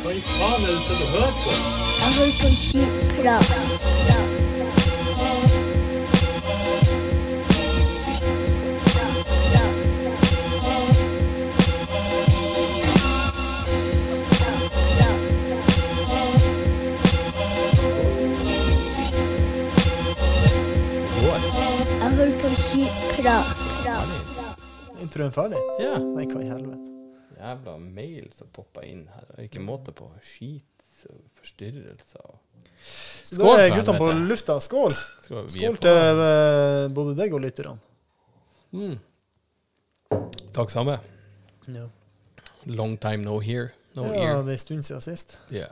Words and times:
Hva 0.00 0.12
i 0.16 0.20
faen 0.24 0.62
er 0.64 0.70
det 0.70 0.76
du 0.78 0.82
sitter 0.86 1.02
og 1.04 1.10
hører 1.12 1.34
på? 1.44 1.50
Jeg 2.00 2.12
hører 2.16 2.34
på 2.40 2.48
skitprat. 2.56 3.50
prat. 3.50 3.80
Jeg 22.00 22.10
hører 22.16 22.38
på 22.40 22.48
Prat. 23.22 23.56
Introen 25.02 25.32
ferdig? 25.32 25.60
Ja. 25.80 25.98
Nei, 25.98 26.24
hva 26.24 26.40
i 26.40 26.48
helvete. 26.48 26.89
Jævla 27.50 27.76
mail 27.82 28.30
som 28.36 28.48
popper 28.54 28.86
inn 28.86 29.06
her. 29.14 29.26
Det 29.30 29.38
er 29.38 29.48
ikke 29.50 29.62
måte 29.64 29.92
på. 29.96 30.08
Skit 30.22 31.04
og 31.10 31.20
forstyrrelser. 31.40 32.20
og- 32.24 32.38
Skål 33.30 33.56
da 33.56 33.66
er 33.66 33.74
guttene 33.76 33.98
på 33.98 34.10
lufta. 34.28 34.56
Skål! 34.60 34.94
Skål, 35.22 35.50
Skål 35.52 35.76
til 35.84 36.20
eh, 36.24 36.88
både 36.94 37.16
deg 37.18 37.34
og 37.34 37.40
lytterne. 37.44 37.78
Mm. 38.72 38.96
Takk 40.56 40.70
samme. 40.70 40.98
Ja. 41.68 41.86
Long 42.66 42.96
time 43.00 43.24
no 43.24 43.38
here. 43.40 43.70
No 43.94 44.04
ja, 44.06 44.12
ear. 44.14 44.42
det 44.42 44.48
er 44.48 44.58
en 44.58 44.58
stund 44.58 44.82
siden 44.86 45.02
sist. 45.04 45.38
Ja, 45.50 45.66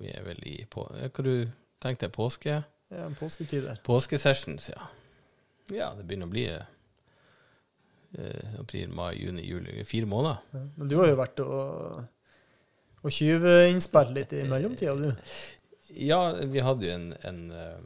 vi 0.00 0.10
er 0.12 0.22
vel 0.24 0.40
i 0.48 0.64
på... 0.70 0.86
Hva 0.90 1.24
du 1.24 1.48
tenkte 1.82 2.08
påske? 2.12 2.62
Ja, 2.90 3.08
påsketider. 3.18 3.78
Påskesessions, 3.84 4.70
ja. 4.72 4.88
Ja, 5.70 5.92
det 5.94 6.06
begynner 6.08 6.26
å 6.26 6.32
bli 6.32 6.46
eh, 6.50 6.64
april, 8.60 8.88
mai, 8.94 9.14
juni, 9.20 9.42
juli. 9.46 9.84
Fire 9.84 10.06
måneder. 10.10 10.38
Ja. 10.52 10.62
Men 10.76 10.88
du 10.90 10.96
har 10.98 11.08
jo 11.12 11.16
vært 11.20 11.40
og, 11.44 12.00
og 13.04 13.10
tjuveinnspilt 13.14 14.14
litt 14.16 14.32
i 14.36 14.44
mellomtida, 14.50 14.94
du. 14.98 15.12
Ja, 15.96 16.20
vi 16.46 16.62
hadde 16.62 16.86
jo 16.86 16.92
en, 16.94 17.08
en 17.26 17.38
eh, 17.50 17.78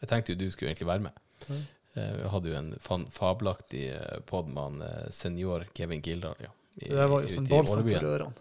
Jeg 0.00 0.08
tenkte 0.08 0.32
jo 0.32 0.38
du 0.40 0.46
skulle 0.52 0.70
egentlig 0.72 0.88
være 0.88 1.04
med. 1.08 1.18
Eh, 1.50 2.12
Vi 2.22 2.28
hadde 2.32 2.48
jo 2.52 2.56
en 2.56 2.70
fabelaktig 3.12 3.82
eh, 3.92 4.20
pod 4.28 4.48
med 4.48 4.80
eh, 4.86 5.08
senior 5.12 5.66
Kevin 5.76 6.00
Gildal. 6.04 6.36
Ja, 6.40 6.52
i- 6.80 6.88
Det 6.88 7.08
var 7.12 7.22
jo 7.26 7.28
som 7.34 7.48
balsam 7.50 7.84
for 7.88 8.08
ørene. 8.14 8.32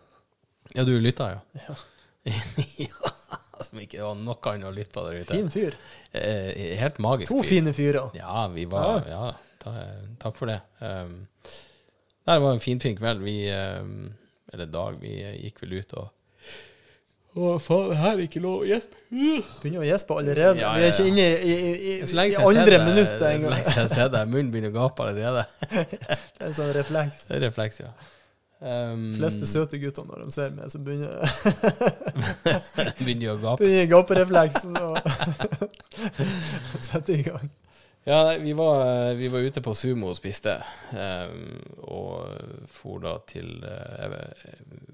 Ja, 0.76 0.86
du 0.88 0.94
lytta, 1.04 1.32
ja? 1.34 1.66
Ja. 1.68 1.76
ja. 2.86 3.12
Som 3.62 3.80
ikke 3.84 4.00
var 4.06 4.16
noe 4.18 4.38
annet 4.54 4.70
å 4.70 4.74
lytte 4.74 4.94
på 4.96 5.04
der 5.10 5.20
ute. 5.22 5.36
Fin 5.36 5.50
fyr. 5.52 5.76
Eh, 6.16 6.78
helt 6.80 6.98
magisk. 7.04 7.32
To 7.34 7.42
fyr. 7.44 7.50
fine 7.58 7.74
fyrer. 7.76 8.08
Ja, 8.18 8.48
vi 8.54 8.64
var 8.72 9.04
Ja, 9.10 9.34
ta, 9.62 9.76
takk 10.22 10.40
for 10.40 10.52
det. 10.52 10.60
Um, 10.82 11.22
nei, 12.26 12.34
det 12.34 12.42
var 12.44 12.56
en 12.56 12.64
finfin 12.64 12.98
kveld. 12.98 13.24
Vi 13.26 13.38
um, 13.54 14.12
Eller 14.52 14.68
dag. 14.72 14.98
Vi 15.02 15.14
eh, 15.24 15.38
gikk 15.46 15.64
vel 15.64 15.80
ut 15.80 15.96
og 16.02 16.10
Å, 17.32 17.54
faen, 17.64 17.94
her 17.96 18.18
er 18.18 18.26
ikke 18.26 18.42
lov 18.44 18.66
å 18.66 18.68
gjespe. 18.68 18.98
Begynner 19.08 19.80
å 19.80 19.86
gjespe 19.88 20.18
allerede. 20.20 20.60
Ja, 20.60 20.74
Vi 20.76 20.84
er 20.84 20.90
ikke 20.92 21.06
inne 21.08 21.28
i, 21.32 21.54
i, 21.54 21.54
i, 21.54 21.94
i 22.04 22.40
andre 22.42 22.80
ser 22.82 23.30
engang. 23.30 23.54
Så 23.54 23.62
lenge 23.62 23.78
jeg 23.78 23.94
ser 23.94 24.10
det, 24.12 24.24
munnen 24.34 24.50
begynner 24.52 24.74
å 24.74 24.76
gape 24.82 25.06
allerede. 25.06 25.46
Det 25.72 26.42
er 26.42 26.50
en 26.50 26.58
sånn 26.58 26.74
refleks. 26.76 27.24
Det 27.30 27.38
er 27.38 27.46
refleks, 27.46 27.80
ja. 27.86 27.94
Um, 28.62 29.08
De 29.14 29.18
fleste 29.18 29.48
søte 29.50 29.80
gutter 29.82 30.06
når 30.06 30.26
de 30.28 30.36
ser 30.36 30.52
meg, 30.54 30.68
så 30.70 30.78
begynner, 30.86 31.24
begynner 33.06 33.32
å 33.32 33.40
gape. 33.42 33.64
begynner 33.64 33.88
gaperefleksen 33.90 34.76
og 34.78 35.00
setter 36.90 37.16
i 37.16 37.24
gang. 37.26 37.48
Ja, 38.04 38.24
nei, 38.26 38.38
vi 38.42 38.54
var, 38.54 39.14
vi 39.14 39.28
var 39.28 39.40
ute 39.40 39.62
på 39.62 39.76
Sumo 39.78 40.10
og 40.10 40.18
spiste, 40.18 40.56
um, 40.90 41.60
og 41.86 42.70
for 42.74 43.02
da 43.04 43.18
til 43.30 43.60
uh, 43.62 44.16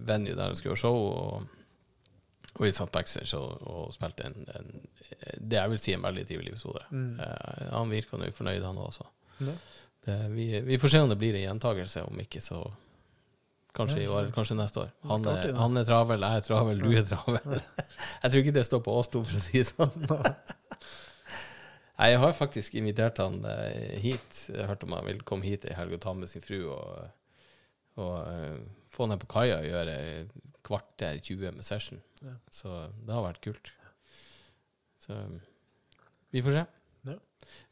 venue 0.09 0.35
der 0.35 0.51
vi 0.51 0.59
skulle 0.59 0.75
ha 0.75 0.81
show, 0.81 0.97
og, 1.07 1.45
og 2.57 2.65
vi 2.65 2.73
satt 2.75 2.91
backstage 2.91 3.39
og, 3.39 3.63
og 3.63 3.93
spilte 3.95 4.27
en, 4.27 4.43
en, 4.59 4.73
det 5.39 5.61
jeg 5.61 5.71
vil 5.71 5.79
si 5.79 5.95
en 5.95 6.03
veldig 6.03 6.25
trivelig 6.27 6.51
episode. 6.57 6.83
Mm. 6.91 7.13
Uh, 7.21 7.63
han 7.77 7.95
virka 7.95 8.19
nå 8.19 8.27
fornøyd, 8.35 8.65
han 8.67 8.83
også. 8.83 9.07
Ja. 9.39 9.55
Det, 10.07 10.19
vi, 10.35 10.49
vi 10.67 10.81
får 10.81 10.91
se 10.91 11.03
om 11.05 11.15
det 11.15 11.19
blir 11.21 11.39
en 11.39 11.45
gjentakelse, 11.45 12.03
om 12.11 12.19
ikke 12.25 12.43
så 12.43 12.65
kanskje 13.77 14.03
i 14.03 14.11
år, 14.11 14.33
kanskje 14.35 14.57
neste 14.59 14.83
år. 14.83 14.93
Han 15.07 15.31
er, 15.31 15.51
han 15.55 15.79
er 15.79 15.87
travel, 15.87 16.27
jeg 16.27 16.41
er 16.41 16.45
travel, 16.49 16.83
du 16.83 16.91
er 16.91 17.07
travel. 17.07 17.59
jeg 18.21 18.31
tror 18.31 18.41
ikke 18.41 18.57
det 18.59 18.67
står 18.67 18.83
på 18.83 18.99
oss 18.99 19.15
to, 19.15 19.23
for 19.23 19.39
å 19.39 19.43
si 19.47 19.61
det 19.61 19.69
sånn. 19.71 20.09
Nei, 21.97 22.11
jeg 22.13 22.21
har 22.21 22.35
faktisk 22.37 22.75
invitert 22.77 23.17
han 23.23 23.39
eh, 23.49 23.95
hit. 24.03 24.43
Jeg 24.53 24.67
hørte 24.69 24.85
om 24.85 24.93
han 24.93 25.07
vil 25.07 25.23
komme 25.25 25.47
hit 25.49 25.65
ei 25.65 25.73
helg 25.77 25.97
og 25.97 26.03
ta 26.03 26.13
med 26.13 26.29
sin 26.29 26.43
fru 26.45 26.59
og, 26.69 27.07
og 27.97 28.15
eh, 28.21 28.59
få 28.93 29.09
ned 29.09 29.21
på 29.23 29.29
kaia 29.31 29.57
og 29.63 29.69
gjøre 29.71 29.97
kvarter 30.67 31.17
20 31.17 31.55
med 31.57 31.65
session. 31.65 32.01
Ja. 32.21 32.35
Så 32.53 32.75
det 33.01 33.15
har 33.15 33.25
vært 33.25 33.41
kult. 33.41 33.73
Så 35.01 35.17
vi 36.33 36.43
får 36.45 36.59
se. 36.59 36.63
Ja. 37.09 37.17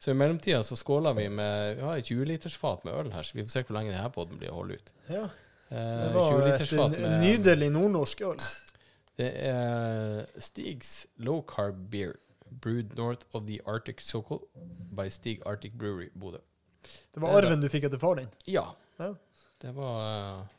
Så 0.02 0.10
i 0.10 0.18
mellomtida 0.18 0.62
så 0.64 0.78
skåler 0.78 1.14
vi 1.14 1.28
med 1.30 1.76
Vi 1.76 1.86
har 1.86 2.00
et 2.00 2.10
20-litersfat 2.10 2.86
med 2.86 2.98
øl 2.98 3.14
her, 3.14 3.26
så 3.26 3.38
vi 3.38 3.44
får 3.46 3.54
se 3.54 3.66
hvor 3.68 3.78
lenge 3.78 3.94
denne 3.94 4.12
poden 4.14 4.40
blir 4.40 4.50
å 4.50 4.60
holde 4.62 4.80
ut. 4.80 4.94
Ja, 5.12 5.26
Så 5.70 5.96
det 6.02 6.12
var 6.14 6.94
et 6.96 7.20
nydelig 7.22 7.70
nordnorsk 7.74 8.22
øl. 8.26 8.46
Det 9.16 9.30
er 9.48 10.26
Stigs 10.42 11.06
Low 11.24 11.42
Carb 11.48 11.78
Beer, 11.92 12.16
brewed 12.50 12.96
north 12.96 13.24
of 13.32 13.46
the 13.46 13.60
Arctic 13.66 14.00
Circle 14.00 14.48
by 14.90 15.08
Stig 15.10 15.42
Arctic 15.46 15.72
Brewery, 15.72 16.10
Bodø. 16.14 16.38
Det 17.14 17.20
var 17.20 17.38
arven 17.38 17.60
du 17.60 17.68
fikk 17.68 17.88
etter 17.88 17.98
far 17.98 18.16
din. 18.20 18.28
Ja. 18.44 18.68
Ja. 18.98 19.14
Det 19.62 19.72
var 19.76 20.00
eh, 20.06 20.56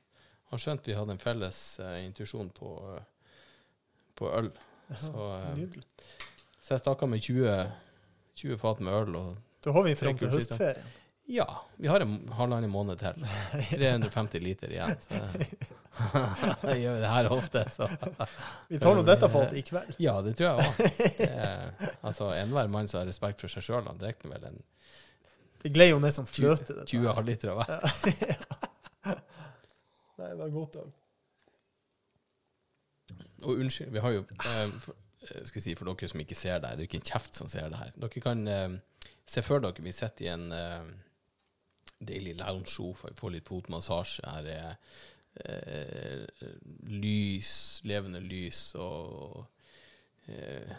Han 0.52 0.62
skjønte 0.62 0.90
vi 0.92 0.96
hadde 0.98 1.16
en 1.16 1.22
felles 1.22 1.60
uh, 1.84 1.98
intuisjon 2.06 2.50
på, 2.56 2.70
uh, 2.96 3.42
på 4.16 4.30
øl. 4.32 4.52
Så, 4.96 5.26
eh, 5.36 5.66
så 6.64 6.78
jeg 6.78 6.84
stakk 6.84 7.04
av 7.04 7.12
med 7.12 7.24
20, 7.24 7.58
20 8.40 8.62
fat 8.62 8.80
med 8.80 8.96
øl. 8.96 9.18
Og 9.20 9.60
Da 9.66 9.74
har 9.76 9.84
vi 9.84 9.96
fram 10.00 10.18
til 10.18 10.32
høstferien. 10.32 10.88
Ja, 11.28 11.46
vi 11.78 11.90
har 11.92 12.00
en 12.04 12.14
halvannen 12.38 12.72
måned 12.72 13.00
til. 13.02 13.26
350 13.74 14.40
liter 14.44 14.72
igjen. 14.72 14.94
Så 15.04 16.76
gjør 16.84 17.00
det 17.02 17.10
her 17.12 17.28
ofte, 17.34 17.64
så 17.74 17.88
Vi 18.72 18.80
tar 18.80 18.96
nå 18.96 19.04
dette 19.08 19.28
for 19.34 19.52
i 19.58 19.64
kveld. 19.66 19.96
Ja, 20.04 20.18
det 20.24 20.36
tror 20.40 20.54
jeg 20.54 20.58
òg. 20.64 21.88
Altså, 22.08 22.30
enhver 22.38 22.70
mann 22.72 22.88
som 22.88 23.02
har 23.02 23.10
respekt 23.10 23.42
for 23.44 23.52
seg 23.52 23.66
sjøl, 23.66 23.84
han 23.90 24.00
drikker 24.02 24.32
vel 24.32 24.46
en 24.52 24.62
Det 25.64 25.72
gled 25.76 25.90
jo 25.92 26.00
ned 26.00 26.14
som 26.16 26.28
fløte. 26.30 26.72
dette 26.78 26.86
20 26.94 27.08
her. 27.10 27.18
halvliter 27.18 27.52
av 27.52 27.64
hver. 27.64 27.92
Nei, 30.18 30.30
det 30.32 30.38
var 30.40 30.54
godt 30.54 30.80
òg. 30.82 30.94
Og 33.46 33.60
unnskyld, 33.62 33.92
vi 33.94 34.02
har 34.02 34.16
jo 34.16 34.24
eh, 34.34 34.62
eh, 35.28 35.42
skal 35.46 35.62
si 35.62 35.76
for 35.78 35.90
dere 35.92 36.08
som 36.10 36.22
ikke 36.24 36.38
ser 36.38 36.62
det 36.64 36.72
her, 36.72 36.78
det 36.80 36.82
er 36.82 36.88
jo 36.88 36.90
ikke 36.90 37.02
en 37.04 37.10
kjeft 37.12 37.38
som 37.38 37.50
ser 37.52 37.68
det 37.74 37.82
her. 37.82 37.92
Dere 38.02 38.24
kan 38.24 38.40
eh, 38.50 38.78
se 39.30 39.44
for 39.46 39.62
dere 39.62 39.84
vi 39.86 39.94
sitter 39.94 40.26
i 40.26 40.32
en 40.34 40.48
eh, 40.56 40.88
deilig 42.00 42.38
lounge-sofa, 42.40 43.14
får 43.16 43.32
litt 43.38 43.48
fotmassasje. 43.50 44.26
Her 44.30 44.50
er 44.54 44.76
eh, 45.46 46.26
lys, 46.90 47.52
levende 47.88 48.22
lys, 48.22 48.62
og 48.76 49.46
eh, 50.30 50.76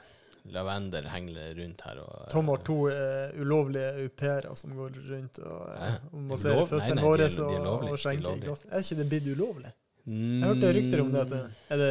lavendel 0.55 1.09
henger 1.13 1.53
rundt 1.59 1.85
her. 1.87 2.01
Og, 2.05 2.15
eh, 2.27 2.31
Tom 2.33 2.49
har 2.53 2.63
to 2.67 2.79
eh, 2.93 3.35
ulovlige 3.43 3.91
au 4.05 4.09
pairer 4.23 4.55
som 4.59 4.75
går 4.79 4.97
rundt 5.11 5.43
og, 5.43 5.61
eh, 5.75 5.99
og 6.13 6.25
masserer 6.33 6.65
føttene 6.71 7.05
våre 7.05 7.29
og, 7.29 7.39
lovlige, 7.43 7.75
og 7.75 7.93
er 7.93 8.03
skjenker 8.05 8.43
glass. 8.47 8.65
Er 8.71 8.87
ikke 8.87 9.01
det 9.03 9.09
blitt 9.13 9.31
ulovlig? 9.35 9.75
Mm, 10.09 10.39
Jeg 10.41 10.49
hørte 10.49 10.75
rykter 10.79 11.01
om 11.05 11.11
det. 11.13 11.25
Er 11.69 11.83
det 11.83 11.91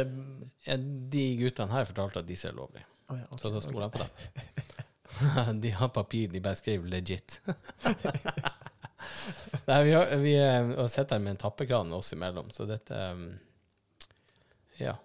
Ja, 0.66 0.76
de 1.14 1.24
guttene 1.38 1.70
her 1.76 1.84
fortalte 1.86 2.24
at 2.24 2.26
disse 2.28 2.48
er 2.50 2.56
lovlige. 2.56 2.84
Oh, 3.08 3.16
ja, 3.16 3.24
okay, 3.30 3.38
Så 3.40 3.52
da 3.54 3.60
stoler 3.62 3.86
jeg 3.86 3.92
på 3.94 4.02
dem. 4.02 5.60
de 5.62 5.70
har 5.70 5.88
papir, 5.88 6.28
de 6.32 6.40
bare 6.40 6.58
skrev 6.58 6.84
'legit'. 6.84 7.38
Nei, 9.66 9.82
vi 9.84 9.92
har, 9.94 10.14
vi 10.22 10.32
eh, 10.38 10.70
har 10.78 10.88
sett 10.92 11.12
her 11.14 11.20
med 11.22 11.36
en 11.36 11.42
tappekran 11.42 11.92
oss 11.92 12.12
imellom, 12.12 12.50
så 12.54 12.66
dette 12.68 13.02
um, 13.12 13.28
Ja. 14.78 14.96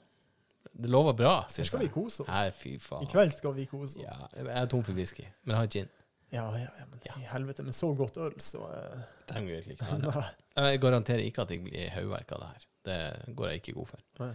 Det 0.74 0.89
lover 0.89 1.13
bra. 1.13 1.33
Her 1.57 1.68
skal 1.68 1.83
vi 1.83 1.89
kose 1.94 2.24
oss. 2.24 2.30
Nei, 2.30 2.47
fy 2.57 2.77
faen. 2.81 3.03
I 3.06 3.12
kveld 3.12 3.36
skal 3.36 3.53
vi 3.53 3.68
kose 3.69 4.01
oss. 4.01 4.15
Ja, 4.18 4.30
jeg 4.39 4.50
er 4.50 4.71
tom 4.71 4.81
for 4.86 4.97
whisky, 4.97 5.27
men 5.44 5.53
jeg 5.53 5.59
har 5.59 5.74
gin. 5.75 5.92
Ja, 6.33 6.47
ja, 6.57 6.69
ja, 6.80 6.86
men 6.89 7.03
i 7.21 7.27
helvete, 7.30 7.62
med 7.63 7.75
så 7.77 7.92
godt 7.94 8.18
øl, 8.18 8.33
så 8.42 8.63
uh... 8.65 9.03
Trenger 9.30 9.59
virkelig 9.59 9.75
ikke. 9.77 10.00
Nei. 10.07 10.24
Jeg 10.65 10.80
garanterer 10.81 11.21
ikke 11.27 11.45
at 11.45 11.53
jeg 11.53 11.62
blir 11.68 11.92
hodeverk 11.94 12.33
av 12.33 12.42
det 12.42 12.47
her. 12.56 12.65
Det 12.88 13.36
går 13.38 13.51
jeg 13.51 13.62
ikke 13.62 13.75
god 13.77 13.92
for. 13.92 14.07
Nei. 14.24 14.31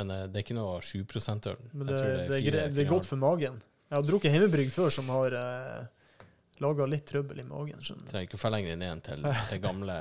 Men 0.00 0.14
uh, 0.14 0.22
det 0.24 0.40
er 0.40 0.46
ikke 0.46 0.56
noe 0.56 0.78
7 0.80 1.02
%-øl. 1.04 1.60
Men 1.74 1.90
det, 1.90 1.98
det, 1.98 2.06
er 2.08 2.32
fire, 2.32 2.64
det 2.72 2.86
er 2.86 2.88
godt 2.88 3.10
for 3.10 3.20
magen. 3.20 3.60
Jeg 3.92 3.98
har 3.98 4.08
drukket 4.08 4.32
hjemmebrygg 4.32 4.72
før 4.72 4.88
som 4.96 5.10
har 5.12 5.34
eh, 5.36 5.80
laga 6.62 6.86
litt 6.88 7.04
trøbbel 7.08 7.42
i 7.42 7.44
magen. 7.46 7.80
skjønner 7.82 8.06
du. 8.06 8.10
Trenger 8.10 8.28
ikke 8.28 8.38
å 8.38 8.42
forlenge 8.42 8.76
ned 8.78 8.88
enn 8.88 9.02
til 9.04 9.26
det 9.52 9.58
gamle 9.62 9.96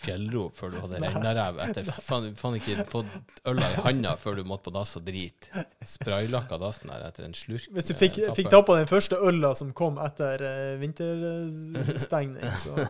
fjellrop 0.00 0.56
før 0.58 0.74
du 0.74 0.78
hadde 0.84 1.02
reinarræv. 1.04 1.60
Etter 1.66 1.90
faen, 1.92 2.30
faen 2.38 2.58
ikke 2.60 2.86
fått 2.90 3.42
øla 3.50 3.68
i 3.74 3.82
handa 3.88 4.14
før 4.20 4.40
du 4.40 4.44
måtte 4.48 4.68
på 4.68 4.74
dass 4.78 4.96
og 5.00 5.04
drite. 5.06 5.64
Spraylakka 5.94 6.58
dassen 6.62 6.92
der 6.92 7.04
etter 7.10 7.28
en 7.28 7.36
slurk. 7.36 7.68
Hvis 7.74 7.90
du 7.90 7.94
fikk, 7.98 8.18
tappe. 8.22 8.38
fikk 8.40 8.50
tappa 8.54 8.78
den 8.80 8.90
første 8.90 9.20
øla 9.20 9.52
som 9.58 9.74
kom 9.76 10.00
etter 10.02 10.44
uh, 10.46 10.74
vinterstengning, 10.80 12.50
så 12.62 12.78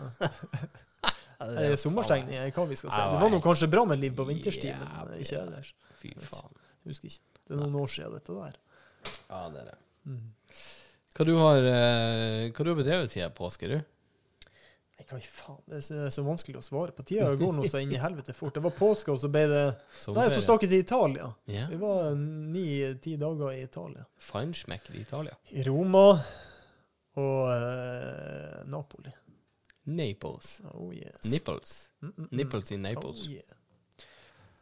Eller 1.45 1.75
er 1.75 1.81
sommerstengning, 1.81 2.37
er 2.39 2.53
hva 2.55 2.65
vi 2.71 2.77
skal 2.79 2.93
si. 2.93 3.01
Det 3.11 3.21
var 3.21 3.33
nå 3.33 3.41
kanskje 3.43 3.69
bra 3.73 3.83
med 3.89 4.01
liv 4.01 4.15
på 4.17 4.27
vinterstid, 4.29 4.79
men 4.79 5.17
ikke 5.21 5.41
ellers. 5.41 5.75
Fy 6.01 6.15
faen. 6.23 6.55
Husker 6.89 7.11
ikke. 7.11 7.25
Det 7.45 7.57
er 7.57 7.61
noen 7.61 7.77
år 7.83 7.91
siden, 7.93 8.15
dette 8.15 8.37
der. 8.39 8.57
Ja, 9.29 9.41
det 9.53 9.65
er 9.65 9.71
det. 9.73 9.79
Mm. 10.09 10.25
Hva 11.15 11.27
du 11.29 11.35
har 11.39 11.63
eh, 11.63 12.51
Hva 12.51 12.65
du 12.65 12.73
har 12.73 12.79
bedrevet 12.79 13.13
siden 13.13 13.35
påske, 13.37 13.71
du? 13.71 13.77
Nei, 14.95 15.05
hva 15.11 15.19
i 15.19 15.27
faen, 15.27 15.61
det 15.71 15.79
er 15.81 15.85
så, 15.87 16.05
så 16.15 16.23
vanskelig 16.27 16.61
å 16.61 16.65
svare 16.65 16.95
på. 16.95 17.03
Tida 17.07 17.33
går 17.39 17.53
nå 17.57 17.67
så 17.71 17.83
inn 17.83 17.93
i 17.95 17.99
helvete 17.99 18.35
fort. 18.35 18.55
Det 18.55 18.63
var 18.63 18.75
påske, 18.75 19.11
og 19.15 19.19
så 19.23 19.31
ble 19.33 19.45
det 19.51 19.65
Nei, 20.15 20.29
så 20.31 20.43
stakk 20.43 20.67
jeg 20.67 20.73
til 20.73 20.85
Italia. 20.85 21.29
Yeah. 21.51 21.71
Vi 21.73 21.79
var 21.83 22.15
ni-ti 22.19 23.17
dager 23.21 23.55
i 23.55 23.65
Italia. 23.67 24.07
Feinschmecker 24.23 24.95
i 24.95 25.03
Italia. 25.03 25.35
I 25.51 25.67
Roma 25.67 26.07
og 27.19 27.43
uh, 27.51 28.63
Napoli. 28.71 29.15
Naples. 29.85 30.61
Oh 30.73 30.95
yes. 30.95 31.25
Nipples. 31.31 31.91
Mm, 32.01 32.09
mm, 32.09 32.25
mm. 32.25 32.29
Nipples 32.39 32.73
in 32.73 32.83
Naples. 32.83 33.27
Oh, 33.27 33.33
yeah. 33.33 34.07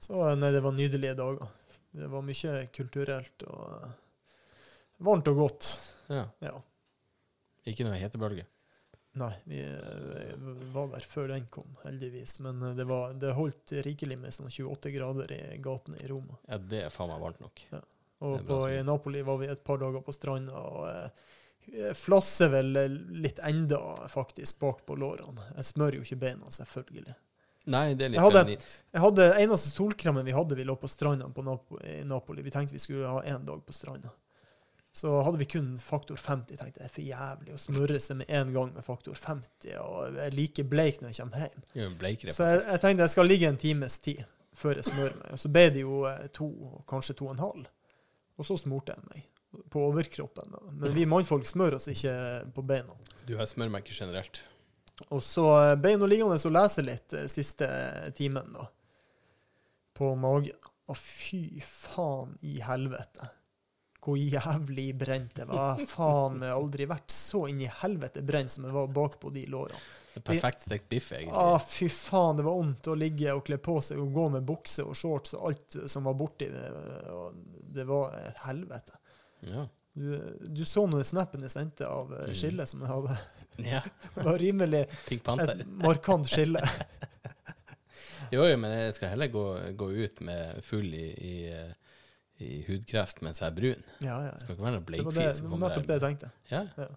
Så 0.03 0.35
nei, 0.35 0.51
det 0.51 0.61
var 0.65 0.73
nydelige 0.75 1.15
dager. 1.15 1.47
Det 1.93 2.09
var 2.11 2.25
mye 2.25 2.55
kulturelt 2.75 3.45
og 3.47 3.67
eh, 3.77 3.91
varmt 5.05 5.29
og 5.33 5.37
godt. 5.45 5.71
Ja. 6.13 6.27
Ja. 6.45 6.57
Ikke 7.71 7.87
noe 7.87 7.99
hetebølge. 8.01 8.47
Nei, 9.21 9.33
vi 9.45 9.59
eh, 9.61 10.37
var 10.73 10.87
der 10.95 11.05
før 11.05 11.29
den 11.35 11.45
kom, 11.53 11.75
heldigvis. 11.85 12.39
Men 12.45 12.63
eh, 12.65 12.77
det, 12.79 12.87
var, 12.89 13.13
det 13.21 13.35
holdt 13.37 13.75
rikelig 13.85 14.17
med 14.19 14.33
sånn 14.33 14.49
28 14.49 14.93
grader 14.95 15.35
i 15.37 15.59
gatene 15.63 16.01
i 16.01 16.09
Roma. 16.09 16.39
Ja, 16.49 16.57
det 16.59 16.87
er 16.87 16.95
faen 16.95 17.13
meg 17.13 17.21
varmt 17.21 17.43
nok. 17.45 17.61
Og 18.23 18.39
er 18.39 18.47
bra 18.47 18.57
på, 18.63 18.63
i 18.73 18.81
Napoli 18.87 19.23
var 19.27 19.39
vi 19.43 19.51
et 19.53 19.65
par 19.67 19.83
dager 19.83 20.01
på 20.07 20.15
stranda, 20.17 20.63
og 20.65 20.89
eh, 20.89 21.93
flasser 21.99 22.49
vel 22.55 22.73
litt 23.23 23.43
enda, 23.45 23.83
faktisk, 24.11 24.59
bak 24.63 24.81
på 24.89 24.97
lårene. 24.97 25.45
Jeg 25.59 25.69
smører 25.75 26.01
jo 26.01 26.07
ikke 26.07 26.21
beina, 26.25 26.49
selvfølgelig. 26.55 27.15
Nei, 27.73 27.85
det 27.95 28.09
er 28.09 28.11
litt 28.11 28.19
Jeg 28.19 28.25
hadde- 28.27 28.57
Jeg 28.57 29.01
hadde 29.05 29.27
Eneste 29.39 29.69
solkremen 29.71 30.25
vi 30.27 30.33
hadde, 30.35 30.57
vi 30.59 30.65
lå 30.67 30.75
på 30.81 30.89
stranda 30.91 31.29
på 31.31 31.45
i 31.85 32.01
Napoli. 32.03 32.43
Vi 32.43 32.51
tenkte 32.51 32.75
vi 32.75 32.81
skulle 32.83 33.07
ha 33.07 33.21
én 33.23 33.45
dag 33.45 33.61
på 33.67 33.73
stranda. 33.77 34.11
Så 34.93 35.09
hadde 35.25 35.39
vi 35.41 35.49
kun 35.49 35.71
faktor 35.81 36.19
50. 36.21 36.59
tenkte 36.61 36.67
jeg, 36.67 36.75
det 36.77 36.85
er 36.85 36.93
for 36.93 37.07
jævlig 37.07 37.55
å 37.55 37.61
smøre 37.61 38.01
seg 38.03 38.19
med 38.21 38.33
en 38.37 38.53
gang 38.53 38.75
med 38.75 38.85
faktor 38.85 39.17
50. 39.17 39.73
Og 39.81 40.19
jeg 40.19 40.27
er 40.27 40.37
like 40.37 40.65
bleik 40.69 41.01
når 41.01 41.15
jeg 41.15 41.23
kommer 41.23 41.47
hjem. 41.47 41.95
Bleikere, 42.01 42.35
Så 42.37 42.49
jeg, 42.51 42.61
jeg 42.67 42.83
tenkte 42.85 43.07
jeg 43.07 43.15
skal 43.15 43.31
ligge 43.31 43.49
en 43.49 43.61
times 43.61 43.97
tid 44.05 44.21
før 44.53 44.81
jeg 44.81 44.91
smører 44.91 45.17
meg. 45.17 45.31
Og 45.33 45.41
så 45.41 45.53
ble 45.53 45.65
det 45.73 45.85
jo 45.87 46.03
eh, 46.11 46.27
to, 46.37 46.49
kanskje 46.93 47.17
to 47.19 47.31
og 47.31 47.35
en 47.39 47.45
halv. 47.47 47.71
Og 48.37 48.49
så 48.49 48.59
smurte 48.61 48.93
jeg 48.93 49.09
meg 49.09 49.65
på 49.73 49.81
overkroppen. 49.89 50.53
da. 50.53 50.63
Men 50.71 50.95
vi 50.97 51.09
mannfolk 51.09 51.49
smører 51.49 51.79
oss 51.81 51.89
ikke 51.93 52.15
på 52.55 52.65
beina. 52.69 52.97
Du 53.29 53.37
har 53.39 53.49
ikke 53.49 53.97
generelt. 53.97 54.43
Og 55.09 55.23
så 55.25 55.47
eh, 55.57 55.77
ble 55.81 55.95
jeg 55.95 56.03
nå 56.03 56.09
liggende 56.11 56.37
og 56.37 56.57
lese 56.57 56.85
litt 56.85 57.17
eh, 57.17 57.29
siste 57.33 57.69
timen, 58.17 58.53
da. 58.55 58.69
På 59.97 60.13
magen. 60.21 60.57
Å, 60.91 60.97
fy 60.99 61.63
faen 61.65 62.35
i 62.45 62.59
helvete. 62.61 63.29
Hvor 64.03 64.17
jævlig 64.19 64.89
brent 64.99 65.35
det 65.39 65.45
var. 65.47 65.79
Faen 65.87 66.41
meg 66.41 66.51
aldri 66.51 66.89
vært 66.91 67.13
så 67.15 67.45
inn 67.51 67.61
i 67.63 67.69
helvete 67.83 68.23
brent 68.27 68.51
som 68.51 68.65
jeg 68.67 68.75
var 68.75 68.89
bakpå 68.91 69.31
de 69.35 69.45
lårene. 69.47 69.79
Er 70.13 70.21
Perfekt 70.27 70.65
stekt 70.67 70.89
biff, 70.91 71.07
egentlig. 71.17 71.39
Ah, 71.41 71.57
fy 71.63 71.87
faen, 71.89 72.37
det 72.37 72.45
var 72.45 72.59
vondt 72.59 72.89
å 72.93 72.97
ligge 72.99 73.33
og 73.33 73.45
kle 73.47 73.57
på 73.63 73.79
seg 73.81 74.01
og 74.03 74.11
gå 74.13 74.27
med 74.35 74.45
bukse 74.45 74.85
og 74.85 74.97
shorts 74.99 75.33
og 75.39 75.47
alt 75.53 75.77
som 75.89 76.05
var 76.05 76.19
borti 76.21 76.51
det. 76.53 76.67
Det 77.79 77.87
var 77.89 78.13
et 78.19 78.43
helvete. 78.45 78.99
Ja. 79.49 79.65
Du, 79.95 80.11
du 80.53 80.65
så 80.69 80.85
nå 80.89 81.01
snappen 81.05 81.43
jeg 81.47 81.53
sendte 81.55 81.89
av 81.89 82.13
eh, 82.17 82.27
Mm. 82.29 82.35
skillet 82.43 82.69
som 82.69 82.81
jeg 82.85 82.91
hadde. 82.93 83.17
ja. 83.71 83.81
Det 84.15 84.25
var 84.27 84.39
rimelig 84.41 84.83
et 85.13 85.67
markant 85.87 86.29
skille. 86.29 86.61
Jo, 88.33 88.47
jo, 88.49 88.57
men 88.57 88.73
jeg 88.73 88.95
skal 88.97 89.11
heller 89.13 89.29
gå, 89.29 89.43
gå 89.77 89.89
ut 89.93 90.21
med 90.25 90.63
full 90.65 90.87
i, 90.97 91.09
i, 91.21 91.33
eh, 91.53 91.73
i 92.43 92.59
hudkreft 92.67 93.23
mens 93.25 93.41
jeg 93.43 93.49
er 93.51 93.57
brun. 93.57 93.87
Ja, 94.05 94.17
ja. 94.27 94.33
Det 94.35 94.43
skal 94.43 94.57
ikke 94.57 94.67
være 94.67 94.75
noe 94.77 94.83
Det 94.83 94.85
det, 94.85 94.91
bleikfis. 94.91 95.19
det 95.23 95.35
som 95.39 95.51
var 95.55 95.63
nettopp 95.65 95.87
det 95.89 95.97
jeg 95.99 96.05
tenkte. 96.09 96.31
Ja. 96.51 96.63
Ja. 96.79 96.89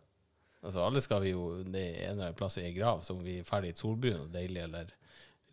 Altså, 0.65 0.81
alle 0.81 1.01
skal 1.05 1.21
vi 1.21 1.29
jo 1.35 1.41
Det 1.63 1.81
er 1.85 1.95
en 2.07 2.11
eller 2.15 2.23
annen 2.31 2.37
plass 2.39 2.57
i 2.57 2.71
grav, 2.73 3.03
så 3.05 3.13
om 3.13 3.23
vi 3.23 3.39
er 3.39 3.45
ferdig 3.47 3.75
solbrun 3.77 4.23
og 4.25 4.31
deilig, 4.33 4.63
eller 4.65 4.89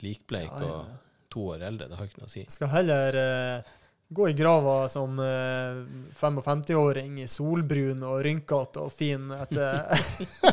likbleik 0.02 0.48
Ja, 0.50 0.60
ja. 0.64 0.72
og 0.80 1.30
to 1.32 1.46
år 1.54 1.62
eldre, 1.68 1.88
det 1.88 1.96
har 1.98 2.08
ikke 2.08 2.20
noe 2.22 2.28
å 2.28 2.32
si. 2.32 2.42
Skal 2.52 2.68
heller 2.72 3.16
eh, 3.20 3.70
gå 4.12 4.28
i 4.28 4.34
grava 4.36 4.88
som 4.92 5.18
eh, 5.22 5.78
55-åring 6.18 7.20
i 7.22 7.28
solbrun 7.30 8.02
og 8.06 8.20
rynkete 8.26 8.82
og 8.84 8.92
fin 8.92 9.30
etter, 9.34 9.88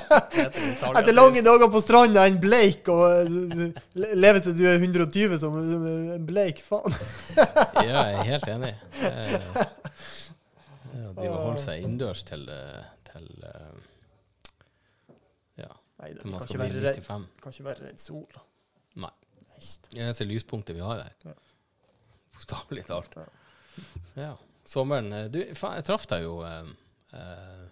etter 0.99 1.13
lange 1.15 1.43
dager 1.45 1.71
på 1.71 1.81
stranda 1.83 2.23
enn 2.29 2.39
bleik 2.41 2.87
og 2.93 3.03
eh, 3.25 3.81
leve 4.15 4.41
til 4.45 4.55
du 4.57 4.63
er 4.69 4.79
120 4.79 5.37
som 5.41 5.57
en 5.59 6.25
bleik 6.27 6.63
faen. 6.65 6.95
Ja, 7.89 8.03
jeg 8.11 8.17
er 8.19 8.27
helt 8.27 8.47
enig. 8.51 8.71
Eh, 9.07 9.33
ja, 10.93 11.11
De 11.15 11.27
har 11.27 11.37
holdt 11.45 11.63
seg 11.63 11.83
innendørs 11.83 12.23
til, 12.27 12.43
eh, 12.53 12.83
til 13.09 13.27
eh, 13.49 13.79
Ja, 15.63 15.71
Nei, 16.01 16.11
det 16.13 16.23
til 16.23 16.31
man 16.33 16.43
kan 16.43 16.47
skal 16.51 16.61
bli 16.61 16.67
være 16.67 16.85
redd, 16.89 17.01
95. 17.03 17.27
kan 17.43 17.55
ikke 17.55 17.67
være 17.69 17.87
redd 17.87 18.03
sol. 18.03 18.41
Nei. 18.99 19.13
Det 19.59 19.99
eneste 19.99 20.27
lyspunktet 20.27 20.77
vi 20.77 20.83
har 20.85 21.03
her. 21.03 21.35
Bokstavelig 22.35 22.85
talt. 22.87 23.17
Ja. 23.19 23.27
Ja. 24.15 24.33
Sommeren 24.69 25.11
eh, 25.13 25.27
Du, 25.33 25.39
faen, 25.57 25.75
jeg 25.79 25.85
traff 25.87 26.05
deg 26.11 26.23
jo 26.27 26.39
eh, 26.45 26.71
eh, 27.17 27.67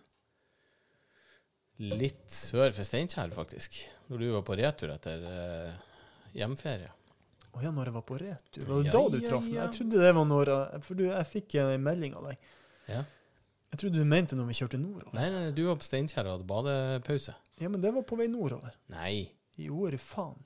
litt 1.93 2.25
sør 2.33 2.71
for 2.73 2.87
Steinkjer, 2.87 3.33
faktisk. 3.35 3.75
Når 4.09 4.23
du 4.23 4.29
var 4.33 4.45
på 4.47 4.55
retur 4.57 4.93
etter 4.95 5.25
eh, 5.29 5.75
hjemferie. 6.37 6.89
Å 7.57 7.61
ja, 7.63 7.71
når 7.73 7.89
jeg 7.89 7.95
var 7.97 8.05
på 8.07 8.17
retur. 8.21 8.65
Var 8.69 8.81
det 8.83 8.89
Ja, 8.89 8.93
da 8.95 9.03
du 9.13 9.19
ja, 9.21 9.29
traff 9.29 9.45
meg? 9.45 9.53
ja. 9.55 9.61
Jeg 9.67 9.75
trodde 9.77 10.01
det 10.03 10.13
var 10.17 10.25
når 10.29 10.51
jeg- 10.53 10.81
For 10.87 10.93
du, 10.99 11.03
jeg 11.09 11.27
fikk 11.33 11.55
en 11.61 11.83
melding 11.83 12.15
av 12.17 12.27
deg. 12.31 12.37
Ja. 12.87 13.03
Jeg 13.71 13.79
trodde 13.81 13.99
du 13.99 14.05
mente 14.07 14.35
når 14.39 14.47
vi 14.47 14.53
kjørte 14.57 14.79
nordover. 14.79 15.13
Nei, 15.17 15.29
nei, 15.33 15.51
du 15.51 15.63
var 15.67 15.75
på 15.81 15.85
Steinkjer 15.87 16.25
og 16.25 16.37
hadde 16.37 16.47
badepause. 16.49 17.33
Ja, 17.59 17.67
men 17.69 17.81
det 17.81 17.93
var 17.93 18.05
på 18.07 18.17
vei 18.19 18.27
nordover. 18.31 18.73
Nei, 18.93 19.31
Jo, 19.57 19.87
er 19.89 19.97
faen. 19.97 20.37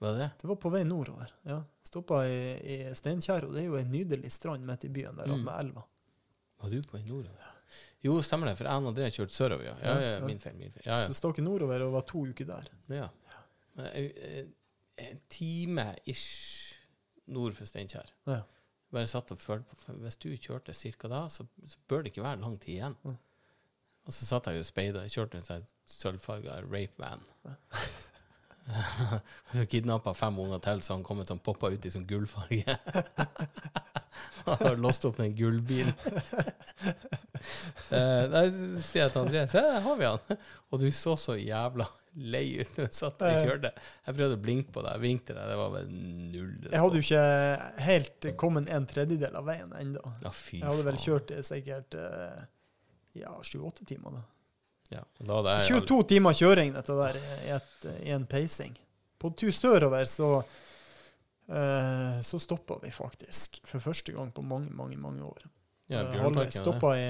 Var 0.00 0.12
det 0.12 0.18
det? 0.20 0.30
Det 0.42 0.48
var 0.50 0.56
på 0.60 0.70
vei 0.74 0.84
nordover. 0.84 1.30
ja. 1.48 1.62
Stoppa 1.86 2.24
i, 2.26 2.38
i 2.74 2.94
Steinkjer, 2.98 3.44
og 3.46 3.52
det 3.54 3.62
er 3.62 3.66
jo 3.70 3.76
en 3.78 3.90
nydelig 3.92 4.32
strand 4.34 4.64
midt 4.66 4.84
i 4.84 4.88
byen 4.92 5.16
der 5.16 5.26
Mm. 5.30 5.44
med 5.44 5.54
elva. 5.60 5.84
Var 6.60 6.70
du 6.70 6.82
på 6.82 6.96
vei 6.98 7.02
nordover? 7.06 7.52
Jo, 8.02 8.16
stemmer 8.22 8.46
det, 8.50 8.56
for 8.58 8.64
jeg 8.66 8.82
og 8.82 8.90
André 8.92 9.06
kjørte 9.10 9.34
sørover, 9.34 9.64
ja. 9.64 9.76
Ja, 9.82 9.94
ja, 9.94 10.00
Ja, 10.00 10.18
ja. 10.18 10.26
min 10.26 10.38
feil, 10.42 10.56
min 10.58 10.70
feil. 10.74 10.82
Ja, 10.86 10.96
ja. 10.98 11.06
Så 11.06 11.14
stakk 11.14 11.38
nordover 11.42 11.82
og 11.86 11.92
var 11.92 12.02
to 12.06 12.24
uker 12.26 12.44
der. 12.46 12.68
Ja. 12.88 13.08
Eh, 13.78 14.10
eh, 14.16 14.46
En 14.98 15.18
time 15.28 15.94
ish 16.06 16.74
nord 17.26 17.52
for 17.54 17.66
Steinkjer. 17.68 18.06
Ja. 18.26 18.42
Bare 18.92 19.06
satt 19.06 19.30
og 19.32 19.38
følte 19.38 19.74
på 19.76 19.92
Hvis 20.00 20.16
du 20.16 20.30
kjørte 20.36 20.72
ca. 20.74 21.08
da, 21.08 21.28
så, 21.28 21.46
så 21.66 21.76
bør 21.88 22.02
det 22.02 22.12
ikke 22.12 22.22
være 22.22 22.40
lang 22.40 22.58
tid 22.58 22.74
igjen. 22.78 22.96
Ja. 23.04 23.14
Og 24.06 24.12
så 24.14 24.24
satt 24.24 24.46
jeg 24.46 24.54
jo 24.56 24.60
og 24.60 24.66
speida. 24.66 25.02
Jeg 25.02 25.10
kjørte 25.10 25.36
en 25.36 25.42
sånn 25.42 25.66
sølvfarga 25.84 26.62
rape 26.70 26.96
van. 26.98 27.20
Så 29.52 29.66
kidnappa 29.70 30.14
fem 30.14 30.38
unger 30.42 30.58
til, 30.64 30.80
så 30.82 30.96
han 30.96 31.04
kom 31.06 31.20
ut 31.22 31.30
sånn 31.30 31.42
poppa 31.44 31.70
ut 31.70 31.86
i 31.86 31.92
sånn 31.92 32.06
gullfarge. 32.08 32.74
han 34.46 34.62
har 34.62 34.80
låst 34.82 35.06
opp 35.08 35.20
den 35.22 35.36
gullbilen. 35.38 35.94
Eh, 37.94 38.24
nei, 38.32 38.42
sier 38.82 39.04
jeg 39.04 39.12
til 39.12 39.20
André 39.20 39.42
Se, 39.46 39.60
der 39.62 39.82
har 39.84 39.98
vi 40.00 40.06
han. 40.08 40.38
Og 40.74 40.80
du 40.82 40.86
så 40.90 41.12
så 41.20 41.36
jævla 41.38 41.84
lei 42.16 42.56
ut 42.58 42.78
når 42.80 42.88
du 42.90 42.96
satt 42.96 43.22
og 43.22 43.36
kjørte. 43.44 43.70
Jeg 44.08 44.16
prøvde 44.16 44.38
å 44.38 44.40
blinke 44.42 44.74
på 44.74 44.82
deg, 44.82 44.98
vinkte 45.04 45.36
deg, 45.36 45.52
det 45.52 45.58
var 45.60 45.70
vel 45.76 45.86
null. 46.32 46.50
Jeg 46.64 46.82
hadde 46.82 46.98
jo 46.98 47.04
ikke 47.06 47.84
helt 47.86 48.28
kommet 48.40 48.72
en 48.72 48.88
tredjedel 48.90 49.38
av 49.38 49.46
veien 49.46 49.70
ennå. 49.78 50.02
Ja, 50.24 50.32
Jeg 50.32 50.64
hadde 50.66 50.86
vel 50.88 50.98
kjørt 51.04 51.30
det 51.30 51.44
sikkert 51.46 51.98
eh, 52.00 52.42
ja, 53.22 53.36
sju-åtte 53.46 53.86
timer. 53.88 54.18
da. 54.18 54.24
Ja, 54.92 55.02
da 55.18 55.40
det 55.42 55.56
er 55.56 55.66
22 55.80 56.02
timer 56.14 56.36
kjøring, 56.36 56.74
dette 56.76 56.96
der, 56.98 57.18
i, 57.18 57.50
et, 57.56 57.86
i 58.06 58.14
en 58.14 58.26
peising. 58.30 58.76
På 59.18 59.32
tur 59.34 59.50
sørover 59.54 60.06
så 60.10 60.30
eh, 61.48 62.20
så 62.22 62.38
stoppa 62.38 62.78
vi 62.82 62.90
faktisk, 62.94 63.60
for 63.66 63.82
første 63.82 64.12
gang 64.12 64.32
på 64.34 64.44
mange, 64.46 64.70
mange 64.70 64.96
mange 65.00 65.24
år. 65.24 65.46
ja, 66.02 66.22
Eh. 66.58 66.62
Stoppa 66.62 66.94
i, 66.98 67.08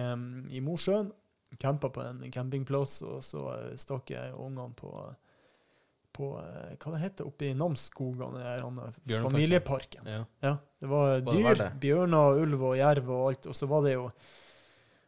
i 0.57 0.61
Mosjøen, 0.61 1.13
campa 1.61 1.89
på 1.93 2.03
en 2.05 2.25
campingplass, 2.33 3.01
og 3.07 3.23
så 3.25 3.47
eh, 3.55 3.77
stakk 3.81 4.13
jeg 4.13 4.35
ungene 4.35 4.75
på, 4.77 4.93
på 6.17 6.33
eh, 6.43 6.75
hva 6.77 6.95
det 6.95 7.03
heter 7.03 7.29
oppe 7.29 7.51
i 7.51 7.55
eh, 7.57 9.23
familieparken. 9.25 10.11
Ja. 10.13 10.25
Ja, 10.45 10.57
det 10.81 10.91
var 10.93 11.21
dyr, 11.25 11.65
bjørner, 11.81 12.43
ulv 12.43 12.67
og 12.73 12.77
jerv 12.81 13.09
og 13.11 13.31
alt, 13.31 13.49
og 13.53 13.57
så 13.57 13.69
var 13.71 13.87
det 13.87 13.97
jo 13.97 14.11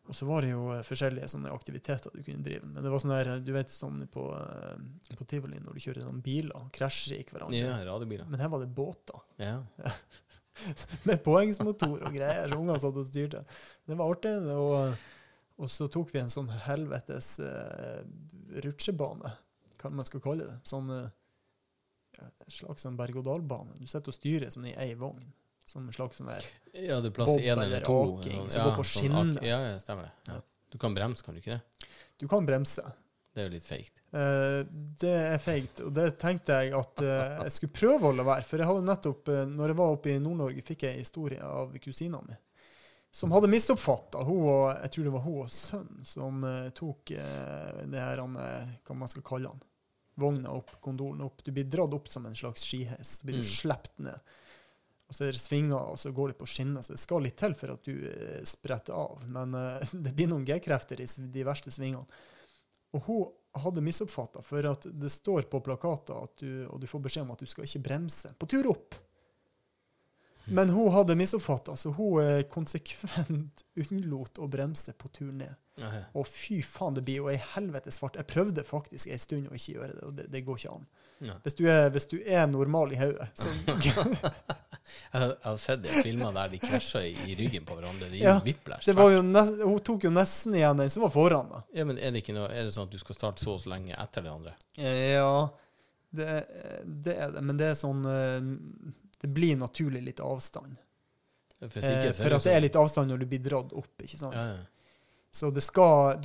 og 0.08 0.16
så 0.16 0.26
var 0.28 0.44
det 0.44 0.54
jo 0.54 0.62
eh, 0.72 0.84
forskjellige 0.86 1.28
sånne 1.34 1.52
aktiviteter 1.52 2.14
du 2.14 2.22
kunne 2.24 2.44
drive 2.44 2.64
med. 2.64 2.78
Men 2.78 2.86
det 2.86 2.92
var 2.92 3.02
sånn 3.02 3.12
der, 3.12 3.30
du 3.44 3.50
vet 3.52 3.72
sånn 3.72 4.00
på, 4.12 4.24
eh, 4.38 5.12
på 5.18 5.26
tivoli 5.28 5.60
når 5.60 5.76
du 5.76 5.84
kjører 5.84 6.06
sånn 6.06 6.22
biler, 6.24 6.70
krasjer 6.74 7.18
i 7.18 7.26
hverandre. 7.28 7.60
ja, 7.60 7.76
radiobiler. 7.86 8.28
Men 8.30 8.40
her 8.40 8.52
var 8.54 8.64
det 8.64 8.70
båter 8.72 9.20
Ja. 9.42 9.60
med 11.08 11.20
påhengsmotor 11.22 12.00
og 12.00 12.16
greier, 12.16 12.48
så 12.48 12.56
ungene 12.58 12.80
satt 12.82 12.96
og 12.98 13.06
styrte. 13.06 13.44
Det 13.86 13.98
var 13.98 14.14
artig. 14.16 14.32
Og, 14.54 15.04
og 15.60 15.70
så 15.70 15.90
tok 15.92 16.10
vi 16.14 16.22
en 16.22 16.32
sånn 16.32 16.48
helvetes 16.64 17.36
uh, 17.44 18.00
rutsjebane, 18.64 19.30
hva 19.78 19.92
man 19.94 20.08
skal 20.08 20.24
kalle 20.24 20.48
det. 20.48 20.56
Sånn 20.66 20.90
uh, 20.90 21.04
en 22.18 22.32
slags 22.50 22.82
sånn 22.82 22.98
berg-og-dal-bane. 22.98 23.76
Du 23.78 23.86
sitter 23.86 24.10
og 24.10 24.16
styrer 24.16 24.50
sånn 24.50 24.66
i 24.72 24.74
ei 24.80 24.96
vogn. 24.98 25.28
Som 25.68 25.84
en 25.88 25.92
slags 25.92 26.16
sånn 26.20 26.30
der 26.32 26.44
Ja, 26.72 26.96
det 27.04 27.10
er 27.10 27.16
plass 27.18 27.28
til 27.34 27.42
Bob 27.42 27.48
én 27.50 27.62
eller 27.66 27.84
to. 27.84 27.96
aking, 28.18 28.38
ja, 28.46 28.48
som 28.54 28.64
går 28.70 28.76
på 28.78 28.86
sånn 28.88 29.02
skinner. 29.04 29.44
Ja, 29.44 29.58
ja, 29.66 29.74
stemmer 29.82 30.08
det. 30.08 30.32
Ja. 30.32 30.38
Du 30.72 30.78
kan 30.80 30.94
bremse, 30.96 31.24
kan 31.26 31.36
du 31.36 31.40
ikke 31.42 31.58
det? 31.58 31.88
Du 32.18 32.26
kan 32.30 32.46
bremse. 32.48 32.84
Det 33.34 33.42
er 33.44 33.46
jo 33.50 33.52
litt 33.54 33.66
feigt. 33.68 34.00
Eh, 34.16 34.62
det 34.98 35.12
er 35.34 35.38
feigt, 35.38 35.80
og 35.84 35.92
det 35.94 36.06
tenkte 36.18 36.56
jeg 36.64 36.72
at 36.74 37.02
eh, 37.04 37.36
jeg 37.44 37.52
skulle 37.54 37.76
prøve 37.76 38.08
å 38.10 38.16
la 38.16 38.24
være. 38.26 38.44
For 38.48 38.58
jeg 38.58 38.66
hadde 38.70 38.86
nettopp, 38.88 39.28
eh, 39.30 39.44
når 39.52 39.72
jeg 39.72 39.78
var 39.78 39.92
oppe 39.94 40.10
i 40.14 40.18
Nord-Norge, 40.24 40.64
fikk 40.66 40.82
jeg 40.88 40.96
en 40.96 41.04
historie 41.04 41.44
av 41.44 41.76
kusina 41.84 42.20
mi. 42.24 42.34
Som 43.14 43.30
hadde 43.32 43.48
misoppfatta. 43.52 44.24
Hun 44.26 44.40
og 44.48 44.64
jeg 44.82 44.90
tror 44.96 45.04
det 45.06 45.12
var 45.14 45.24
hun 45.28 45.38
og 45.44 45.52
sønnen 45.54 46.04
som 46.08 46.42
eh, 46.48 46.68
tok 46.76 47.12
eh, 47.14 47.84
det 47.92 48.02
her, 48.02 48.24
han, 48.24 48.34
eh, 48.42 48.74
hva 48.88 48.96
man 49.04 49.08
skal 49.12 49.22
kalle 49.28 49.52
han, 49.52 49.62
vogna 50.18 50.50
opp, 50.58 50.74
kondolen 50.84 51.22
opp. 51.28 51.44
Du 51.46 51.52
blir 51.54 51.64
dratt 51.70 51.94
opp 51.94 52.08
som 52.12 52.26
en 52.26 52.34
slags 52.36 52.64
skiheis. 52.66 53.20
Så 53.20 53.28
blir 53.28 53.38
du 53.38 53.44
Mm. 53.46 53.52
sluppet 53.54 53.98
ned. 54.08 54.20
Og 55.08 55.16
så 55.16 55.24
er 55.24 55.32
det 55.32 55.40
svinger, 55.40 55.78
og 55.78 55.98
så 55.98 56.12
går 56.12 56.32
det 56.32 56.38
på 56.38 56.46
skinner. 56.48 56.84
Så 56.84 56.92
det 56.92 57.00
skal 57.00 57.24
litt 57.24 57.38
til 57.40 57.54
for 57.56 57.72
at 57.72 57.88
du 57.88 57.94
eh, 58.10 58.40
spretter 58.46 58.96
av. 58.96 59.24
Men 59.32 59.56
uh, 59.56 59.92
det 60.04 60.12
blir 60.16 60.28
noen 60.28 60.44
G-krefter 60.48 61.00
i 61.00 61.08
de 61.08 61.46
verste 61.48 61.72
svingene. 61.72 62.04
Og 62.96 63.04
hun 63.04 63.26
hadde 63.58 63.84
misoppfatta, 63.84 64.42
for 64.44 64.64
at 64.68 64.86
det 64.92 65.10
står 65.12 65.48
på 65.50 65.60
plakater 65.64 66.16
at 66.16 66.40
du, 66.40 66.64
og 66.68 66.80
du 66.80 66.86
får 66.88 67.02
beskjed 67.04 67.26
om 67.26 67.34
at 67.34 67.42
du 67.42 67.48
skal 67.48 67.66
ikke 67.66 67.84
bremse 67.84 68.32
på 68.38 68.48
tur 68.48 68.68
opp. 68.70 68.96
Men 70.48 70.70
hun 70.72 70.92
hadde 70.92 71.16
misoppfatta, 71.16 71.76
så 71.76 71.92
hun 71.92 72.22
eh, 72.22 72.42
konsekvent 72.48 73.64
unnlot 73.82 74.40
å 74.40 74.48
bremse 74.48 74.94
på 74.96 75.10
tur 75.12 75.32
ned. 75.32 75.56
Og 76.18 76.26
fy 76.26 76.62
faen, 76.64 76.96
det 76.96 77.04
blir 77.06 77.20
jo 77.20 77.28
ei 77.30 77.36
helvetes 77.52 78.00
fart. 78.00 78.16
Jeg 78.18 78.28
prøvde 78.30 78.64
faktisk 78.66 79.12
ei 79.12 79.20
stund 79.20 79.50
å 79.50 79.56
ikke 79.56 79.76
gjøre 79.76 79.92
det, 79.94 80.06
og 80.06 80.16
det, 80.16 80.26
det 80.32 80.44
går 80.46 80.60
ikke 80.60 80.72
an. 80.78 80.88
Hvis 81.18 81.54
du 81.58 81.64
er, 81.66 81.88
hvis 81.90 82.06
du 82.10 82.16
er 82.24 82.46
normal 82.46 82.92
i 82.94 82.96
hodet, 83.00 83.28
så 83.34 83.48
Jeg 85.12 85.20
har- 85.44 85.56
sett 85.60 85.82
de 85.82 85.88
filmer 86.02 86.32
der 86.32 86.48
de 86.48 86.58
krasja 86.62 87.00
i, 87.04 87.34
ryggen 87.36 87.64
på 87.68 87.74
hverandre. 87.76 88.08
De 88.10 88.18
Ja, 88.22 88.38
det 88.40 88.94
var 88.96 89.10
jo 89.12 89.22
nest, 89.22 89.60
Hun 89.62 89.78
tok 89.84 90.04
jo 90.04 90.10
nesten 90.10 90.54
igjen 90.56 90.76
den 90.80 90.90
som 90.90 91.02
var 91.04 91.10
foran, 91.12 91.48
da. 91.52 91.62
Ja, 91.76 91.84
men 91.84 91.98
er 91.98 92.10
det, 92.14 92.22
noe, 92.32 92.48
er 92.48 92.64
det 92.68 92.72
sånn 92.76 92.88
at 92.88 92.92
du 92.94 92.98
skal 92.98 93.16
starte 93.18 93.42
så 93.44 93.54
og 93.56 93.60
så 93.60 93.72
lenge 93.72 93.96
etter 93.96 94.22
hverandre? 94.24 94.54
andre? 94.54 94.84
Eh, 94.84 95.12
Ja, 95.18 95.48
det, 96.10 96.28
det 97.04 97.16
er 97.20 97.32
det. 97.36 97.42
Men 97.44 97.56
det 97.60 97.66
er 97.72 97.76
sånn 97.76 98.04
eh, 98.08 98.40
Det 99.20 99.28
blir 99.34 99.56
naturlig 99.60 100.02
litt 100.06 100.20
avstand. 100.24 100.76
Hvis 101.60 101.84
Eh, 101.84 101.90
ikke, 101.98 102.14
så 102.14 102.22
For 102.22 102.30
det 102.30 102.36
at 102.38 102.44
det 102.44 102.52
er 102.52 102.56
sånn- 102.60 102.62
litt 102.68 102.76
avstand 102.84 103.10
når 103.10 103.18
du 103.18 103.26
blir 103.26 103.42
dratt 103.44 103.72
opp, 103.76 103.92
ikke 104.02 104.18
sant. 104.18 104.34
ja, 104.34 104.46
ja. 104.54 104.66
Så 105.30 105.50
det 105.52 105.60
skal 105.60 106.18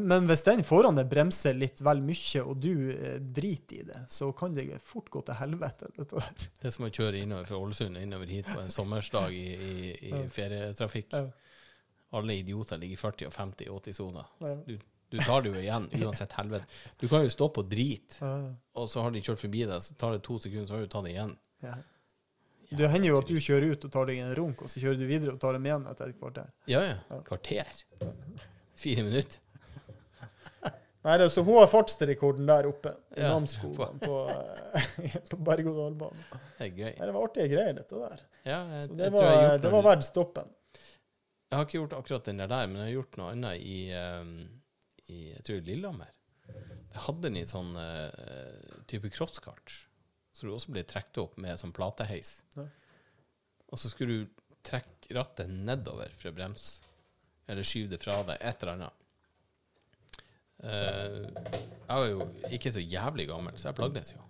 Men 0.00 0.28
hvis 0.30 0.44
den 0.46 0.62
foran 0.64 0.96
deg 0.96 1.08
bremser 1.10 1.56
litt 1.58 1.82
vel 1.84 2.00
mye, 2.06 2.42
og 2.44 2.60
du 2.62 2.70
eh, 2.94 3.16
driter 3.18 3.80
i 3.80 3.86
det, 3.88 4.02
så 4.08 4.30
kan 4.36 4.54
det 4.54 4.68
fort 4.84 5.10
gå 5.12 5.24
til 5.26 5.38
helvete. 5.40 5.90
Dette 5.96 6.20
der. 6.20 6.48
Det 6.60 6.70
er 6.70 6.74
som 6.76 6.86
å 6.86 6.92
kjøre 6.92 7.20
innover 7.20 7.48
fra 7.50 7.58
Ålesund 7.60 7.98
innover 8.00 8.30
hit 8.30 8.48
på 8.48 8.60
en 8.62 8.72
sommersdag 8.72 9.34
i, 9.34 9.46
i, 9.54 9.86
i 10.10 10.24
ferietrafikk. 10.32 11.16
Alle 12.14 12.36
idioter 12.38 12.78
ligger 12.78 12.94
i 12.94 13.00
40 13.00 13.26
og 13.30 13.34
50 13.34 13.66
i 13.66 13.72
80-soner. 13.74 14.28
Du, 14.68 14.76
du 15.10 15.18
tar 15.18 15.42
det 15.42 15.50
jo 15.50 15.58
igjen 15.58 15.88
uansett 16.04 16.36
helvete. 16.38 16.68
Du 17.00 17.08
kan 17.10 17.26
jo 17.26 17.32
stå 17.34 17.50
på 17.56 17.66
drit, 17.66 18.20
og 18.22 18.86
så 18.90 19.02
har 19.02 19.14
de 19.14 19.22
kjørt 19.24 19.42
forbi 19.42 19.64
deg, 19.66 19.82
så 19.82 19.98
tar 19.98 20.14
det 20.14 20.22
to 20.26 20.38
sekunder, 20.38 20.70
så 20.70 20.78
har 20.78 20.86
du 20.86 20.94
tatt 20.94 21.08
det 21.08 21.16
igjen. 21.16 21.34
Det 22.74 22.90
hender 22.90 23.08
jo 23.08 23.20
at 23.20 23.30
du 23.30 23.36
kjører 23.38 23.74
ut 23.74 23.86
og 23.86 23.92
tar 23.94 24.10
deg 24.10 24.20
en 24.24 24.34
runk, 24.38 24.64
og 24.66 24.72
så 24.72 24.82
kjører 24.82 24.98
du 24.98 25.06
videre 25.06 25.34
og 25.34 25.40
tar 25.42 25.56
dem 25.56 25.66
igjen 25.68 25.86
etter 25.90 26.10
et 26.10 26.18
kvarter. 26.18 26.50
Ja, 26.70 26.82
ja. 26.82 27.20
Kvarter. 27.26 27.82
Fire 28.78 29.04
minutter. 29.06 29.40
Nei, 31.04 31.18
det, 31.20 31.26
så 31.34 31.42
hun 31.44 31.58
har 31.58 31.68
fartsrekorden 31.68 32.46
der 32.48 32.66
oppe 32.70 32.94
i 33.12 33.20
Ja, 33.20 33.34
Namsskogen, 33.34 33.98
på, 34.00 34.20
på 35.28 35.38
berg-og-dal-banen. 35.50 36.22
Det 36.56 36.70
Det 36.96 37.08
var 37.12 37.18
artige 37.20 37.50
greier, 37.52 37.74
dette 37.76 37.98
der. 38.00 38.22
Ja, 38.44 38.62
jeg, 38.72 38.86
Så 38.86 38.94
jeg 38.94 38.98
det 38.98 39.04
jeg 39.10 39.12
var, 39.12 39.32
gjort 39.34 39.66
det 39.66 39.72
var 39.74 39.84
verdt 39.90 40.06
stoppen. 40.08 40.54
Jeg 41.50 41.58
har 41.58 41.66
ikke 41.68 41.78
gjort 41.78 41.96
akkurat 41.98 42.30
den 42.30 42.40
der, 42.40 42.48
der 42.50 42.70
men 42.70 42.80
jeg 42.80 42.86
har 42.88 42.94
gjort 42.96 43.18
noe 43.20 43.32
annet 43.34 43.66
i, 43.68 43.78
um, 43.92 44.32
i 45.12 45.18
jeg 45.34 45.44
tror 45.46 45.60
Lillehammer. 45.68 46.14
Jeg 46.48 47.02
hadde 47.04 47.22
den 47.26 47.36
i 47.36 47.44
sånn 47.52 47.76
uh, 47.76 48.80
type 48.88 49.12
crosskart, 49.12 49.76
så 50.34 50.46
du 50.46 50.54
også 50.54 50.74
ble 50.74 50.82
trukket 50.88 51.20
opp 51.22 51.36
med 51.38 51.60
sånn 51.60 51.72
plateheis. 51.74 52.40
Ja. 52.56 52.66
Og 53.70 53.80
så 53.80 53.90
skulle 53.92 54.18
du 54.18 54.42
trekke 54.66 55.14
rattet 55.14 55.50
nedover 55.52 56.10
for 56.16 56.32
å 56.32 56.34
bremse, 56.34 56.82
eller 57.46 57.66
skyve 57.66 57.92
det 57.94 58.00
fra 58.02 58.18
deg, 58.26 58.40
et 58.40 58.64
eller 58.64 58.74
annet. 58.74 59.00
Uh, 60.64 61.26
jeg 61.84 61.98
var 61.98 62.06
jo 62.08 62.28
ikke 62.56 62.72
så 62.72 62.82
jævlig 62.82 63.28
gammel, 63.28 63.58
så 63.60 63.68
jeg 63.68 63.78
plagdes 63.78 64.14
jo. 64.14 64.22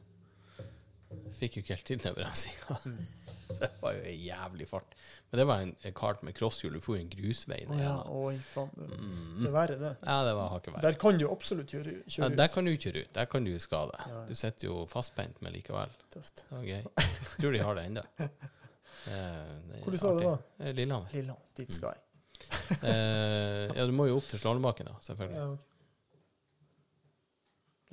Fikk 1.34 1.58
jo 1.58 1.64
ikke 1.64 1.76
helt 1.76 1.87
til 1.88 2.02
det, 2.02 2.14
vil 2.16 2.26
jeg 2.26 2.40
Så 2.42 2.94
det 3.62 3.70
var 3.82 3.92
jo 3.96 4.02
en 4.11 4.18
jævlig 4.25 4.66
fart. 4.68 4.94
Men 5.30 5.38
det 5.40 5.46
var 5.50 5.61
en, 5.64 5.73
en 5.88 5.94
kart 5.99 6.23
med 6.26 6.34
crosshjul. 6.37 6.73
Du 6.76 6.80
får 6.84 6.96
jo 6.96 7.02
en 7.04 7.11
grusvei 7.12 7.61
Å 7.66 7.70
ned. 7.70 7.82
ja, 7.82 7.90
Ja, 7.90 7.96
oi, 8.11 8.38
faen. 8.52 8.70
Det, 8.76 8.99
Mm. 8.99 9.46
er 9.46 9.54
verre, 9.56 9.78
det. 9.80 9.92
ja, 10.06 10.16
det 10.28 10.34
var 10.38 10.49
hakket 10.54 10.73
verre. 10.75 10.82
Der 10.87 10.99
kan 11.04 11.18
du 11.18 11.26
absolutt 11.30 11.70
kjøre, 11.75 11.94
Ja, 11.99 12.06
kjøre 12.16 12.30
ut. 12.32 12.37
der 12.42 12.49
kan 12.54 12.64
du 12.64 12.73
kjøre 12.76 13.02
ut. 13.04 13.12
Der 13.14 13.25
kan 13.34 13.44
du 13.44 13.52
skade. 13.58 13.99
Ja. 14.08 14.25
Du 14.28 14.34
sitter 14.34 14.66
jo 14.70 14.87
fastpent, 14.87 15.40
med 15.42 15.52
likevel. 15.56 15.90
Tøft. 16.14 16.44
Det 16.49 16.56
var 16.58 16.64
gøy. 16.64 16.82
Jeg 16.82 17.38
tror 17.40 17.52
de 17.52 17.62
har 17.68 17.75
det 17.80 17.84
ennå. 17.90 18.06
Hvor 18.18 19.82
Hvor 19.84 19.92
du 19.92 19.99
sa 19.99 20.14
det 20.18 20.25
var? 20.25 20.38
Eh, 20.61 20.73
Lillehammer. 20.73 21.08
Lillehammer, 21.12 21.42
dit 21.56 21.73
skal 21.73 21.94
jeg. 21.94 22.00
Eh, 22.84 23.70
ja, 23.76 23.84
du 23.87 23.92
må 23.92 24.06
jo 24.08 24.16
opp 24.18 24.26
til 24.28 24.38
slalåmbakken, 24.40 24.87
da, 24.88 24.94
selvfølgelig. 25.04 25.37
Ja, 25.38 25.44
okay. 25.52 25.70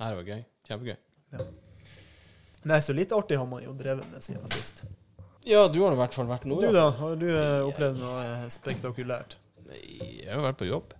Nei, 0.00 0.08
det 0.10 0.16
var 0.18 0.26
gøy. 0.28 0.44
Kjempegøy. 0.68 0.96
Nei, 2.70 2.78
så 2.84 2.94
litt 2.94 3.12
artig 3.16 3.38
har 3.38 3.46
man 3.50 3.62
jo 3.64 3.72
drevet 3.78 4.08
med 4.12 4.22
siden 4.24 4.48
sist. 4.52 4.82
Ja, 5.44 5.64
du 5.68 5.80
har 5.82 5.92
i 5.94 5.98
hvert 5.98 6.14
fall 6.14 6.28
vært 6.30 6.44
Du 6.46 6.54
da, 6.72 6.84
har 7.00 7.16
du 7.18 7.26
eh, 7.28 7.62
opplevd 7.66 7.98
noe 7.98 8.18
eh, 8.24 8.44
spektakulært? 8.52 9.38
Nei, 9.66 9.80
Jeg 10.22 10.30
har 10.30 10.42
vært 10.44 10.60
på 10.60 10.68
jobb. 10.68 10.92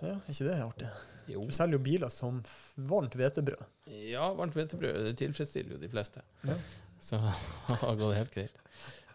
Ja, 0.00 0.14
er 0.16 0.30
ikke 0.34 0.46
det 0.46 0.58
artig? 0.62 0.90
Jo. 1.30 1.42
Du 1.46 1.52
selger 1.54 1.76
jo 1.78 1.82
biler 1.84 2.10
som 2.10 2.38
f- 2.46 2.72
varmt 2.90 3.14
hvetebrød. 3.18 3.64
Ja, 4.10 4.28
varmt 4.38 4.54
hvetebrød 4.56 5.04
det 5.08 5.16
tilfredsstiller 5.20 5.74
jo 5.76 5.80
de 5.82 5.90
fleste. 5.92 6.22
Ja. 6.46 6.56
Så 7.02 7.18
det 7.20 7.76
har 7.82 7.98
gått 8.00 8.16
helt 8.16 8.34
greit. 8.34 8.62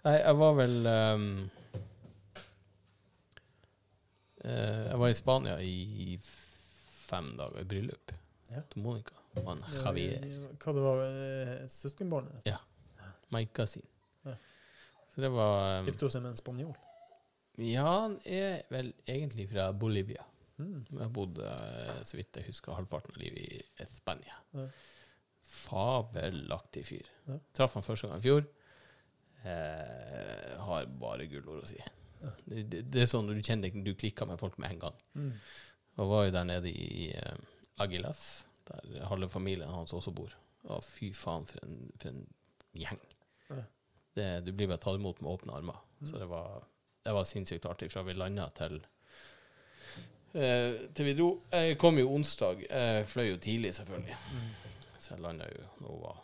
Nei, 0.06 0.18
jeg 0.20 0.38
var 0.38 0.54
vel 0.60 0.76
ehm, 0.92 1.26
eh, 4.44 4.84
Jeg 4.92 5.00
var 5.02 5.10
i 5.12 5.18
Spania 5.18 5.56
i 5.62 6.18
fem 6.26 7.32
dager, 7.40 7.62
i 7.64 7.68
bryllup 7.70 8.14
Ja. 8.52 8.62
til 8.70 8.84
Monica 8.86 9.16
og 9.36 9.50
han 9.50 9.64
Javier. 9.74 10.24
Hva 10.62 10.74
det 10.78 10.84
var 10.86 11.02
eh, 11.08 11.66
søskenbarnet? 11.72 12.46
Ja. 12.48 12.60
Maika 13.34 13.66
sin. 13.68 13.84
Ja. 15.16 15.18
Så 15.18 15.24
det 15.24 15.32
var 15.32 15.80
um, 15.80 15.88
Gifte 15.88 16.08
hun 16.08 16.12
seg 16.12 16.24
med 16.26 16.34
en 16.34 16.40
spanjol? 16.40 16.76
Ja, 17.64 17.86
han 17.88 18.18
er 18.28 18.66
vel 18.68 18.92
egentlig 19.08 19.48
fra 19.48 19.70
Bolivia. 19.72 20.26
Mm. 20.60 20.86
Jeg 20.90 21.02
har 21.02 21.12
bodd, 21.16 21.40
eh, 21.40 22.02
så 22.08 22.18
vidt 22.20 22.36
jeg 22.36 22.50
husker, 22.50 22.76
halvparten 22.76 23.16
av 23.16 23.20
livet 23.22 23.64
i 23.80 23.88
Spania. 23.92 24.36
Ja. 24.56 24.68
Fabelaktig 25.56 26.84
fyr. 26.88 27.12
Ja. 27.30 27.38
Traff 27.56 27.78
han 27.80 27.86
første 27.86 28.10
gang 28.10 28.20
i 28.20 28.26
fjor. 28.26 28.48
Eh, 29.46 30.56
har 30.68 30.88
bare 31.00 31.30
gullord 31.32 31.64
å 31.64 31.70
si. 31.70 31.80
Det, 32.44 32.64
det, 32.72 32.82
det 32.92 33.04
er 33.04 33.10
sånn 33.10 33.30
du 33.30 33.38
kjenner 33.44 33.72
du 33.86 33.94
klikker 33.94 34.28
med 34.28 34.40
folk 34.42 34.58
med 34.60 34.74
en 34.74 34.84
gang. 34.88 35.00
Mm. 35.16 35.34
Og 36.02 36.12
var 36.12 36.26
jo 36.28 36.36
der 36.36 36.48
nede 36.50 36.72
i 36.72 37.12
eh, 37.16 37.38
Agilas, 37.84 38.46
der 38.68 39.06
halve 39.08 39.30
familien 39.32 39.72
hans 39.72 39.96
også 39.96 40.12
bor. 40.16 40.34
Å, 40.66 40.80
fy 40.84 41.12
faen, 41.16 41.46
for 41.48 41.64
en, 41.64 41.78
for 42.02 42.12
en 42.12 42.24
gjeng. 42.76 43.04
Ja. 43.52 43.64
Det, 44.16 44.28
du 44.46 44.52
blir 44.56 44.70
bare 44.72 44.82
tatt 44.82 45.00
imot 45.00 45.20
med 45.22 45.32
åpne 45.32 45.58
armer. 45.58 45.80
Så 46.06 46.20
det 46.20 46.28
var, 46.32 46.64
det 47.04 47.14
var 47.16 47.28
sinnssykt 47.28 47.66
artig 47.68 47.90
fra 47.92 48.04
vi 48.08 48.16
landa 48.16 48.48
til 48.56 48.78
eh, 50.34 50.86
til 50.96 51.10
vi 51.10 51.16
dro. 51.18 51.30
Jeg 51.52 51.78
kom 51.82 52.00
jo 52.00 52.14
onsdag. 52.16 52.64
Jeg 52.70 53.08
fløy 53.12 53.30
jo 53.34 53.42
tidlig, 53.44 53.74
selvfølgelig. 53.76 54.16
Så 55.00 55.16
jeg 55.16 55.26
landa 55.26 55.50
jo 55.52 55.68
nå 55.84 56.00
var 56.04 56.24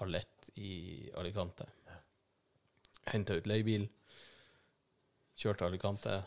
halv 0.00 0.20
ett 0.20 0.50
i 0.60 0.74
Alicante. 1.16 1.66
Henta 3.10 3.36
ut 3.36 3.48
leiebil. 3.50 3.88
Kjørte 5.40 5.66
Alicante. 5.66 6.20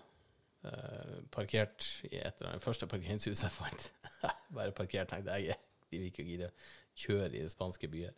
Eh, 0.67 1.17
parkert 1.31 1.85
i 2.09 2.17
et 2.17 2.39
eller 2.39 2.55
annet 2.55 2.63
første 2.63 2.87
parkeringshuset 2.89 3.45
jeg 3.45 3.53
fant. 3.53 3.91
Bare 4.55 4.73
parkert, 4.75 5.09
tenkte 5.13 5.37
jeg. 5.37 5.57
De 5.87 5.99
vil 5.99 6.09
ikke 6.09 6.25
gidde 6.27 6.49
å 6.49 6.55
kjøre 6.97 7.31
i 7.35 7.43
det 7.43 7.53
spanske 7.53 7.87
byer. 7.91 8.15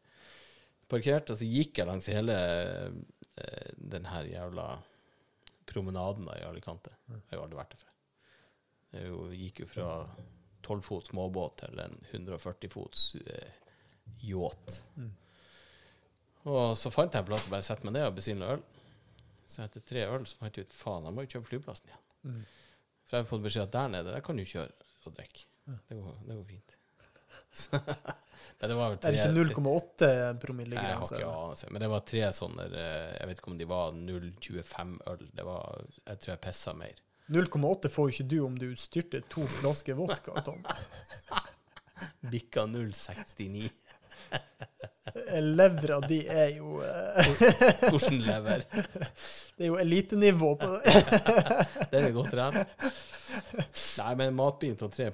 Parkert, 0.89 1.29
og 1.29 1.38
så 1.39 1.48
gikk 1.48 1.79
jeg 1.79 1.89
langs 1.89 2.10
hele 2.10 2.36
eh, 2.39 3.69
den 3.77 4.08
her 4.10 4.27
jævla 4.29 4.67
promenaden 5.69 6.25
da 6.25 6.38
i 6.39 6.48
Alicante. 6.48 6.96
Jeg 7.10 7.22
har 7.29 7.39
jo 7.39 7.46
aldri 7.46 7.60
vært 7.60 7.75
der 7.75 7.84
før. 7.84 7.96
Jeg 8.89 9.10
jo, 9.12 9.22
gikk 9.38 9.63
jo 9.63 9.69
fra 9.69 9.89
12 10.65 10.81
fot 10.86 11.12
småbåt 11.12 11.62
til 11.62 11.81
en 11.84 11.98
140 12.10 12.74
fots 12.74 13.03
eh, 13.22 13.51
yacht. 14.25 14.79
Mm. 14.98 15.12
Og 16.50 16.74
så 16.79 16.91
fant 16.93 17.13
jeg 17.13 17.22
en 17.22 17.29
plass 17.29 17.46
å 17.46 17.53
bare 17.53 17.67
sette 17.67 17.86
meg 17.86 17.98
ned 17.98 18.10
og 18.10 18.17
besinne 18.17 18.50
øl. 18.55 18.65
Så 19.50 19.63
etter 19.65 19.86
tre 19.86 20.08
øl 20.10 20.25
så 20.29 20.41
fant 20.41 20.58
jeg 20.58 20.69
ut 20.69 20.75
faen, 20.77 21.05
jeg 21.05 21.17
må 21.17 21.25
jo 21.25 21.34
kjøpe 21.36 21.51
flyplassen 21.51 21.91
igjen. 21.91 22.03
Mm. 22.24 22.41
For 23.05 23.17
jeg 23.17 23.25
har 23.25 23.29
fått 23.29 23.46
beskjed 23.46 23.69
at 23.69 23.77
der 23.77 23.93
nede 23.93 24.13
der 24.13 24.25
kan 24.25 24.38
du 24.38 24.46
kjøre 24.46 24.89
og 25.05 25.15
drikke. 25.17 25.46
Det, 25.69 25.98
går, 25.98 26.19
det 26.25 26.36
går 26.36 26.46
fint. 26.50 26.79
Det 28.60 28.75
var 28.75 28.89
vel 28.92 28.98
Er 29.08 29.13
det 29.16 29.20
ikke 29.22 29.54
0,8 29.56 30.08
Nei, 30.10 30.74
Jeg 30.75 30.96
har 31.00 31.04
ikke 31.06 31.28
anelse. 31.30 31.70
Men 31.72 31.84
det 31.84 31.89
var 31.94 32.01
tre 32.08 32.24
sånne 32.36 32.66
eh, 32.68 33.12
Jeg 33.16 33.30
vet 33.30 33.39
ikke 33.39 33.51
om 33.54 33.60
de 33.60 33.68
var 33.70 33.94
0,25 33.96 34.98
øl. 35.13 35.22
Det 35.38 35.46
var 35.48 35.86
Jeg 36.04 36.20
tror 36.24 36.34
jeg 36.34 36.42
pissa 36.44 36.74
mer. 36.75 37.00
0,8 37.30 37.92
får 37.94 38.10
jo 38.10 38.16
ikke 38.16 38.28
du 38.34 38.38
om 38.44 38.58
du 38.58 38.68
styrter 38.80 39.24
to 39.32 39.46
flasker 39.60 39.96
vodka. 39.96 40.42
Tom. 40.44 40.66
Bikka 42.34 42.66
0,69. 42.68 43.70
Levra 45.42 46.00
di 46.06 46.20
er 46.30 46.52
jo 46.58 46.80
eh, 46.86 47.30
Hvordan 47.90 48.20
lever? 48.24 48.64
Det 49.58 49.66
er 49.66 49.72
jo 49.72 49.78
elitenivå 49.82 50.54
på 50.62 50.70
det. 50.76 51.04
Det 51.90 52.02
er 52.02 52.14
godt 52.16 52.32
trent. 52.36 52.76
Nei, 54.00 54.14
men 54.22 54.38
matbit 54.38 54.82
og 54.86 54.94
tre, 54.94 55.10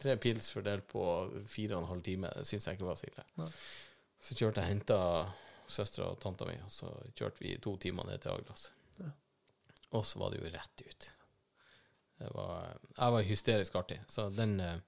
tre 0.00 0.16
pils 0.22 0.50
fordelt 0.54 0.86
på 0.90 1.04
fire 1.50 1.76
og 1.76 1.82
en 1.82 1.90
halv 1.90 2.04
time, 2.06 2.30
syns 2.46 2.66
jeg 2.68 2.78
ikke 2.78 2.88
var 2.88 2.98
så 2.98 3.10
ille. 3.10 3.50
Så 4.20 4.36
kjørte 4.38 4.62
jeg 4.62 4.66
og 4.66 4.72
henta 4.74 5.00
søstera 5.70 6.10
og 6.10 6.20
tanta 6.22 6.46
mi, 6.48 6.56
og 6.64 6.72
så 6.72 6.90
kjørte 7.18 7.44
vi 7.44 7.56
to 7.62 7.76
timer 7.80 8.08
ned 8.08 8.22
til 8.22 8.34
Aglas. 8.34 8.68
Ja. 9.00 9.10
Og 9.98 10.06
så 10.06 10.20
var 10.22 10.32
det 10.32 10.42
jo 10.42 10.50
rett 10.54 10.84
ut. 10.86 11.10
Det 12.20 12.30
var, 12.36 12.74
jeg 12.96 13.14
var 13.16 13.28
hysterisk 13.28 13.76
artig, 13.80 14.00
så 14.12 14.28
den, 14.34 14.58
eh, 14.60 14.80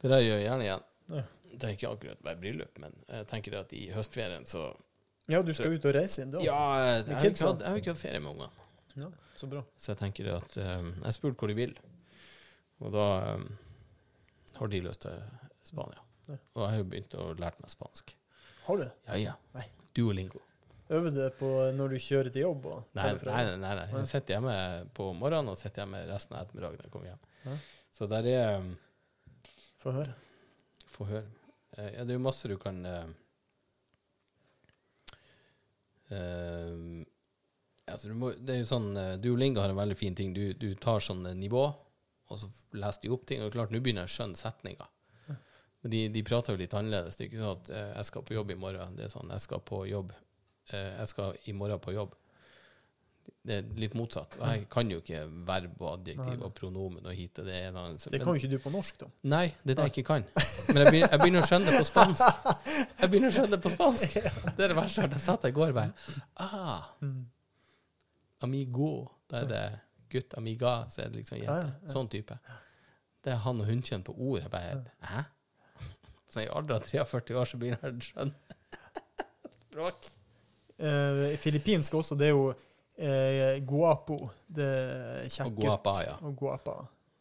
det 0.00 0.12
der 0.12 0.22
gjør 0.24 0.38
jeg 0.38 0.46
gjerne 0.46 0.68
igjen. 0.68 0.86
Ja. 1.12 1.24
Det 1.52 1.68
er 1.68 1.74
ikke 1.76 1.90
akkurat 1.92 2.22
være 2.24 2.40
bryllup, 2.40 2.78
men 2.82 2.94
jeg 3.08 3.26
tenker 3.30 3.56
at 3.60 3.72
i 3.76 3.84
høstferien 3.94 4.46
så 4.48 4.70
Ja, 5.30 5.42
du 5.46 5.52
skal 5.54 5.76
ut 5.76 5.84
og 5.86 5.94
reise 5.94 6.24
inn 6.24 6.32
da? 6.34 6.40
Ja, 6.42 6.58
jeg, 6.80 7.04
jeg, 7.08 7.34
hatt- 7.38 7.60
jeg 7.62 7.68
har 7.68 7.80
ikke 7.82 7.92
hatt 7.94 8.00
ferie 8.02 8.20
med 8.24 8.32
ungene. 8.32 8.50
Ja, 8.98 9.08
så 9.38 9.48
bra. 9.48 9.62
Så 9.80 9.92
jeg 9.92 10.00
tenker 10.02 10.30
at 10.36 10.56
um, 10.60 10.88
Jeg 11.04 11.16
spurte 11.16 11.38
hvor 11.40 11.52
de 11.52 11.56
vil, 11.58 11.74
og 12.82 12.92
da 12.96 13.04
um, 13.36 13.44
har 14.58 14.72
de 14.72 14.80
lyst 14.84 15.04
til 15.06 15.20
Spania. 15.64 16.00
Ja. 16.28 16.36
Og 16.54 16.62
jeg 16.64 16.70
har 16.72 16.80
jo 16.82 16.88
begynt 16.92 17.14
å 17.18 17.28
lære 17.38 17.62
meg 17.62 17.72
spansk. 17.72 18.14
Har 18.66 18.78
du? 18.82 18.84
Ja, 19.08 19.18
ja. 19.20 19.36
Nei. 19.56 19.64
Duolingo. 19.96 20.40
Øver 20.92 21.10
du 21.14 21.18
det 21.22 21.30
på 21.38 21.48
når 21.76 21.94
du 21.94 21.98
kjører 22.02 22.28
til 22.34 22.44
jobb? 22.44 22.66
Nei, 22.98 23.06
nei, 23.24 23.44
nei, 23.56 23.74
nei. 23.78 23.86
Jeg 23.94 24.08
sitter 24.10 24.36
hjemme 24.36 24.56
på 24.96 25.06
morgenen 25.16 25.52
og 25.54 25.56
sitter 25.60 25.84
hjemme 25.86 26.02
resten 26.10 26.36
av 26.36 26.44
ettermiddagen 26.44 26.80
når 26.82 26.88
jeg 26.88 26.92
kommer 26.92 27.12
hjem. 27.12 27.22
Ja. 27.46 27.56
Så 27.96 28.08
der 28.10 28.28
er 28.32 28.58
um, 28.60 28.72
Få 29.82 29.94
høre. 29.96 30.12
Få 30.92 31.06
høre. 31.08 31.24
Eh, 31.78 31.90
ja, 31.96 32.04
det 32.04 32.12
er 32.14 32.18
jo 32.18 32.24
masse 32.28 32.50
du 32.50 32.58
kan 32.60 32.82
Uh, 36.12 37.00
altså 37.88 38.10
du 38.10 38.16
må, 38.20 38.34
Det 38.36 38.52
er 38.52 38.58
jo 38.60 38.68
sånn 38.68 38.90
uh, 38.98 39.14
Duolingo 39.16 39.62
har 39.62 39.72
en 39.72 39.78
veldig 39.78 39.96
fin 39.96 40.16
ting. 40.18 40.34
Du, 40.36 40.50
du 40.52 40.74
tar 40.76 41.00
sånn 41.00 41.24
nivå, 41.38 41.62
og 42.28 42.40
så 42.40 42.50
leser 42.76 43.06
de 43.06 43.12
opp 43.14 43.24
ting. 43.28 43.40
Og 43.40 43.54
klart, 43.54 43.72
nå 43.72 43.80
begynner 43.80 44.04
jeg 44.04 44.12
å 44.12 44.16
skjønne 44.18 44.40
setninger. 44.40 44.90
Men 45.82 45.94
de, 45.94 46.02
de 46.14 46.22
prater 46.26 46.52
jo 46.52 46.60
litt 46.60 46.76
annerledes. 46.76 47.16
Det 47.16 47.24
er 47.24 47.30
ikke 47.30 47.40
sånn 47.40 47.56
at 47.56 47.70
uh, 47.72 47.86
'jeg 47.94 48.10
skal 48.10 48.26
på 48.28 48.36
jobb 48.36 48.52
i 48.52 48.58
morgen'. 48.66 48.98
Det 48.98 49.06
er 49.06 49.14
sånn 49.14 49.32
'jeg 49.32 49.46
skal 49.46 49.64
på 49.72 49.80
jobb'. 49.88 50.12
'Jeg 50.72 51.08
skal 51.10 51.40
i 51.50 51.56
morgen 51.56 51.80
på 51.82 51.96
jobb'. 51.96 52.12
Det 53.42 53.56
er 53.58 53.70
litt 53.74 53.94
motsatt. 53.98 54.36
Og 54.38 54.44
jeg 54.46 54.66
kan 54.70 54.90
jo 54.92 55.00
ikke 55.02 55.20
verb 55.48 55.80
og 55.82 55.88
adjektiv 55.96 56.44
og 56.46 56.52
pronomen 56.54 57.08
og 57.10 57.14
hit 57.18 57.40
og 57.42 57.48
det 57.48 57.56
ene 57.58 57.82
det 57.98 58.20
kan 58.22 58.28
jo 58.30 58.38
ikke 58.38 58.50
du 58.52 58.58
på 58.62 58.70
norsk, 58.70 59.00
da. 59.00 59.08
Nei, 59.32 59.48
det 59.64 59.74
er 59.74 59.80
det 59.80 59.86
jeg 59.88 59.94
ikke 59.96 60.04
kan. 60.12 60.26
Men 60.68 60.78
jeg 60.84 60.92
begynner, 60.92 61.08
jeg 61.10 61.22
begynner 61.24 61.42
å 61.42 61.48
skjønne 61.50 61.66
det 61.72 61.80
på 61.80 61.88
spansk. 61.88 62.22
Jeg 63.02 63.10
begynner 63.10 63.32
å 63.32 63.34
skjønne 63.34 63.56
det 63.56 63.58
på 63.64 63.72
spansk. 63.72 64.12
Det 64.22 64.62
er 64.62 64.70
det 64.70 64.76
verste. 64.78 65.08
Jeg 65.10 65.22
satt 65.24 65.42
der 65.42 65.50
i 65.50 65.56
går 65.56 65.72
og 65.72 65.78
bare 65.80 66.18
ah, 66.38 66.84
Mm. 67.02 67.24
Amigo. 68.46 68.92
Da 69.30 69.42
er 69.42 69.50
det 69.50 69.64
gutt. 70.14 70.36
Amiga. 70.38 70.76
Så 70.90 71.02
er 71.02 71.10
det 71.10 71.22
liksom 71.24 71.42
jente. 71.42 71.90
Sånn 71.90 72.10
type. 72.12 72.38
Det 73.22 73.34
er 73.34 73.42
han 73.42 73.62
og 73.62 73.66
hunkjønn 73.66 74.06
på 74.06 74.14
ord. 74.14 74.40
Jeg 74.44 74.50
bare 74.54 74.84
Hæ? 75.10 75.24
Så 76.30 76.46
i 76.46 76.48
alder 76.48 76.78
av 76.78 76.86
43 76.88 77.36
år 77.42 77.50
så 77.50 77.58
begynner 77.60 77.82
jeg 77.82 77.98
å 77.98 78.06
skjønne 78.06 78.58
språk. 79.66 80.06
Uh, 80.82 81.34
filippinsk 81.42 81.94
også, 81.98 82.16
det 82.18 82.30
er 82.30 82.32
jo 82.32 82.46
eh, 82.98 83.60
guapo. 83.66 84.18
Det 84.48 84.66
er 84.66 85.28
kjekk 85.28 85.46
Og 85.50 85.56
guapa, 85.62 85.94
ja. 86.04 86.16
Og 86.22 86.36
guapa. 86.36 86.76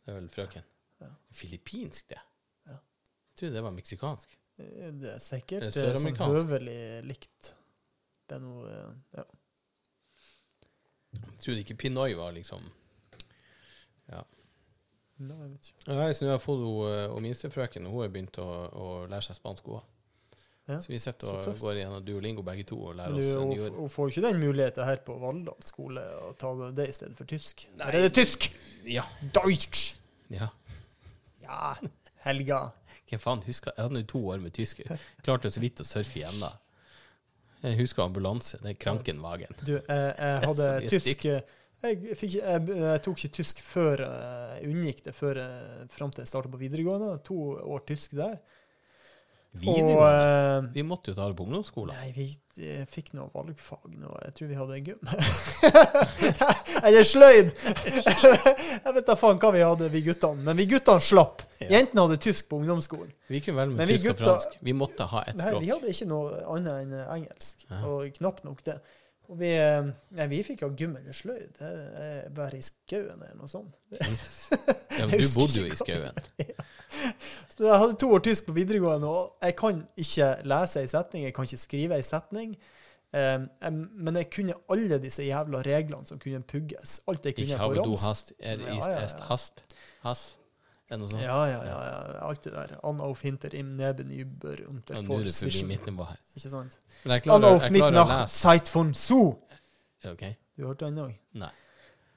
Det 0.05 0.13
er 0.13 0.19
vel 0.19 0.29
frøken. 0.33 0.63
Ja. 1.01 1.09
Filippinsk, 1.33 2.09
det. 2.09 2.19
Ja. 2.67 2.77
Jeg 2.77 3.37
trodde 3.39 3.55
det 3.55 3.63
var 3.63 3.71
meksikansk. 3.75 4.37
Eh, 4.59 4.91
Det 4.91 5.13
er 5.15 5.19
sikkert 5.23 5.63
Er 5.63 5.71
det 5.71 5.85
er 5.87 5.97
sånn 6.01 6.17
høvelig 6.19 6.79
likt. 7.07 7.53
Det 8.27 8.37
er 8.37 8.43
noe 8.43 8.67
eh, 8.69 8.91
Ja. 9.17 9.23
Jeg 11.11 11.39
trodde 11.43 11.59
ikke 11.65 11.75
Pinoi 11.75 12.13
var 12.15 12.31
liksom 12.31 12.61
Ja. 14.11 14.21
Nei, 15.21 15.37
jeg 15.37 15.49
vet 15.51 15.67
ikke. 15.71 15.87
Nei, 15.93 16.11
så 16.17 16.23
nå 16.25 16.29
har 16.31 16.37
jeg 16.39 16.43
fått 16.45 16.61
hun, 16.65 16.77
eh, 16.89 17.07
hun 17.13 17.25
minstefrøken, 17.27 17.85
hun 17.85 18.01
har 18.01 18.09
begynt 18.13 18.37
å, 18.41 18.45
å 18.73 18.85
lære 19.11 19.21
seg 19.27 19.37
spansk 19.37 19.67
òg. 19.69 19.83
Ja, 20.69 20.77
Så 20.79 20.91
vi 20.93 20.99
sitter 21.01 21.31
og 21.33 21.57
går 21.59 21.79
gjennom 21.81 22.03
Duolingo 22.05 22.43
begge 22.45 22.63
to 22.69 22.77
og 22.85 22.93
lærer 22.99 23.15
du, 23.17 23.21
oss 23.23 23.65
en 23.65 23.73
hun 23.79 23.89
får 23.89 24.11
ikke 24.11 24.21
den 24.27 24.37
muligheten 24.43 24.85
her 24.85 24.99
på 25.03 25.15
Valldal 25.19 25.57
skole 25.65 26.03
å 26.21 26.31
ta 26.39 26.51
det, 26.77 26.85
i 26.87 26.93
stedet 26.95 27.17
for 27.17 27.27
tysk. 27.27 27.65
Nei. 27.79 27.87
Her 27.89 27.97
er 27.97 28.05
det 28.05 28.11
tysk! 28.19 28.45
Ja. 28.87 29.03
Deutsch! 29.35 29.95
ja. 30.29 30.51
Ja, 31.41 31.73
Helga. 32.23 32.59
Hvem 33.09 33.19
faen 33.19 33.41
husker 33.43 33.73
Jeg 33.75 33.83
hadde 33.87 34.03
jo 34.03 34.07
to 34.13 34.19
år 34.31 34.39
med 34.43 34.53
tysk. 34.55 34.83
Klarte 35.25 35.49
så 35.51 35.59
vidt 35.59 35.81
å 35.81 35.87
surfe 35.87 36.21
igjen 36.21 36.37
da. 36.39 36.51
Jeg 37.65 37.79
husker 37.81 38.05
ambulanse. 38.05 38.59
Det 38.61 38.75
er 38.75 38.77
Krankenvagen. 38.79 39.57
Du, 39.65 39.73
jeg, 39.73 40.13
jeg 40.21 40.45
hadde 40.49 40.69
tysk 40.89 41.25
eh, 41.29 41.41
jeg, 41.81 42.15
fikk, 42.17 42.35
jeg, 42.37 42.63
jeg 42.77 43.01
tok 43.07 43.17
ikke 43.19 43.33
tysk 43.41 43.59
før 43.65 44.05
eh, 44.05 44.53
jeg 44.61 44.69
unngikk 44.71 45.03
det 45.09 45.15
før 45.17 45.41
jeg- 45.41 45.89
fram 45.97 46.13
til 46.13 46.23
jeg 46.23 46.31
starta 46.31 46.53
på 46.53 46.61
videregående. 46.61 47.15
To 47.27 47.39
år 47.73 47.83
tysk 47.89 48.13
der. 48.21 48.37
Og 49.51 49.59
Videregående. 49.65 50.67
eh, 50.69 50.73
Vi 50.77 50.83
måtte 50.87 51.11
jo 51.11 51.15
ta 51.17 51.25
det 51.27 51.35
på 51.35 51.43
ungdomsskolen. 51.43 51.91
Nei, 51.99 52.11
vi 52.15 52.25
eh, 52.63 52.85
fikk 52.87 53.09
noe 53.17 53.27
valgfag 53.33 53.89
nå. 53.99 54.13
Jeg 54.23 54.33
tror 54.37 54.47
vi 54.47 54.55
hadde 54.55 54.77
gym. 54.85 55.01
Eller 56.87 57.03
sløyd! 57.05 57.51
jeg 58.85 58.95
vet 58.95 59.09
da 59.09 59.17
faen 59.19 59.41
hva 59.41 59.51
vi 59.55 59.63
hadde, 59.65 59.89
vi 59.91 60.01
guttene. 60.07 60.45
Men 60.47 60.57
vi 60.59 60.65
guttene 60.71 61.03
slapp. 61.03 61.43
Ja. 61.59 61.67
Jentene 61.75 62.05
hadde 62.07 62.19
tysk 62.23 62.47
på 62.51 62.61
ungdomsskolen. 62.61 63.11
Vi 63.31 63.41
kunne 63.43 63.59
velge 63.59 63.75
med 63.81 63.91
vi 63.91 63.97
tysk 63.99 64.07
og 64.07 64.15
gutta- 64.15 64.29
fransk. 64.31 64.57
Vi 64.69 64.73
måtte 64.77 65.09
ha 65.11 65.23
ett 65.27 65.35
Nei, 65.41 65.49
språk. 65.51 65.61
vi 65.65 65.73
hadde 65.75 65.93
ikke 65.97 66.09
noe 66.13 66.41
annet 66.55 66.73
enn 66.85 66.95
eh, 67.01 67.13
engelsk. 67.19 67.67
Ja. 67.69 67.81
Og 67.91 68.17
knapt 68.21 68.47
nok 68.47 68.63
det. 68.71 68.79
Og 69.31 69.37
vi, 69.39 69.51
nei, 70.17 70.25
vi 70.27 70.41
fikk 70.43 70.63
ha 70.65 70.67
gym 70.75 70.95
eller 70.99 71.15
sløyd. 71.15 71.59
Være 72.35 72.57
i 72.59 72.63
skauen 72.65 73.19
eller 73.21 73.37
noe 73.39 73.47
sånt. 73.51 73.75
Ja, 73.95 75.05
men 75.07 75.19
du 75.21 75.27
bodde 75.37 75.61
jo 75.61 75.69
i 75.69 75.77
skauen. 75.79 76.11
skauen. 76.17 76.65
Så 77.51 77.65
jeg 77.67 77.79
hadde 77.83 77.97
to 78.01 78.11
år 78.15 78.23
tysk 78.25 78.45
på 78.49 78.55
videregående, 78.57 79.07
og 79.07 79.45
jeg 79.45 79.55
kan 79.59 79.81
ikke 79.97 80.29
lese 80.49 80.83
ei 80.83 80.91
setning, 80.91 81.25
jeg 81.27 81.35
kan 81.35 81.47
ikke 81.49 81.61
skrive 81.61 81.97
ei 81.97 82.05
setning. 82.05 82.55
Um, 83.11 83.49
em, 83.67 83.79
men 83.99 84.15
jeg 84.15 84.29
kunne 84.31 84.53
alle 84.71 84.97
disse 85.03 85.23
jævla 85.23 85.59
reglene 85.67 86.07
som 86.07 86.19
kunne 86.19 86.39
pugges. 86.47 87.01
Alt 87.11 87.25
jeg 87.27 87.35
kunne 87.35 87.57
på 87.57 87.81
rams. 87.81 88.05
hast, 88.07 88.33
er 88.39 88.59
Ja, 88.59 88.77
ist 88.77 88.87
ja, 88.87 89.01
ja. 89.01 89.25
hast. 89.27 90.37
Det? 90.91 91.21
Ja, 91.21 91.45
ja, 91.45 91.63
ja, 91.63 91.83
ja. 91.83 92.27
Alt 92.27 92.43
det 92.43 92.53
der. 92.53 92.85
An 92.85 92.99
auf 93.01 93.21
hinter 93.21 93.53
im 93.53 93.69
Neben 93.69 94.11
über 94.11 94.55
unter 94.67 94.95
er 94.95 95.01
her. 96.05 96.17
Ikke 96.35 96.49
sant? 96.49 96.79
Jeg 97.05 97.27
An 97.27 97.43
auf 97.43 97.63
jeg 97.63 97.71
lese. 97.71 98.27
Zeit 98.27 98.67
von 98.75 98.93
so. 98.93 99.47
Okay. 100.03 100.33
Du 100.57 100.67
hørte 100.67 100.85
den 100.85 100.97
òg? 100.97 101.13
nei. 101.33 101.49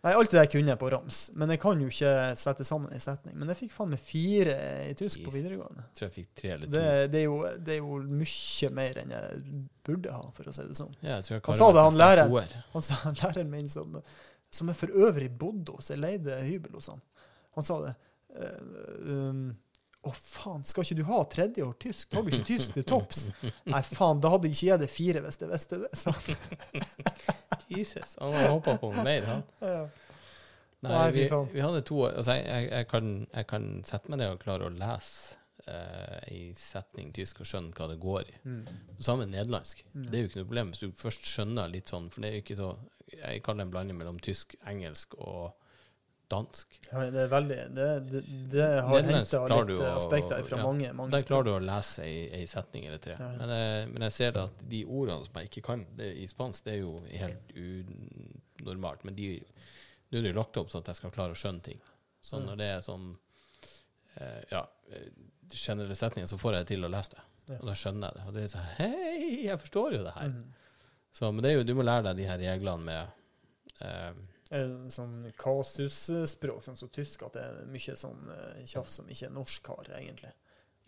Nei, 0.05 0.13
alt 0.13 0.35
det 0.35 0.37
der 0.37 0.49
kunne 0.53 0.69
jeg 0.69 0.79
på 0.81 0.89
rams. 0.93 1.19
Men 1.41 1.53
jeg 1.55 1.61
kan 1.63 1.81
jo 1.81 1.87
ikke 1.89 2.11
sette 2.37 2.65
sammen 2.69 2.93
en 2.93 3.01
setning. 3.01 3.39
Men 3.41 3.49
jeg 3.49 3.63
fikk 3.63 3.71
faen 3.73 3.89
meg 3.95 4.03
fire 4.05 4.57
i 4.85 4.93
tysk 4.99 5.23
på 5.25 5.33
videregående. 5.33 5.87
Jeg 5.87 5.97
tror 5.97 6.07
jeg 6.07 6.15
fikk 6.19 6.29
tre 6.41 6.51
eller 6.59 6.69
to. 6.69 6.75
Det, 6.75 6.91
det, 7.15 7.23
er 7.23 7.25
jo, 7.25 7.39
det 7.65 7.73
er 7.73 7.81
jo 7.81 8.01
mye 8.21 8.71
mer 8.77 9.01
enn 9.01 9.15
jeg 9.17 9.41
burde 9.89 10.13
ha, 10.13 10.27
for 10.37 10.51
å 10.51 10.55
si 10.57 10.67
det 10.69 10.77
sånn. 10.77 10.93
Ja, 11.01 11.17
jeg 11.17 11.29
tror 11.29 11.39
jeg 11.39 11.45
Han 11.49 11.61
sa 11.63 11.71
det, 11.73 11.87
han 11.89 11.99
læreren. 12.03 12.55
Han 12.75 12.85
sa 12.85 13.01
han 13.07 13.17
læreren 13.23 13.53
min, 13.55 13.73
som, 13.73 13.97
som 14.53 14.73
jeg 14.73 14.81
for 14.83 15.01
øvrig 15.09 15.31
bodde 15.41 15.79
hos, 15.79 15.89
jeg 15.95 16.03
leide 16.05 16.37
hybel 16.45 16.77
hos 16.77 16.91
han, 16.93 17.01
han 17.57 17.69
sa 17.71 17.81
det. 17.87 17.95
Uh, 18.35 19.31
um, 19.31 19.43
å, 20.05 20.13
faen, 20.15 20.65
skal 20.69 20.85
ikke 20.85 20.99
du 21.01 21.05
ha 21.09 21.21
tredje 21.33 21.65
år 21.65 21.75
tysk? 21.81 22.11
Tar 22.13 22.25
du 22.25 22.33
ikke 22.33 22.47
tysk 22.49 22.77
til 22.77 22.87
topps? 22.89 23.27
Nei, 23.43 23.83
faen, 23.89 24.21
da 24.23 24.35
hadde 24.35 24.51
jeg 24.51 24.57
ikke 24.57 24.71
gitt 24.71 24.85
det 24.85 24.91
fire 24.93 25.23
hvis 25.25 25.41
jeg 25.41 25.53
visste 25.53 25.81
det. 25.85 25.93
sa. 25.99 26.15
Jesus, 27.75 28.17
han 28.21 28.35
har 28.37 28.51
hoppa 28.53 28.77
på 28.81 28.91
mer, 29.01 29.31
han. 29.31 29.47
Ja. 29.65 29.85
Nei, 30.85 31.13
vi, 31.17 31.25
vi 31.53 31.63
hadde 31.65 31.81
to 31.89 32.03
år. 32.05 32.19
Altså, 32.19 32.37
jeg, 32.37 32.45
jeg, 32.45 32.69
jeg, 32.71 32.89
kan, 32.91 33.15
jeg 33.33 33.49
kan 33.49 33.71
sette 33.89 34.13
meg 34.13 34.21
ned 34.21 34.35
og 34.35 34.43
klare 34.43 34.69
å 34.69 34.75
lese 34.75 35.39
eh, 35.67 36.19
ei 36.29 36.43
setning 36.59 37.13
tysk 37.17 37.41
og 37.41 37.49
skjønne 37.49 37.73
hva 37.77 37.89
det 37.91 37.99
går 38.03 38.29
i. 38.29 38.37
Mm. 38.45 38.65
Samme 39.03 39.29
nederlandsk. 39.31 39.85
Det 39.95 40.19
er 40.19 40.25
jo 40.25 40.31
ikke 40.31 40.43
noe 40.43 40.51
problem 40.51 40.73
hvis 40.75 40.85
du 40.85 40.99
først 41.01 41.29
skjønner 41.31 41.73
litt 41.73 41.93
sånn, 41.93 42.11
for 42.13 42.25
det 42.25 42.31
er 42.31 42.39
jo 42.39 42.45
ikke 42.47 42.61
så 42.61 42.75
Jeg 43.15 43.45
kaller 43.47 43.63
det 43.63 43.69
en 43.69 43.75
blanding 43.75 43.99
mellom 44.01 44.17
tysk, 44.19 44.57
engelsk 44.67 45.15
og 45.23 45.53
dansk. 46.35 46.77
Ja, 46.91 47.05
det 47.15 47.23
er 47.25 47.31
veldig 47.33 47.59
Det, 47.79 47.89
det, 48.11 48.23
det 48.53 48.67
har 48.89 49.09
henta 49.09 49.41
litt 49.55 49.73
å- 49.79 49.89
aspekter 49.97 50.45
fra 50.49 50.59
ja, 50.61 50.67
mange, 50.67 50.93
mange 50.99 51.15
Der 51.17 51.25
klarer 51.29 51.49
du 51.49 51.53
å 51.55 51.63
lese 51.65 52.05
ei, 52.05 52.27
ei 52.41 52.45
setning 52.51 52.87
eller 52.91 53.01
tre. 53.03 53.17
Ja. 53.19 53.31
Men, 53.39 53.55
jeg, 53.57 53.89
men 53.95 54.07
jeg 54.09 54.17
ser 54.19 54.41
at 54.45 54.63
de 54.75 54.83
ordene 54.85 55.25
som 55.27 55.41
jeg 55.41 55.51
ikke 55.53 55.65
kan 55.71 55.87
det, 55.99 56.11
i 56.21 56.27
spansk, 56.31 56.67
det 56.67 56.75
er 56.77 56.81
jo 56.83 56.95
helt 57.25 57.55
unormalt. 58.61 59.05
Men 59.09 59.17
de, 59.19 59.29
nå 60.11 60.19
er 60.19 60.27
det 60.29 60.33
jo 60.35 60.39
lagt 60.41 60.59
opp 60.61 60.73
sånn 60.73 60.85
at 60.85 60.93
jeg 60.93 61.01
skal 61.03 61.15
klare 61.15 61.37
å 61.37 61.39
skjønne 61.39 61.65
ting. 61.73 61.81
Så 62.25 62.41
når 62.41 62.57
det 62.61 62.69
er 62.73 62.85
sånn 62.85 63.09
eh, 64.17 64.43
ja, 64.53 64.63
eh, 64.93 65.09
generelle 65.53 65.97
setninger, 65.99 66.29
så 66.31 66.39
får 66.41 66.61
jeg 66.61 66.71
til 66.75 66.87
å 66.87 66.93
lese 66.93 67.17
det. 67.17 67.25
Og 67.59 67.67
da 67.69 67.75
skjønner 67.77 68.09
jeg 68.09 68.17
det. 68.17 68.23
Og 68.31 68.37
det 68.39 68.45
er 68.47 68.53
sånn 68.55 68.71
Hei, 68.79 69.25
jeg 69.45 69.61
forstår 69.61 69.99
jo 69.99 70.05
det 70.07 70.15
her. 70.17 70.31
Mm. 70.33 70.55
Så, 71.15 71.29
men 71.31 71.45
det 71.45 71.53
jo, 71.53 71.67
du 71.69 71.75
må 71.79 71.85
lære 71.85 72.07
deg 72.09 72.23
de 72.23 72.29
her 72.31 72.41
reglene 72.41 72.87
med 72.89 73.85
eh, 73.85 74.15
sånn 74.93 75.31
kasusspråk, 75.41 76.63
sånn 76.65 76.77
som 76.79 76.91
tysk, 76.93 77.23
at 77.27 77.37
det 77.37 77.45
er 77.45 77.71
mye 77.73 77.95
sånn 77.99 78.29
eh, 78.35 78.65
tjafs 78.69 79.01
som 79.01 79.09
ikke 79.11 79.31
norsk 79.33 79.71
har, 79.73 79.93
egentlig. 79.99 80.33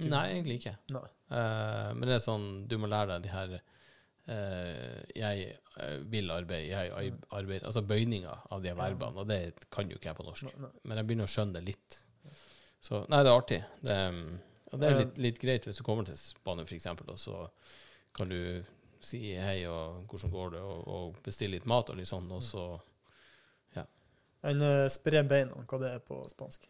Nei, 0.04 0.26
egentlig 0.34 0.58
ikke. 0.60 0.74
Nei. 0.92 1.06
Uh, 1.32 1.90
men 1.96 2.04
det 2.04 2.18
er 2.18 2.24
sånn, 2.24 2.66
du 2.68 2.76
må 2.78 2.90
lære 2.90 3.16
deg 3.16 3.24
de 3.24 3.30
her 3.32 3.54
uh, 3.56 4.98
Jeg 5.16 5.46
eh, 5.56 5.94
vil 6.12 6.28
arbeide, 6.30 6.68
jeg 6.68 7.14
arbeider 7.34 7.64
Altså 7.66 7.80
bøyninga 7.82 8.34
av 8.52 8.60
de 8.62 8.74
verbene, 8.76 9.24
og 9.24 9.30
det 9.30 9.68
kan 9.72 9.88
jo 9.88 9.96
ikke 9.96 10.10
jeg 10.10 10.18
på 10.20 10.26
norsk. 10.28 10.52
Nei. 10.52 10.70
Men 10.84 11.00
jeg 11.00 11.08
begynner 11.08 11.30
å 11.30 11.32
skjønne 11.32 11.56
det 11.56 11.64
litt. 11.70 11.98
Så 12.84 13.06
nei, 13.08 13.22
det 13.24 13.32
er 13.32 13.40
artig. 13.40 13.62
Det, 13.80 13.96
og 14.70 14.82
det 14.82 14.90
er 14.90 14.92
Eh. 14.96 15.00
litt, 15.00 15.18
litt 15.18 15.38
greit 15.40 15.66
hvis 15.66 15.80
du 15.80 15.84
kommer 15.86 16.06
til 16.06 16.18
Spania, 16.20 16.66
f.eks., 16.68 16.86
og 16.86 17.18
så 17.18 17.40
kan 18.16 18.28
du 18.28 18.64
si 19.00 19.34
hei 19.38 19.64
og 19.68 20.04
hvordan 20.10 20.32
går 20.32 20.52
det, 20.56 20.60
og, 20.60 20.84
og 20.88 21.18
bestille 21.24 21.56
litt 21.56 21.68
mat 21.68 21.90
og 21.90 21.98
litt 21.98 22.10
sånn, 22.10 22.28
og 22.32 22.42
så 22.44 22.66
En 24.46 24.62
uh, 24.62 24.86
spre 24.92 25.22
beina, 25.26 25.58
hva 25.66 25.80
det 25.82 25.92
er 25.96 26.02
på 26.06 26.20
spansk? 26.30 26.68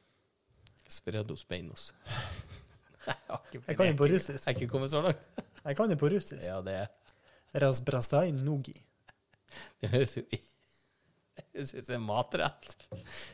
Spredos 0.89 1.45
beinos. 1.49 1.91
jeg, 3.07 3.17
har 3.29 3.47
Jeg 3.53 3.79
kan 3.79 3.91
jo 3.91 3.97
på 3.99 4.09
jeg 4.09 4.17
russisk. 4.17 4.43
er 4.47 4.57
ikke 4.57 4.71
kommet 4.73 4.93
så 4.95 5.03
langt. 5.05 5.31
Jeg 5.63 5.79
kan 5.79 5.91
det 5.91 5.99
på 6.01 6.11
russisk. 6.13 6.45
Ja, 6.47 6.61
det 6.65 6.77
er 6.85 7.63
Rasbrasai 7.63 8.31
nugi. 8.37 8.77
Det 9.81 9.89
høres 9.93 10.17
jo 10.19 10.25
jeg 11.57 11.69
syns 11.71 11.89
det 11.89 11.95
er 11.97 12.03
matrett. 12.05 12.75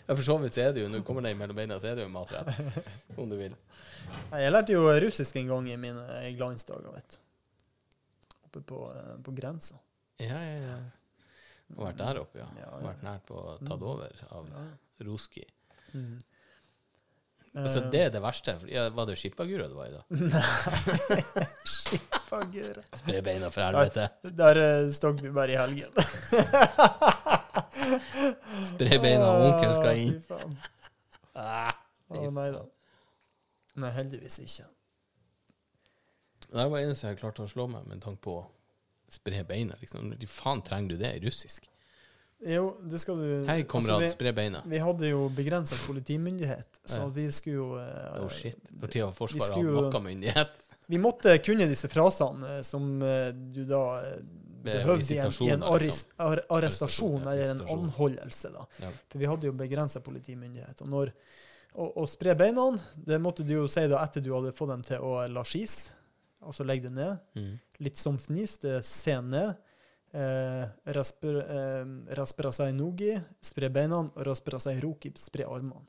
Ja, 0.07 0.15
for 0.15 0.23
så 0.23 0.37
vidt 0.43 0.57
så 0.57 0.65
er 0.65 0.75
det 0.75 0.85
jo, 0.85 0.91
når 0.91 1.03
du 1.03 1.07
kommer 1.07 1.25
ned 1.25 1.35
mellom 1.39 1.59
beina, 1.59 1.79
så 1.83 1.91
er 1.91 1.99
det 1.99 2.07
jo 2.07 2.13
matrett. 2.13 2.51
Om 3.19 3.31
du 3.31 3.37
vil. 3.39 3.55
Jeg 4.31 4.53
lærte 4.53 4.75
jo 4.77 4.85
russisk 5.05 5.39
en 5.41 5.51
gang 5.51 5.69
i 5.71 5.79
mine 5.81 6.05
glansdager, 6.39 6.91
vet 6.95 7.17
du. 7.17 7.19
Oppe 8.47 8.63
på, 8.69 8.81
eh, 8.95 9.15
på 9.25 9.35
grensa. 9.35 9.79
Ja, 10.23 10.39
ja, 10.39 10.59
ja. 10.61 10.77
Og 11.77 11.87
vært 11.87 12.03
der 12.03 12.21
oppe, 12.21 12.43
ja. 12.43 12.49
Ja, 12.59 12.69
ja. 12.69 12.83
Vært 12.85 13.03
nært 13.07 13.25
på 13.29 13.39
å 13.39 13.57
ta 13.63 13.79
det 13.81 13.89
over 13.89 14.23
av 14.29 14.53
Roski. 15.07 15.45
Mm. 15.93 16.21
Eh, 17.55 17.91
det 17.93 18.01
er 18.01 18.11
det 18.13 18.23
verste. 18.25 18.55
Ja, 18.73 18.87
var 18.97 19.07
det 19.07 19.19
Skippagura 19.21 19.69
du 19.69 19.75
var 19.77 19.91
i 19.91 19.93
da? 19.93 20.03
Nei, 20.33 21.47
Skippagura 21.69 22.85
Spre 22.97 23.21
beina 23.25 23.51
for 23.53 23.67
helvete. 23.67 24.09
Der 24.25 24.61
der 24.61 24.93
stakk 24.97 25.21
vi 25.21 25.33
bare 25.37 25.53
i 25.53 25.59
helgen. 25.61 25.93
Spre 28.73 29.01
beina, 29.03 29.29
onkel 29.49 29.75
skal 29.77 30.01
inn. 30.01 30.17
Fy 30.17 30.31
faen. 30.31 30.57
Ah, 31.37 31.77
oh, 32.13 32.29
nei 32.33 32.49
da. 32.53 32.65
Nei, 33.81 33.91
heldigvis 33.97 34.41
ikke. 34.45 34.69
Det 36.53 36.67
var 36.73 36.81
eneste 36.81 37.09
jeg 37.09 37.21
klarte 37.21 37.45
å 37.45 37.49
slå 37.49 37.69
meg 37.73 37.85
med 37.89 38.01
tanke 38.05 38.21
på 38.25 38.41
å 38.41 38.43
spre 39.13 39.45
beina. 39.49 39.77
Liksom. 39.81 40.09
Når 40.13 40.27
faen 40.31 40.65
trenger 40.65 40.95
du 40.95 41.05
det 41.05 41.13
i 41.19 41.23
russisk? 41.27 41.69
Jo, 42.43 42.73
det 42.83 42.99
skal 42.99 43.21
du 43.23 43.29
Hei, 43.47 43.63
kamerat, 43.71 44.01
altså, 44.03 44.17
spre 44.17 44.33
beina. 44.35 44.65
vi, 44.67 44.79
hadde 44.83 45.13
jo 45.13 45.29
begrensa 45.31 45.77
politimyndighet, 45.87 46.81
så 46.91 47.07
vi 47.15 47.29
skulle 47.31 47.61
jo 47.61 47.69
uh, 47.79 48.25
Oh 48.25 48.31
shit. 48.35 48.59
Når 48.75 48.97
har 48.99 49.15
Forsvaret 49.15 49.55
hatt 49.55 49.95
noe 49.95 50.03
myndighet. 50.09 50.59
Vi 50.87 50.99
måtte 50.99 51.37
kunne 51.39 51.69
disse 51.71 51.89
frasene 51.89 52.57
eh, 52.57 52.63
som 52.67 53.03
eh, 53.07 53.29
du 53.33 53.63
da 53.65 54.01
eh, 54.03 54.17
behøvde 54.67 55.15
i 55.15 55.19
en, 55.23 55.37
i 55.47 55.53
en 55.55 55.63
arrest, 55.63 56.11
arrestasjon 56.19 56.51
Arrestasjon, 56.57 57.23
eller 57.23 57.53
en 57.55 57.63
anholdelse. 57.77 58.51
da. 58.51 58.67
Ja. 58.83 58.91
For 59.13 59.23
vi 59.23 59.31
hadde 59.31 59.49
jo 59.49 59.55
begrensa 59.57 60.03
politimyndighet. 60.05 60.83
Og 60.83 60.91
når, 60.93 61.13
å, 61.73 61.87
å 62.03 62.07
spre 62.11 62.35
beina, 62.39 62.67
det 62.99 63.21
måtte 63.23 63.47
du 63.47 63.55
jo 63.55 63.69
si 63.71 63.87
da 63.91 64.03
etter 64.03 64.27
du 64.27 64.33
hadde 64.35 64.55
fått 64.57 64.75
dem 64.75 64.85
til 64.91 65.07
å 65.07 65.15
la 65.33 65.47
skis, 65.47 65.93
altså 66.43 66.67
legge 66.67 66.89
det 66.91 66.97
ned. 66.97 67.21
Mm. 67.39 67.53
Litt 67.87 68.01
stomfnis, 68.01 68.57
det 68.63 68.75
er 68.79 68.87
se 68.87 69.17
ned. 69.25 69.55
Eh, 70.13 70.65
rasper, 70.93 71.39
eh, 71.41 71.93
raspera 72.19 72.53
seg 72.53 72.75
nogi, 72.77 73.15
spre 73.41 73.71
beina, 73.73 74.03
og 74.05 74.27
raspera 74.29 74.61
seg 74.61 74.83
roki, 74.85 75.15
spre 75.17 75.47
armene. 75.49 75.87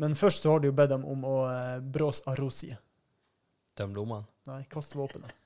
Men 0.00 0.16
først 0.16 0.42
så 0.46 0.54
har 0.54 0.62
de 0.62 0.70
jo 0.70 0.76
bedt 0.76 0.94
dem 0.94 1.04
om 1.04 1.26
å 1.28 1.36
eh, 1.50 1.80
brås 1.84 2.22
arosi. 2.32 2.72
Tøm 3.76 3.92
lommene. 3.96 4.24
Nei, 4.48 4.64
kast 4.72 4.96
våpenet. 4.98 5.34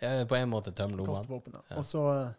Ja, 0.00 0.14
på 0.24 0.32
en 0.32 0.48
måte 0.48 0.72
tøm 0.72 0.94
Kast 0.96 1.10
Kaste 1.10 1.28
våpenet. 1.28 1.66
Ja. 1.68 1.76
Og 1.76 1.84
så 1.84 2.00
eh, 2.14 2.30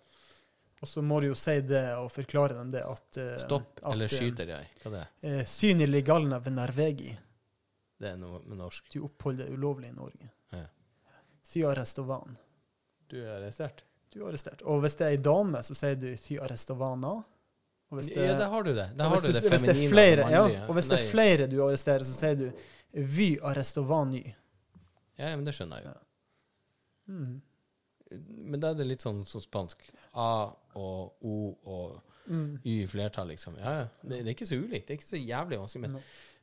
og 0.81 0.89
så 0.89 1.01
må 1.05 1.19
du 1.21 1.27
jo 1.29 1.35
si 1.37 1.59
det 1.61 1.83
og 1.99 2.07
forklare 2.09 2.55
dem 2.57 2.71
det 2.73 2.81
at 2.81 3.17
eh, 3.21 3.35
Stopp, 3.43 3.75
at, 3.83 3.91
eller 3.93 4.07
eh, 4.09 4.15
skyter 4.17 4.49
jeg? 4.49 4.69
Hva 4.81 4.89
er 4.89 4.95
det? 4.95 5.43
eh, 5.61 6.01
galne 6.07 6.39
ved 6.39 6.47
venarvegi. 6.49 7.11
Det 8.01 8.09
er 8.09 8.17
noe 8.17 8.39
med 8.47 8.57
norsk. 8.57 8.87
Du 8.93 9.03
oppholder 9.05 9.45
deg 9.45 9.57
ulovlig 9.59 9.91
i 9.91 9.95
Norge. 9.95 10.29
Ja. 10.55 10.65
Ty 11.51 11.65
arrestovan. 11.69 12.37
Du 13.11 13.19
er 13.21 13.35
arrestert? 13.35 13.83
Du 14.11 14.21
er 14.23 14.31
arrestert. 14.31 14.63
Og 14.65 14.81
hvis 14.83 14.97
det 14.99 15.05
er 15.07 15.15
ei 15.15 15.21
dame, 15.21 15.61
så 15.63 15.77
sier 15.77 15.99
du 15.99 16.09
ty 16.19 16.39
arrestovana. 16.41 17.13
Og 17.91 17.99
hvis 17.99 18.09
det, 18.09 18.25
Ja, 18.25 18.37
der 18.39 18.49
har 18.49 18.63
du 18.63 18.71
det. 18.73 18.87
Der 18.97 19.03
har 19.05 19.13
hvis, 19.13 19.21
du 19.21 19.35
det 19.35 19.51
hvis 19.51 19.67
det 19.67 19.75
er 19.75 19.89
flere, 19.91 20.25
og 20.25 20.31
ja, 20.31 20.65
og 20.65 20.73
hvis 20.77 20.87
det 20.89 20.97
er 20.97 21.09
flere 21.11 21.47
du 21.51 21.57
arresterer, 21.65 22.07
så 22.07 22.15
sier 22.15 22.37
du 22.39 23.05
vy 23.17 23.33
arrestovany. 23.51 24.23
Ja, 25.19 25.35
men 25.35 25.45
det 25.45 25.53
skjønner 25.57 25.83
jeg 25.83 25.91
jo. 25.91 25.97
Mm. 27.11 27.41
Men 28.51 28.63
da 28.63 28.71
er 28.71 28.79
det 28.79 28.87
litt 28.87 29.03
sånn 29.03 29.21
som 29.27 29.43
spansk. 29.43 29.83
A 30.17 30.31
og 30.79 31.27
O 31.27 31.35
og 31.63 31.99
Mm. 32.31 32.59
Y 32.63 32.83
i 32.83 32.87
flertall, 32.87 33.27
liksom. 33.27 33.55
Ja, 33.59 33.71
ja. 33.79 33.85
Det, 34.01 34.21
det 34.21 34.29
er 34.29 34.35
ikke 34.35 34.45
så 34.45 34.55
ulikt. 34.55 34.85
Det 34.87 34.93
er 34.93 34.99
ikke 34.99 35.07
så 35.07 35.19
jævlig 35.19 35.57
vanskelig. 35.59 35.81
Men 35.89 35.95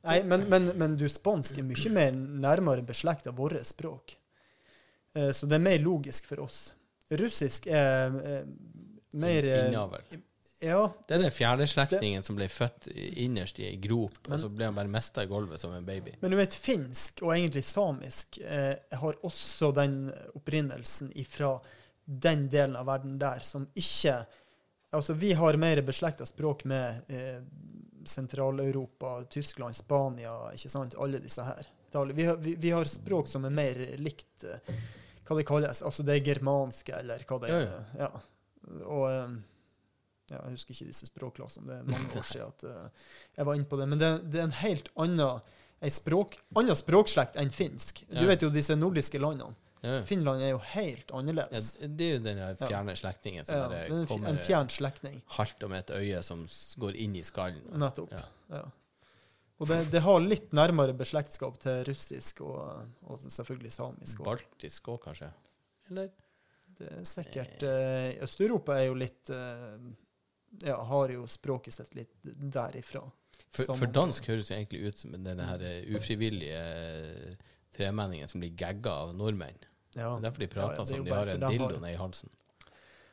Nei, 0.06 0.20
men, 0.24 0.44
men, 0.48 0.70
men 0.78 0.96
du, 0.96 1.08
spansk 1.10 1.58
er 1.58 1.66
mye 1.66 1.90
mer 1.92 2.12
nærmere 2.14 2.84
beslekta 2.86 3.32
våre 3.34 3.64
språk. 3.66 4.14
Eh, 5.16 5.30
Så 5.34 5.46
det 5.50 5.58
er 5.58 5.64
mer 5.64 5.78
logisk 5.82 6.26
for 6.30 6.44
oss. 6.46 6.72
Russisk 7.10 7.66
er 7.66 8.14
eh, 8.22 8.44
mer 9.18 9.48
Innavel. 9.68 10.04
Ja, 10.60 10.88
Det 11.06 11.14
er 11.14 11.22
den 11.22 11.30
fjerdeslektningen 11.30 12.24
som 12.26 12.34
ble 12.34 12.48
født 12.50 12.88
innerst 12.90 13.60
i 13.62 13.68
ei 13.68 13.76
grop, 13.78 14.16
Men- 14.26 14.34
og 14.34 14.40
så 14.42 14.48
ble 14.50 14.64
han 14.66 14.74
bare 14.74 14.90
mista 14.90 15.22
i 15.22 15.28
gulvet 15.30 15.60
som 15.62 15.72
en 15.76 15.84
baby. 15.86 16.16
men 16.20 16.30
du 16.30 16.36
vet, 16.36 16.54
finsk 16.54 17.22
og 17.22 17.30
egentlig 17.36 17.62
samisk 17.64 18.38
eh, 18.42 18.74
har 18.98 19.20
også 19.22 19.70
den 19.76 20.10
opprinnelsen 20.34 21.12
ifra 21.14 21.60
den 22.06 22.48
delen 22.50 22.74
av 22.76 22.86
verden 22.86 23.18
der 23.18 23.40
som 23.46 23.68
ikke 23.74 24.24
Altså, 24.90 25.12
vi 25.12 25.34
har 25.36 25.52
mer 25.60 25.82
beslekta 25.84 26.24
språk 26.24 26.62
med 26.64 27.02
eh, 27.12 27.42
Sentral-Europa, 28.08 29.18
Tyskland, 29.30 29.76
Spania, 29.76 30.34
ikke 30.56 30.70
sant, 30.72 30.96
alle 30.98 31.20
disse 31.22 31.44
her. 31.44 31.68
Vi 32.14 32.24
har, 32.24 32.36
vi, 32.36 32.54
vi 32.60 32.72
har 32.74 32.88
språk 32.88 33.28
som 33.30 33.46
er 33.48 33.54
mer 33.54 33.78
likt 34.00 34.44
eh, 34.44 34.72
hva 35.28 35.36
det 35.38 35.46
kalles. 35.48 35.82
Altså 35.84 36.04
det 36.04 36.18
er 36.18 36.26
germanske, 36.26 36.92
eller 36.98 37.24
hva 37.28 37.38
det 37.44 37.52
Ja, 37.52 37.60
er. 37.62 37.86
Ja. 38.02 38.10
Og 38.84 39.06
eh, 39.08 39.38
ja, 40.28 40.42
jeg 40.42 40.58
husker 40.58 40.74
ikke 40.76 40.90
disse 40.90 41.08
språkklassene. 41.08 41.68
Det 41.68 41.78
er 41.78 41.86
mange 41.88 42.20
år 42.20 42.26
siden 42.28 42.50
at 42.50 42.66
eh, 42.68 43.06
jeg 43.38 43.48
var 43.48 43.56
inne 43.56 43.70
på 43.70 43.78
det. 43.80 43.88
Men 43.88 44.02
det, 44.02 44.10
det 44.28 44.42
er 44.42 44.50
en 44.50 44.58
helt 44.60 44.92
annen 45.00 45.88
språk, 45.94 46.36
annen 46.58 46.76
språkslekt 46.76 47.38
enn 47.40 47.54
finsk. 47.54 48.04
Du 48.10 48.24
vet 48.28 48.42
jo 48.44 48.52
disse 48.52 48.76
nordiske 48.76 49.20
landene. 49.22 49.56
Ja. 49.82 50.00
Finland 50.02 50.42
er 50.42 50.50
jo 50.50 50.58
helt 50.72 51.10
Ja, 51.12 51.18
annerledes. 51.20 51.76
det 51.80 52.06
er 52.08 52.16
jo 52.16 52.22
den 52.24 52.40
fjerne 52.58 52.94
slektningen 52.98 53.46
som 53.46 53.54
Ja, 53.56 53.68
bare 53.68 53.84
er 53.86 54.06
kommer 54.10 54.28
en 54.32 54.38
fjern 54.42 54.68
slektning. 54.74 55.20
halvt 55.38 55.62
om 55.68 55.72
et 55.78 55.90
øye 55.94 56.22
som 56.26 56.46
går 56.82 56.96
inn 56.96 57.14
i 57.16 57.22
skallen. 57.22 57.62
Nettopp. 57.78 58.10
Ja. 58.12 58.24
Ja. 58.56 58.64
Og 59.60 59.66
det, 59.66 59.78
det 59.90 60.00
har 60.04 60.20
litt 60.22 60.52
nærmere 60.54 60.94
beslektskap 60.94 61.56
til 61.62 61.84
russisk 61.88 62.40
og, 62.46 62.84
og 63.10 63.20
selvfølgelig 63.26 63.72
samisk. 63.74 64.20
også. 64.20 64.24
Baltisk 64.30 64.90
òg, 64.92 65.00
kanskje? 65.08 65.30
Eller? 65.90 66.10
Det 66.78 66.90
er 66.94 67.04
sikkert 67.10 67.62
eh, 67.66 68.22
Øst-Europa 68.22 68.76
er 68.78 68.84
jo 68.86 68.94
litt 68.94 69.30
eh, 69.34 69.78
Ja, 70.62 70.76
har 70.86 71.10
jo 71.10 71.24
språket 71.26 71.74
sitt 71.74 71.94
litt 71.98 72.12
derifra. 72.22 73.02
For, 73.50 73.74
for 73.78 73.86
dansk 73.90 74.26
høres 74.30 74.50
jo 74.50 74.54
egentlig 74.58 74.86
ut 74.92 74.98
som 75.00 75.10
denne 75.16 75.46
her 75.48 75.62
eh, 75.66 75.88
ufrivillige 75.96 76.60
tremenningen 77.78 78.28
som 78.30 78.42
blir 78.42 78.52
gagga 78.58 78.92
av 79.06 79.14
nordmenn. 79.16 79.56
Ja. 79.94 80.10
Det 80.14 80.18
er 80.18 80.26
derfor 80.28 80.44
de 80.44 80.50
prater 80.52 80.82
ja, 80.82 80.86
som 80.90 81.04
de 81.06 81.14
har 81.14 81.32
en 81.34 81.46
dildo 81.48 81.78
har- 81.78 81.88
i 81.90 81.96
halsen. 81.98 82.34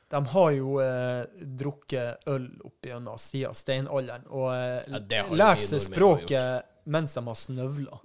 De 0.10 0.20
har 0.32 0.52
jo 0.54 0.76
eh, 0.84 1.26
drukket 1.58 2.28
øl 2.30 2.46
opp 2.68 2.86
gjennom 2.86 3.18
siden 3.18 3.56
steinalderen 3.58 4.28
og 4.30 4.52
eh, 4.54 5.32
lært 5.34 5.64
seg 5.66 5.82
språket 5.82 6.72
mens 6.86 7.16
de 7.18 7.24
har 7.26 7.38
snøvla. 7.42 7.98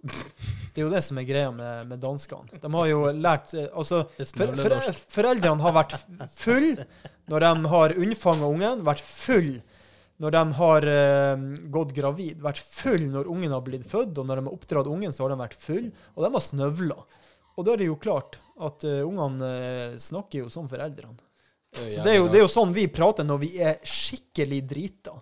Det 0.73 0.81
er 0.81 0.87
jo 0.87 0.93
det 0.95 1.03
som 1.05 1.19
er 1.21 1.27
greia 1.29 1.51
med, 1.53 1.91
med 1.91 2.01
danskene. 2.01 2.61
De 2.63 2.71
har 2.73 2.87
jo 2.89 3.01
lært 3.13 3.53
Altså, 3.69 4.05
for, 4.17 4.55
for, 4.57 5.03
foreldrene 5.13 5.67
har 5.67 5.77
vært 5.77 5.99
full 6.33 6.71
når 7.29 7.45
de 7.45 7.73
har 7.75 7.95
unnfanga 8.01 8.49
ungen, 8.49 8.85
vært 8.87 9.05
full 9.05 9.59
når 10.21 10.35
de 10.35 10.43
har 10.59 10.87
eh, 10.93 11.47
gått 11.73 11.95
gravid, 11.97 12.43
vært 12.45 12.61
full 12.61 13.07
når 13.09 13.31
ungen 13.33 13.55
har 13.55 13.65
blitt 13.65 13.87
født, 13.89 14.19
og 14.21 14.29
når 14.29 14.41
de 14.41 14.47
har 14.51 14.59
oppdratt 14.59 14.91
ungen, 14.91 15.15
så 15.17 15.25
har 15.25 15.33
de 15.33 15.41
vært 15.41 15.57
full, 15.57 15.89
og 16.15 16.27
de 16.27 16.31
har 16.35 16.45
snøvla. 16.45 16.99
Og 17.57 17.67
da 17.67 17.73
er 17.73 17.81
det 17.81 17.89
jo 17.89 17.97
klart 18.01 18.37
at 18.61 18.85
eh, 18.85 19.01
ungene 19.07 19.51
eh, 19.57 19.99
snakker 20.01 20.45
jo 20.45 20.53
som 20.53 20.69
foreldrene. 20.69 21.17
Så 21.71 22.03
det 22.03 22.13
er, 22.13 22.17
jo, 22.19 22.27
det 22.29 22.41
er 22.41 22.45
jo 22.45 22.51
sånn 22.51 22.73
vi 22.75 22.89
prater 22.91 23.25
når 23.25 23.39
vi 23.45 23.51
er 23.63 23.77
skikkelig 23.87 24.59
drita. 24.69 25.15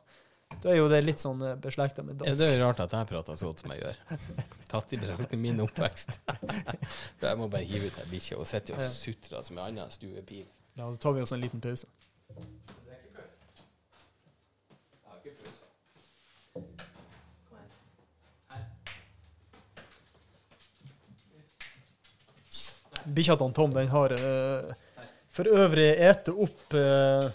Da 0.59 0.73
er 0.73 0.79
jo 0.81 0.87
det 0.91 1.03
litt 1.05 1.21
sånn 1.23 1.43
beslekta 1.63 2.03
med 2.03 2.25
Ja, 2.25 2.33
det 2.35 2.49
er 2.55 2.63
rart 2.65 2.81
at 2.83 2.95
jeg 2.97 3.07
prater 3.11 3.37
så 3.39 3.51
godt 3.51 3.63
som 3.63 3.75
jeg 3.75 3.83
gjør. 3.85 4.25
Tatt 4.73 4.95
i 4.97 4.99
betraktning 4.99 5.43
min 5.45 5.61
oppvekst. 5.63 6.17
Så 6.25 7.29
jeg 7.29 7.39
må 7.39 7.51
bare 7.53 7.69
hive 7.69 7.93
ut 7.93 8.01
ei 8.01 8.09
bikkje 8.11 8.41
og 8.41 8.49
sitte 8.49 8.75
og 8.75 8.83
sutrer 8.89 9.45
som 9.47 9.61
en 9.61 9.67
annen 9.69 9.93
stuepil. 9.93 10.49
Ja, 10.73 10.89
da 10.89 10.97
tar 10.99 11.15
vi 11.15 11.23
oss 11.23 11.37
en 11.37 11.45
liten 11.45 11.63
pause. 11.63 11.87
Bikkja 23.15 23.39
til 23.41 23.53
Tom 23.57 23.75
den 23.75 23.91
har 23.93 24.15
uh, 24.15 24.73
for 25.33 25.49
øvrig 25.49 25.91
ete 26.09 26.35
opp 26.35 26.77
uh, 26.77 27.29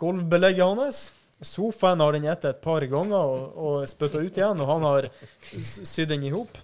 gulvbelegget 0.00 0.78
hans. 0.78 1.02
Sofaen 1.40 2.00
har 2.02 2.16
den 2.16 2.26
ete 2.26 2.50
et 2.50 2.62
par 2.62 2.82
ganger 2.90 3.18
og, 3.18 3.44
og 3.54 3.84
spytta 3.88 4.18
ut 4.18 4.40
igjen, 4.40 4.64
og 4.64 4.72
han 4.72 4.86
har 4.88 5.10
sydd 5.54 6.10
den 6.10 6.26
i 6.26 6.32
hop. 6.34 6.58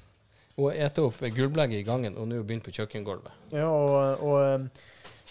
Og 0.59 0.75
ete 0.75 1.03
opp 1.03 1.23
gulvbelegget 1.23 1.83
i 1.83 1.87
gangen, 1.87 2.19
og 2.19 2.29
nå 2.31 2.43
begynt 2.43 2.67
på 2.67 2.75
kjøkkengulvet. 2.75 3.31
Ja, 3.55 3.71
og, 3.71 4.23
og 4.23 4.37
eh, 4.43 4.85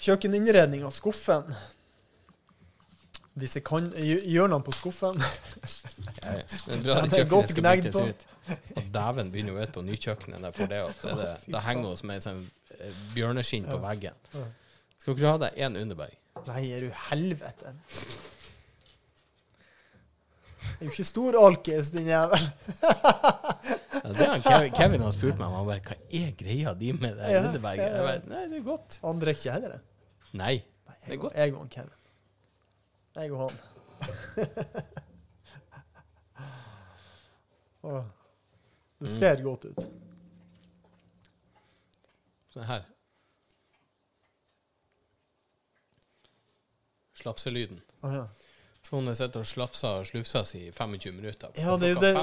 kjøkkeninnredning 0.04 0.84
av 0.88 0.96
skuffen. 0.96 1.48
Disse 3.40 3.64
kan, 3.66 3.88
hjørnene 3.98 4.64
på 4.64 4.76
skuffen. 4.76 5.20
Ja, 6.24 6.38
ja. 6.40 6.44
Det 6.80 6.92
er 6.94 7.18
er 7.20 7.26
godt 7.28 7.52
gnagd 7.58 7.90
på. 7.92 8.02
dæven 8.96 9.32
begynner 9.32 9.58
jo 9.58 9.64
ut 9.66 9.74
på 9.76 9.82
nykjøkkenet 9.84 10.40
Det, 10.46 10.68
det 10.72 10.78
det, 11.04 11.26
Å, 11.52 11.62
henger 11.66 11.90
vi 11.90 12.08
med 12.08 12.24
sånn 12.24 12.40
eh, 12.46 12.63
bjørneskinn 13.16 13.66
på 13.70 13.78
veggen. 13.84 14.16
Skal 15.00 15.14
ikke 15.14 15.22
du 15.24 15.28
ha 15.30 15.38
deg 15.46 15.58
én 15.66 15.78
Underberg? 15.82 16.16
Nei, 16.48 16.64
er 16.74 16.80
du 16.88 16.92
helvete? 17.10 17.74
Det 20.64 20.80
er 20.80 20.86
jo 20.88 20.92
ikke 20.94 21.06
stor 21.06 21.36
alkis, 21.40 21.90
din 21.94 22.08
jævel. 22.10 22.44
Ja, 22.82 24.10
det 24.12 24.28
han 24.28 24.42
Kevin, 24.44 24.72
Kevin 24.76 25.04
har 25.06 25.14
spurt 25.16 25.38
meg 25.40 25.48
om 25.48 25.54
han 25.60 25.68
bare, 25.70 25.84
hva 25.86 25.96
er 26.20 26.32
greia 26.40 26.74
di 26.80 26.90
med 26.96 27.14
det 27.20 27.30
Ja, 27.32 27.44
Underberget. 27.48 27.84
ja, 27.84 27.88
ja. 28.14 28.20
Nei, 28.32 28.44
det 28.52 28.58
er 28.60 28.66
godt. 28.68 28.98
Han 29.04 29.20
drikker 29.22 29.42
ikke 29.44 29.54
heller 29.58 29.72
det. 29.76 29.82
Nei. 30.40 30.56
Nei, 30.88 30.98
Det 31.06 31.14
er 31.18 31.22
godt. 31.24 31.36
jeg 31.40 31.54
og 31.54 31.60
han 31.62 31.72
Kevin. 31.78 31.98
Jeg 33.16 33.28
og 33.32 33.40
han. 33.44 33.56
Det 39.04 39.10
ser 39.12 39.42
godt 39.44 39.66
ut. 39.66 39.82
Sånn 42.54 42.68
her. 42.70 42.86
Slafselyden. 47.18 47.80
Å, 48.04 48.12
ja. 48.14 48.24
Sånn 48.84 49.08
jeg 49.08 49.16
sitter 49.16 49.46
og 49.46 49.48
slafser 49.48 50.02
og 50.02 50.08
slufser 50.10 50.50
i 50.60 50.66
25 50.76 51.16
minutter. 51.16 51.54
Ja, 51.58 51.78
det 51.80 51.94
det-. 52.04 52.14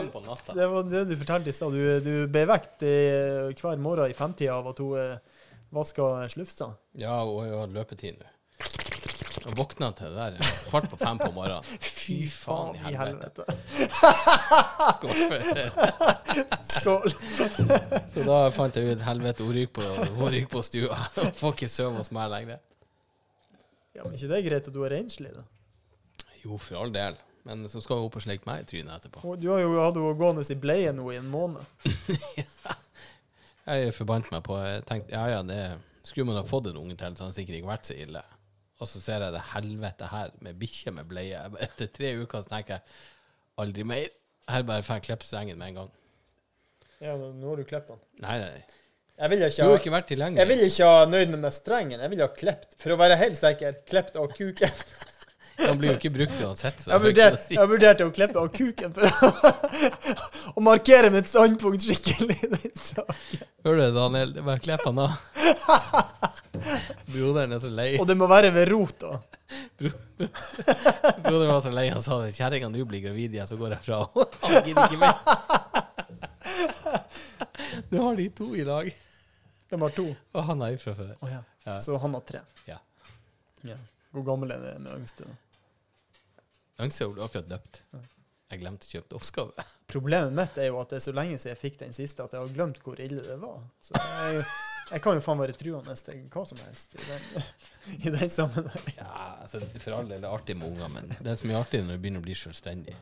Det 0.53 0.67
var 0.69 0.91
det 0.91 1.07
du 1.09 1.15
fortalte 1.17 1.51
i 1.51 1.57
stad. 1.57 1.73
Du, 1.73 2.01
du 2.05 2.27
ble 2.31 2.45
vekt 2.51 2.85
hver 2.85 3.81
morgen 3.81 4.13
i 4.13 4.17
femtida 4.17 4.59
av 4.59 4.69
at 4.75 4.83
hun 4.83 4.99
eh, 5.01 5.47
vaska 5.73 6.29
slufsa. 6.29 6.75
Ja, 7.01 7.23
og 7.25 7.47
jo 7.49 7.63
hatt 7.63 7.75
løpetid 7.75 8.21
nå. 8.21 8.29
Jeg 9.41 9.57
våkna 9.57 9.89
til 9.97 10.13
det 10.15 10.27
der 10.37 10.49
kvart 10.69 10.89
på 10.93 10.99
fem 11.01 11.21
på 11.21 11.31
morgenen. 11.33 11.65
Fy 12.01 12.19
faen 12.29 12.77
i 12.91 12.93
helvete. 12.99 13.47
Skål 14.99 15.15
Skål. 16.71 17.15
Så 18.15 18.27
da 18.27 18.41
fant 18.55 18.77
jeg 18.77 18.97
ut 18.97 19.07
helvete, 19.07 19.47
hun 19.47 19.57
ryker 19.57 19.81
på, 19.81 19.87
hun 20.19 20.35
ryker 20.35 20.53
på 20.53 20.63
stua. 20.67 20.99
Hun 21.17 21.33
får 21.41 21.57
ikke 21.57 21.71
sove 21.73 22.03
hos 22.03 22.13
meg 22.15 22.29
lenger. 22.33 22.61
Ja, 23.97 24.05
men 24.05 24.15
ikke 24.15 24.31
det 24.31 24.39
er 24.39 24.47
greit 24.47 24.71
at 24.71 24.77
du 24.77 24.85
er 24.87 24.95
renslig, 24.95 25.33
da? 25.35 25.45
Jo, 26.45 26.61
for 26.61 26.85
all 26.85 26.93
del. 26.95 27.19
Men 27.49 27.65
så 27.73 27.81
skal 27.81 28.01
hun 28.01 28.11
opp 28.11 28.19
og 28.21 28.25
slikke 28.25 28.49
meg 28.49 28.65
i 28.65 28.69
trynet 28.69 29.01
etterpå. 29.01 29.37
Du 29.41 29.49
har 29.53 29.63
jo 29.63 29.73
hatt 29.81 29.97
henne 29.97 30.19
gående 30.21 30.45
i 30.45 30.59
bleie 30.61 30.93
nå 30.97 31.09
i 31.13 31.21
en 31.21 31.31
måned. 31.33 31.65
Jeg 33.71 33.93
forbandt 33.95 34.31
meg 34.33 34.41
på 34.43 34.57
Jeg 34.59 34.83
tenkte 34.89 35.13
ja 35.15 35.27
ja, 35.31 35.43
det 35.47 35.59
skulle 36.03 36.31
man 36.31 36.41
ha 36.41 36.45
fått 36.49 36.71
en 36.71 36.79
unge 36.81 36.97
til, 36.99 37.17
så 37.17 37.29
han 37.29 37.35
sikkert 37.37 37.61
ikke 37.61 37.71
vært 37.71 37.91
så 37.91 37.97
ille. 37.97 38.23
Og 38.81 38.89
så 38.89 39.01
ser 39.03 39.23
jeg 39.27 39.35
det 39.37 39.45
helvete 39.53 40.09
her 40.09 40.35
med 40.45 40.59
bikkje 40.61 40.95
med 40.97 41.09
bleie. 41.09 41.41
Etter 41.67 41.91
tre 41.93 42.15
uker 42.23 42.45
så 42.45 42.55
tenker 42.55 42.79
jeg 42.79 43.01
aldri 43.61 43.85
mer. 43.85 44.07
Her 44.51 44.65
bare 44.67 44.85
får 44.87 45.01
jeg 45.01 45.11
klippe 45.11 45.29
strengen 45.29 45.61
med 45.61 45.73
en 45.73 45.83
gang. 45.83 45.91
Ja, 47.01 47.17
nå 47.17 47.53
har 47.53 47.61
du 47.61 47.65
klippet 47.69 47.93
den. 47.93 48.01
Nei, 48.25 48.39
nei. 48.41 48.63
Jeg 49.21 49.31
vil 49.33 49.43
ikke 49.45 49.61
har 49.61 49.69
du 49.69 49.75
har 49.75 49.83
ikke 49.83 49.93
vært 49.93 50.11
jeg 50.17 50.49
vil 50.49 50.63
ikke 50.65 50.87
ha 50.89 51.01
nøyd 51.09 51.33
med 51.35 51.43
den 51.45 51.53
strengen. 51.53 52.01
Jeg 52.01 52.13
vil 52.13 52.23
ha 52.25 52.29
klippet, 52.33 52.77
for 52.81 52.95
å 52.95 52.99
være 53.01 53.19
helt 53.21 53.37
sikker, 53.37 53.83
klippet 53.89 54.17
av 54.17 54.33
kuken. 54.33 54.85
Den 55.61 55.79
blir 55.81 55.93
jo 55.93 55.97
ikke 55.99 56.13
brukt 56.15 56.41
uansett. 56.45 56.79
Jeg 56.89 57.03
vurderte, 57.05 57.41
si. 57.45 57.55
jeg 57.57 57.71
vurderte 57.71 58.07
å 58.09 58.13
klippe 58.15 58.41
av 58.41 58.49
kuken 58.55 58.95
for 58.97 59.03
å, 60.55 60.63
markere 60.71 61.11
mitt 61.15 61.29
standpunkt 61.31 61.85
skikkelig. 61.85 62.37
i 62.37 62.51
den 62.55 62.77
saken. 62.79 63.45
Hører 63.67 63.91
du, 63.91 63.99
Daniel? 63.99 64.33
Det 64.35 64.41
er 64.41 64.47
bare 64.47 64.63
klipp 64.65 64.87
han 64.89 65.03
av. 65.05 65.13
Broderen 67.11 67.53
er 67.57 67.61
så 67.63 67.71
lei. 67.73 67.91
Og 68.01 68.07
det 68.09 68.17
må 68.19 68.29
være 68.31 68.51
ved 68.55 68.71
rot, 68.73 69.05
da. 69.05 69.21
Broderen 69.81 71.53
var 71.53 71.63
så 71.65 71.73
lei. 71.75 71.87
Han 71.93 72.05
sa 72.05 72.23
kjerringa, 72.29 72.73
du 72.73 72.81
blir 72.89 73.05
gravid 73.05 73.37
igjen, 73.37 73.49
så 73.51 73.59
går 73.61 73.77
jeg 73.77 73.83
fra. 73.91 73.99
Han 74.47 74.53
gidder 74.65 74.83
ikke 74.89 75.03
mer. 75.05 75.17
Nå 77.91 78.03
har 78.05 78.17
de 78.19 78.29
to 78.41 78.51
i 78.57 78.65
lag. 78.67 78.91
De 79.71 79.81
har 79.81 79.93
to. 79.95 80.07
Og 80.35 80.45
han 80.49 80.65
har 80.65 80.75
jo 80.75 80.81
fra 80.83 80.95
før. 80.99 81.13
Oh, 81.21 81.31
ja. 81.31 81.43
Ja. 81.69 81.77
Så 81.83 81.97
han 82.03 82.15
har 82.17 82.25
tre. 82.27 82.41
Ja. 82.67 82.79
Ja. 83.67 83.77
Hvor 84.11 84.25
gammel 84.27 84.51
er 84.55 84.63
det 84.65 84.75
med 84.83 84.97
yngste? 84.97 85.29
Da? 86.81 86.89
Yngste 86.89 87.11
ble 87.13 87.27
akkurat 87.27 87.51
døpt. 87.51 87.83
Jeg 88.51 88.65
glemte 88.65 88.89
å 88.89 88.91
kjøpe 88.97 89.19
oppgave. 89.21 89.65
Problemet 89.93 90.35
mitt 90.35 90.59
er 90.59 90.73
jo 90.73 90.81
at 90.81 90.91
det 90.91 90.99
er 90.99 91.05
så 91.05 91.15
lenge 91.15 91.39
siden 91.39 91.55
jeg 91.55 91.61
fikk 91.61 91.79
den 91.85 91.95
siste, 91.95 92.25
at 92.25 92.35
jeg 92.35 92.43
har 92.43 92.57
glemt 92.57 92.81
hvor 92.83 92.99
ille 93.03 93.23
det 93.23 93.37
var. 93.43 93.61
Så 93.85 93.95
jeg, 94.01 94.41
jeg 94.91 95.05
kan 95.05 95.19
jo 95.19 95.23
faen 95.23 95.43
være 95.43 95.55
truende 95.59 95.95
til 96.03 96.25
hva 96.35 96.43
som 96.51 96.63
helst 96.65 96.97
i 96.99 97.05
den, 97.05 97.45
i 98.09 98.15
den 98.17 98.33
sammenheng. 98.35 98.91
Ja, 98.97 99.13
altså, 99.45 99.63
for 99.77 100.01
all 100.01 100.11
del 100.11 100.19
er 100.19 100.27
det 100.27 100.33
artig 100.33 100.59
med 100.59 100.73
unger, 100.73 100.91
men 100.97 101.15
det 101.21 101.37
som 101.39 101.53
er 101.53 101.61
artig 101.61 101.85
når 101.85 102.01
du 102.01 102.03
begynner 102.03 102.25
å 102.25 102.27
bli 102.27 102.39
selvstendig 102.39 102.97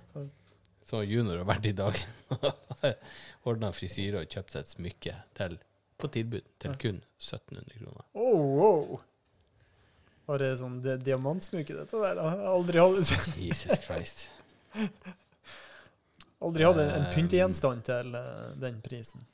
Så 0.89 1.03
junior 1.05 1.41
har 1.41 1.49
vært 1.49 1.71
i 1.71 1.77
dag. 1.77 1.97
Ordna 3.49 3.73
frisyre 3.77 4.25
og 4.25 4.33
kjøpt 4.33 4.55
seg 4.55 4.67
et 4.67 4.75
smykke 4.77 5.17
til, 5.37 5.57
på 6.01 6.13
tilbud 6.13 6.53
til 6.61 6.77
kun 6.81 7.01
1700 7.17 7.81
kroner. 7.81 8.05
Oh, 8.17 8.45
wow. 8.61 9.01
Var 10.29 10.43
det 10.45 10.51
sånn 10.61 10.79
det, 10.85 10.99
diamantsmykke, 11.07 11.73
dette 11.79 12.01
der? 12.03 12.19
da? 12.19 12.29
Aldri 12.53 12.81
hadde 12.83 13.05
Jesus 13.49 13.81
Christ. 13.87 14.27
aldri 16.45 16.67
hadde 16.69 16.85
en, 16.85 17.07
Um, 17.09 17.13
pyntegjenstand 17.15 17.85
til 17.89 18.15
eh, 18.19 18.49
den 18.61 18.81
prisen. 18.85 19.25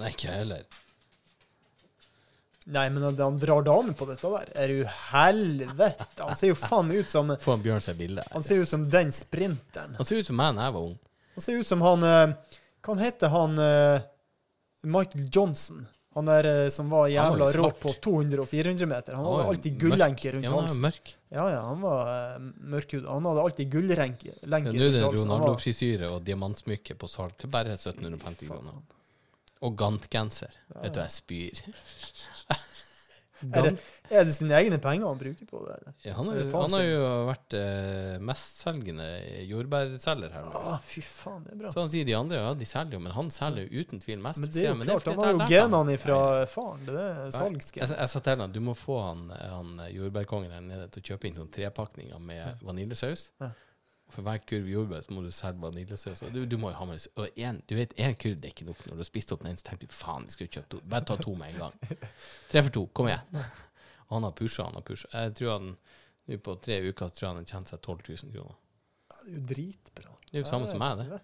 Nei, 0.00 0.10
ikke 0.12 0.28
jeg 0.28 0.42
heller. 0.44 0.66
Nei, 2.72 2.84
men 2.94 3.02
at 3.08 3.18
han 3.18 3.38
drar 3.42 3.64
damen 3.66 3.96
på 3.98 4.06
dette 4.06 4.28
der, 4.30 4.52
er 4.54 4.70
jo 4.70 4.84
helvete! 4.86 5.96
Han 6.20 6.36
ser 6.38 6.52
jo 6.52 6.58
faen 6.58 6.86
meg 6.86 7.00
ut 7.02 7.10
som 7.10 7.32
Få 7.42 7.56
en 7.56 7.64
Bjørn 7.64 7.82
seg 7.82 7.98
bilde. 7.98 8.22
Han 8.30 8.44
ser 8.46 8.60
ut 8.62 8.70
som 8.70 8.84
den 8.92 9.10
sprinteren. 9.14 9.96
Han 9.98 10.06
ser 10.06 10.20
ut 10.22 10.28
som 10.28 10.38
meg 10.38 10.54
da 10.60 10.68
jeg 10.68 10.76
var 10.76 10.86
ung. 10.92 10.98
Han 11.34 11.46
ser 11.48 11.58
ut 11.58 11.66
som 11.72 11.82
han 11.82 12.06
eh, 12.06 12.36
Hva 12.84 12.92
han 12.92 13.02
heter 13.02 13.32
han 13.32 13.58
eh, 13.64 14.04
Michael 14.84 15.26
Johnson. 15.32 15.86
Han 16.14 16.28
der 16.28 16.48
eh, 16.50 16.68
som 16.68 16.90
var 16.92 17.06
jævla 17.08 17.48
rå 17.56 17.70
på 17.80 17.92
200 18.04 18.42
og 18.42 18.48
400 18.48 18.88
meter. 18.88 19.16
Han 19.16 19.28
hadde 19.28 19.48
alltid 19.54 19.78
gullenke 19.80 20.32
rundt 20.34 20.44
Ja, 20.44 20.52
halsen. 20.52 20.88
Ja, 21.32 21.46
ja, 21.48 21.60
han 21.64 21.80
var 21.80 22.10
uh, 22.10 22.50
mørkhuda. 22.74 23.06
Han 23.08 23.28
hadde 23.30 23.44
alltid 23.46 23.70
gullrenke 23.72 24.34
Ja, 24.34 24.34
halsen. 24.42 24.76
Nå 24.76 24.88
er 24.90 24.98
det 24.98 25.04
rundt 25.06 25.22
Ronaldo-frisyre 25.22 26.10
og 26.12 26.26
diamantsmykke 26.26 26.98
på 27.00 27.08
salg 27.08 27.38
til 27.40 27.52
bare 27.52 27.78
1750 27.78 28.50
kroner. 28.50 28.82
Og 29.62 29.76
gantgenser. 29.78 30.52
Vet 30.74 30.96
du, 30.96 31.00
jeg 31.00 31.16
spyr. 31.16 31.64
Er 33.50 33.66
det, 33.66 33.72
er 34.12 34.26
det 34.28 34.34
sine 34.36 34.54
egne 34.58 34.78
penger 34.82 35.08
han 35.10 35.18
bruker 35.20 35.48
på 35.48 35.62
det? 35.66 35.76
Ja, 36.06 36.14
han, 36.18 36.28
Er 36.30 36.44
han 36.52 36.74
har 36.76 36.84
jo 36.86 37.06
vært 37.28 37.56
eh, 37.58 38.18
mestselgende 38.22 39.06
jordbærselger 39.50 40.36
her. 40.36 40.46
Å, 40.46 40.62
Ah, 40.72 40.78
fy 40.86 41.02
faen, 41.04 41.42
det 41.46 41.56
er 41.56 41.60
bra. 41.64 41.72
Så 41.74 41.82
han 41.82 41.90
sier 41.92 42.06
de 42.08 42.14
andre 42.16 42.38
ja, 42.38 42.52
de 42.54 42.68
selger 42.68 42.96
jo, 42.98 43.02
men 43.02 43.12
han 43.16 43.32
selger 43.34 43.66
jo 43.66 43.82
uten 43.82 44.00
tvil 44.04 44.22
mest. 44.22 44.40
Men 44.44 44.52
det 44.54 44.62
er 44.62 44.70
jo 44.70 44.86
klart, 44.86 45.08
er 45.08 45.16
han 45.16 45.24
har 45.24 45.34
jo 45.34 45.50
genene 45.50 45.98
fra 46.00 46.20
faren. 46.52 46.86
Det 46.86 47.02
er 47.08 47.34
salgsgen. 47.36 47.82
Jeg, 47.82 47.96
jeg 47.98 48.12
sa 48.14 48.22
til 48.28 48.44
han 48.46 48.54
du 48.54 48.60
må 48.64 48.76
få 48.78 49.00
han, 49.02 49.26
han 49.32 49.82
jordbærkongen 49.90 50.54
her 50.54 50.64
nede 50.64 50.88
til 50.94 51.02
å 51.02 51.08
kjøpe 51.12 51.28
inn 51.30 51.38
sånn 51.42 51.50
trepakninger 51.52 52.22
med 52.22 52.62
vaniljesaus. 52.66 53.28
Ja. 53.42 53.50
For 54.12 54.24
hver 54.26 54.42
kurv 54.44 54.66
jordbær 54.68 55.06
må 55.14 55.22
du 55.24 55.30
selge 55.32 55.62
vaniljesaus. 55.62 56.20
Du, 56.34 56.42
du 56.44 56.56
må 56.60 56.72
jo 56.72 56.76
ha 56.76 56.84
med 56.88 57.06
og 57.16 57.38
en, 57.40 57.60
Du 57.68 57.74
vet, 57.78 57.94
én 57.96 58.14
kurv 58.20 58.36
det 58.42 58.48
er 58.50 58.54
ikke 58.54 58.68
nok. 58.68 58.80
Når 58.86 58.94
du 58.98 59.02
har 59.04 59.08
spist 59.08 59.32
opp 59.32 59.40
den 59.44 59.52
ene, 59.52 59.60
så 59.60 59.66
tenker 59.70 59.88
du 59.88 59.94
faen, 59.96 60.26
vi 60.28 60.32
skulle 60.36 60.52
kjøpt 60.52 60.70
to. 60.74 60.78
Bare 60.92 61.04
ta 61.08 61.14
to 61.20 61.32
med 61.38 61.46
en 61.54 61.60
gang. 61.64 61.76
Tre 62.52 62.58
for 62.66 62.72
to. 62.76 62.82
Kom 62.92 63.08
igjen. 63.08 63.26
Og 64.08 64.12
han 64.18 64.26
har 64.28 64.34
pusha, 64.36 64.62
han 64.68 64.76
har 64.76 64.84
pusha. 64.86 65.08
Jeg 65.16 65.34
tror 65.40 65.50
han 65.56 65.66
nå 66.30 66.36
på 66.38 66.54
tre 66.62 66.76
uker 66.86 67.08
så 67.08 67.14
tror 67.16 67.26
jeg 67.26 67.32
han 67.32 67.40
har 67.40 67.46
tjent 67.50 67.68
seg 67.72 67.78
12 67.80 67.98
000 68.08 68.16
kroner. 68.36 68.56
Ja, 69.12 69.16
det 69.22 69.30
er 69.32 69.36
jo 69.38 69.42
dritbra. 69.52 70.10
Det 70.28 70.34
er 70.36 70.40
jo 70.44 70.48
samme 70.48 70.66
som 70.70 70.78
meg, 70.82 70.92
det. 71.00 71.06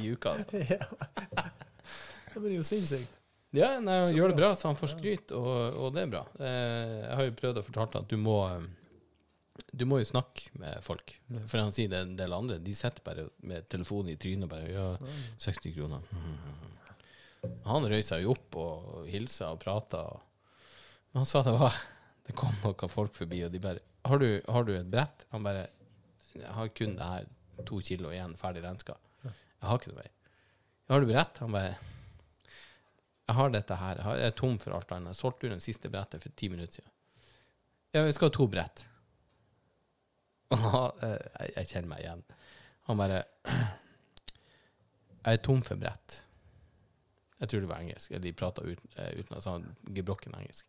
I 0.00 0.02
uka, 0.14 0.28
altså. 0.38 0.56
Ja. 0.70 0.82
Det 2.30 2.38
blir 2.38 2.54
jo 2.54 2.62
sinnssykt. 2.66 3.14
Ja, 3.50 3.80
nei, 3.82 3.96
han 4.04 4.14
gjør 4.14 4.30
det 4.30 4.36
bra. 4.38 4.48
bra, 4.52 4.58
så 4.58 4.68
han 4.70 4.78
får 4.78 4.88
skryt, 4.92 5.32
og, 5.34 5.74
og 5.74 5.88
det 5.96 6.02
er 6.04 6.10
bra. 6.12 6.22
Eh, 6.38 6.98
jeg 7.02 7.14
har 7.18 7.24
jo 7.26 7.32
prøvd 7.40 7.56
å 7.58 7.64
fortelle 7.66 8.02
at 8.04 8.10
du 8.12 8.18
må 8.22 8.36
eh, 8.46 8.62
du 9.72 9.84
må 9.86 10.00
jo 10.00 10.08
snakke 10.08 10.50
med 10.58 10.80
folk. 10.82 11.12
For 11.46 11.60
han 11.60 11.72
sier 11.74 11.90
det 11.92 12.00
en 12.02 12.16
del 12.18 12.32
andre. 12.34 12.58
De 12.62 12.72
sitter 12.74 13.04
bare 13.06 13.28
med 13.46 13.68
telefonen 13.70 14.12
i 14.14 14.18
trynet 14.20 14.48
og 14.48 14.52
bare 14.54 14.70
Ja, 14.72 14.86
60 15.38 15.74
kroner. 15.76 16.06
Han 17.64 17.86
røy 17.88 18.02
seg 18.04 18.20
jo 18.24 18.34
opp 18.34 18.56
og 18.60 19.06
hilsa 19.08 19.46
og 19.54 19.62
prata. 19.62 20.02
Men 21.10 21.22
han 21.22 21.28
sa 21.28 21.40
det 21.46 21.54
var 21.56 21.76
Det 22.26 22.34
kom 22.36 22.52
noen 22.60 22.92
folk 22.92 23.14
forbi, 23.16 23.38
og 23.46 23.54
de 23.54 23.62
bare 23.64 23.80
Har 24.04 24.20
du, 24.20 24.42
har 24.44 24.66
du 24.68 24.74
et 24.76 24.90
brett? 24.90 25.24
Han 25.32 25.46
bare 25.46 25.62
Jeg 26.34 26.52
har 26.52 26.68
kun 26.76 26.98
det 26.98 27.08
her 27.14 27.30
to 27.64 27.80
kilo 27.84 28.12
igjen, 28.12 28.36
ferdig 28.36 28.62
renska. 28.64 28.94
Jeg 29.24 29.68
har 29.68 29.80
ikke 29.80 29.90
noe 29.92 30.02
mer. 30.02 30.12
Har 30.92 31.00
du 31.02 31.08
brett? 31.08 31.40
Han 31.46 31.56
bare 31.56 31.72
Jeg 33.24 33.38
har 33.40 33.56
dette 33.56 33.80
her. 33.86 34.04
Jeg 34.20 34.28
er 34.28 34.36
tom 34.36 34.60
for 34.60 34.76
alt 34.76 34.92
annet. 34.92 35.14
Jeg 35.14 35.22
solgte 35.22 35.46
ut 35.48 35.54
den 35.54 35.64
siste 35.64 35.90
brettet 35.92 36.22
for 36.24 36.36
ti 36.36 36.48
minutter 36.52 36.80
siden. 36.80 36.92
Ja, 37.96 38.04
vi 38.06 38.12
skal 38.14 38.28
ha 38.28 38.36
to 38.36 38.46
brett. 38.52 38.84
Eh, 40.50 41.52
jeg, 41.54 41.68
kjenner 41.70 41.90
meg 41.92 42.02
igjen. 42.02 42.24
Han 42.88 42.98
bare 42.98 43.22
Jeg 45.20 45.36
er 45.36 45.42
tom 45.44 45.60
for 45.62 45.78
brett. 45.78 46.16
Jeg 47.40 47.50
tror 47.52 47.62
det 47.62 47.70
var 47.70 47.84
engelsk. 47.84 48.10
Eller 48.10 48.24
de 48.26 48.36
prata 48.36 48.64
eh, 48.66 49.12
uten 49.20 49.36
at 49.38 49.46
han 49.48 49.68
gebrokken 49.94 50.34
engelsk. 50.36 50.66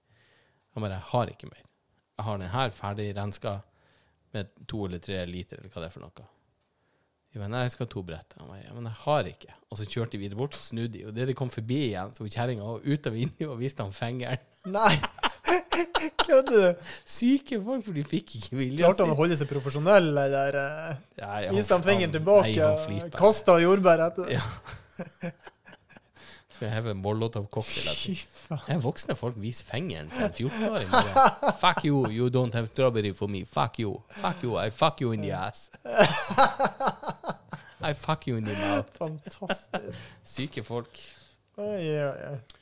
Han 0.76 0.86
bare 0.86 1.00
Jeg 1.00 1.10
har 1.12 1.34
ikke 1.34 1.50
mer. 1.50 1.66
Jeg 2.18 2.28
har 2.28 2.38
den 2.38 2.54
her 2.54 2.76
ferdig 2.76 3.08
renska 3.18 3.56
med 4.36 4.54
to 4.70 4.86
eller 4.86 5.02
tre 5.04 5.26
liter, 5.26 5.60
eller 5.60 5.74
hva 5.74 5.82
det 5.82 5.90
er 5.90 5.96
for 5.96 6.06
noe. 6.06 6.28
Jeg 7.32 7.40
bare, 7.40 7.52
nei, 7.52 7.64
jeg 7.64 7.74
skal 7.74 7.88
ha 7.88 7.92
to 7.92 8.04
brett. 8.04 8.36
Han 8.38 8.52
bare, 8.52 8.76
men 8.76 8.90
jeg 8.90 9.00
har 9.06 9.28
ikke. 9.32 9.56
Og 9.72 9.80
så 9.80 9.88
kjørte 9.88 10.14
de 10.16 10.22
videre 10.22 10.40
bort, 10.40 10.56
så 10.56 10.72
snudde 10.72 10.94
de, 10.98 11.06
og 11.08 11.16
det 11.16 11.30
de 11.32 11.36
kom 11.38 11.52
forbi 11.52 11.80
igjen, 11.88 12.14
så 12.16 12.28
kjerringa 12.28 12.68
var 12.68 12.86
ut 12.86 13.08
av 13.08 13.16
vinduet 13.16 13.50
og 13.50 13.60
viste 13.60 13.84
ham 13.86 13.96
fingeren. 13.96 14.46
Nei! 14.70 14.94
Kødder 16.52 16.74
du? 16.76 16.90
Syke 17.16 17.62
folk, 17.64 17.86
for 17.86 17.98
de 17.98 18.04
fikk 18.08 18.36
ikke 18.42 18.60
vilja 18.60 18.86
Klarte 18.86 19.06
han 19.06 19.14
å 19.16 19.20
holde 19.20 19.38
seg 19.40 19.50
profesjonell, 19.52 20.12
eller 20.12 20.58
uh, 20.60 20.92
Nei, 21.22 21.40
viste 21.56 21.78
han 21.78 21.86
fingeren 21.86 22.14
tilbake? 22.16 22.74
Kasta 23.16 23.58
jordbær 23.64 24.06
etter 24.10 24.28
det? 24.28 24.40
Ja. 24.40 25.32
Skal 26.62 26.68
jeg 26.68 26.76
heve 26.76 26.92
en 26.94 27.00
molotov-cocktail 27.02 27.88
etter? 27.90 28.20
Det 28.68 28.76
voksne 28.84 29.16
folk 29.18 29.38
viser 29.42 29.66
fingeren 29.66 30.12
til 30.12 30.28
en 30.28 30.52
14-åring. 30.52 30.92
Fuck 31.58 31.86
you, 31.88 32.04
you 32.12 32.28
don't 32.30 32.54
have 32.54 32.68
strawberry 32.70 33.14
for 33.18 33.32
me. 33.32 33.46
Fuck 33.46 33.80
you. 33.82 33.96
Fuck 34.22 34.44
you, 34.44 34.60
I 34.60 34.70
fuck 34.70 35.02
you 35.02 35.12
in 35.16 35.24
the 35.26 35.32
ass. 35.32 35.72
I 37.82 37.94
fuck 37.94 38.28
you 38.28 38.38
in 38.38 38.44
the 38.44 38.54
mouth. 38.54 38.92
Fantastisk. 39.00 39.98
Syke 40.24 40.64
folk. 40.64 41.00
Oi, 41.58 41.66
oi, 41.66 42.30
oi. 42.30 42.61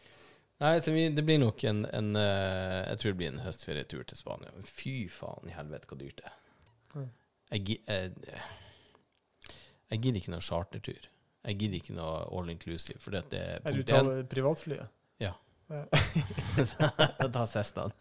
Nei, 0.60 0.74
så 0.84 0.91
vi, 0.91 1.06
det 1.15 1.24
blir 1.24 1.39
nok 1.39 1.63
en, 1.69 1.86
en 1.95 2.10
eh, 2.19 2.82
Jeg 2.89 3.00
tror 3.00 3.12
det 3.13 3.17
blir 3.22 3.30
en 3.32 3.43
høstferietur 3.45 4.04
til 4.10 4.17
Spania. 4.19 4.52
Fy 4.67 4.95
faen 5.13 5.48
i 5.48 5.56
helvete 5.56 5.88
hvor 5.88 6.00
dyrt 6.02 6.19
det 6.19 6.28
er. 6.28 6.39
Mm. 6.95 7.10
Jeg, 7.54 7.63
gi- 7.69 7.82
eh, 7.88 8.41
jeg 9.89 10.02
gidder 10.04 10.19
ikke 10.22 10.34
noe 10.36 10.43
chartertur. 10.43 11.08
Jeg 11.48 11.60
gidder 11.62 11.80
ikke 11.80 11.95
noe 11.95 12.26
all 12.36 12.52
inclusive. 12.52 13.00
For 13.00 13.15
det 13.15 13.24
er 13.39 13.62
Er 13.63 13.78
du 13.78 13.84
tar 13.88 14.10
privatflyet? 14.30 14.91
Ja. 15.24 15.32
Ja. 15.69 15.86
Ta 17.34 17.45
Cessnaen. 17.48 17.93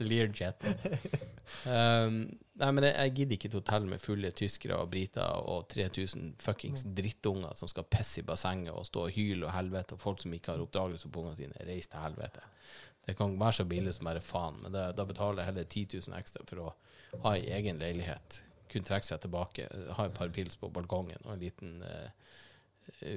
Learjet. 0.00 0.64
Um, 1.66 2.16
nei, 2.60 2.68
men 2.72 2.86
jeg, 2.86 2.94
jeg 2.94 3.14
gidder 3.16 3.36
ikke 3.36 3.48
et 3.50 3.56
hotell 3.58 3.86
med 3.90 4.02
fulle 4.02 4.30
tyskere 4.36 4.78
og 4.80 4.90
briter 4.92 5.40
og 5.50 5.66
3000 5.72 6.34
fuckings 6.40 6.84
drittunger 6.96 7.56
som 7.58 7.70
skal 7.70 7.88
pisse 7.90 8.22
i 8.22 8.26
bassenget 8.26 8.72
og 8.72 8.86
stå 8.88 9.06
og 9.08 9.16
hyle 9.16 9.48
og 9.48 9.54
helvete, 9.54 9.96
og 9.96 10.02
folk 10.02 10.22
som 10.22 10.34
ikke 10.36 10.54
har 10.54 10.62
oppdagelse 10.64 11.10
på 11.10 11.24
ungene 11.24 11.40
sine. 11.40 11.66
Reis 11.68 11.90
til 11.90 12.04
helvete. 12.04 12.44
Det 13.06 13.16
kan 13.18 13.34
være 13.40 13.58
så 13.60 13.66
billig 13.68 13.94
som 13.96 14.06
bare 14.10 14.22
faen, 14.24 14.60
men 14.62 14.76
det, 14.76 14.84
da 14.96 15.06
betaler 15.08 15.42
jeg 15.42 15.50
heller 15.50 15.66
10 15.66 15.86
000 15.96 16.20
ekstra 16.20 16.46
for 16.48 16.62
å 16.62 16.70
ha 17.24 17.34
ei 17.38 17.48
egen 17.58 17.80
leilighet. 17.82 18.42
Kunne 18.70 18.86
trekke 18.86 19.08
seg 19.08 19.24
tilbake, 19.24 19.66
ha 19.96 20.06
et 20.06 20.14
par 20.16 20.30
pils 20.34 20.60
på 20.60 20.70
balkongen 20.70 21.24
og 21.24 21.34
en 21.34 21.42
liten 21.42 21.80
eh, 21.82 22.12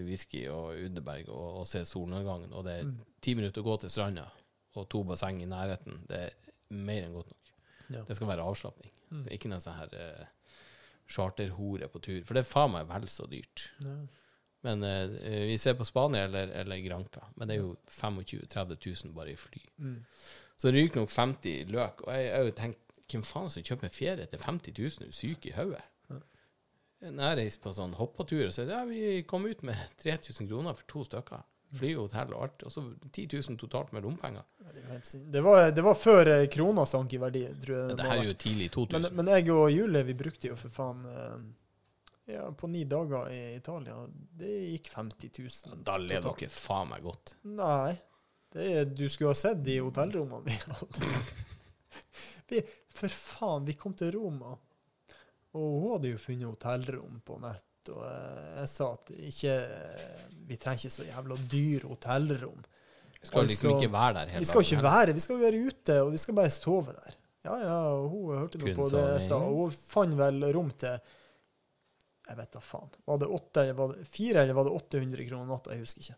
whisky 0.07 0.47
og 0.49 0.79
Underberg 0.79 1.29
og, 1.29 1.59
og 1.61 1.67
se 1.69 1.83
solnedgangen. 1.85 2.55
Og 2.55 2.65
det 2.65 2.79
er 2.79 2.95
ti 3.21 3.35
minutter 3.37 3.61
å 3.61 3.67
gå 3.67 3.77
til 3.83 3.93
stranda 3.93 4.25
og 4.73 4.89
to 4.89 5.03
basseng 5.05 5.43
i 5.43 5.49
nærheten. 5.49 6.01
Det 6.09 6.21
er 6.25 6.53
mer 6.73 7.05
enn 7.05 7.13
godt 7.13 7.29
nok. 7.29 7.42
Ja. 7.93 8.03
Det 8.07 8.17
skal 8.17 8.31
være 8.31 8.45
avslapning. 8.49 8.91
Er 9.23 9.35
ikke 9.35 9.51
noe 9.51 9.61
sånn 9.63 9.77
her 9.77 9.95
eh, 9.99 10.27
charterhore 11.13 11.89
på 11.91 12.01
tur. 12.03 12.21
For 12.25 12.37
det 12.37 12.43
er 12.43 12.49
faen 12.49 12.73
meg 12.73 12.89
vel 12.89 13.07
så 13.11 13.27
dyrt. 13.29 13.69
Ja. 13.85 13.97
Men 14.63 14.85
eh, 14.87 15.47
vi 15.49 15.57
ser 15.59 15.75
på 15.79 15.87
Spania 15.87 16.23
eller, 16.27 16.53
eller 16.63 16.81
Granca. 16.85 17.27
Men 17.35 17.49
det 17.49 17.57
er 17.57 17.65
jo 17.65 17.75
25 17.91 18.23
000-30 18.47 19.05
000 19.09 19.15
bare 19.17 19.33
i 19.33 19.39
fly. 19.39 19.63
Mm. 19.83 19.97
Så 20.57 20.71
ryker 20.71 21.03
nok 21.03 21.11
50 21.11 21.73
løk. 21.73 22.05
Og 22.07 22.13
jeg 22.15 22.29
har 22.31 22.47
jo 22.47 22.55
tenkt 22.57 22.79
hvem 23.11 23.25
faen 23.27 23.51
som 23.51 23.65
kjøper 23.65 23.91
ferie 23.93 24.25
til 24.29 24.39
50 24.39 24.77
000? 24.79 25.09
Er 25.09 25.17
syk 25.17 25.49
i 25.49 25.57
hodet? 25.57 25.83
Når 27.03 27.25
jeg 27.25 27.37
reiser 27.41 27.59
på 27.59 27.73
sånn 27.75 27.97
hoppetur 27.99 28.47
sier 28.53 28.69
ja, 28.71 28.83
vi 28.87 29.25
kom 29.27 29.43
ut 29.43 29.63
med 29.67 29.75
3000 29.99 30.47
kroner 30.47 30.77
for 30.77 30.87
to 30.87 31.03
stykker. 31.03 31.41
Fly 31.73 31.93
hotell 31.97 32.33
og 32.35 32.45
alt. 32.45 32.63
Og 32.67 32.73
så 32.73 32.83
10 33.11 33.25
000 33.33 33.57
totalt 33.61 33.91
med 33.95 34.05
rompenger. 34.05 34.45
Det, 35.13 35.41
var, 35.41 35.71
det 35.71 35.81
var 35.85 35.97
før 35.97 36.31
eh, 36.35 36.45
krona 36.53 36.85
sank 36.89 37.13
i 37.13 37.19
verdi, 37.21 37.43
tror 37.63 37.75
jeg. 37.75 37.87
Men 37.87 37.97
det 37.97 38.03
det 38.03 38.11
her 38.11 38.21
er 38.21 38.29
jo 38.29 38.37
tidlig 38.45 38.69
2000. 38.75 39.09
men 39.17 39.33
jeg 39.33 39.49
og 39.55 39.65
Julie, 39.73 40.05
vi 40.07 40.15
brukte 40.23 40.51
jo 40.51 40.57
for 40.59 40.73
faen 40.73 41.03
eh, 41.09 41.35
Ja, 42.33 42.45
på 42.55 42.69
ni 42.71 42.85
dager 42.87 43.31
i 43.33 43.41
Italia. 43.57 43.97
Det 44.39 44.51
gikk 44.53 44.93
50 44.93 45.33
000. 45.39 45.81
da 45.83 45.97
lever 45.99 46.29
dere 46.29 46.53
faen 46.53 46.93
meg 46.93 47.03
godt. 47.03 47.35
Nei. 47.43 47.97
Det 48.53 48.69
er, 48.69 48.85
du 48.85 49.07
skulle 49.09 49.33
ha 49.33 49.37
sett 49.37 49.63
de 49.65 49.79
hotellrommene 49.81 50.45
vi 50.45 50.59
hadde. 50.61 51.09
vi, 52.51 52.61
for 52.93 53.09
faen, 53.17 53.65
vi 53.65 53.73
kom 53.73 53.95
til 53.97 54.13
Roma, 54.13 54.53
og 55.57 55.69
hun 55.81 55.95
hadde 55.95 56.13
jo 56.13 56.21
funnet 56.21 56.51
hotellrom 56.51 57.17
på 57.25 57.39
nett. 57.41 57.65
Og 57.91 58.05
eh, 58.07 58.53
jeg 58.61 58.69
sa 58.71 58.91
at 58.95 59.11
ikke, 59.31 59.57
vi 60.47 60.59
trenger 60.61 60.85
ikke 60.85 60.95
så 60.95 61.07
jævla 61.07 61.39
dyre 61.51 61.89
hotellrom. 61.91 62.61
Vi 63.23 63.29
skal 63.29 63.45
liksom 63.47 63.77
ikke 63.77 63.91
være 63.91 64.13
der 64.17 64.31
hele 64.33 64.43
Vi 64.43 64.47
skal 64.49 64.65
ikke 64.65 64.83
være, 64.83 65.13
vi 65.15 65.23
skal 65.23 65.37
være 65.39 65.59
ute, 65.67 65.99
og 66.03 66.11
vi 66.11 66.19
skal 66.19 66.35
bare 66.35 66.51
sove 66.51 66.95
der. 66.95 67.19
Ja, 67.43 67.57
ja, 67.59 67.79
hun 68.07 68.37
hørte 68.37 68.59
noe 68.59 68.73
på 68.75 68.87
det 68.91 69.03
jeg 69.03 69.25
sa, 69.25 69.39
og 69.43 69.57
hun 69.65 69.75
fant 69.75 70.15
vel 70.15 70.45
rom 70.55 70.69
til 70.79 70.95
Jeg 72.23 72.37
vet 72.39 72.53
da 72.55 72.61
faen. 72.63 72.93
Var 73.07 73.19
det 73.19 73.29
åtte, 73.37 73.63
eller 73.63 73.77
var 73.79 73.91
det 73.91 74.05
fire, 74.07 74.43
eller 74.43 74.55
var 74.55 74.67
det 74.67 74.75
800 74.79 75.27
kroner 75.27 75.49
natta? 75.49 75.73
Jeg 75.75 75.83
husker 75.83 76.05
ikke. 76.05 76.15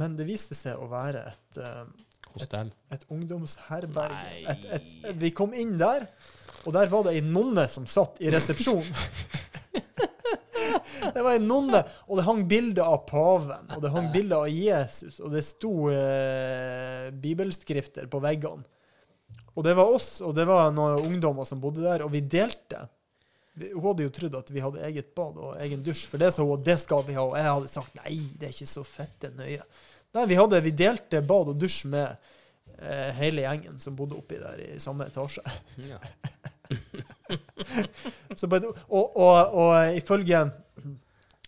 Men 0.00 0.18
det 0.18 0.26
viste 0.28 0.56
seg 0.56 0.76
å 0.76 0.88
være 0.90 1.22
et, 1.30 1.60
et, 1.64 2.02
Hostell. 2.34 2.72
et 2.92 3.06
ungdomsherberg. 3.08 4.18
Et, 4.52 4.66
et, 4.76 4.90
vi 5.16 5.32
kom 5.32 5.56
inn 5.56 5.78
der, 5.80 6.04
og 6.66 6.76
der 6.76 6.92
var 6.92 7.06
det 7.06 7.16
ei 7.16 7.24
nonne 7.24 7.64
som 7.72 7.88
satt 7.88 8.20
i 8.20 8.28
resepsjonen. 8.32 8.92
det 11.14 11.22
var 11.24 11.36
en 11.36 11.48
nonne, 11.48 11.82
og 12.06 12.18
det 12.18 12.26
hang 12.26 12.42
bilder 12.50 12.88
av 12.88 13.04
paven, 13.08 13.70
og 13.76 13.82
det 13.84 13.92
hang 13.94 14.10
bilder 14.14 14.44
av 14.44 14.52
Jesus, 14.52 15.20
og 15.22 15.32
det 15.34 15.44
sto 15.46 15.72
eh, 15.92 17.08
bibelskrifter 17.14 18.10
på 18.10 18.20
veggene. 18.24 18.66
Og 19.58 19.64
det 19.66 19.74
var 19.74 19.90
oss, 19.90 20.20
og 20.22 20.36
det 20.38 20.44
var 20.46 20.70
noen 20.70 21.02
ungdommer 21.08 21.46
som 21.48 21.58
bodde 21.62 21.82
der, 21.82 22.04
og 22.06 22.12
vi 22.14 22.22
delte. 22.22 22.84
Hun 23.58 23.82
hadde 23.88 24.06
jo 24.06 24.12
trodd 24.14 24.36
at 24.38 24.52
vi 24.54 24.62
hadde 24.62 24.84
eget 24.86 25.10
bad 25.18 25.40
og 25.42 25.56
egen 25.64 25.82
dusj, 25.82 26.04
for 26.06 26.22
det 26.22 26.30
sa 26.34 26.46
hun 26.46 26.60
at 26.60 26.66
det 26.68 26.76
skal 26.78 27.02
vi 27.08 27.16
ha. 27.16 27.24
Og 27.26 27.34
jeg 27.40 27.48
hadde 27.48 27.72
sagt 27.72 27.98
nei, 27.98 28.20
det 28.38 28.46
er 28.46 28.54
ikke 28.54 28.70
så 28.70 28.84
fette 28.86 29.32
nøye. 29.34 29.66
Nei, 30.14 30.26
vi, 30.30 30.38
hadde, 30.38 30.62
vi 30.62 30.74
delte 30.78 31.24
bad 31.26 31.50
og 31.52 31.58
dusj 31.58 31.80
med 31.90 32.30
eh, 32.78 33.10
hele 33.18 33.44
gjengen 33.44 33.82
som 33.82 33.98
bodde 33.98 34.18
oppi 34.20 34.38
der 34.38 34.62
i 34.62 34.70
samme 34.82 35.10
etasje. 35.10 35.42
Ja. 35.90 35.98
Et, 37.58 38.42
og, 38.44 39.16
og, 39.16 39.54
og 39.58 39.96
ifølge 39.98 40.44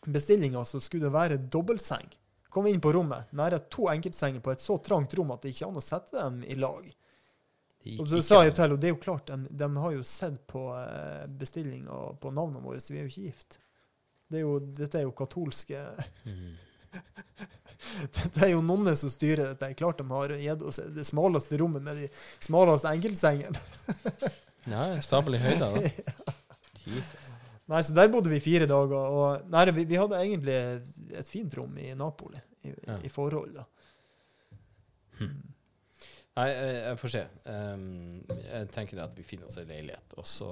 bestillinga 0.07 0.64
så 0.64 0.81
skulle 0.81 1.07
det 1.07 1.14
være 1.14 1.38
dobbeltseng. 1.53 2.09
Kom 2.51 2.66
inn 2.66 2.81
på 2.83 2.92
rommet, 2.92 3.31
nære 3.37 3.61
to 3.70 3.87
enkeltsenger 3.92 4.42
på 4.42 4.51
et 4.51 4.62
så 4.62 4.79
trangt 4.83 5.14
rom 5.14 5.31
at 5.31 5.44
det 5.44 5.53
ikke 5.53 5.68
er 5.68 5.70
an 5.70 5.79
å 5.79 5.85
sette 5.85 6.16
dem 6.16 6.40
i 6.42 6.57
lag. 6.59 6.88
Og 7.96 8.09
så 8.11 8.20
sa 8.25 8.42
jeg 8.44 8.57
til 8.59 8.75
og 8.75 8.81
det 8.81 8.90
er 8.90 8.92
jo 8.92 9.01
klart, 9.01 9.31
de, 9.31 9.55
de 9.57 9.68
har 9.83 9.92
jo 9.94 10.03
sett 10.05 10.40
på 10.51 10.66
eh, 10.77 11.29
bestillinga 11.40 12.01
på 12.20 12.33
navnene 12.35 12.64
våre, 12.64 12.81
så 12.83 12.92
vi 12.92 13.01
er 13.01 13.07
jo 13.07 13.12
ikke 13.12 13.31
gift. 13.31 13.57
Det 14.31 14.40
er 14.40 14.44
jo, 14.44 14.59
dette 14.61 15.01
er 15.01 15.07
jo 15.07 15.14
katolske 15.16 15.79
mm. 16.27 16.51
Dette 18.14 18.44
er 18.44 18.53
jo 18.53 18.61
nonner 18.63 18.94
som 18.98 19.11
styrer 19.11 19.54
dette. 19.54 19.73
Klart 19.79 20.02
de 20.02 20.04
har 20.11 20.35
gitt 20.37 20.63
oss 20.67 20.83
det 20.92 21.06
smaleste 21.08 21.56
rommet 21.58 21.83
med 21.87 22.02
de 22.02 22.11
smaleste 22.44 22.92
enkeltsengene. 22.92 23.63
Ja, 24.71 24.85
stabel 25.04 25.37
i 25.37 25.42
høyda, 25.42 25.68
da. 25.75 26.35
Jesus. 26.87 27.27
Nei, 27.71 27.81
så 27.87 27.94
der 27.94 28.08
bodde 28.10 28.31
vi 28.33 28.40
fire 28.42 28.66
dager. 28.66 28.96
Og 29.14 29.50
nei, 29.52 29.64
vi, 29.77 29.85
vi 29.90 29.98
hadde 30.00 30.18
egentlig 30.18 30.56
et 31.21 31.29
fint 31.31 31.54
rom 31.58 31.77
i 31.79 31.92
Napoli, 31.98 32.40
i, 32.66 32.73
Ja. 32.87 32.96
i 33.06 33.10
forhold. 33.12 33.54
da. 33.60 33.66
Nei, 35.21 36.46
jeg, 36.48 36.75
jeg 36.87 36.98
får 37.02 37.12
se. 37.12 37.23
Um, 37.50 37.85
jeg 38.46 38.68
tenker 38.75 39.02
at 39.04 39.14
vi 39.18 39.25
finner 39.27 39.50
oss 39.50 39.58
en 39.60 39.68
leilighet, 39.71 40.14
og 40.18 40.27
så 40.29 40.50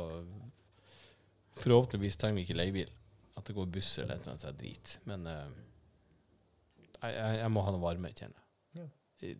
Forhåpentligvis 1.58 2.14
trenger 2.20 2.36
vi 2.38 2.42
ikke 2.46 2.54
leiebil. 2.58 2.90
At 3.38 3.48
det 3.48 3.54
går 3.56 3.66
buss 3.74 3.88
eller 3.98 4.14
et 4.14 4.20
eller 4.22 4.34
annet 4.36 4.44
sånt 4.44 4.60
drit. 4.60 4.92
Men 5.10 5.24
uh, 5.26 5.48
jeg, 7.02 7.14
jeg, 7.16 7.38
jeg 7.40 7.50
må 7.54 7.64
ha 7.66 7.72
noe 7.74 7.82
varme, 7.82 8.12
kjenner 8.14 8.38
jeg. 8.38 8.84
Ja. 8.84 9.32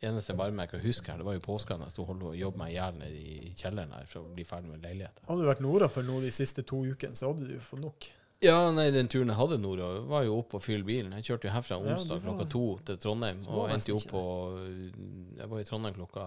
Eneste 0.00 0.32
bare 0.32 0.54
jeg 0.56 0.70
kan 0.70 0.80
huske 0.80 1.10
her, 1.12 1.18
det 1.20 1.26
var 1.26 1.34
jo 1.36 1.42
påsken 1.44 1.82
jeg 1.84 1.92
sto 1.92 2.06
og 2.08 2.36
jobbe 2.36 2.56
meg 2.56 2.70
i 2.72 2.76
hjel 2.78 2.94
nede 2.96 3.18
i 3.20 3.50
kjelleren 3.52 3.90
her 3.92 4.06
for 4.08 4.24
å 4.24 4.30
bli 4.32 4.46
ferdig 4.48 4.70
med 4.72 4.86
leiligheten. 4.86 5.26
Hadde 5.28 5.42
du 5.44 5.48
vært 5.50 5.60
nordafor 5.60 6.06
nå 6.06 6.22
de 6.24 6.30
siste 6.32 6.64
to 6.64 6.78
ukene, 6.88 7.18
så 7.18 7.28
hadde 7.28 7.44
du 7.44 7.52
jo 7.58 7.60
fått 7.60 7.82
nok. 7.84 8.08
Ja, 8.40 8.70
nei, 8.72 8.86
den 8.94 9.10
turen 9.12 9.28
jeg 9.28 9.36
hadde 9.36 9.58
nordover, 9.60 10.06
var 10.08 10.24
jo 10.24 10.38
opp 10.40 10.54
og 10.56 10.62
fylle 10.64 10.86
bilen. 10.88 11.12
Jeg 11.18 11.26
kjørte 11.28 11.50
jo 11.50 11.52
herfra 11.52 11.76
onsdag 11.76 12.14
ja, 12.16 12.16
var- 12.16 12.24
klokka 12.24 12.46
to 12.54 12.62
til 12.88 12.96
Trondheim, 13.02 13.42
og 13.52 13.68
endte 13.74 13.92
jo 13.92 13.98
opp 14.00 14.08
på 14.14 14.22
Jeg 15.36 15.50
var 15.52 15.60
i 15.60 15.66
Trondheim 15.68 15.98
klokka 15.98 16.24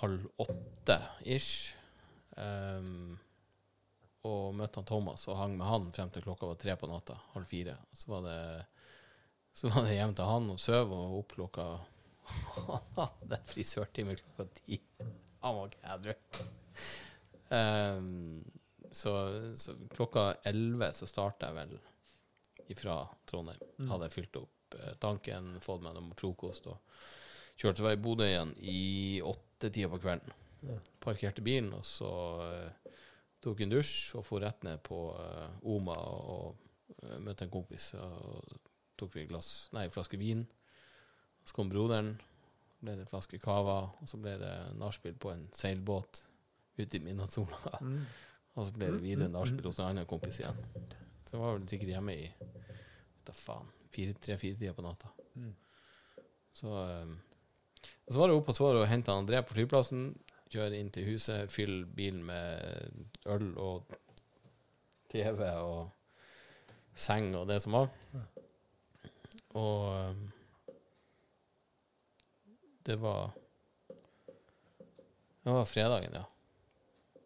halv 0.00 0.24
åtte 0.40 0.96
ish. 1.28 1.74
Um, 2.40 3.18
og 4.24 4.54
møtte 4.56 4.80
han 4.80 4.88
Thomas 4.88 5.26
og 5.28 5.36
hang 5.36 5.58
med 5.58 5.68
han 5.68 5.92
frem 5.92 6.08
til 6.12 6.24
klokka 6.24 6.48
var 6.48 6.56
tre 6.60 6.76
på 6.80 6.88
natta, 6.88 7.18
halv 7.34 7.48
fire. 7.48 7.76
Så 7.92 8.08
var 8.14 8.24
det 8.24 8.40
så 9.52 9.68
var 9.68 9.84
det 9.84 9.96
hjem 9.98 10.12
til 10.16 10.28
han 10.30 10.48
og 10.52 10.60
søv 10.62 10.92
og 10.94 11.18
opp 11.20 11.32
klokka 11.36 11.64
Han 12.70 12.88
hadde 12.96 13.40
frisørtime 13.50 14.16
klokka 14.18 14.46
ti. 14.60 14.80
Han 15.40 15.56
var 15.56 15.76
gæren. 15.76 16.42
Ehm, 17.50 18.44
så, 18.90 19.14
så 19.56 19.74
klokka 19.94 20.34
elleve 20.46 20.92
så 20.94 21.08
starta 21.08 21.50
jeg 21.50 21.56
vel 21.56 21.78
ifra 22.70 23.02
Trondheim. 23.26 23.62
Mm. 23.78 23.88
Hadde 23.90 24.08
jeg 24.08 24.16
fylt 24.18 24.38
opp 24.42 24.76
eh, 24.78 24.94
tanken, 25.02 25.56
fått 25.64 25.82
meg 25.84 25.96
noe 25.96 26.18
frokost 26.18 26.68
og 26.70 27.00
kjørte 27.60 27.84
vei 27.84 27.96
i 27.96 28.00
Bodø 28.00 28.28
igjen 28.28 28.54
i 28.62 28.80
åttetida 29.24 29.90
på 29.92 30.00
kvelden. 30.00 30.36
Ja. 30.68 30.76
Parkerte 31.00 31.42
bilen, 31.44 31.72
og 31.76 31.84
så 31.88 32.10
uh, 32.44 32.96
tok 33.40 33.62
en 33.64 33.72
dusj 33.72 34.18
og 34.18 34.26
for 34.28 34.44
rett 34.44 34.64
ned 34.66 34.82
på 34.84 34.98
uh, 35.16 35.46
Oma 35.72 35.96
og 35.96 36.58
uh, 37.00 37.16
møtte 37.24 37.46
en 37.46 37.52
kompis. 37.52 37.90
Og 37.96 38.56
tok 39.00 39.16
vi 39.16 39.26
en 39.26 39.92
flaske 39.92 40.20
vin. 40.20 40.44
Så 41.44 41.56
kom 41.56 41.70
broderen, 41.72 42.14
ble 42.80 42.96
det 42.96 43.04
en 43.04 43.10
flaske 43.10 43.40
cava, 43.42 43.82
og 43.90 44.08
så 44.08 44.20
ble 44.20 44.36
det 44.40 44.52
nachspiel 44.80 45.16
på 45.20 45.32
en 45.34 45.46
seilbåt 45.56 46.24
ute 46.80 46.96
i 46.96 47.02
midnattssola. 47.04 47.78
Mm. 47.80 48.02
Og 48.56 48.66
så 48.66 48.74
ble 48.74 48.90
det 48.90 49.02
videre 49.02 49.28
Mm, 49.28 49.34
mm, 49.34 49.38
nachspiel 49.38 49.68
hos 49.68 49.80
en 49.80 49.90
annen 49.90 50.08
kompis 50.08 50.40
igjen. 50.40 50.58
Så 51.24 51.36
jeg 51.36 51.42
var 51.42 51.58
vel 51.58 51.68
sikkert 51.70 51.92
hjemme 51.92 52.16
i 52.16 52.30
da 53.26 53.34
faen, 53.36 53.68
tre-fire 53.92 54.56
tider 54.58 54.74
på 54.74 54.84
natta. 54.84 55.10
Mm. 55.34 55.52
Så, 56.52 56.72
um, 56.72 57.18
så 58.08 58.18
var 58.18 58.28
det 58.28 58.36
opp 58.36 58.48
på 58.48 58.56
Svar 58.56 58.80
og 58.80 58.88
hente 58.90 59.14
André 59.14 59.42
på 59.44 59.54
flyplassen. 59.54 60.10
Kjøre 60.50 60.80
inn 60.80 60.90
til 60.90 61.06
huset, 61.12 61.52
fylle 61.52 61.86
bilen 61.86 62.24
med 62.26 63.06
øl 63.30 63.52
og 63.60 63.94
TV 65.10 65.44
og 65.46 65.90
seng 66.94 67.36
og 67.38 67.46
det 67.48 67.60
som 67.62 67.78
var. 67.78 67.92
Og 69.54 70.10
um, 70.10 70.26
det 72.86 72.96
var 72.96 73.32
Det 75.42 75.52
var 75.56 75.64
fredagen, 75.64 76.14
ja. 76.14 76.24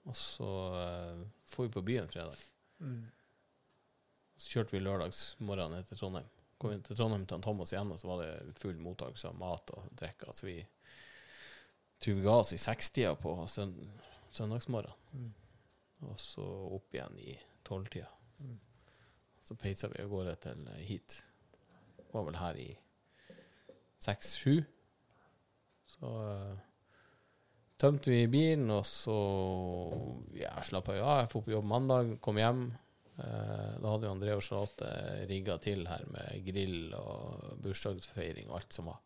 Og 0.04 0.16
så 0.16 0.48
uh, 0.70 1.26
får 1.44 1.66
vi 1.66 1.72
på 1.74 1.82
byen 1.82 2.08
fredag. 2.08 2.36
Mm. 2.78 3.06
Så 4.36 4.50
kjørte 4.50 4.76
vi 4.76 4.82
lørdagsmorgen 4.84 5.72
ned 5.74 5.88
til 5.88 5.98
Trondheim. 5.98 6.28
Kom 6.60 6.74
inn 6.74 6.84
til 6.84 6.96
Trondheim 6.96 7.24
til 7.26 7.42
Thomas 7.42 7.72
igjen, 7.72 7.90
og 7.90 7.98
så 8.00 8.10
var 8.10 8.22
det 8.22 8.58
full 8.60 8.76
mottakelse 8.82 9.30
av 9.30 9.38
mat 9.40 9.72
og 9.74 9.88
drikke. 9.98 10.34
Så 10.36 10.46
vi 10.46 10.58
tror 11.98 12.18
vi 12.20 12.26
ga 12.26 12.36
oss 12.42 12.52
i 12.54 12.60
sekstida 12.60 13.14
på 13.18 13.34
søn 13.50 13.74
søndagsmorgen. 14.34 14.94
Mm. 15.14 15.32
Og 16.10 16.20
så 16.20 16.44
opp 16.76 16.94
igjen 16.94 17.18
i 17.22 17.36
tolvtida. 17.66 18.10
Mm. 18.38 18.58
Så 19.44 19.56
peisa 19.56 19.88
vi 19.92 20.02
av 20.02 20.10
gårde 20.10 20.34
til 20.42 20.68
eh, 20.72 20.84
hit. 20.88 21.20
Var 22.12 22.24
vel 22.26 22.38
her 22.40 22.58
i 22.60 22.70
seks-sju. 24.04 24.64
Så 26.04 26.10
uh, 26.20 26.56
tømte 27.80 28.12
vi 28.12 28.24
bilen, 28.28 28.68
og 28.74 28.84
så 28.88 29.16
ja, 30.36 30.52
slappa 30.66 30.98
jeg 30.98 31.04
av. 31.04 31.22
Jeg 31.22 31.30
dro 31.32 31.44
på 31.46 31.54
jobb 31.54 31.68
mandag, 31.70 32.16
kom 32.24 32.40
hjem. 32.40 32.66
Uh, 33.14 33.72
da 33.80 33.92
hadde 33.94 34.08
jo 34.08 34.12
André 34.12 34.34
og 34.36 34.42
Charlotte 34.44 34.90
rigga 35.30 35.56
til 35.62 35.86
her 35.88 36.04
med 36.12 36.44
grill 36.44 36.92
og 36.98 37.60
bursdagsfeiring 37.64 38.50
og 38.50 38.58
alt 38.60 38.76
som 38.76 38.90
var. 38.90 39.00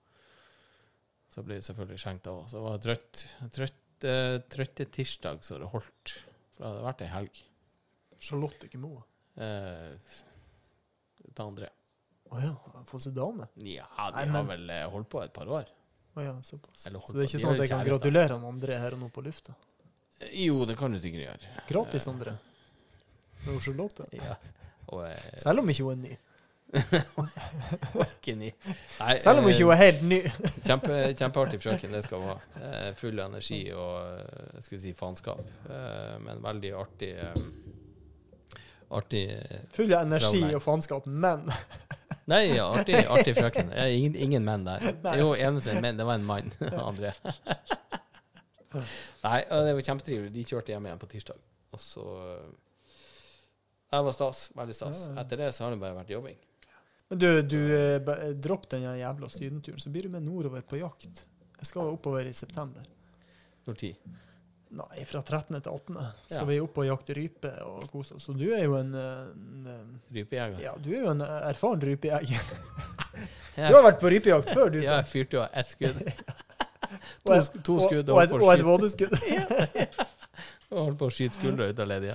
Så 1.29 1.45
ble 1.47 1.61
det 1.61 1.67
selvfølgelig 1.69 2.03
skjenkt 2.03 2.31
av. 2.33 2.41
Så 2.49 2.59
det 2.59 2.65
var 2.65 2.83
trøtt, 2.89 3.25
trøtt, 3.55 4.09
uh, 4.09 4.39
trøtte 4.51 4.89
tirsdag 4.99 5.47
så 5.47 5.61
det 5.63 5.71
holdt. 5.71 6.17
For 6.57 6.65
det 6.65 6.73
hadde 6.73 6.87
vært 6.89 7.07
ei 7.07 7.13
helg. 7.15 7.43
Charlotte, 8.19 8.67
ikke 8.67 8.81
Moa. 8.83 9.05
Eh, 9.39 10.15
ta 11.31 11.45
André. 11.47 11.69
Å 12.35 12.41
ja, 12.43 12.51
har 12.75 12.87
fått 12.89 13.05
seg 13.05 13.15
dame? 13.15 13.47
Ja, 13.63 13.87
de 14.11 14.25
Nei, 14.27 14.33
har 14.35 14.49
vel 14.49 14.73
holdt 14.91 15.11
på 15.13 15.21
et 15.23 15.31
par 15.37 15.47
år. 15.61 15.71
Å 16.19 16.23
ja, 16.25 16.35
såpass. 16.43 16.83
Så 16.83 17.15
det 17.15 17.23
er 17.23 17.29
ikke 17.29 17.39
sånn 17.39 17.53
at 17.55 17.61
jeg 17.63 17.71
kan 17.71 17.85
gratulere 17.87 18.35
han 18.35 18.47
André 18.49 18.79
her 18.83 18.97
og 18.97 19.05
nå 19.05 19.09
på 19.15 19.23
lufta? 19.23 19.53
Eh, 20.19 20.33
Jo, 20.49 20.65
det 20.67 20.75
kan 20.81 20.91
du 20.91 20.99
sikkert 20.99 21.29
gjøre. 21.29 21.53
Gratis, 21.69 22.07
Eh, 22.09 22.13
André. 22.15 22.33
Med 23.45 23.61
Charlotte. 23.63 24.09
Ja. 24.19 24.35
Eh, 24.89 25.39
Selv 25.39 25.63
om 25.63 25.69
ikke 25.71 25.85
hun 25.87 25.93
er 25.95 26.09
ny. 26.09 26.17
ikke 28.19 28.35
ny. 28.37 28.49
Nei, 28.99 29.15
Selv 29.23 29.41
om 29.41 29.47
eh, 29.47 29.53
ikke 29.55 29.69
hun 29.69 29.75
er 29.77 29.81
helt 29.85 30.03
ny. 30.11 30.19
Kjempe, 30.67 30.97
kjempeartig 31.21 31.61
frøken, 31.63 31.95
det 31.95 32.03
skal 32.09 32.25
hun 32.25 32.33
ha. 32.33 32.39
Full 32.99 33.21
av 33.23 33.31
energi 33.31 33.61
og 33.77 34.59
skal 34.65 34.75
vi 34.79 34.83
si 34.89 34.95
faenskap. 34.99 35.45
Men 36.25 36.43
veldig 36.45 36.75
artig 36.83 37.13
Artig 38.99 39.25
Full 39.77 39.93
av 39.93 40.07
energi 40.09 40.43
og 40.57 40.63
faenskap, 40.65 41.07
men 41.07 41.45
Nei, 42.29 42.43
ja, 42.53 42.67
artig, 42.77 42.99
artig 43.09 43.33
frøken. 43.39 43.71
Eh, 43.73 43.95
ingen, 43.97 44.17
ingen 44.29 44.45
menn 44.45 44.67
der. 44.67 44.83
Jo, 45.17 45.31
eneste 45.33 45.79
menn, 45.81 45.97
det 45.97 46.05
var 46.05 46.19
en 46.21 46.27
mann. 46.29 46.51
André. 46.89 47.15
Nei, 49.25 49.39
det 49.49 49.73
var 49.79 49.81
kjempetrivelig. 49.87 50.33
De 50.35 50.45
kjørte 50.51 50.75
hjem 50.75 50.91
igjen 50.91 51.01
på 51.01 51.09
tirsdag. 51.09 51.41
Og 51.73 51.81
så 51.81 52.05
eh, 52.27 52.51
Det 53.95 54.03
var 54.11 54.17
stas. 54.17 54.43
Veldig 54.59 54.77
stas. 54.77 55.07
Etter 55.25 55.45
det 55.45 55.51
så 55.57 55.65
har 55.65 55.73
det 55.73 55.81
bare 55.81 55.97
vært 56.03 56.13
jobbing. 56.13 56.37
Men 57.09 57.23
du, 57.23 57.29
du 57.49 57.59
eh, 57.73 58.29
dropp 58.37 58.69
den 58.75 58.85
jævla 58.85 59.33
sydenturen, 59.33 59.81
så 59.81 59.93
blir 59.95 60.05
du 60.09 60.13
med 60.13 60.27
nordover 60.29 60.65
på 60.69 60.83
jakt. 60.83 61.25
Jeg 61.59 61.71
skal 61.73 61.95
oppover 61.95 62.29
i 62.29 62.37
september. 62.37 62.85
Når 63.65 63.81
tid? 63.81 64.19
Nei, 64.71 65.05
fra 65.09 65.23
13. 65.25 65.61
til 65.65 65.73
18. 65.73 65.97
skal 66.29 66.37
Ja. 66.43 66.45
vi 66.45 66.59
opp 66.61 66.77
og 66.79 66.85
jakte 66.85 67.15
rype 67.17 67.53
og 67.65 67.87
kose 67.91 68.15
oss. 68.19 68.27
Så 68.29 68.35
du 68.37 68.45
er 68.53 68.65
jo 68.67 68.75
en, 68.77 68.91
en 68.95 70.01
Rypejeger? 70.13 70.61
Ja, 70.61 70.75
du 70.77 70.91
er 70.93 71.07
jo 71.07 71.11
en 71.15 71.23
erfaren 71.25 71.81
rypejeger. 71.81 72.43
Du 73.59 73.75
har 73.75 73.83
vært 73.83 73.99
på 73.99 74.11
rypejakt 74.13 74.53
før, 74.55 74.69
du. 74.71 74.77
Ja, 74.85 75.01
jeg 75.01 75.07
fyrte 75.11 75.35
jo 75.35 75.41
av 75.43 75.49
ett 75.59 75.73
skudd. 75.73 75.97
To, 77.27 77.33
et- 77.35 77.57
to 77.67 77.75
skudd 77.83 78.09
og, 78.09 78.15
og, 78.15 78.21
et, 78.23 78.33
og 78.33 78.63
vådeskudd. 78.69 79.17
og 80.71 80.79
holdt 80.79 80.99
på 81.01 81.09
å 81.09 81.13
skyte 81.13 81.37
skuldra 81.41 81.67
ut 81.69 81.81
av 81.83 81.89
ledd. 81.91 82.07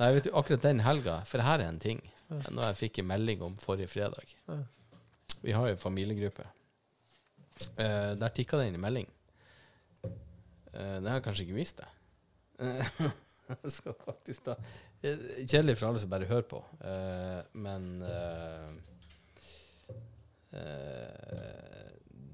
Nei, 0.00 0.08
vet 0.16 0.26
du, 0.26 0.30
akkurat 0.38 0.64
den 0.64 0.80
helga, 0.82 1.18
for 1.28 1.44
her 1.44 1.60
er 1.60 1.68
en 1.68 1.78
ting 1.82 2.00
Noe 2.48 2.70
jeg 2.70 2.78
fikk 2.78 3.02
en 3.02 3.10
melding 3.10 3.42
om 3.44 3.56
forrige 3.60 3.90
fredag. 3.92 4.30
Vi 5.44 5.52
har 5.52 5.68
jo 5.68 5.76
familiegruppe. 5.76 6.46
Eh, 7.76 8.14
der 8.16 8.32
tikka 8.32 8.56
det 8.56 8.70
inn 8.70 8.78
en 8.78 8.84
melding. 8.86 9.08
Eh, 10.72 10.96
det 11.02 11.10
har 11.10 11.18
jeg 11.18 11.26
kanskje 11.26 11.46
ikke 11.46 11.58
visst, 11.58 11.82
det. 11.82 11.88
Eh, 12.64 12.92
jeg 13.64 13.74
skal 13.74 13.96
faktisk 13.98 14.44
da 14.46 14.56
eh, 15.02 15.22
Kjedelig 15.42 15.76
for 15.78 15.90
alle 15.90 16.02
som 16.02 16.12
bare 16.12 16.28
hører 16.30 16.46
på, 16.48 16.60
men 17.52 17.88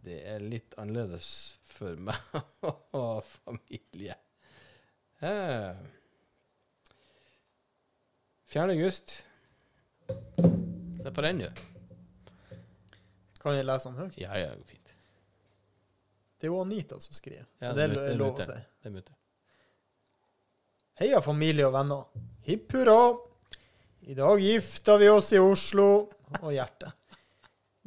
Det 0.05 0.17
er 0.33 0.43
litt 0.43 0.75
annerledes 0.81 1.29
for 1.69 1.99
meg 2.01 2.19
og 2.99 3.23
familie. 3.27 4.17
Eh, 5.21 5.75
4. 8.49 8.71
august. 8.73 9.27
Se 11.03 11.11
på 11.15 11.25
den, 11.27 11.43
du. 11.45 11.49
Kan 13.43 13.55
jeg 13.55 13.67
lese 13.69 13.91
den 13.91 13.99
høyt? 13.99 14.17
Ja, 14.19 14.39
ja, 14.39 14.55
fint. 14.67 14.78
Det 16.39 16.47
er 16.47 16.53
jo 16.53 16.61
Anita 16.63 17.01
som 17.03 17.15
skriver. 17.17 17.47
Ja, 17.59 17.73
det 17.75 17.89
det 17.95 18.05
er 18.13 18.19
lov 18.19 18.39
å 18.39 18.45
si. 18.47 18.55
Det 18.55 18.91
er 18.91 18.95
mutter. 18.95 19.15
Heia 20.99 21.21
familie 21.23 21.67
og 21.67 21.75
venner. 21.75 22.07
Hipp 22.47 22.73
hurra. 22.75 23.01
I 24.09 24.15
dag 24.19 24.41
gifter 24.41 24.99
vi 25.03 25.11
oss 25.11 25.33
i 25.35 25.43
Oslo 25.43 25.89
og 26.41 26.53
hjerte. 26.55 26.93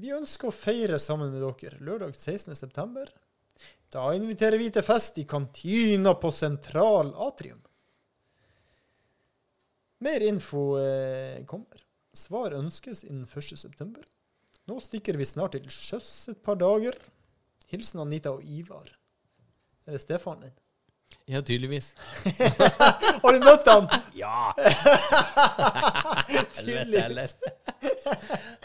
Vi 0.01 0.11
ønsker 0.15 0.49
å 0.49 0.55
feire 0.55 0.99
sammen 0.99 1.31
med 1.33 1.43
dere 1.43 1.79
lørdag 1.79 2.15
16. 2.17 2.55
september. 2.57 3.09
Da 3.91 4.05
inviterer 4.15 4.59
vi 4.59 4.69
til 4.71 4.85
fest 4.85 5.19
i 5.19 5.25
kantina 5.27 6.13
på 6.19 6.31
Sentral 6.31 7.11
Atrium. 7.25 7.59
Mer 10.01 10.23
info 10.25 10.63
eh, 10.79 11.43
kommer. 11.45 11.83
Svar 12.13 12.55
ønskes 12.57 13.03
innen 13.05 13.27
1. 13.27 13.57
september. 13.59 14.03
Nå 14.67 14.79
stikker 14.83 15.19
vi 15.19 15.27
snart 15.27 15.53
til 15.57 15.67
sjøs 15.71 16.31
et 16.31 16.39
par 16.43 16.57
dager. 16.59 16.97
Hilsen 17.71 18.01
Anita 18.03 18.33
og 18.35 18.43
Ivar. 18.43 18.89
Er 19.87 19.95
det 19.95 20.01
stefaren 20.03 20.43
din? 20.47 20.57
Ja, 21.27 21.41
tydeligvis. 21.43 21.93
Har 23.21 23.35
du 23.35 23.39
møtt 23.43 23.67
han? 23.67 23.87
Ja! 24.15 24.53
Tydeligvis. 26.55 27.35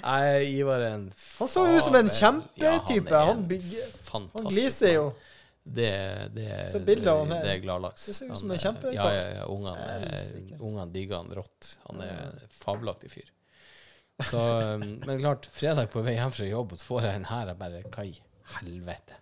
Nei, 0.02 0.44
Ivar 0.58 0.80
er 0.82 0.92
en 0.94 1.06
Han 1.38 1.48
så 1.50 1.64
ut 1.70 1.82
som 1.82 1.94
en 1.98 2.08
fabel. 2.08 2.20
kjempetype. 2.20 3.10
Ja, 3.10 3.24
Han 3.30 3.42
er 3.44 3.48
bygger- 3.50 3.92
Han 4.12 4.28
gliser 4.50 4.92
jo. 4.94 5.06
Det, 5.66 5.90
det, 6.34 6.68
Så 6.70 6.78
bildet 6.86 7.08
av 7.10 7.18
han 7.24 7.32
her. 7.34 7.42
det 7.42 7.50
er 7.56 7.60
gladlaks. 7.64 8.04
Det 8.06 8.14
ser 8.14 8.26
ut 8.30 8.38
som 8.38 8.50
en 8.54 8.58
kjempekar. 8.62 8.94
Ja, 8.94 9.12
ja, 9.12 9.24
ja. 9.40 9.44
Ungene, 9.50 10.84
er- 10.86 10.92
digger 10.94 11.16
han 11.16 11.32
rått. 11.34 11.72
Han 11.88 12.00
er 12.06 12.12
en 12.28 12.38
fabelaktig 12.54 13.10
fyr. 13.10 13.32
Så, 14.30 14.38
um, 14.38 15.00
men 15.04 15.18
klart, 15.20 15.46
fredag 15.52 15.90
på 15.92 16.00
vei 16.06 16.14
hjem 16.16 16.30
fra 16.32 16.46
jobb, 16.46 16.70
så 16.78 16.84
får 16.88 17.02
jeg 17.08 17.14
en 17.18 17.24
her. 17.28 17.46
Jeg 17.50 17.58
bare 17.58 17.82
Hva 17.90 18.04
i 18.06 18.14
helvete? 18.54 19.18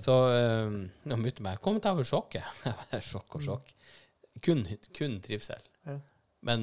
Så 0.00 0.14
um, 0.32 0.78
når 1.04 1.20
mutter'n 1.20 1.46
bare 1.46 1.60
'Kom 1.60 1.80
til 1.80 1.92
over 1.92 2.06
sjokket'. 2.08 2.64
Jeg 2.92 3.04
Sjokk 3.04 3.36
og 3.36 3.44
sjokk. 3.44 3.72
Kun, 4.42 4.64
kun 4.96 5.20
trivsel. 5.20 5.62
Ja. 5.86 5.98
Men 6.42 6.62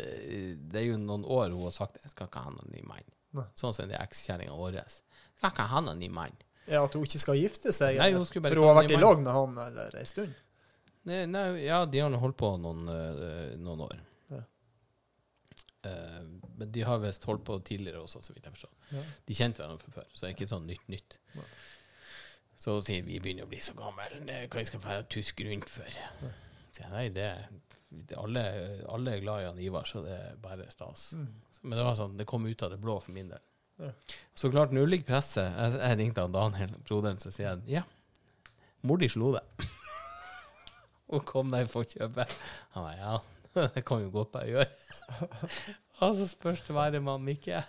eh, 0.00 0.56
det 0.56 0.80
er 0.80 0.86
jo 0.88 0.98
noen 0.98 1.24
år 1.24 1.52
hun 1.54 1.66
har 1.68 1.74
sagt. 1.74 2.00
Jeg 2.02 2.10
skal 2.10 2.30
ikke 2.30 2.42
ha 2.46 2.52
noen 2.54 2.72
ny 2.72 2.82
mann. 2.82 3.06
Sånn 3.54 3.74
som 3.76 3.86
det 3.86 3.94
er 3.94 4.02
ekskjerringa 4.02 4.56
vår. 4.58 4.80
Skal 4.88 5.52
ikke 5.52 5.68
ha 5.70 5.82
noen 5.84 6.00
ny 6.02 6.08
mann. 6.10 6.34
Ja, 6.66 6.84
At 6.84 6.94
hun 6.94 7.06
ikke 7.06 7.20
skal 7.22 7.38
gifte 7.38 7.72
seg? 7.74 7.98
Nei, 7.98 8.12
hun 8.14 8.26
For 8.26 8.58
hun 8.58 8.68
har 8.68 8.80
vært 8.82 8.94
i 8.94 9.00
lag 9.00 9.22
med 9.22 9.32
han 9.34 9.58
eller 9.66 9.96
ei 10.00 10.06
stund? 10.08 10.34
Nei, 11.08 11.24
nei, 11.30 11.44
ja, 11.64 11.84
de 11.88 12.02
har 12.02 12.10
nå 12.12 12.18
holdt 12.20 12.36
på 12.38 12.50
noen, 12.60 12.84
øh, 12.90 13.54
noen 13.62 13.86
år. 13.86 14.00
Ja. 15.84 15.90
Eh, 15.90 16.22
men 16.60 16.72
de 16.72 16.84
har 16.84 17.00
visst 17.00 17.24
holdt 17.28 17.44
på 17.48 17.58
tidligere 17.64 18.02
også, 18.04 18.20
så 18.24 18.34
vidt 18.36 18.48
jeg 18.48 18.56
forstår. 18.56 18.72
Ja. 18.92 19.04
De 19.28 19.36
kjente 19.36 19.62
hverandre 19.62 19.84
fra 19.84 19.94
før, 20.00 20.08
så 20.12 20.24
det 20.24 20.30
er 20.30 20.36
ikke 20.36 20.50
sånn 20.50 20.68
nytt 20.68 20.88
nytt. 20.92 21.18
Ja. 21.36 21.48
Så 22.60 22.76
sier 22.84 23.04
vi 23.06 23.16
begynner 23.22 23.46
å 23.46 23.50
bli 23.50 23.60
så 23.64 23.72
gamle, 23.72 24.08
hva 24.52 24.64
skal 24.68 24.82
vi 24.82 24.86
være 24.90 25.06
tusk 25.08 25.40
rundt 25.48 25.70
for? 25.72 26.00
Så 26.70 26.82
jeg, 26.82 26.90
nei, 26.92 27.06
det, 27.16 27.30
alle, 28.20 28.42
alle 28.92 29.14
er 29.16 29.22
glad 29.24 29.42
i 29.42 29.46
han 29.48 29.62
Ivar, 29.64 29.88
så 29.88 30.02
det 30.04 30.12
er 30.12 30.36
bare 30.42 30.68
stas. 30.70 31.14
Mm. 31.16 31.30
Men 31.62 31.78
det 31.78 31.86
var 31.86 31.96
sånn, 31.96 32.18
det 32.20 32.28
kom 32.28 32.44
ut 32.46 32.66
av 32.66 32.74
det 32.74 32.80
blå 32.82 32.98
for 33.00 33.16
min 33.16 33.32
del. 33.32 33.42
Ja. 33.80 33.90
Så 34.36 34.50
klart, 34.52 34.74
nå 34.76 34.84
ligger 34.84 35.08
presset. 35.08 35.48
Jeg, 35.56 35.80
jeg 35.80 35.98
ringte 36.02 36.26
han 36.26 36.36
Daniel, 36.36 36.76
broderen, 36.84 37.20
så 37.22 37.32
sier 37.32 37.54
han 37.54 37.64
ja, 37.68 37.86
mor 38.84 39.00
di 39.00 39.08
slo 39.08 39.32
deg. 39.38 39.66
Og 41.16 41.24
kom 41.26 41.50
deg 41.52 41.64
for 41.66 41.80
forkjøpet. 41.80 42.36
Han 42.76 42.86
var, 42.86 43.00
ja, 43.00 43.16
det 43.74 43.82
kan 43.86 44.02
jo 44.04 44.10
godt 44.14 44.38
jeg 44.42 44.54
gjøre. 44.54 44.68
Og 46.06 46.14
så 46.16 46.26
spørs 46.30 46.62
det 46.66 46.74
hver 46.76 47.00
mann 47.04 47.28
ikke. 47.28 47.62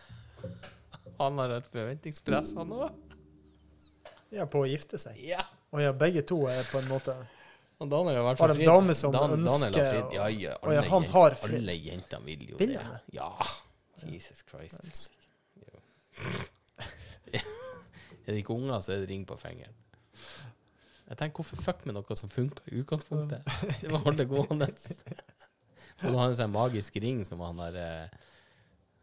Han 1.19 1.37
har 1.41 1.57
et 1.57 1.67
forventningspress, 1.71 2.53
han 2.57 2.71
òg. 2.77 3.17
Ja, 4.31 4.45
på 4.47 4.61
å 4.63 4.67
gifte 4.69 4.99
seg. 5.01 5.17
Ja. 5.27 5.43
Og 5.71 5.81
ja, 5.83 5.91
begge 5.95 6.23
to 6.27 6.45
er 6.51 6.63
på 6.67 6.79
en 6.81 6.87
måte 6.91 7.13
Og 7.81 7.87
Daniel 7.91 8.17
har 8.19 8.25
vært 8.25 8.39
Har 8.41 8.51
for 8.51 8.55
fritt. 8.55 8.61
fridd. 8.61 8.69
dame 8.71 8.95
som 8.95 9.13
Daniel 9.15 9.47
har 9.47 9.65
ønsker. 9.67 9.99
Ja, 10.15 10.27
ja, 10.29 10.55
alle, 10.61 10.75
ja, 10.75 10.81
han 10.91 11.07
har 11.11 11.35
fridd. 11.39 11.57
alle 11.59 11.75
jentene 11.75 12.25
vil 12.27 12.49
jo 12.51 12.59
Vil 12.61 12.73
det. 12.77 12.85
Ja. 13.15 13.31
Jesus 14.05 14.43
Christ. 14.47 15.11
Er 18.21 18.35
det 18.35 18.43
ikke 18.43 18.53
unger, 18.53 18.79
så 18.85 18.93
er 18.93 19.01
det 19.01 19.09
ring 19.09 19.23
på 19.27 19.35
fingeren. 19.39 19.73
Jeg 21.09 21.17
tenker, 21.17 21.41
hvorfor 21.41 21.57
fuck 21.59 21.81
med 21.89 21.97
noe 21.97 22.15
som 22.15 22.29
funka 22.31 22.63
i 22.69 22.77
utgangspunktet? 22.83 23.41
Det 23.81 23.89
var 23.91 24.03
holde 24.05 24.25
gående. 24.29 24.69
Og 26.01 26.07
da 26.07 26.13
har 26.17 26.21
han 26.25 26.33
en 26.33 26.39
sånn 26.39 26.53
magisk 26.53 26.97
ring 27.03 27.23
som 27.27 27.41
han 27.45 27.59
der 27.61 27.77
eh, 27.81 28.19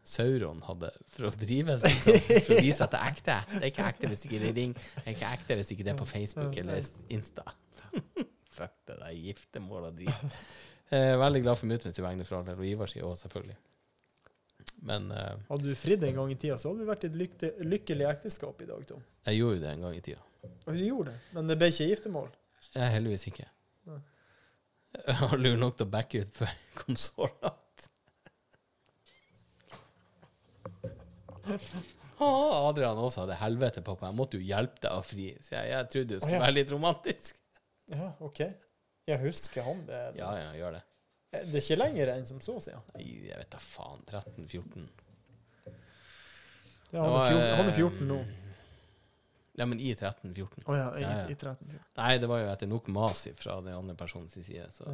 Sauron 0.09 0.63
hadde 0.65 0.89
for 1.13 1.29
å 1.29 1.31
drive 1.37 1.75
seg 1.83 1.99
sånn, 2.01 2.23
for 2.47 2.55
å 2.55 2.63
vise 2.65 2.85
at 2.85 2.93
det 2.95 2.99
er 2.99 3.11
ekte. 3.13 3.35
Det 3.51 3.59
er 3.61 3.69
ikke 3.69 3.87
ekte 3.91 4.09
hvis 4.09 4.25
ikke 4.25 4.39
det 4.41 4.49
er 4.49 4.57
ring. 4.57 4.73
Det 4.73 5.03
er 5.05 5.13
ikke 5.13 5.33
ekte 5.37 5.57
hvis 5.59 5.71
ikke 5.75 5.85
det 5.85 5.93
er 5.93 5.99
på 5.99 6.07
Facebook 6.09 6.57
eller 6.63 6.91
Insta. 7.13 7.45
fuck 8.59 8.73
det 8.89 8.97
der 8.99 9.13
giftermål 9.15 9.91
og 9.91 10.01
drit. 10.01 10.25
Eh, 10.89 11.11
veldig 11.21 11.43
glad 11.45 11.53
for 11.59 11.69
mutter'n 11.69 11.93
sin 11.93 12.01
vegne 12.01 12.25
for 12.25 12.39
all 12.39 12.45
del, 12.47 12.55
og 12.57 12.65
Ivar 12.65 12.89
sier 12.89 13.03
òg, 13.05 13.11
selvfølgelig. 13.19 13.53
Men 14.89 15.03
eh, 15.13 15.35
Hadde 15.51 15.67
du 15.67 15.75
fridd 15.77 16.01
en 16.07 16.15
gang 16.17 16.31
i 16.33 16.37
tida, 16.41 16.55
så 16.57 16.71
hadde 16.71 16.81
du 16.81 16.89
vært 16.89 17.03
i 17.05 17.09
et 17.11 17.17
lykte, 17.19 17.51
lykkelig 17.61 18.07
ekteskap 18.09 18.63
i 18.65 18.69
dag, 18.71 18.87
Tom. 18.89 19.03
jeg 19.27 19.37
gjorde 19.37 19.59
jo 19.59 19.61
det 19.61 19.69
en 19.69 19.83
gang 19.85 19.99
i 19.99 20.01
tida. 20.07 20.23
Og 20.65 20.71
du 20.73 20.81
gjorde 20.81 21.13
det, 21.13 21.19
men 21.35 21.51
det 21.51 21.59
ble 21.61 21.69
ikke 21.69 21.87
giftermål. 21.91 22.31
Er 22.73 22.89
heldigvis 22.95 23.27
ikke. 23.29 23.45
Nei. 23.91 23.99
Jeg 25.07 25.17
har 25.21 25.39
lur 25.39 25.57
nok 25.59 25.79
til 25.79 25.87
å 25.87 25.91
backe 25.93 26.21
ut 26.23 26.31
for 26.41 26.61
konsoller. 26.77 27.57
Ah, 32.19 32.67
Adrian 32.67 32.99
også 32.99 33.23
hadde 33.23 33.37
helvete, 33.39 33.81
pappa. 33.85 34.09
Jeg 34.09 34.17
måtte 34.19 34.39
jo 34.39 34.43
hjelpe 34.43 34.81
deg 34.83 34.91
å 34.91 35.03
fri. 35.05 35.29
Så 35.41 35.55
jeg, 35.55 35.69
jeg 35.71 35.87
trodde 35.93 36.09
du 36.09 36.17
skulle 36.17 36.25
skulle 36.25 36.35
ja. 36.35 36.45
være 36.47 36.57
litt 36.61 36.73
romantisk. 36.75 37.35
Ja, 37.89 38.11
OK. 38.21 38.43
Jeg 39.09 39.17
husker 39.23 39.65
han. 39.65 39.79
Det, 39.87 39.99
Ja, 40.19 40.27
ja, 40.37 40.49
gjør 40.53 40.75
det. 40.75 40.81
det 41.33 41.55
er 41.57 41.63
ikke 41.63 41.77
lenger 41.79 42.11
enn 42.13 42.27
som 42.29 42.41
så, 42.45 42.59
sier 42.61 42.75
han. 42.77 42.83
Nei, 42.93 43.07
jeg 43.31 43.39
vet 43.39 43.49
da 43.55 43.61
faen. 43.63 44.03
13-14. 44.05 44.83
Ja, 46.93 47.01
han, 47.01 47.15
er 47.15 47.33
14, 47.33 47.47
han 47.57 47.71
er 47.71 47.73
14 47.73 48.11
nå. 48.11 48.19
Ja, 49.59 49.65
men 49.67 49.79
i 49.83 49.91
13-14. 49.91 50.63
Å 50.65 50.75
ja, 50.77 50.89
i, 50.95 51.03
Ja, 51.03 51.13
ja. 51.21 51.27
i 51.27 51.35
13. 51.35 51.79
Nei, 51.99 52.11
det 52.21 52.29
var 52.31 52.39
jo 52.43 52.51
etter 52.53 52.69
nok 52.71 52.87
mas 52.95 53.25
fra 53.35 53.59
den 53.65 53.75
andre 53.75 53.95
personens 53.99 54.37
side. 54.39 54.69
Så 54.75 54.87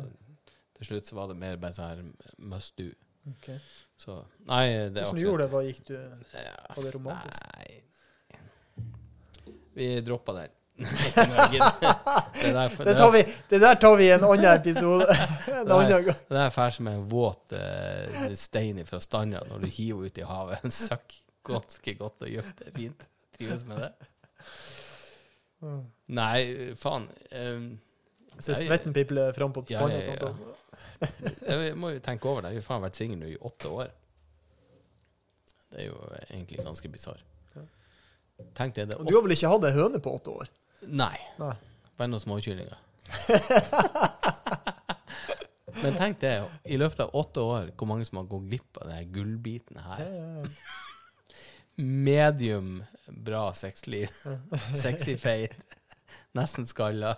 til 0.76 0.90
slutt 0.90 1.10
så 1.10 1.20
var 1.20 1.30
det 1.30 1.38
mer 1.40 1.60
bare 1.62 1.78
sånn 1.78 1.92
her 1.92 2.02
must 2.52 2.74
do. 2.82 2.90
Ok. 3.30 3.52
Så 3.98 4.20
nei, 4.50 4.66
det 4.94 5.06
Hvordan 5.06 5.18
du 5.18 5.24
gjorde 5.24 5.46
det? 5.46 5.50
Hva 5.54 5.62
gikk 5.66 5.82
du 5.88 5.96
Var 5.98 6.82
det 6.84 6.94
romantisk? 6.94 7.46
Nei. 7.56 7.82
Vi 9.76 9.90
droppa 10.06 10.36
den. 10.42 10.54
Det 12.36 12.52
der, 12.52 12.72
det, 12.86 12.96
tar 13.00 13.12
vi, 13.12 13.22
det 13.50 13.60
der 13.64 13.76
tar 13.80 13.96
vi 13.96 14.04
i 14.10 14.12
en 14.12 14.24
annen 14.28 14.46
episode. 14.52 15.06
en 15.62 15.72
annen 15.72 15.92
gang. 15.94 16.18
Det 16.28 16.42
er 16.42 16.50
fælt 16.52 16.76
som 16.76 16.90
en 16.92 17.06
våt 17.10 17.56
uh, 17.56 18.26
stein 18.36 18.82
fra 18.86 19.00
stranda 19.00 19.40
når 19.48 19.64
du 19.64 19.70
hiver 19.72 20.10
ut 20.10 20.20
i 20.20 20.26
havet. 20.28 20.68
Søkk 20.76 21.16
ganske 21.48 21.96
godt 21.96 22.28
og 22.28 22.34
gjør 22.34 22.52
det 22.60 22.74
fint. 22.76 23.08
Trives 23.38 23.64
med 23.68 23.86
det. 23.86 24.10
Nei, 26.16 26.74
faen. 26.78 27.08
eh, 27.32 27.62
Se 28.40 28.54
ser 28.54 28.66
svetten 28.68 28.94
piple 28.94 29.30
fram 29.34 29.54
på 29.56 29.64
Ja, 29.72 29.80
panna. 29.82 30.00
ja, 30.04 30.16
ja. 30.20 31.62
jeg 31.64 31.76
må 31.80 31.94
jo 31.96 32.00
tenke 32.04 32.28
over 32.30 32.42
det. 32.46 32.52
Jeg 32.56 32.62
har 32.64 32.68
faen 32.68 32.84
vært 32.84 33.00
singel 33.00 33.18
nå 33.22 33.30
i 33.32 33.38
åtte 33.40 33.72
år. 33.72 33.94
Det 35.72 35.80
er 35.82 35.88
jo 35.90 35.98
egentlig 36.30 36.60
ganske 36.66 36.92
bisarr. 36.92 37.22
Tenk 38.54 38.76
det. 38.76 38.90
det 38.92 38.98
du 39.00 39.14
har 39.16 39.24
vel 39.24 39.32
ikke 39.32 39.48
hatt 39.48 39.64
ei 39.70 39.72
høne 39.78 40.00
på 40.04 40.12
åtte 40.18 40.34
år? 40.36 40.50
Nei. 40.92 41.16
Nei. 41.40 41.54
Bare 41.96 42.10
noen 42.12 42.20
småkyllinger. 42.20 42.76
Men 45.84 45.96
tenk 46.00 46.20
det, 46.22 46.34
i 46.72 46.78
løpet 46.80 47.02
av 47.04 47.16
åtte 47.20 47.44
år, 47.44 47.70
hvor 47.76 47.88
mange 47.90 48.06
som 48.08 48.20
har 48.22 48.28
gått 48.32 48.46
glipp 48.50 48.78
av 48.82 48.90
denne 48.92 49.08
gullbiten 49.16 49.80
her. 49.84 50.04
Medium 51.78 52.84
bra 53.08 53.50
sexliv. 53.54 54.10
Sexy 54.84 55.18
feit. 55.20 55.56
Nesten 56.38 56.66
skalla. 56.70 57.16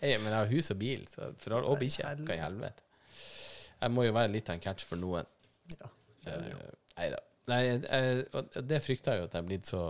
Hey, 0.00 0.16
men 0.18 0.30
jeg 0.32 0.36
har 0.38 0.48
hus 0.50 0.70
og 0.74 0.78
bil, 0.80 1.04
så 1.10 1.28
for 1.38 1.56
all, 1.58 1.66
og 1.70 1.78
bikkje. 1.80 2.06
Hva 2.26 2.34
i 2.36 2.40
helvete? 2.42 2.82
Jeg 3.82 3.90
må 3.94 4.04
jo 4.06 4.14
være 4.14 4.30
litt 4.32 4.48
av 4.50 4.56
en 4.56 4.62
catch 4.62 4.86
for 4.86 4.98
noen. 5.00 5.26
Ja. 5.74 5.88
Eh, 6.30 6.48
Nei 6.96 7.08
da. 7.10 7.20
Nei, 7.50 7.60
jeg- 7.66 8.26
og 8.38 8.56
det 8.68 8.78
frykter 8.84 9.12
jeg 9.16 9.20
jo 9.22 9.28
at 9.28 9.32
jeg 9.34 9.42
er 9.42 9.46
blitt 9.48 9.66
så 9.70 9.82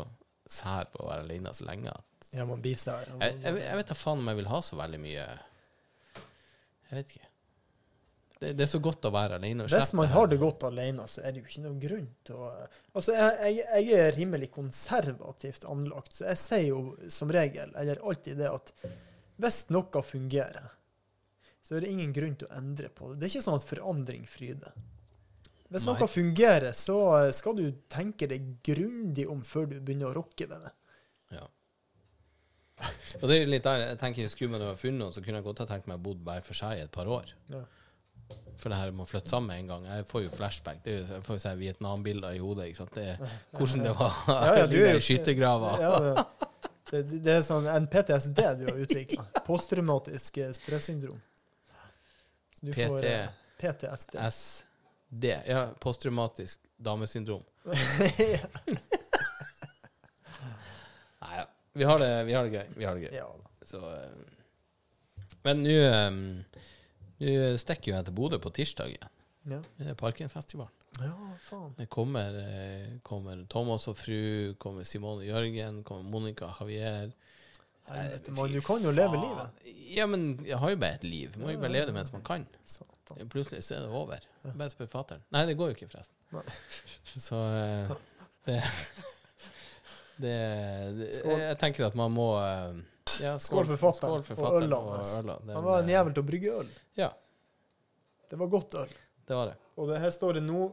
sær 0.49 0.89
på 0.93 1.03
å 1.05 1.09
være 1.11 1.27
alene 1.27 1.53
så 1.55 1.67
lenge. 1.69 1.93
At 1.93 2.31
Ja, 2.33 2.45
man 2.49 2.63
blir 2.65 2.77
sær. 2.81 3.05
jeg, 3.21 3.37
jeg, 3.43 3.59
jeg 3.61 3.77
vet 3.81 3.89
da 3.93 3.95
faen 3.99 4.23
om 4.23 4.29
jeg 4.33 4.39
vil 4.41 4.49
ha 4.53 4.61
så 4.65 4.77
veldig 4.81 5.01
mye 5.03 5.27
Jeg 6.17 6.97
vet 6.97 7.13
ikke. 7.17 7.29
Det, 8.43 8.57
det 8.59 8.65
er 8.65 8.71
så 8.73 8.81
godt 8.83 9.07
å 9.07 9.13
være 9.15 9.37
alene. 9.39 9.69
Hvis 9.71 9.93
man 9.95 10.09
har 10.11 10.27
det 10.27 10.41
godt 10.43 10.65
alene, 10.67 11.05
så 11.07 11.23
er 11.23 11.35
det 11.35 11.43
jo 11.43 11.47
ikke 11.47 11.63
noen 11.63 11.81
grunn 11.83 12.07
til 12.27 12.41
å 12.43 12.49
Altså, 12.51 13.15
jeg, 13.15 13.59
jeg, 13.63 13.85
jeg 13.87 13.99
er 14.03 14.17
rimelig 14.17 14.49
konservativt 14.53 15.67
anlagt, 15.71 16.17
så 16.17 16.27
jeg 16.27 16.41
sier 16.41 16.65
jo 16.67 16.81
som 17.13 17.31
regel, 17.33 17.71
eller 17.79 18.03
alltid 18.03 18.41
det, 18.43 18.51
at 18.51 18.73
hvis 19.43 19.61
noe 19.73 20.03
fungerer, 20.05 20.73
så 21.63 21.77
er 21.77 21.85
det 21.85 21.93
ingen 21.93 22.11
grunn 22.15 22.35
til 22.41 22.51
å 22.51 22.57
endre 22.59 22.91
på 22.91 23.13
det. 23.13 23.21
Det 23.21 23.29
er 23.29 23.33
ikke 23.37 23.45
sånn 23.47 23.61
at 23.61 23.69
forandring 23.69 24.27
fryder. 24.29 24.75
Hvis 25.73 25.87
Nei. 25.87 25.95
noe 25.95 26.09
fungerer, 26.11 26.75
så 26.77 26.97
skal 27.33 27.57
du 27.57 27.65
tenke 27.91 28.27
deg 28.29 28.49
grundig 28.67 29.29
om 29.31 29.45
før 29.47 29.71
du 29.71 29.79
begynner 29.79 30.11
å 30.11 30.17
rokke 30.19 30.49
ved 30.51 30.67
det. 30.67 30.73
Ja. 31.39 31.47
Og 33.21 33.29
det 33.31 33.37
er 33.37 33.45
jo 33.45 33.53
litt 33.55 33.65
der, 33.65 33.85
jeg 33.93 33.99
tenker 34.01 34.29
Skulle 34.33 34.57
man 34.57 34.65
ha 34.67 34.75
funnet 34.75 34.99
noen, 34.99 35.15
så 35.15 35.23
kunne 35.23 35.39
jeg 35.39 35.47
godt 35.47 35.63
ha 35.63 35.69
tenkt 35.71 35.87
meg 35.89 36.01
å 36.01 36.05
bodd 36.11 36.27
hver 36.27 36.43
for 36.45 36.59
seg 36.59 36.81
i 36.81 36.85
et 36.85 36.93
par 36.93 37.09
år. 37.09 37.31
Ja. 37.53 37.63
For 38.63 38.71
det 38.71 38.79
her 38.79 38.91
med 38.95 39.03
å 39.05 39.09
flytte 39.11 39.31
sammen 39.33 39.57
en 39.57 39.67
gang. 39.73 39.87
Jeg 39.91 40.07
får 40.11 40.23
jo 40.27 40.31
flashback. 40.37 40.83
Det 40.85 40.93
er 40.93 40.99
jo, 41.01 41.07
jeg 41.17 41.25
får 41.27 41.39
jo 41.39 41.43
si 41.43 41.53
Vietnam-bilder 41.59 42.37
i 42.37 42.39
hodet. 42.43 42.69
ikke 42.71 42.81
sant? 42.83 42.95
Det 42.95 43.07
er, 43.15 43.17
hvordan 43.59 43.83
det 43.89 43.95
var 43.99 44.13
Ja, 44.29 44.53
ja, 44.61 44.67
ligge 44.71 44.93
i 44.97 45.05
skyttergrava. 45.09 45.73
Ja, 45.83 45.93
det, 46.93 47.03
det, 47.09 47.23
det 47.27 47.35
er 47.39 47.43
sånn 47.47 47.67
en 47.73 47.87
PTSD 47.91 48.41
du 48.61 48.65
har 48.71 48.79
utvikla. 48.87 49.25
Posttraumatisk 49.49 50.39
stressyndrom. 50.61 51.19
Du 52.63 52.71
får, 52.77 52.99
PT. 53.01 53.05
eh, 53.11 53.29
PTSD. 53.59 54.19
SD. 54.31 55.25
Ja, 55.51 55.65
posttraumatisk 55.83 56.61
damesyndrom. 56.79 57.43
Nei 61.23 61.37
ja. 61.37 61.47
Vi 61.73 61.85
har, 61.89 61.99
det, 61.99 62.25
vi 62.29 62.35
har 62.37 62.45
det 62.45 62.51
gøy. 62.57 62.67
Vi 62.77 62.85
har 62.85 62.95
det 62.95 63.07
gøy. 63.07 63.15
Ja. 63.17 63.29
Så, 63.65 63.79
eh, 63.97 64.11
men 65.47 65.63
nå 65.65 65.77
eh, 65.89 66.11
Nå 67.23 67.57
stikker 67.63 67.93
jo 67.93 67.97
jeg 67.97 68.09
til 68.09 68.15
Bodø 68.19 68.39
på 68.43 68.51
tirsdag 68.55 68.93
igjen. 68.95 69.11
Ja, 69.51 69.59
Det 69.79 69.89
er 69.91 69.99
Parkenfestivalen. 69.99 70.71
ja 71.01 71.13
faen. 71.49 71.75
Det 71.79 71.89
kommer, 71.91 72.37
eh, 72.39 72.99
kommer 73.03 73.45
Thomas 73.51 73.89
og 73.89 73.97
fru, 73.99 74.55
kommer 74.59 74.85
Simone 74.85 75.25
Jørgen, 75.27 75.83
kommer 75.85 76.03
Monica 76.11 76.51
Javier. 76.61 77.13
Helvete, 77.89 78.31
Nei, 78.37 78.49
du 78.53 78.61
kan 78.63 78.83
jo 78.85 78.93
leve 78.95 79.19
livet. 79.19 79.65
Ja, 79.97 80.07
men 80.07 80.39
jeg 80.47 80.57
har 80.59 80.71
jo 80.71 80.77
bare 80.79 80.95
et 81.01 81.05
liv. 81.05 81.35
Må 81.39 81.51
jo 81.51 81.59
bare 81.59 81.73
leve 81.73 81.87
det 81.91 81.95
mens 81.97 82.13
man 82.13 82.23
kan. 82.23 82.47
Satan. 82.65 83.29
Plutselig 83.29 83.65
så 83.67 83.75
er 83.77 83.81
det 83.81 83.89
over. 83.91 84.23
Bare 84.45 84.71
spør 84.71 84.87
fatter'n. 84.93 85.25
Nei, 85.35 85.43
det 85.47 85.57
går 85.59 85.73
jo 85.73 85.75
ikke, 85.75 85.89
forresten. 85.91 86.15
Nei. 86.33 86.45
Så 87.27 87.37
eh, 87.37 87.91
det, 88.47 88.61
det, 90.23 90.37
det. 91.01 91.11
Jeg 91.27 91.59
tenker 91.61 91.87
at 91.91 91.99
man 91.99 92.15
må 92.15 92.29
eh, 92.41 92.79
ja, 93.21 93.35
Skål 93.39 93.67
skål 93.67 93.77
for 93.77 93.89
og 93.93 94.25
fatteren 94.25 94.63
ølet 94.63 94.89
hans. 94.89 95.15
Han 95.19 95.65
var 95.67 95.83
en 95.83 95.89
eh, 95.91 95.95
jævel 95.97 96.15
til 96.17 96.23
å 96.25 96.29
brygge 96.31 96.55
øl. 96.63 96.71
Ja, 96.97 97.11
Det 98.31 98.39
var 98.41 98.49
godt 98.49 98.75
øl. 98.75 98.89
det 99.29 99.35
var 99.37 99.47
det. 99.53 99.57
Og 99.77 99.89
det 99.89 100.01
her 100.01 100.11
står 100.11 100.35
det 100.41 100.43
no 100.47 100.71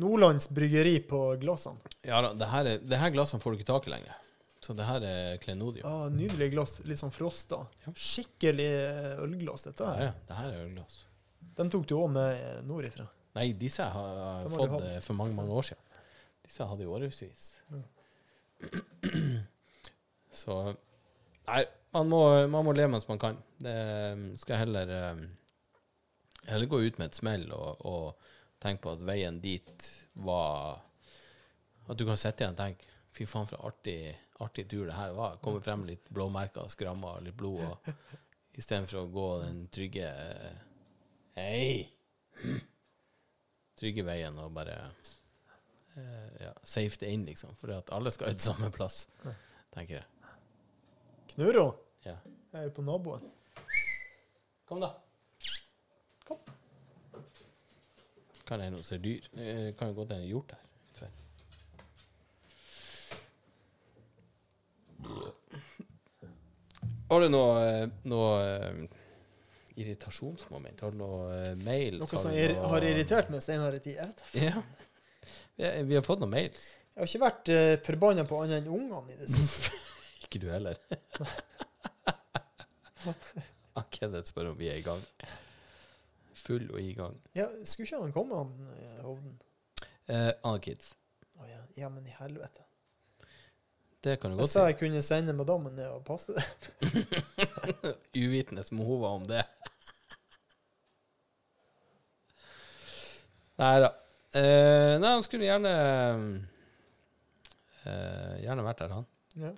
Nordlands 0.00 0.46
Bryggeri 0.48 1.00
på 1.04 1.18
glassene. 1.42 1.80
Ja 2.06 2.20
da, 2.22 2.32
det 2.38 2.46
her, 2.48 2.64
er, 2.66 2.78
det 2.78 2.98
her 3.00 3.10
glassene 3.12 3.40
får 3.42 3.52
du 3.52 3.58
ikke 3.58 3.72
tak 3.72 3.86
i 3.88 3.90
lenger. 3.90 4.14
Så 4.60 4.74
det 4.76 4.84
her 4.86 5.00
er 5.04 5.36
klenodium. 5.42 5.84
Ja, 5.88 6.08
Nydelig 6.12 6.50
glass. 6.52 6.76
Litt 6.84 7.00
sånn 7.00 7.12
frosta. 7.12 7.62
Ja. 7.86 7.92
Skikkelig 7.96 8.68
eh, 8.70 9.22
ølglass, 9.24 9.64
dette 9.70 9.88
her. 9.88 10.02
ja, 10.10 10.12
det 10.28 10.36
her 10.38 10.50
er 10.52 10.64
ølglass. 10.66 10.98
De 11.56 11.66
tok 11.72 11.86
du 11.88 11.94
òg 11.96 12.10
med 12.12 12.64
nordifra. 12.68 13.06
Nei, 13.36 13.50
disse 13.56 13.84
har 13.84 14.42
jeg 14.44 14.52
fått 14.54 14.70
hatt. 14.74 14.84
eh, 14.90 15.00
for 15.04 15.16
mange, 15.18 15.34
mange 15.36 15.52
år 15.56 15.68
siden. 15.70 15.82
Disse 16.46 16.66
hadde 16.68 16.84
jeg 16.84 16.92
årevis. 16.92 17.44
Så 20.40 20.56
Nei, 21.48 21.62
man 21.92 22.08
må, 22.08 22.22
man 22.48 22.66
må 22.66 22.74
leve 22.76 22.92
mens 22.94 23.08
man 23.08 23.20
kan. 23.20 23.38
Det 23.60 23.76
skal 24.36 24.38
skal 24.44 24.62
heller 24.64 24.92
um, 25.12 25.24
Heller 26.48 26.66
gå 26.66 26.80
ut 26.80 26.98
med 26.98 27.10
et 27.10 27.18
smell 27.18 27.50
og, 27.52 27.82
og 27.86 28.30
tenke 28.62 28.86
på 28.86 28.94
at 28.96 29.02
veien 29.04 29.40
dit 29.42 29.88
var 30.24 30.80
At 31.86 31.98
du 31.98 32.06
kan 32.08 32.16
sitte 32.16 32.44
igjen 32.44 32.56
og 32.56 32.62
tenke 32.62 32.88
Fy 33.10 33.26
faen, 33.26 33.48
for 33.50 33.66
artig, 33.66 34.14
artig 34.38 34.68
tur 34.70 34.86
det 34.86 34.94
her 34.94 35.10
var. 35.16 35.40
Kommer 35.42 35.62
frem 35.66 35.82
litt 35.88 36.06
blåmerker 36.14 36.62
og 36.62 36.70
skrammer 36.70 37.18
og 37.18 37.24
litt 37.26 37.34
blod. 37.34 37.64
Og, 37.66 37.88
Istedenfor 38.60 39.00
å 39.00 39.08
gå 39.10 39.26
den 39.42 39.64
trygge 39.74 40.10
Hei! 41.34 41.88
Trygge 43.80 44.04
veien 44.06 44.38
og 44.38 44.54
bare 44.54 44.76
eh, 45.96 46.46
ja, 46.46 46.54
safe 46.62 47.02
det 47.02 47.10
inn, 47.14 47.26
liksom. 47.26 47.56
For 47.58 47.74
at 47.74 47.90
alle 47.96 48.14
skal 48.14 48.34
ut 48.34 48.46
samme 48.46 48.70
plass, 48.74 49.06
tenker 49.74 49.98
jeg. 50.00 50.19
Knurro, 51.34 51.66
Ja. 52.04 52.16
jeg 52.52 52.64
er 52.64 52.70
på 52.74 52.82
naboen. 52.82 53.22
Kom, 54.68 54.80
da. 54.80 54.92
Kom. 56.26 56.38
Kan 58.46 58.60
hende 58.60 58.78
hun 58.80 58.84
ser 58.84 58.98
dyr. 58.98 59.20
Det 59.34 59.76
kan 59.78 59.88
jo 59.92 59.94
godt 60.00 60.12
hende 60.16 60.26
hjort 60.30 60.50
her. 60.56 61.10
Har 67.10 67.20
du 67.20 67.28
noe, 67.32 67.54
eh, 67.66 67.88
noe 68.06 68.34
eh, 68.46 68.82
irritasjonsmoment? 69.82 70.80
Har 70.84 70.94
du 70.94 71.00
noe 71.00 71.54
mail? 71.64 71.98
Noe 71.98 72.06
som 72.10 72.28
noe- 72.30 72.68
har 72.74 72.86
irritert 72.86 73.30
meg 73.34 73.42
senere 73.42 73.80
tid. 73.82 73.96
Jeg, 73.98 74.12
vet. 74.12 74.22
Ja. 74.46 74.62
Vi, 75.58 75.70
vi 75.90 75.98
har 75.98 76.06
fått 76.06 76.22
noen 76.22 76.30
mails. 76.36 76.68
jeg 76.94 77.02
har 77.02 77.10
ikke 77.10 77.24
vært 77.24 77.50
uh, 77.54 77.74
forbanna 77.86 78.24
på 78.28 78.38
annet 78.44 78.60
enn 78.62 78.70
ungene 78.76 79.14
i 79.14 79.18
det 79.18 79.30
siste. 79.32 79.74
Ikke 80.30 80.46
du 80.46 80.50
heller. 80.52 80.78
Ah, 83.74 83.84
Kenneth 83.90 84.28
spør 84.28 84.50
om 84.50 84.56
vi 84.58 84.66
er 84.68 84.76
i 84.76 84.82
gang. 84.84 85.00
Full 86.36 86.66
og 86.74 86.80
i 86.82 86.90
gang. 86.98 87.14
Ja, 87.38 87.46
skulle 87.64 87.86
ikke 87.86 88.00
han 88.02 88.12
komme, 88.12 88.36
han 88.36 88.50
eh, 88.74 88.98
Hovden? 89.06 89.36
Eh, 90.10 90.32
Anna 90.44 90.58
Kids. 90.60 90.90
Å 91.38 91.46
ja. 91.48 91.60
ja, 91.78 91.88
men 91.88 92.04
i 92.06 92.12
helvete. 92.18 92.66
Det 94.04 94.18
kan 94.20 94.32
du 94.32 94.36
Jeg 94.36 94.42
godt 94.42 94.52
sa 94.52 94.64
si. 94.66 94.72
jeg 94.72 94.78
kunne 94.82 95.02
sende 95.06 95.32
madammen 95.38 95.74
ned 95.78 95.86
og 95.94 96.02
passe 96.04 96.34
det. 96.36 96.44
Uvitende 98.26 98.66
som 98.66 98.82
hun 98.84 99.00
var 99.02 99.16
om 99.20 99.24
det. 99.30 99.42
Nei 103.60 103.74
da. 103.86 103.90
Eh, 104.34 104.94
nei, 105.00 105.10
han 105.16 105.24
skulle 105.26 105.48
gjerne 105.48 105.72
eh, 107.86 108.36
Gjerne 108.44 108.64
vært 108.66 108.84
der, 108.84 108.94
han. 108.98 109.08
Ja. 109.40 109.54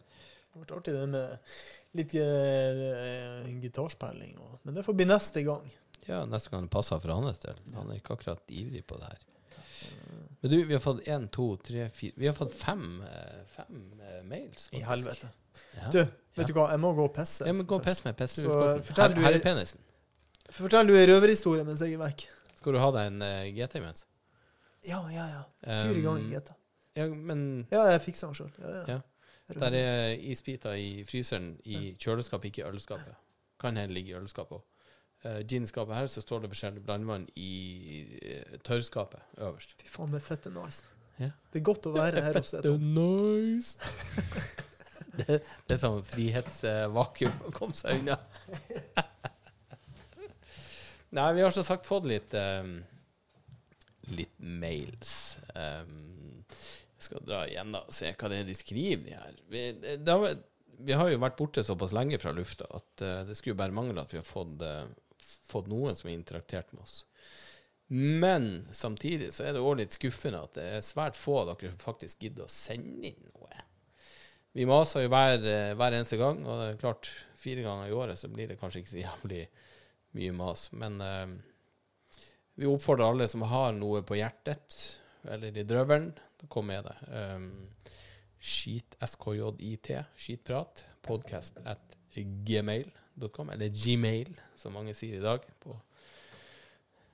Det 0.52 0.60
vært 0.60 0.74
artig 0.76 0.92
det 0.92 1.04
med 1.08 1.52
litt 1.96 2.14
uh, 2.20 3.46
gitarspilling. 3.62 4.34
Og, 4.40 4.58
men 4.66 4.76
det 4.76 4.84
får 4.84 4.96
bli 4.98 5.06
neste 5.08 5.44
gang. 5.46 5.70
Ja, 6.08 6.24
Neste 6.26 6.50
gang 6.50 6.66
det 6.66 6.72
passer 6.74 6.98
for 7.00 7.14
hans 7.14 7.40
del. 7.44 7.60
Han 7.76 7.90
er 7.90 8.00
ikke 8.00 8.16
akkurat 8.16 8.50
ivrig 8.52 8.82
på 8.86 8.98
det 9.00 9.12
her. 9.12 9.20
Men 10.42 10.50
du, 10.50 10.56
vi 10.66 10.74
har 10.74 10.82
fått 10.82 11.06
én, 11.10 11.28
to, 11.30 11.52
tre, 11.62 11.86
fire 11.94 12.18
Vi 12.18 12.26
har 12.26 12.34
fått 12.34 12.54
fem, 12.58 13.02
eh, 13.06 13.44
fem 13.46 13.78
mails. 14.26 14.26
mails. 14.28 14.68
I 14.74 14.82
helvete. 14.86 15.30
Ja. 15.76 15.90
Du, 15.94 16.00
vet 16.34 16.50
du 16.50 16.54
hva, 16.56 16.68
jeg 16.72 16.82
må 16.82 16.90
gå 16.98 17.06
og 17.06 17.14
pisse. 17.14 17.46
Ja, 17.46 17.54
men 17.54 17.68
gå 17.70 17.78
og 17.78 17.84
pisse 17.86 18.06
med 18.06 18.18
pisse. 18.18 18.42
Så, 18.42 18.58
fortell 18.88 19.14
Her, 19.22 19.36
er 19.38 19.44
penisen. 19.44 19.82
Fortell 20.52 20.90
du 20.90 20.96
ei 20.98 21.06
røverhistorie 21.08 21.62
mens 21.66 21.84
jeg 21.84 21.94
er 21.94 22.02
vekk. 22.02 22.26
Skal 22.58 22.76
du 22.76 22.80
ha 22.82 22.90
deg 22.98 23.12
en 23.12 23.22
uh, 23.22 23.46
GT 23.54 23.78
imens? 23.78 24.04
Ja, 24.86 24.98
ja, 25.14 25.28
ja. 25.30 25.42
Fyr 25.62 26.00
i 26.00 26.04
gang 26.04 26.18
i 26.26 26.34
GTA. 26.34 26.58
Ja, 26.98 27.06
men 27.08 27.46
Ja, 27.70 27.86
jeg 27.94 28.02
fikser 28.04 28.28
den 28.28 28.36
sjøl. 28.36 28.50
Ja, 28.58 28.74
ja. 28.80 28.82
Ja. 28.96 29.00
Der 29.48 29.74
er 29.74 30.12
isbiter 30.14 30.76
i 30.78 31.04
fryseren 31.04 31.56
i 31.64 31.96
kjøleskapet, 31.98 32.50
ikke 32.50 32.62
i 32.62 32.68
ølskapet. 32.70 33.14
Kan 33.60 33.76
her 33.76 33.90
ligge 33.90 34.14
i 34.14 34.18
ølskapet 34.18 34.60
òg. 34.60 34.68
Uh, 35.22 35.38
Ginskapet 35.46 35.94
her, 35.94 36.06
så 36.10 36.20
står 36.20 36.40
det 36.42 36.48
forskjellig 36.50 36.80
blandevann 36.82 37.28
i 37.38 37.50
uh, 38.26 38.56
tørrskapet 38.66 39.20
øverst. 39.38 39.76
Fy 39.78 39.86
faen, 39.86 40.10
det 40.10 40.18
er 40.18 40.24
fette 40.26 40.50
nice. 40.50 40.82
Ja. 41.20 41.28
Det 41.52 41.60
er 41.60 41.64
godt 41.68 41.86
å 41.86 41.92
være 41.94 42.24
her 42.24 42.38
hos 42.40 42.50
deg. 42.56 42.66
Tom. 42.66 42.88
nice. 42.96 43.78
det, 45.20 45.38
det 45.38 45.76
er 45.76 45.82
sånn 45.84 46.02
frihetsvakuum 46.08 47.46
å 47.46 47.52
komme 47.54 47.78
seg 47.78 48.00
unna. 48.00 48.18
Nei, 51.12 51.28
vi 51.36 51.44
har 51.44 51.54
som 51.54 51.66
sagt 51.66 51.86
fått 51.86 52.08
litt 52.08 52.34
um, 52.34 52.78
Litt 54.16 54.34
mails. 54.40 55.36
Um, 55.54 56.21
skal 57.04 57.22
dra 57.26 57.44
igjen 57.48 57.74
da 57.74 57.84
og 57.86 57.94
se 57.94 58.10
hva 58.14 58.30
det 58.32 58.40
er 58.42 58.48
de 58.48 58.56
skriver, 58.56 59.04
de 59.06 59.16
her. 59.18 59.38
Vi, 59.52 59.62
har, 60.08 60.42
vi 60.82 60.98
har 60.98 61.12
jo 61.12 61.22
vært 61.22 61.38
borte 61.38 61.64
såpass 61.66 61.94
lenge 61.96 62.20
fra 62.22 62.34
lufta 62.36 62.68
at 62.70 63.04
uh, 63.04 63.22
det 63.28 63.38
skulle 63.38 63.58
bare 63.58 63.74
mangle 63.74 64.02
at 64.02 64.12
vi 64.14 64.20
har 64.20 64.26
fått, 64.26 64.62
uh, 64.62 64.86
fått 65.50 65.70
noen 65.72 65.98
som 65.98 66.10
har 66.10 66.16
interaktert 66.16 66.72
med 66.74 66.84
oss. 66.86 67.02
Men 67.92 68.68
samtidig 68.72 69.34
så 69.36 69.44
er 69.44 69.52
det 69.52 69.60
òg 69.60 69.76
litt 69.82 69.92
skuffende 69.92 70.40
at 70.46 70.54
det 70.56 70.64
er 70.78 70.84
svært 70.86 71.18
få 71.18 71.42
av 71.42 71.50
dere 71.50 71.74
som 71.74 71.82
faktisk 71.82 72.24
gidder 72.24 72.46
å 72.46 72.52
sende 72.52 73.10
inn 73.10 73.26
noe. 73.34 73.66
Vi 74.56 74.64
maser 74.68 75.04
jo 75.04 75.10
hver, 75.12 75.44
eh, 75.44 75.74
hver 75.76 75.96
eneste 75.96 76.16
gang, 76.20 76.40
og 76.44 76.56
det 76.56 76.66
er 76.70 76.80
klart, 76.80 77.10
fire 77.36 77.64
ganger 77.64 77.90
i 77.90 77.94
året 77.96 78.20
så 78.20 78.28
blir 78.32 78.48
det 78.48 78.58
kanskje 78.60 78.80
ikke 78.80 78.92
så 78.94 79.00
jævlig 79.02 79.42
mye 80.16 80.32
mas. 80.36 80.66
Men 80.72 80.98
uh, 81.04 81.36
vi 82.60 82.68
oppfordrer 82.68 83.12
alle 83.12 83.28
som 83.28 83.44
har 83.48 83.72
noe 83.76 84.02
på 84.08 84.16
hjertet, 84.16 84.78
eller 85.28 85.56
i 85.56 85.64
drøvelen, 85.68 86.12
å 86.48 86.64
med 86.66 86.88
det. 86.88 86.96
Um, 87.08 87.50
skit, 88.42 88.96
skjit, 89.00 90.02
skitprat, 90.18 90.84
podcast 91.04 91.60
at 91.64 91.98
gmail.com, 92.14 93.52
eller 93.54 93.72
gmail, 93.72 94.32
som 94.58 94.74
mange 94.74 94.94
sier 94.98 95.20
i 95.20 95.24
dag 95.24 95.44
på 95.62 95.76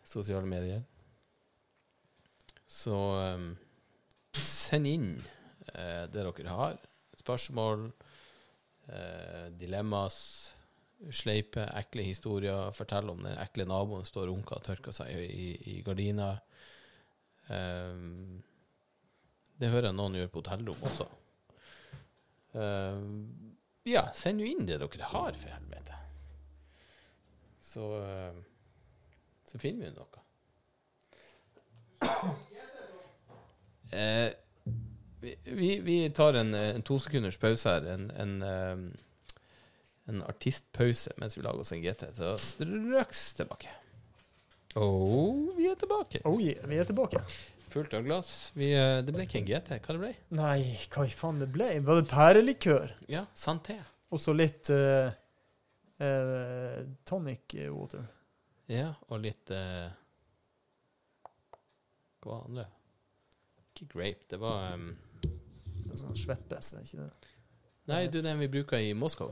sosiale 0.09 0.49
medier. 0.49 0.83
Så 2.69 2.97
um, 2.97 3.51
send 4.37 4.89
inn 4.89 5.11
eh, 5.73 6.05
det 6.09 6.25
dere 6.25 6.53
har. 6.53 6.79
Spørsmål, 7.19 7.89
eh, 8.93 9.47
dilemmas, 9.59 10.19
sleipe, 11.15 11.65
ekle 11.79 12.05
historier. 12.07 12.73
Fortell 12.77 13.11
om 13.13 13.23
den 13.25 13.39
ekle 13.41 13.67
naboen 13.69 14.07
står 14.09 14.29
og 14.29 14.35
runker 14.35 14.61
og 14.61 14.67
tørker 14.69 14.97
seg 14.97 15.13
i, 15.15 15.51
i 15.73 15.81
gardina. 15.87 16.35
Um, 17.49 18.43
det 19.59 19.71
hører 19.73 19.91
jeg 19.91 19.99
noen 19.99 20.19
gjør 20.19 20.31
på 20.33 20.43
hotellrom 20.43 20.85
også. 20.87 21.09
Uh, 22.55 23.03
ja, 23.89 24.09
send 24.17 24.43
jo 24.43 24.49
inn 24.49 24.67
det 24.69 24.79
dere 24.81 25.11
har, 25.11 25.39
for 25.39 25.55
helvete. 25.55 25.99
Så 27.69 27.89
uh, 28.01 28.39
så 29.49 29.59
finner 29.59 29.89
vi 29.89 29.97
noe. 29.97 30.25
Uh, 33.89 34.31
vi, 35.21 35.71
vi, 35.81 35.99
tar 36.15 36.37
en, 36.39 36.55
en 36.55 36.85
tosekunders 36.87 37.41
pause 37.41 37.69
her. 37.69 37.87
En, 37.95 38.11
en, 38.13 38.35
en 40.09 40.23
artistpause 40.29 41.17
mens 41.19 41.37
vi 41.39 41.43
lager 41.43 41.65
oss 41.65 41.73
en 41.73 41.83
GT. 41.83 42.11
Så 42.15 42.37
straks 42.45 43.33
tilbake. 43.41 43.73
Oh, 44.77 45.49
vi 45.57 45.67
er 45.71 45.81
tilbake. 45.81 46.21
Oh 46.29 46.37
yeah, 46.43 46.69
vi 46.69 46.79
er 46.79 46.85
tilbake. 46.85 47.25
Fullt 47.69 47.95
av 47.95 48.03
glass. 48.07 48.53
Vi, 48.57 48.71
eh, 48.73 48.99
det 49.05 49.13
ble 49.13 49.27
ikke 49.27 49.43
en 49.43 49.49
GT. 49.49 49.75
Hva 49.85 49.95
det 49.95 50.01
ble 50.01 50.13
Nei, 50.39 50.61
hva 50.93 51.05
i 51.05 51.13
faen 51.13 51.41
det 51.43 51.51
ble? 51.53 51.69
Var 51.85 52.01
det 52.01 52.09
pærelikør? 52.11 52.95
Ja, 53.13 53.27
Santé. 53.37 53.77
Og 54.09 54.23
så 54.25 54.33
litt 54.33 54.71
uh, 54.73 55.11
uh, 56.01 56.79
tonic 57.05 57.59
water. 57.75 58.07
Ja, 58.73 58.95
og 59.09 59.21
litt 59.25 59.53
uh, 59.53 59.89
Hva 62.21 62.31
var 62.33 62.47
andre? 62.49 62.65
Ikke 63.69 63.91
grape, 63.93 64.25
det 64.33 64.41
var 64.41 64.73
um, 64.75 64.89
Sånn 65.97 66.17
sveppes, 66.17 66.73
er 66.77 66.85
ikke 66.85 67.05
det? 67.05 67.37
Nei, 67.89 68.03
det 68.13 68.21
er 68.21 68.27
den 68.29 68.43
vi 68.43 68.51
bruker 68.53 68.81
i 68.85 68.91
Moskva. 68.97 69.31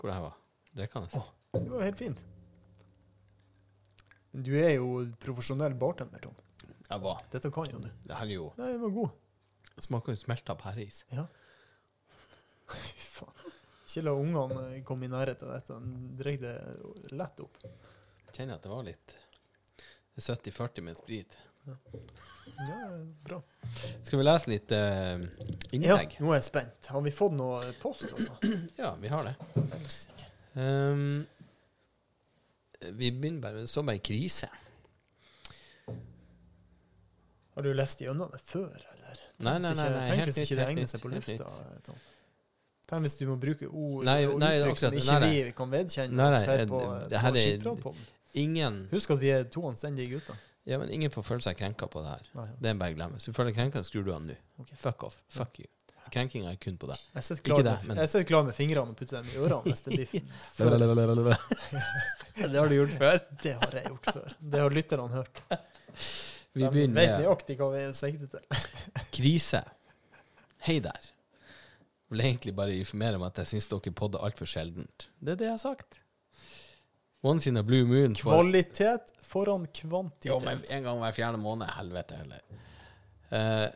Hvor 0.00 0.08
det 0.08 0.16
her 0.16 0.24
var? 0.24 0.38
Det 0.76 0.86
kan 0.92 1.04
jeg 1.04 1.12
si. 1.12 1.20
Oh, 1.20 1.60
Det 1.60 1.68
var 1.68 1.84
helt 1.84 2.00
fint. 2.00 2.22
Du 4.30 4.52
er 4.54 4.76
jo 4.76 5.02
profesjonell 5.22 5.74
bartender, 5.78 6.22
Tom. 6.22 6.36
Jeg 6.90 7.02
var. 7.02 7.22
Dette 7.32 7.50
kan 7.54 7.70
jo 7.70 7.80
du. 7.82 7.88
Det 8.06 8.16
her 8.16 8.26
er 8.26 8.34
jo 8.36 8.48
Nei, 8.58 8.72
den 8.74 8.82
var 8.84 8.94
god. 8.94 9.16
Smaker 9.80 10.14
jo 10.14 10.20
smelta 10.20 10.56
pæreis. 10.58 11.04
Ja. 11.14 11.26
Fy 12.70 13.06
faen. 13.06 13.50
Ikke 13.90 14.04
la 14.06 14.14
ungene 14.14 14.82
komme 14.86 15.08
i 15.08 15.10
nærheten 15.10 15.50
av 15.50 15.56
dette. 15.56 15.78
Drikk 16.20 16.42
det 16.44 16.54
lett 17.18 17.42
opp. 17.42 17.58
Kjenner 18.30 18.58
at 18.58 18.66
det 18.66 18.70
var 18.70 18.84
litt 18.86 19.14
Det 20.14 20.22
er 20.22 20.36
70-40 20.36 20.86
med 20.86 21.00
sprit. 21.00 21.38
Ja, 21.66 22.78
bra. 23.24 23.40
Skal 24.02 24.20
vi 24.20 24.24
lese 24.24 24.50
litt 24.50 24.72
eh, 24.74 25.18
Ja, 25.74 25.98
nå 26.22 26.30
er 26.30 26.38
jeg 26.38 26.46
spent. 26.46 26.90
Har 26.92 27.02
vi 27.04 27.12
fått 27.14 27.34
noe 27.36 27.60
post, 27.82 28.06
altså? 28.14 28.38
Ja, 28.80 28.94
vi 29.00 29.10
har 29.12 29.26
det. 29.26 29.34
Um, 30.54 31.26
vi 32.80 33.10
begynner 33.10 33.40
bare 33.44 33.66
Som 33.68 33.86
bare 33.86 33.98
krise. 33.98 34.48
Har 37.54 37.62
du 37.66 37.74
lest 37.74 38.00
gjennom 38.00 38.30
det 38.32 38.40
før, 38.40 38.70
eller? 38.70 39.24
Nei, 39.40 39.56
nei, 39.58 39.74
nei, 39.74 39.88
nei, 39.90 40.06
Tenk 40.08 40.30
hvis 40.30 40.38
ikke 40.44 40.56
det 40.60 40.68
egner 40.68 40.88
seg 40.88 41.02
på 41.02 41.10
lufta, 41.12 41.48
Tom. 41.84 41.98
Tenk 42.90 43.06
hvis 43.06 43.16
du 43.20 43.26
må 43.28 43.36
bruke 43.40 43.68
ord 43.68 44.06
Nei, 44.06 44.20
og 44.26 44.38
uttrykk 44.40 44.80
som 44.80 44.96
ikke 44.96 45.18
nei, 45.22 45.32
vi 45.48 45.56
kan 45.56 45.72
vedkjenne 45.72 46.16
Nei, 46.16 46.28
nei, 46.34 46.38
oss 46.40 46.48
her 46.50 46.62
eh, 46.64 46.70
på, 46.70 46.80
det 47.10 47.20
her 47.22 47.36
på 47.84 47.92
er- 47.92 48.06
Ingen 48.40 48.80
Husk 48.92 49.12
at 49.14 49.20
vi 49.22 49.32
er 49.34 49.44
to 49.50 49.64
anstendige 49.66 50.14
gutter. 50.14 50.38
Ja, 50.68 50.78
men 50.78 50.90
ingen 50.94 51.10
får 51.10 51.24
føle 51.26 51.42
seg 51.42 51.56
krenka 51.58 51.88
på 51.90 52.02
det 52.04 52.12
her. 52.12 52.26
Nei, 52.36 52.44
ja. 52.46 52.56
Det 52.62 52.70
er 52.70 52.76
bare 52.78 52.94
å 52.94 52.98
glemme. 52.98 53.18
Hvis 53.18 53.26
du 53.26 53.34
føler 53.34 53.50
deg 53.50 53.56
krenka, 53.58 53.82
skrur 53.86 54.04
du 54.06 54.12
av 54.14 54.20
nå. 54.22 54.36
Okay. 54.62 54.76
Fuck 54.78 55.02
off. 55.08 55.16
Fuck 55.34 55.58
you. 55.62 55.66
Krenkinga 56.10 56.50
er 56.50 56.56
kun 56.60 56.76
på 56.80 56.88
deg. 56.90 57.02
Jeg 57.14 57.26
sitter 57.26 57.42
klar, 57.46 57.62
det, 57.62 57.74
med, 57.76 57.88
men- 57.90 58.00
jeg 58.02 58.10
sitter 58.10 58.26
klar 58.30 58.46
med 58.48 58.56
fingrene 58.56 58.94
og 58.94 58.96
putter 58.98 59.20
dem 59.20 59.28
i 59.30 59.36
ørene 59.38 59.62
hvis 59.68 59.84
det 59.86 59.96
blir 59.98 60.06
det 62.40 62.56
har 62.58 62.68
du 62.68 62.74
gjort 62.74 62.96
før. 62.98 63.20
Det 63.44 63.52
har 63.60 63.76
jeg 63.76 63.86
gjort 63.90 64.10
før. 64.14 64.34
Det 64.40 64.60
har 64.62 64.74
lytterne 64.74 65.08
hørt. 65.12 65.42
Vi 66.52 66.62
De 66.64 66.70
begynner 66.72 66.96
vet 66.98 67.16
nøyaktig 67.20 67.56
hva 67.60 67.70
vi 67.74 67.82
sikter 67.94 68.30
til. 68.32 68.68
krise. 69.16 69.62
Hei 70.66 70.78
der. 70.84 71.10
Jeg 72.10 72.16
Vil 72.16 72.24
egentlig 72.26 72.54
bare 72.58 72.74
informere 72.74 73.20
om 73.20 73.26
at 73.28 73.38
jeg 73.38 73.52
syns 73.52 73.68
dere 73.70 73.92
podder 73.94 74.24
altfor 74.26 74.48
sjeldent. 74.50 75.10
Det 75.20 75.36
er 75.36 75.42
det 75.42 75.50
jeg 75.50 75.58
har 75.58 75.62
sagt. 75.62 76.00
Once 77.22 77.46
in 77.50 77.60
a 77.60 77.62
blue 77.62 77.84
moon 77.84 78.16
For... 78.16 78.32
Kvalitet 78.40 79.12
foran 79.30 79.66
kvantitet. 79.76 80.30
Jo, 80.32 80.40
men 80.42 80.62
en 80.72 80.82
gang 80.88 80.98
hver 81.04 81.14
fjerde 81.14 81.38
måned. 81.38 81.68
Helvete 81.76 82.16
heller. 82.18 82.40
Eh, 83.30 83.66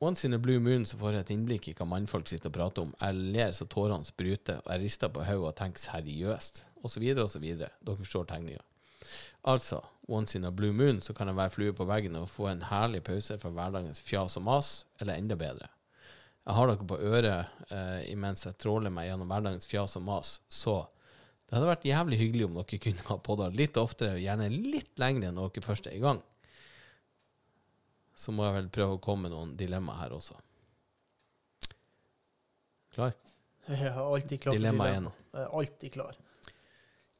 once 0.00 0.24
in 0.24 0.34
a 0.34 0.38
blue 0.38 0.60
moon 0.60 0.84
så 0.86 0.98
får 1.00 1.16
jeg 1.16 1.24
et 1.24 1.34
innblikk 1.34 1.68
i 1.70 1.74
hva 1.76 1.86
mannfolk 1.88 2.28
sitter 2.28 2.50
og 2.50 2.56
prater 2.56 2.84
om. 2.84 2.94
Jeg 3.00 3.16
ler 3.36 3.52
så 3.56 3.66
tårene 3.70 4.04
spruter, 4.04 4.60
og 4.64 4.72
jeg 4.74 4.84
rister 4.84 5.12
på 5.12 5.24
hodet 5.24 5.52
og 5.52 5.56
tenker 5.58 5.84
seriøst, 5.86 6.64
osv., 6.84 7.06
osv. 7.24 7.46
Dere 7.60 7.96
forstår 8.00 8.26
tegninga. 8.32 8.64
Altså, 9.46 9.80
once 10.10 10.36
in 10.36 10.44
a 10.44 10.50
blue 10.50 10.74
moon 10.74 11.00
så 11.02 11.14
kan 11.14 11.30
jeg 11.30 11.38
være 11.38 11.54
flue 11.54 11.76
på 11.76 11.86
veggen 11.86 12.18
og 12.18 12.28
få 12.30 12.50
en 12.50 12.66
herlig 12.66 13.04
pause 13.06 13.38
fra 13.38 13.52
hverdagens 13.54 14.02
fjas 14.02 14.36
og 14.40 14.46
mas, 14.48 14.74
eller 15.00 15.18
enda 15.18 15.38
bedre. 15.38 15.70
Jeg 16.46 16.54
har 16.54 16.70
dere 16.70 16.86
på 16.86 16.98
øret 17.02 17.70
eh, 17.74 18.02
imens 18.12 18.44
jeg 18.46 18.58
tråler 18.62 18.92
meg 18.94 19.08
gjennom 19.08 19.30
hverdagens 19.30 19.66
fjas 19.66 19.96
og 19.98 20.04
mas, 20.06 20.36
så 20.48 20.84
det 21.46 21.56
hadde 21.56 21.70
vært 21.70 21.86
jævlig 21.86 22.18
hyggelig 22.20 22.46
om 22.48 22.56
dere 22.58 22.78
kunne 22.82 23.06
ha 23.08 23.16
podda 23.22 23.48
litt 23.54 23.78
oftere, 23.78 24.18
gjerne 24.22 24.50
litt 24.50 24.92
lengre 24.98 25.30
enn 25.30 25.38
dere 25.38 25.64
først 25.64 25.88
er 25.90 25.98
i 25.98 26.02
gang. 26.02 26.20
Så 28.16 28.32
må 28.32 28.46
jeg 28.46 28.56
vel 28.56 28.68
prøve 28.72 28.96
å 28.96 29.02
komme 29.02 29.26
med 29.26 29.36
noen 29.36 29.54
dilemmaer 29.60 30.06
her 30.06 30.16
også. 30.16 30.38
Klar? 32.96 33.12
Har 33.66 34.04
alltid 34.04 34.40
klar 34.40 34.56
Dilemma 34.56 34.88
én. 34.88 35.08
Alltid 35.32 35.92
klar. 35.92 36.16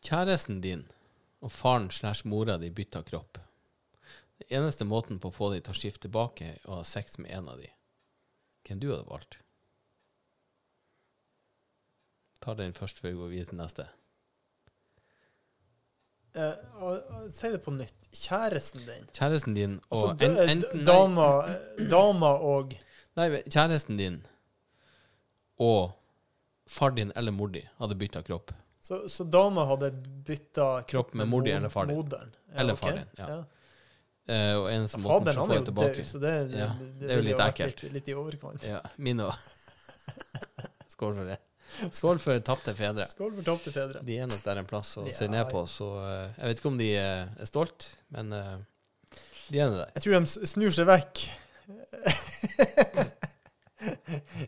Kjæresten 0.01 0.63
din 0.65 0.87
og 1.45 1.53
faren 1.53 1.91
slash 1.93 2.25
mora 2.25 2.57
di 2.59 2.71
bytter 2.73 3.05
kropp. 3.07 3.39
Den 4.39 4.63
eneste 4.63 4.87
måten 4.89 5.19
på 5.21 5.29
å 5.29 5.35
få 5.35 5.51
de 5.53 5.61
til 5.61 5.75
å 5.75 5.77
skifte 5.77 6.07
tilbake, 6.07 6.55
er 6.55 6.71
å 6.71 6.81
ha 6.81 6.87
sex 6.87 7.19
med 7.21 7.33
en 7.33 7.51
av 7.53 7.61
de. 7.61 7.69
Hvem 8.67 8.81
du 8.81 8.89
hadde 8.91 9.09
valgt? 9.09 9.39
Ta 12.41 12.55
den 12.55 12.77
først 12.77 13.01
før 13.01 13.13
vi 13.13 13.21
går 13.21 13.33
videre 13.33 13.53
til 13.53 13.61
neste. 13.61 13.87
Eh, 16.37 17.31
si 17.33 17.51
det 17.51 17.59
på 17.65 17.71
nytt. 17.71 17.95
Kjæresten 18.13 18.85
din. 18.87 19.07
Kjæresten 19.13 19.55
din 19.55 19.81
og 19.89 20.11
Altså, 20.11 20.27
en, 20.27 20.51
enten 20.57 20.85
dama, 20.85 21.29
eh, 21.49 21.87
dama 21.91 22.35
og 22.45 22.75
Nei, 23.17 23.43
kjæresten 23.49 23.97
din 23.97 24.19
og 25.59 25.95
far 26.69 26.91
din 26.91 27.13
eller 27.17 27.33
mor 27.33 27.49
di 27.49 27.63
hadde 27.81 27.97
bytta 27.97 28.23
kropp. 28.23 28.53
Så, 28.81 29.09
så 29.09 29.25
dama 29.25 29.65
hadde 29.65 29.91
bytta 30.27 30.83
Kropp 30.89 31.15
med 31.15 31.27
mor 31.27 31.43
di 31.43 31.51
eller 31.51 31.69
far 31.69 31.87
din. 31.87 31.97
Moderen. 31.97 32.35
Eller 32.55 32.73
okay. 32.73 32.91
far 32.91 32.99
din, 32.99 33.09
ja. 33.19 33.29
ja. 33.29 33.45
Uh, 34.27 34.57
og 34.59 34.69
eneste 34.73 34.99
måten 34.99 35.33
for 35.33 35.41
å 35.41 35.47
få 35.47 35.55
det 35.55 35.65
tilbake 35.69 35.97
død, 35.97 36.07
så 36.11 36.19
det, 36.19 36.31
det, 36.51 36.59
Ja, 36.59 36.71
det, 36.81 36.87
det 37.01 37.11
er 37.11 37.21
jo 37.21 37.27
litt 37.29 37.43
ekkelt. 37.45 37.83
Litt, 37.83 37.93
litt 37.95 38.09
i 38.11 38.15
overkant. 38.19 38.65
Ja, 38.67 38.81
min 38.99 39.23
òg. 39.23 39.35
Skål 40.93 41.21
for 41.21 41.31
det. 41.31 41.39
Skål 41.93 42.19
for 42.23 42.39
tapte 42.47 42.75
fedre. 42.79 43.07
Skål 43.11 43.33
for 43.39 43.43
tapte 43.47 43.73
fedre. 43.75 44.03
De 44.07 44.19
er 44.23 44.27
nok 44.31 44.43
der 44.45 44.57
en 44.63 44.69
plass 44.69 44.95
og 45.01 45.09
Ja, 45.11 45.27
ned 45.33 45.51
på 45.51 45.59
oss. 45.65 45.73
Så 45.81 45.89
eh, 46.03 46.29
jeg 46.39 46.47
vet 46.53 46.59
ikke 46.63 46.71
om 46.73 46.79
de 46.81 46.91
eh, 46.97 47.27
er 47.43 47.47
stolt, 47.51 47.89
men 48.17 48.33
eh, 48.33 48.57
de 49.51 49.59
er 49.63 49.71
nå 49.71 49.77
der. 49.83 49.91
Jeg 49.97 50.03
tror 50.07 50.13
de 50.21 50.27
snur 50.55 50.73
seg 50.75 50.87
vekk. 50.89 51.17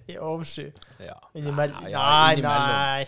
I 0.07 0.17
avsky. 0.17 0.71
Ja. 1.07 1.31
Innimellom. 1.35 1.83
Ja, 1.83 1.89
ja, 1.91 2.35
nei, 2.43 2.45
nei, 2.45 3.07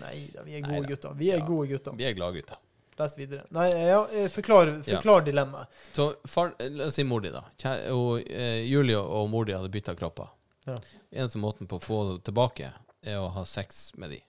nei 0.00 0.18
da, 0.34 0.42
vi 0.44 0.54
er 0.58 0.62
gode 0.66 0.86
gutter. 0.90 1.14
Vi 1.16 1.30
er 1.32 1.38
Ja. 1.40 1.44
gode 1.46 1.68
gutter. 1.70 1.92
Vi 1.96 2.04
er 2.08 2.12
gladgutter. 2.18 2.56
Les 2.98 3.14
videre. 3.16 3.44
Nei, 3.56 3.68
ja, 3.72 4.02
forklar, 4.30 4.68
forklar, 4.84 5.22
ja. 5.22 5.26
dilemmaet. 5.30 5.68
Så 5.96 6.10
far, 6.28 6.52
la 6.60 6.84
oss 6.90 6.94
si 6.98 7.04
mor 7.08 7.20
di, 7.24 7.30
da. 7.32 7.40
Kjæ- 7.58 7.88
Og, 7.90 8.20
eh, 8.30 8.66
Julie 8.68 8.98
og 8.98 9.30
mor 9.30 9.44
di 9.48 9.52
hadde 9.56 9.70
bytta 9.72 9.94
kropper. 9.96 10.28
Ja. 10.66 10.76
Eneste 11.10 11.38
måten 11.38 11.66
på 11.66 11.76
å 11.80 11.82
få 11.82 12.02
det 12.12 12.24
tilbake, 12.28 12.72
er 13.02 13.18
å 13.20 13.30
ha 13.34 13.44
sex 13.48 13.90
med 14.00 14.14
de. 14.16 14.20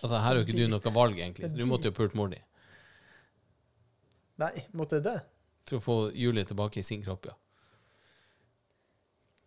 Altså, 0.00 0.16
her 0.20 0.34
er 0.34 0.40
jo 0.40 0.46
ikke 0.46 0.56
du 0.56 0.66
noe 0.72 0.94
valg, 0.94 1.18
egentlig. 1.20 1.50
Så 1.52 1.58
du 1.58 1.66
måtte 1.68 1.90
jo 1.90 1.96
pult 1.96 2.16
mor 2.18 2.30
di. 2.32 2.40
Nei, 4.40 4.54
måtte 4.76 4.98
jeg 4.98 5.06
det? 5.06 5.18
For 5.68 5.78
å 5.78 5.84
få 5.84 5.96
Julie 6.16 6.46
tilbake 6.48 6.80
i 6.80 6.86
sin 6.86 7.02
kropp, 7.04 7.28
ja. 7.28 7.36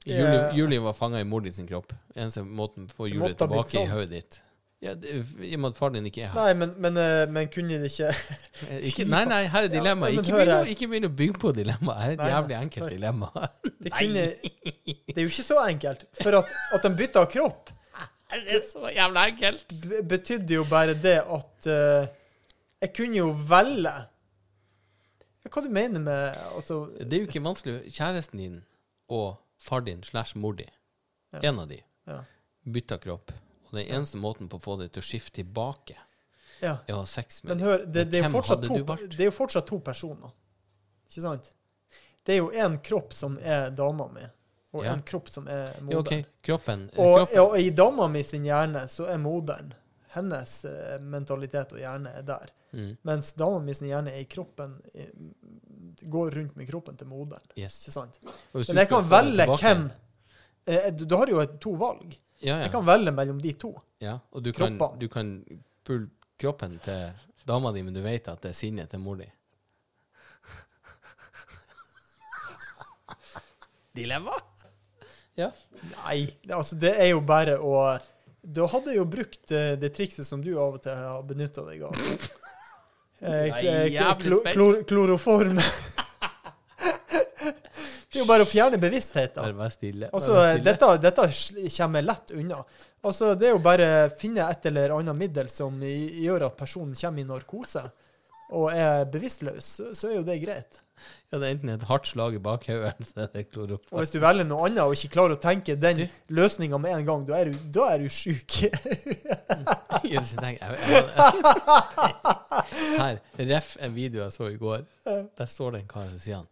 Julie, 0.06 0.40
Julie 0.58 0.82
var 0.84 0.96
fanga 0.98 1.22
i 1.24 1.28
mor 1.28 1.42
di 1.42 1.52
sin 1.56 1.68
kropp. 1.68 1.94
Eneste 2.16 2.44
måten 2.44 2.90
å 2.90 2.94
få 2.94 3.08
Julie 3.08 3.38
tilbake 3.40 3.72
i 3.72 3.80
sånn. 3.80 3.92
hodet 3.94 4.12
ditt. 4.12 4.40
Ja, 4.84 4.94
det, 5.00 5.14
I 5.40 5.54
og 5.56 5.62
med 5.64 5.70
at 5.72 5.78
faren 5.80 5.94
din 5.96 6.08
ikke 6.10 6.26
er 6.26 6.32
her. 6.34 6.40
Nei, 6.42 6.54
men, 6.60 6.74
men, 6.84 6.98
eh, 7.00 7.22
men 7.32 7.48
kunne 7.54 7.78
den 7.78 7.86
ikke 7.88 8.10
Ikke, 8.90 9.06
nei, 9.08 9.22
nei, 9.32 9.44
her 9.54 9.68
er 9.70 9.72
dilemmaet. 9.72 10.18
Ja, 10.18 10.24
ikke, 10.44 10.58
ikke 10.74 10.90
begynn 10.92 11.08
å 11.08 11.12
bygge 11.22 11.40
på 11.40 11.54
dilemmaet. 11.56 12.02
Her 12.02 12.10
er 12.10 12.16
et 12.18 12.24
Nei, 12.24 12.32
jævlig 12.34 12.58
enkelt 12.60 12.86
nei. 12.86 12.90
dilemma. 12.98 13.30
Det, 13.84 13.92
kunne, 13.96 14.26
det 15.14 15.16
er 15.16 15.22
jo 15.26 15.32
ikke 15.32 15.46
så 15.48 15.62
enkelt. 15.70 16.04
For 16.20 16.36
at, 16.42 16.52
at 16.76 16.84
de 16.88 16.92
bytta 17.00 17.24
kropp, 17.32 17.72
Det 18.34 18.58
er 18.58 18.64
så 18.66 18.90
jævla 18.92 19.24
enkelt. 19.30 19.74
betydde 20.10 20.56
jo 20.58 20.64
bare 20.70 20.96
det 20.98 21.20
at 21.22 21.68
uh, 21.70 22.08
jeg 22.84 22.92
kunne 22.98 23.20
jo 23.22 23.30
velge. 23.48 23.92
Hva 25.54 25.62
du 25.62 25.70
mener 25.76 26.02
med 26.02 26.38
altså, 26.56 26.78
Det 26.98 27.14
er 27.14 27.24
jo 27.26 27.30
ikke 27.30 27.44
vanskelig. 27.46 27.92
Kjæresten 27.94 28.40
din 28.42 28.56
og 29.14 29.36
far 29.62 29.84
din 29.86 30.02
slash 30.04 30.36
mor 30.40 30.56
di, 30.58 30.66
Ja. 31.34 31.40
en 31.52 31.60
av 31.64 31.68
de, 31.70 31.80
Ja. 32.10 32.20
bytta 32.66 32.98
kropp. 33.04 33.32
Og 33.74 33.80
den 33.80 33.90
eneste 33.90 34.20
måten 34.22 34.50
på 34.50 34.60
å 34.60 34.62
få 34.62 34.78
det 34.78 34.92
til 34.94 35.02
å 35.02 35.06
skifte 35.08 35.42
tilbake, 35.42 35.98
Ja. 36.62 36.78
er 36.88 36.94
å 36.94 37.00
ha 37.02 37.06
sex 37.10 37.44
med 37.44 37.56
Men 37.58 37.66
hør, 37.68 37.86
det, 37.86 38.06
det, 38.12 38.22
er 38.22 38.30
jo 38.30 38.42
to, 38.42 38.96
det 39.10 39.20
er 39.20 39.26
jo 39.26 39.32
fortsatt 39.36 39.66
to 39.68 39.80
personer. 39.80 40.30
Ikke 41.10 41.22
sant? 41.26 41.50
Det 42.24 42.36
er 42.36 42.38
jo 42.38 42.52
én 42.54 42.78
kropp 42.86 43.14
som 43.14 43.38
er 43.42 43.72
dama 43.72 44.08
mi, 44.14 44.22
og 44.74 44.86
Ja. 44.86 44.94
en 44.94 45.02
kropp 45.02 45.30
som 45.30 45.48
er 45.48 45.74
Ja, 45.90 45.98
okay. 45.98 46.22
OK, 46.22 46.28
kroppen, 46.42 46.90
Og, 46.96 47.28
kroppen. 47.28 47.40
og 47.40 47.58
i 47.60 47.70
dama 47.70 48.08
mi 48.08 48.24
sin 48.24 48.46
hjerne 48.46 48.88
så 48.88 49.10
er 49.10 49.18
moderen 49.18 49.74
Hennes 50.14 50.66
eh, 50.66 51.00
mentalitet 51.02 51.72
og 51.74 51.80
hjerne 51.80 52.12
er 52.14 52.22
der. 52.22 52.50
Mm. 52.72 52.98
Mens 53.02 53.34
dama 53.34 53.60
mi 53.60 53.74
sin 53.74 53.88
hjerne 53.88 54.14
er 54.14 54.22
i 54.22 54.26
kroppen 54.30 54.80
Går 56.02 56.32
rundt 56.32 56.56
med 56.56 56.68
kroppen 56.70 56.98
til 56.98 57.08
moderen. 57.08 57.42
Yes. 57.58 57.80
Ikke 57.82 57.92
sant? 57.92 58.20
Men 58.54 58.78
jeg 58.78 58.90
kan 58.90 59.10
velge 59.10 59.46
hvem 59.58 59.92
eh, 60.68 60.92
Du, 60.94 61.16
har 61.16 61.28
jo 61.28 61.40
et, 61.40 61.60
to 61.62 61.74
valg. 61.80 62.16
Ja, 62.44 62.58
Jeg 62.60 62.72
kan 62.74 62.84
velge 62.86 63.12
mellom 63.16 63.38
de 63.42 63.54
to. 63.56 63.70
ja. 64.04 64.18
Og 64.32 64.44
du 64.44 64.52
kan, 64.52 64.76
Kroppene. 64.78 65.00
du 65.00 65.08
kan 65.10 65.30
pulle 65.88 66.10
kroppen 66.40 66.76
til 66.84 67.12
dama 67.48 67.72
di, 67.72 67.82
men 67.84 67.94
du 67.96 68.02
vet 68.04 68.28
at 68.28 68.42
det 68.44 68.50
er 68.52 68.56
sinnet 68.58 68.90
til 68.92 69.00
mor 69.00 69.16
di. 69.20 69.28
Dilemma? 73.96 74.32
Ja. 75.36 75.50
Nei, 76.06 76.28
det, 76.44 76.54
altså 76.54 76.76
det 76.78 76.92
er 77.02 77.08
jo 77.14 77.22
bare 77.26 77.56
å 77.58 77.98
Da 78.44 78.68
hadde 78.70 78.92
jeg 78.94 79.00
jo 79.00 79.06
brukt 79.10 79.52
eh, 79.56 79.74
det 79.82 79.90
trikset 79.96 80.26
som 80.28 80.42
du 80.44 80.52
av 80.60 80.74
og 80.78 80.82
til 80.84 80.94
har 81.00 81.24
benytta 81.28 81.62
deg 81.70 81.84
av. 81.90 81.96
Eh, 83.24 83.46
Jeg 83.48 83.50
er 83.56 83.56
kl- 83.56 83.94
jævlig 83.94 84.24
klo, 84.26 84.38
spent. 84.42 84.56
klor, 84.58 84.74
kloroform. 84.90 85.60
Det 88.14 88.20
er 88.20 88.22
jo 88.22 88.28
bare 88.30 88.46
å 88.46 88.48
fjerne 88.50 88.78
bevisstheten. 88.78 89.42
Bare 89.42 89.58
vær 89.58 89.72
stille. 89.74 90.06
bare 90.06 90.14
Altså, 90.20 90.36
stille. 90.38 90.62
dette, 90.68 90.86
dette 91.02 91.24
kommer 91.80 92.04
lett 92.06 92.30
unna. 92.38 92.60
Altså, 93.02 93.34
det 93.34 93.48
er 93.50 93.56
jo 93.56 93.62
bare 93.64 93.88
å 94.06 94.12
finne 94.20 94.46
et 94.46 94.66
eller 94.70 94.94
annet 95.00 95.18
middel 95.18 95.50
som 95.50 95.82
gjør 95.82 96.46
at 96.52 96.58
personen 96.60 96.94
kommer 97.00 97.22
i 97.24 97.26
narkose 97.26 97.82
og 98.54 98.70
er 98.70 99.10
bevisstløs, 99.10 99.66
så, 99.98 100.06
er 100.12 100.16
jo 100.20 100.24
det 100.28 100.38
greit. 100.44 100.78
Ja, 101.32 101.40
det 101.42 101.48
er 101.48 101.52
enten 101.56 101.70
et 101.74 101.88
hardt 101.90 102.06
slag 102.06 102.36
i 102.38 102.42
bakhodet, 102.44 102.94
eller 103.00 103.08
så 103.08 103.14
er 103.24 103.28
det 103.34 103.50
Og 103.90 103.98
hvis 103.98 104.14
du 104.14 104.20
velger 104.22 104.46
noe 104.46 104.68
annet 104.68 104.86
og 104.86 104.94
ikke 104.94 105.10
klarer 105.16 105.34
å 105.34 105.42
tenke 105.42 105.74
den 105.74 106.06
løsninga 106.30 106.78
med 106.78 106.94
en 107.00 107.06
gang, 107.08 107.26
da 107.26 107.42
er 107.42 107.50
du, 107.50 107.58
da 107.74 107.90
er 107.96 108.06
du 108.06 108.10
sjuk. 108.14 108.46
Her, 113.02 113.18
ref 113.42 113.74
en 113.82 113.98
video 113.98 114.22
jeg 114.22 114.30
så 114.38 114.54
i 114.54 114.62
går. 114.62 114.86
Der 115.10 115.50
står 115.50 115.74
det 115.74 115.82
en 115.82 115.90
kar 115.90 116.06
som 116.14 116.22
sier 116.22 116.38
han 116.44 116.50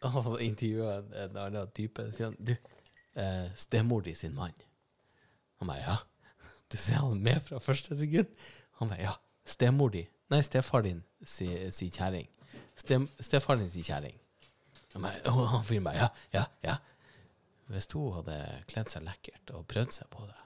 Og 0.08 0.22
så 0.24 0.36
intervjua 0.44 0.92
jeg 0.94 1.04
en, 1.04 1.16
en 1.24 1.40
annen 1.44 1.72
type. 1.76 2.06
Så 2.08 2.16
sier 2.16 2.30
han 2.30 2.38
Du, 2.38 2.54
eh, 3.20 3.50
stemor 3.56 4.04
di 4.06 4.14
sin 4.14 4.34
mann. 4.34 4.56
Han 5.60 5.72
bare 5.72 5.84
ja. 5.84 5.98
Du 6.72 6.78
ser 6.78 7.02
han 7.02 7.22
med 7.22 7.42
fra 7.44 7.60
første 7.62 7.98
sekund. 7.98 8.32
Han 8.80 8.92
bare 8.92 9.02
ja. 9.10 9.14
Stemor 9.44 9.92
di 9.96 10.06
Nei, 10.30 10.44
stefar 10.46 10.84
din 10.86 11.00
si, 11.26 11.48
si 11.74 11.88
kjerring. 11.90 12.28
Stem, 12.78 13.08
stefar 13.18 13.56
din 13.58 13.70
si 13.70 13.82
kjerring. 13.82 14.14
Han 14.94 15.08
og 15.26 15.40
han 15.56 15.64
fyren 15.66 15.88
bare 15.88 16.04
ja, 16.04 16.08
ja, 16.34 16.44
ja. 16.62 16.76
Hvis 17.70 17.90
hun 17.94 18.14
hadde 18.14 18.36
kledd 18.70 18.90
seg 18.90 19.02
lekkert 19.06 19.50
og 19.54 19.66
prøvd 19.70 19.94
seg 19.94 20.10
på 20.10 20.26
det 20.26 20.38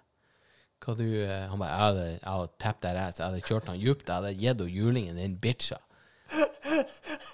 hva 0.84 0.94
du, 0.98 1.06
eh, 1.24 1.46
Han 1.48 1.58
bare 1.58 1.70
Jeg 1.70 1.80
hadde, 1.80 2.50
jeg 2.60 2.74
der 2.82 3.00
ass, 3.00 3.18
jeg 3.18 3.26
hadde 3.26 3.40
kjørt 3.40 3.68
han 3.70 3.80
djupt, 3.80 4.08
jeg 4.08 4.14
hadde 4.14 4.32
gitt 4.34 4.60
henne 4.60 4.66
julingen, 4.68 5.16
den 5.16 5.38
bitcha. 5.40 5.78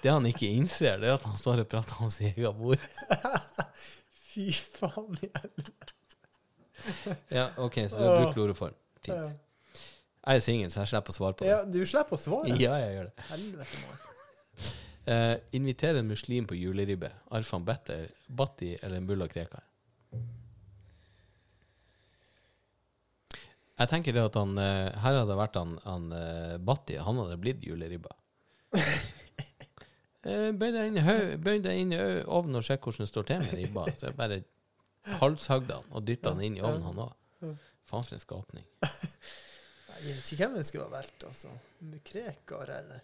Det 0.01 0.09
han 0.09 0.25
ikke 0.25 0.49
innser, 0.49 0.97
det 1.01 1.11
er 1.11 1.19
at 1.19 1.25
han 1.29 1.37
står 1.37 1.63
og 1.63 1.69
prater 1.69 2.01
om 2.01 2.09
sitt 2.13 2.33
egen 2.33 2.57
mor. 2.57 2.81
Fy 4.31 4.49
faen 4.55 5.17
i 5.21 5.29
helvete. 5.29 5.97
Ja, 7.29 7.49
OK, 7.61 7.83
så 7.85 7.99
du 7.99 8.05
har 8.07 8.21
brukt 8.23 8.37
kloroform. 8.37 8.77
Fint. 9.05 9.41
Jeg 10.21 10.37
er 10.37 10.43
singel, 10.45 10.71
så 10.73 10.83
jeg 10.83 10.91
slipper 10.93 11.13
å 11.13 11.17
svare 11.17 11.37
på 11.37 11.45
det. 11.45 11.51
Ja, 11.51 11.59
du 11.65 11.81
slipper 11.85 12.17
å 12.17 12.21
svare. 12.21 12.55
Ja, 12.61 12.77
jeg 12.81 12.95
gjør 12.95 13.09
det. 13.09 13.27
Helvete, 13.33 13.83
mann. 13.85 13.99
Uh, 15.01 15.33
invitere 15.57 15.97
en 15.97 16.05
muslim 16.05 16.45
på 16.45 16.53
juleribbe. 16.53 17.09
Arfan 17.33 17.63
Bette, 17.65 17.95
Batti 18.29 18.75
eller 18.77 18.99
en 18.99 19.07
mulla 19.09 19.25
Krekar? 19.27 19.63
Jeg 23.81 23.89
tenker 23.89 24.13
det 24.13 24.27
at 24.27 24.37
han 24.37 24.53
uh, 24.61 24.93
Her 25.01 25.17
hadde 25.17 25.25
det 25.31 25.39
vært 25.39 25.57
han, 25.57 25.73
han 25.87 26.05
uh, 26.13 26.59
Batti. 26.61 26.99
Han 27.01 27.17
hadde 27.23 27.39
blitt 27.41 27.65
juleribba. 27.65 28.13
Eh, 30.23 30.51
Bøy 30.53 30.71
deg 31.63 31.79
inn 31.81 31.93
i 31.95 32.01
ovnen 32.29 32.59
og 32.59 32.65
sjekk 32.67 32.85
hvordan 32.87 33.05
det 33.07 33.11
står 33.11 33.29
til 33.31 33.39
med 33.45 33.55
ribba. 33.57 33.85
Så 33.97 34.09
jeg 34.09 34.17
bare 34.19 34.41
halshøgde 35.21 35.79
han 35.79 35.95
og 35.97 36.05
dytta 36.05 36.35
han 36.35 36.43
inn 36.45 36.59
i 36.59 36.65
ovnen, 36.65 36.83
han 36.91 37.01
òg. 37.07 37.15
Faen 37.89 38.05
for 38.05 38.15
en 38.17 38.21
skapning. 38.23 38.67
Jeg 40.01 40.15
vet 40.15 40.29
ikke 40.33 40.45
hvem 40.47 40.55
jeg 40.57 40.65
skulle 40.65 40.85
ha 40.87 40.91
valgt, 40.95 41.23
altså. 41.27 41.49
Krekar, 42.07 42.69
eller? 42.73 43.01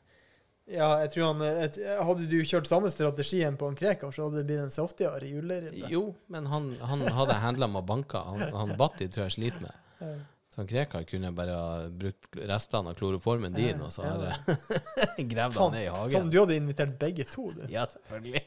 Ja, 0.65 0.87
jeg 1.03 1.11
tror 1.13 1.27
han 1.29 1.43
et, 1.45 1.75
Hadde 1.77 2.25
du 2.31 2.37
kjørt 2.41 2.65
samme 2.67 2.89
strategien 2.89 3.55
på 3.59 3.69
en 3.69 3.77
Krekar, 3.77 4.09
så 4.15 4.25
hadde 4.25 4.39
det 4.41 4.47
blitt 4.49 4.63
en 4.63 4.73
saftigere 4.73 5.29
juleribbe. 5.29 5.91
Jo, 5.93 6.07
men 6.33 6.47
han, 6.49 6.71
han 6.81 7.05
hadde 7.19 7.37
handla 7.43 7.69
med 7.69 7.85
banker. 7.85 8.25
Han, 8.31 8.41
han 8.63 8.73
Batti 8.79 9.05
tror 9.13 9.27
jeg 9.27 9.35
sliter 9.37 9.67
med. 9.67 10.17
Så 10.57 10.63
han 10.63 10.67
Krekar 10.71 11.03
kunne 11.05 11.29
bare 11.37 11.53
ha 11.53 11.73
brukt 11.93 12.33
restene 12.49 12.89
av 12.89 12.95
kloroformen 12.97 13.53
din, 13.53 13.77
og 13.85 13.91
så 13.93 14.01
har 14.07 14.23
Ja. 14.25 14.55
gravd 15.33 15.57
han 15.61 15.75
ned 15.75 15.83
i 15.83 15.89
Tom, 15.91 15.97
hagen. 15.99 16.31
du 16.33 16.37
hadde 16.39 16.55
invitert 16.57 16.95
begge 16.97 17.27
to, 17.29 17.51
du. 17.53 17.67
Ja, 17.69 17.83
selvfølgelig. 17.85 18.41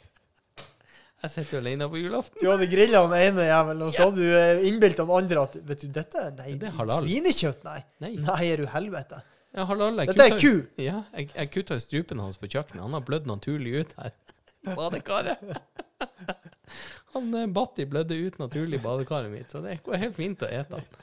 Jeg 1.20 1.30
sitter 1.36 1.54
jo 1.54 1.60
alene 1.60 1.86
på 1.92 2.00
julaften. 2.00 2.40
Du 2.42 2.48
hadde 2.50 2.66
grilla 2.72 3.04
den 3.06 3.14
ene 3.28 3.44
jævelen, 3.46 3.84
og 3.86 3.94
så 3.94 4.08
hadde 4.08 4.26
du 4.26 4.66
innbilt 4.72 4.98
den 4.98 5.12
andre 5.20 5.44
at 5.44 5.54
Vet 5.68 5.84
du, 5.84 5.88
dette 6.00 6.24
Nei, 6.40 6.54
Det 6.58 6.72
er 6.72 6.92
svinekjøtt, 6.96 7.62
nei. 7.68 7.78
Nei. 8.02 8.10
Nei, 8.24 8.40
er 8.48 8.64
du 8.64 8.66
helvete? 8.74 9.20
Ja, 9.54 9.68
halal, 9.70 10.02
Dette 10.10 10.26
er 10.26 10.36
ku. 10.40 10.50
Ja, 10.82 11.04
jeg, 11.14 11.30
jeg 11.36 11.50
kutta 11.54 11.78
jo 11.78 11.84
strupen 11.86 12.24
hans 12.26 12.40
på 12.42 12.50
kjøkkenet. 12.50 12.82
Han 12.82 12.98
har 12.98 13.06
blødd 13.06 13.30
naturlig 13.30 13.84
ut 13.84 13.94
her. 14.00 14.16
Badekaret. 14.80 15.46
Han 17.14 17.30
eh, 17.34 17.46
Batti 17.50 17.86
blødde 17.90 18.18
ut 18.26 18.36
naturlig 18.42 18.78
i 18.78 18.82
badekaret 18.82 19.30
mitt, 19.32 19.50
så 19.50 19.62
det 19.64 19.78
går 19.86 19.98
helt 20.08 20.14
fint 20.18 20.42
å 20.46 20.50
ete 20.50 20.78
han. 20.78 21.00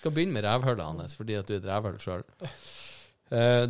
Skal 0.00 0.14
begynne 0.16 0.32
med 0.32 0.46
rævhullet 0.46 0.86
hans, 0.86 1.14
fordi 1.18 1.36
at 1.36 1.48
du 1.48 1.54
er 1.54 1.60
et 1.60 1.68
rævhull 1.68 2.00
sjøl. 2.00 2.24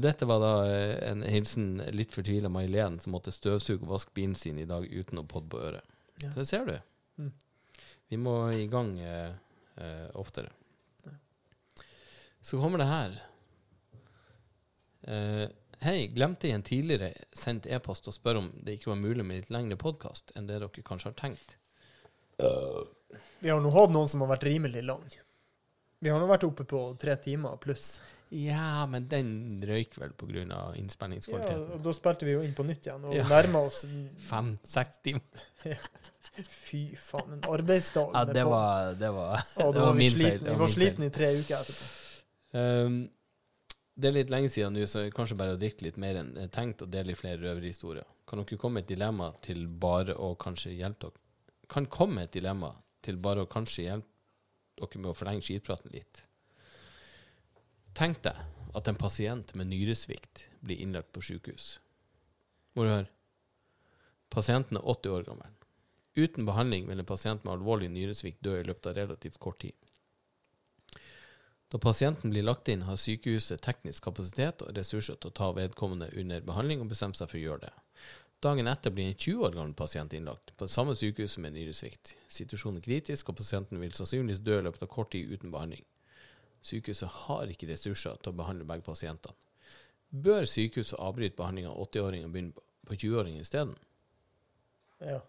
dette 0.00 0.28
var 0.30 0.40
da 0.40 0.52
eh, 0.70 0.94
en 1.10 1.24
hilsen 1.26 1.82
litt 1.92 2.14
fortvila 2.14 2.48
May-Len, 2.48 3.00
som 3.02 3.12
måtte 3.12 3.34
støvsuge 3.34 3.82
og 3.82 3.96
vaske 3.96 4.14
bilen 4.14 4.38
sin 4.38 4.58
i 4.62 4.68
dag 4.68 4.86
uten 4.86 5.20
å 5.20 5.26
podde 5.28 5.50
på 5.52 5.60
øret. 5.60 5.96
Ja. 6.22 6.30
Så 6.36 6.46
ser 6.48 6.68
du. 6.68 6.76
Mm. 7.20 7.32
Vi 8.10 8.18
må 8.18 8.34
i 8.54 8.66
gang 8.70 8.94
uh, 8.98 9.34
uh, 9.78 10.08
oftere. 10.18 10.50
Så 12.40 12.60
kommer 12.60 12.80
det 12.80 12.88
her. 12.88 13.18
Eh, 15.02 15.48
Hei, 15.80 16.06
glemte 16.12 16.48
i 16.48 16.52
en 16.52 16.62
tidligere 16.64 17.12
sendt 17.32 17.64
e-post 17.66 18.08
å 18.08 18.12
spørre 18.12 18.42
om 18.42 18.48
det 18.64 18.74
ikke 18.76 18.90
var 18.90 18.98
mulig 19.00 19.24
med 19.24 19.38
litt 19.38 19.52
lengre 19.52 19.78
podkast 19.80 20.32
enn 20.36 20.48
det 20.48 20.58
dere 20.60 20.84
kanskje 20.84 21.08
har 21.08 21.16
tenkt. 21.16 21.54
Vi 23.40 23.48
har 23.48 23.60
nå 23.64 23.72
hatt 23.72 23.92
noen 23.92 24.08
som 24.08 24.20
har 24.24 24.28
vært 24.34 24.44
rimelig 24.48 24.82
lang. 24.84 25.06
Vi 26.00 26.08
har 26.08 26.20
nå 26.22 26.26
vært 26.30 26.46
oppe 26.48 26.64
på 26.68 26.80
tre 27.00 27.16
timer 27.20 27.58
pluss. 27.60 27.98
Ja, 28.30 28.86
men 28.86 29.08
den 29.10 29.30
røyk 29.66 29.96
vel 29.98 30.12
pga. 30.14 30.44
Ja, 30.46 30.60
og 31.74 31.80
da 31.82 31.92
spilte 31.96 32.24
vi 32.28 32.36
jo 32.36 32.42
inn 32.46 32.54
på 32.54 32.62
nytt 32.64 32.86
igjen, 32.86 33.04
og 33.04 33.14
Ja. 33.16 33.24
nærma 33.28 33.64
oss 33.66 33.82
Fem-seks 34.30 35.00
timer. 35.02 35.80
Fy 36.46 36.84
faen, 36.96 37.32
en 37.36 37.42
arbeidsdag. 37.50 38.12
Ja, 38.14 38.24
det 38.24 38.44
var, 38.46 38.94
det 38.94 39.10
var, 39.12 39.42
Og 39.56 39.72
da 39.74 39.80
det 39.80 39.80
var 39.82 39.88
var 39.90 39.98
min 39.98 40.12
feil. 40.12 40.20
sliten. 40.20 40.44
det 40.46 40.52
Vi 40.54 40.60
var 40.62 40.68
sliten 40.76 41.04
i 41.04 41.10
tre 41.10 41.32
uker 41.40 41.56
etterpå. 41.58 41.88
Um, 42.52 43.00
det 44.00 44.08
er 44.08 44.14
litt 44.16 44.30
lenge 44.32 44.48
siden 44.48 44.72
nå, 44.78 44.86
så 44.88 45.02
kanskje 45.12 45.36
bare 45.36 45.56
å 45.56 45.60
drikke 45.60 45.84
litt 45.88 45.98
mer 46.00 46.20
enn 46.22 46.30
tenkt, 46.54 46.86
og 46.86 46.90
dele 46.94 47.12
i 47.12 47.18
flere 47.18 47.42
røverhistorier. 47.42 48.06
Kan 48.30 48.40
dere 48.44 48.56
komme 48.62 48.78
med 48.78 48.86
et 48.86 48.94
dilemma 48.94 49.32
til 49.42 49.66
bare 49.66 50.14
å 50.14 50.32
kanskje 50.38 50.72
hjelpe 50.78 51.10
dere 51.10 51.68
Kan 51.70 51.86
komme 51.90 52.22
et 52.24 52.32
dilemma 52.32 52.72
til 53.02 53.18
bare 53.18 53.42
å 53.44 53.50
kanskje 53.50 53.84
hjelpe 53.90 54.06
dere 54.80 55.02
med 55.02 55.12
å 55.12 55.16
forlenge 55.16 55.44
skitpraten 55.46 55.92
litt. 55.94 56.24
Tenk 57.96 58.22
deg 58.24 58.38
at 58.76 58.88
en 58.88 58.98
pasient 58.98 59.54
med 59.58 59.70
nyresvikt 59.70 60.46
blir 60.64 60.80
innlagt 60.82 61.12
på 61.12 61.22
sykehus. 61.24 61.78
Må 62.74 62.86
du 62.86 62.92
høre. 62.92 63.10
Pasienten 64.30 64.78
er 64.78 64.86
80 64.86 65.16
år 65.16 65.26
gammel. 65.26 65.56
Uten 66.14 66.46
behandling 66.46 66.86
vil 66.88 67.02
en 67.02 67.06
pasient 67.06 67.44
med 67.44 67.56
alvorlig 67.56 67.90
nyresvikt 67.90 68.42
dø 68.46 68.56
i 68.60 68.66
løpet 68.66 68.90
av 68.90 68.98
relativt 68.98 69.38
kort 69.42 69.60
tid. 69.62 69.74
Da 71.70 71.78
pasienten 71.78 72.32
blir 72.32 72.42
lagt 72.42 72.68
inn, 72.68 72.82
har 72.82 72.98
sykehuset 72.98 73.62
teknisk 73.62 74.04
kapasitet 74.08 74.62
og 74.66 74.72
ressurser 74.74 75.18
til 75.18 75.30
å 75.30 75.36
ta 75.38 75.50
vedkommende 75.54 76.10
under 76.18 76.42
behandling 76.46 76.82
og 76.82 76.90
bestemme 76.90 77.14
seg 77.14 77.30
for 77.30 77.38
å 77.38 77.44
gjøre 77.44 77.68
det. 77.68 77.74
Dagen 78.40 78.68
etter 78.70 78.90
blir 78.90 79.10
en 79.10 79.14
20 79.14 79.44
år 79.44 79.52
gammel 79.52 79.74
pasient 79.76 80.12
innlagt 80.16 80.54
på 80.56 80.64
det 80.64 80.72
samme 80.72 80.94
sykehuset 80.96 81.42
med 81.44 81.52
nyresvikt. 81.52 82.14
Situasjonen 82.32 82.80
er 82.80 82.86
kritisk, 82.86 83.28
og 83.28 83.36
pasienten 83.36 83.80
vil 83.82 83.92
sannsynligvis 83.92 84.40
dø 84.46 84.56
i 84.56 84.64
løpet 84.64 84.86
av 84.86 84.88
kort 84.94 85.10
tid 85.12 85.28
uten 85.28 85.52
behandling. 85.52 85.84
Sykehuset 86.64 87.12
har 87.26 87.52
ikke 87.52 87.68
ressurser 87.68 88.16
til 88.16 88.32
å 88.32 88.38
behandle 88.40 88.64
begge 88.68 88.86
pasientene. 88.86 89.36
Bør 90.10 90.48
sykehuset 90.48 90.98
avbryte 90.98 91.36
behandling 91.36 91.68
av 91.68 91.76
80-åringen 91.84 92.30
og 92.30 92.32
begynne 92.34 92.64
på 92.88 92.96
20-åringen 92.96 93.44
isteden? 93.44 93.76
Ja. 95.04 95.20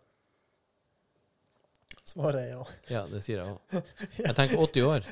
Svaret 2.07 2.45
er 2.45 2.49
ja. 2.53 2.63
Ja, 2.91 3.03
det 3.11 3.21
sier 3.27 3.43
jeg 3.43 3.51
òg. 3.51 3.91
Jeg 4.23 4.37
tenker 4.39 4.63
80 4.63 4.87
år. 4.87 5.11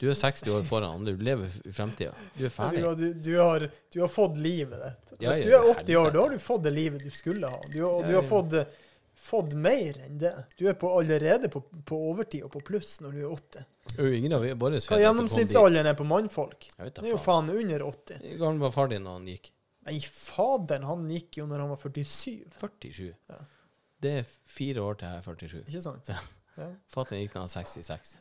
Du 0.00 0.10
er 0.10 0.14
60 0.18 0.50
år 0.50 0.62
foran, 0.66 1.04
du 1.04 1.12
lever 1.16 1.50
i 1.64 1.72
fremtida. 1.72 2.14
Du 2.36 2.44
er 2.46 2.52
ferdig. 2.52 2.82
Du, 2.82 2.94
du, 2.94 3.20
du, 3.22 3.32
har, 3.38 3.68
du 3.92 4.00
har 4.00 4.10
fått 4.10 4.38
livet 4.42 4.80
ditt. 4.82 5.12
Hvis 5.18 5.28
ja, 5.28 5.34
du 5.44 5.52
er 5.58 5.82
80 5.82 5.96
år, 6.00 6.10
da 6.14 6.24
har 6.24 6.32
du 6.34 6.40
fått 6.42 6.64
det 6.64 6.72
livet 6.74 7.04
du 7.04 7.10
skulle 7.14 7.50
ha. 7.50 7.60
Du, 7.72 7.78
og 7.86 8.02
du 8.08 8.14
har 8.16 8.26
fått, 8.26 8.56
fått 9.14 9.54
mer 9.54 10.00
enn 10.06 10.18
det. 10.18 10.34
Du 10.58 10.66
er 10.70 10.74
på, 10.78 10.90
allerede 10.98 11.50
på, 11.52 11.62
på 11.86 12.00
overtid 12.10 12.46
og 12.48 12.52
på 12.56 12.64
pluss 12.72 12.98
når 13.04 13.16
du 13.18 13.22
er 13.22 13.30
80. 13.38 13.68
Jo, 13.98 14.10
Ingen 14.18 14.36
av 14.36 14.46
våre 14.58 14.80
Hva 14.82 15.00
gjennomsnittsalderen 15.02 15.90
er 15.90 15.98
på 15.98 16.06
mannfolk? 16.08 16.68
Det 16.78 17.04
er 17.04 17.10
jo 17.12 17.20
faen. 17.20 17.50
under 17.50 17.86
80. 17.88 18.22
Hvor 18.26 18.44
gammel 18.46 18.66
var 18.66 18.74
far 18.74 18.90
din 18.92 19.06
da 19.06 19.16
han 19.18 19.28
gikk? 19.28 19.52
Nei, 19.86 19.96
faderen, 20.06 20.86
han 20.86 21.08
gikk 21.10 21.40
jo 21.40 21.48
når 21.50 21.64
han 21.64 21.72
var 21.72 21.80
47. 21.82 22.44
47. 22.60 23.08
Ja. 23.30 23.40
Det 24.02 24.12
er 24.20 24.30
fire 24.46 24.82
år 24.82 24.98
til 24.98 25.08
jeg 25.08 25.18
er 25.18 25.26
47. 25.26 25.62
Ikke 25.66 25.84
sant? 25.84 26.10
Ja. 26.10 26.18
Ja. 26.58 26.68
Fatter'n 26.92 27.22
gikk 27.22 27.32
da 27.34 27.42
han 27.42 27.48
var 27.48 27.64
66. 27.64 28.16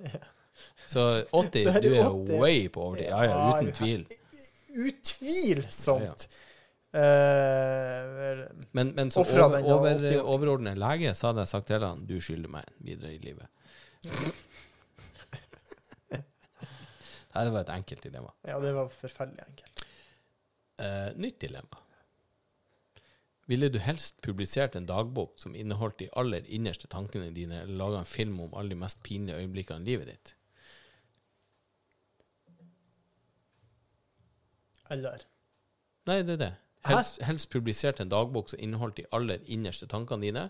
Så 0.87 1.23
80, 1.31 1.63
Så 1.63 1.69
er 1.77 1.81
du 1.81 1.93
er 1.93 2.07
80. 2.09 2.39
way 2.41 2.67
på 2.69 2.81
overtid. 2.89 3.09
Ja, 3.09 3.23
ja, 3.23 3.29
Ja, 3.29 3.59
uten 3.61 3.73
tvil. 3.73 4.07
Utvilsomt. 4.87 6.27
Eh, 6.93 8.47
Men, 8.71 8.91
men 8.95 9.11
som 9.11 9.23
over, 9.23 9.63
over, 9.63 10.21
overordnet 10.21 10.77
lege 10.79 11.13
så 11.15 11.29
hadde 11.29 11.45
jeg 11.45 11.51
sagt 11.53 11.67
til 11.71 11.85
han 11.85 12.03
du 12.07 12.17
skylder 12.19 12.51
meg 12.51 12.67
videre 12.83 13.13
i 13.15 13.19
livet. 13.23 13.47
Det 17.31 17.51
var 17.53 17.61
et 17.61 17.69
enkelt 17.71 18.03
dilemma. 18.03 18.33
ja, 18.43 18.57
det 18.59 18.73
var 18.75 18.89
forferdelig 18.91 19.45
enkelt. 19.47 19.85
Uh, 20.81 21.13
nytt 21.15 21.37
dilemma. 21.39 21.79
Ville 23.47 23.69
du 23.71 23.79
helst 23.79 24.21
publisert 24.23 24.75
en 24.75 24.85
dagbok 24.87 25.39
som 25.39 25.55
inneholdt 25.55 25.99
de 25.99 26.09
aller 26.19 26.43
innerste 26.47 26.87
tankene 26.91 27.31
dine, 27.35 27.61
eller 27.63 27.77
laga 27.79 28.01
en 28.01 28.09
film 28.09 28.39
om 28.43 28.53
alle 28.53 28.75
de 28.75 28.79
mest 28.83 29.01
pinlige 29.03 29.37
øyeblikkene 29.37 29.83
i 29.85 29.89
livet 29.93 30.11
ditt? 30.11 30.35
Eller 34.91 35.23
Nei, 36.09 36.21
det 36.25 36.35
er 36.35 36.41
det. 36.41 36.51
Helst, 36.89 37.19
helst 37.21 37.49
publisert 37.53 37.99
en 38.01 38.09
dagbok 38.09 38.49
som 38.49 38.59
inneholdt 38.59 38.97
de 38.97 39.05
aller 39.13 39.43
innerste 39.53 39.85
tankene 39.89 40.25
dine, 40.25 40.45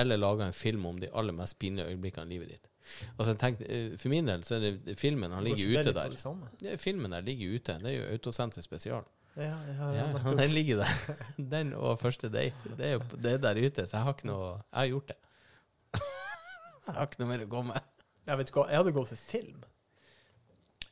eller 0.00 0.16
laga 0.16 0.46
en 0.48 0.56
film 0.56 0.86
om 0.88 1.00
de 1.00 1.10
aller 1.12 1.36
mest 1.36 1.58
pinlige 1.60 1.90
øyeblikkene 1.92 2.24
i 2.24 2.32
livet 2.32 2.54
ditt. 2.54 2.68
Altså, 3.18 3.34
tenk, 3.38 3.60
eh, 3.60 3.92
For 4.00 4.08
min 4.08 4.26
del 4.26 4.44
så 4.48 4.56
er 4.56 4.78
det 4.80 4.96
filmen 4.98 5.30
han 5.30 5.44
ligger 5.44 5.68
er 5.68 5.82
ute 5.84 5.92
der. 5.94 6.16
Ja, 6.64 6.76
filmen 6.80 7.12
der 7.12 7.20
ligger 7.20 7.54
ute. 7.54 7.76
Det 7.82 7.90
er 7.92 7.98
jo 7.98 8.06
Autosenteret 8.16 8.64
spesial. 8.64 9.04
Ja, 9.36 9.42
ja, 9.42 9.90
ja, 9.94 10.06
Ja, 10.12 10.34
den 10.40 10.50
ligger 10.50 10.82
der. 10.82 11.16
Den 11.52 11.74
og 11.74 12.00
første 12.00 12.28
date. 12.28 12.74
Det 12.76 12.86
er 12.86 12.92
jo 12.92 13.02
det 13.22 13.32
er 13.32 13.38
der 13.38 13.60
ute, 13.60 13.86
så 13.86 13.96
jeg 13.96 14.04
har 14.04 14.16
ikke 14.16 14.26
noe 14.28 14.48
Jeg 14.48 14.78
har 14.80 14.86
gjort 14.86 15.08
det. 15.08 15.16
Jeg 16.86 16.94
har 16.94 17.06
ikke 17.06 17.20
noe 17.22 17.28
mer 17.30 17.44
å 17.44 17.48
gå 17.48 17.62
med. 17.62 17.92
Jeg 18.26 18.38
vet 18.38 18.50
ikke 18.50 18.64
jeg 18.70 18.78
hadde 18.80 18.92
gått 18.96 19.08
for 19.12 19.16
film. 19.30 19.62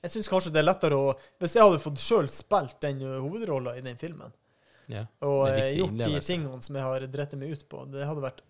Jeg 0.00 0.14
syns 0.14 0.30
kanskje 0.32 0.52
det 0.54 0.62
er 0.62 0.68
lettere 0.68 0.96
å 0.96 1.10
Hvis 1.42 1.56
jeg 1.56 1.64
hadde 1.66 1.80
fått 1.82 2.00
sjøl 2.02 2.28
spilt 2.32 2.78
den 2.84 3.02
uh, 3.04 3.18
hovedrolla 3.20 3.76
i 3.76 3.82
den 3.84 3.98
filmen, 4.00 4.32
Ja, 4.90 5.04
og 5.22 5.48
eh, 5.50 5.76
gjort 5.78 5.98
de 6.00 6.22
tingene 6.24 6.62
som 6.64 6.78
jeg 6.78 6.86
har 6.86 7.04
dritt 7.12 7.36
meg 7.38 7.52
ut 7.54 7.68
på, 7.70 7.84
det 7.92 8.06
hadde 8.08 8.24
vært 8.24 8.40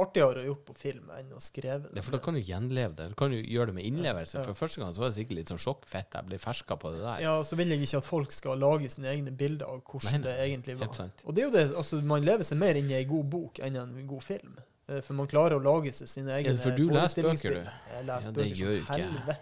artigere 0.00 0.42
å 0.42 0.46
gjort 0.46 0.62
på 0.68 0.74
film 0.78 1.10
enn 1.16 1.32
å 1.34 1.40
skrive 1.42 1.90
Ja, 1.96 2.04
for 2.04 2.14
da 2.14 2.20
kan 2.22 2.36
du 2.38 2.40
gjenleve 2.40 2.94
det. 2.96 3.08
Du 3.12 3.16
kan 3.18 3.34
jo 3.34 3.40
gjøre 3.40 3.72
det 3.72 3.76
med 3.80 3.88
innlevelse. 3.88 4.38
Ja. 4.38 4.44
For 4.46 4.56
første 4.56 4.80
gang 4.80 4.94
så 4.96 5.02
var 5.02 5.10
det 5.10 5.18
sikkert 5.18 5.40
litt 5.40 5.52
sånn 5.52 5.60
sjokkfett. 5.60 6.14
Jeg 6.16 6.28
ble 6.30 6.38
ferska 6.40 6.78
på 6.80 6.92
det 6.94 7.02
der. 7.02 7.24
Ja, 7.24 7.34
og 7.40 7.44
så 7.48 7.58
vil 7.58 7.74
jeg 7.74 7.84
ikke 7.84 8.00
at 8.00 8.08
folk 8.08 8.32
skal 8.32 8.60
lage 8.62 8.88
sine 8.92 9.10
egne 9.12 9.34
bilder 9.34 9.68
av 9.68 9.82
hvordan 9.82 10.20
Nei, 10.20 10.22
det 10.28 10.36
egentlig 10.46 10.78
var. 10.80 11.04
Og 11.24 11.36
det 11.36 11.44
er 11.44 11.48
jo 11.48 11.54
det, 11.58 11.66
altså 11.82 12.00
Man 12.14 12.24
lever 12.26 12.46
seg 12.46 12.62
mer 12.62 12.80
inn 12.80 12.90
i 12.92 12.96
ei 13.00 13.04
god 13.10 13.28
bok 13.34 13.60
enn 13.66 13.78
en 13.82 13.94
god 14.08 14.24
film. 14.24 14.56
Eh, 14.88 15.02
For 15.04 15.18
man 15.18 15.28
klarer 15.30 15.58
å 15.58 15.64
lage 15.64 15.92
seg 15.96 16.10
sine 16.10 16.38
egne 16.38 16.56
for 16.60 16.78
du 16.78 16.86
leser 16.94 17.26
bøker, 17.26 17.60
du. 17.60 17.70
Jeg 17.94 18.08
leser 18.08 18.30
Ja, 18.30 18.34
det 18.34 18.38
bøker 18.40 18.56
som 18.56 18.66
gjør 18.66 18.84
helvete. 18.94 19.38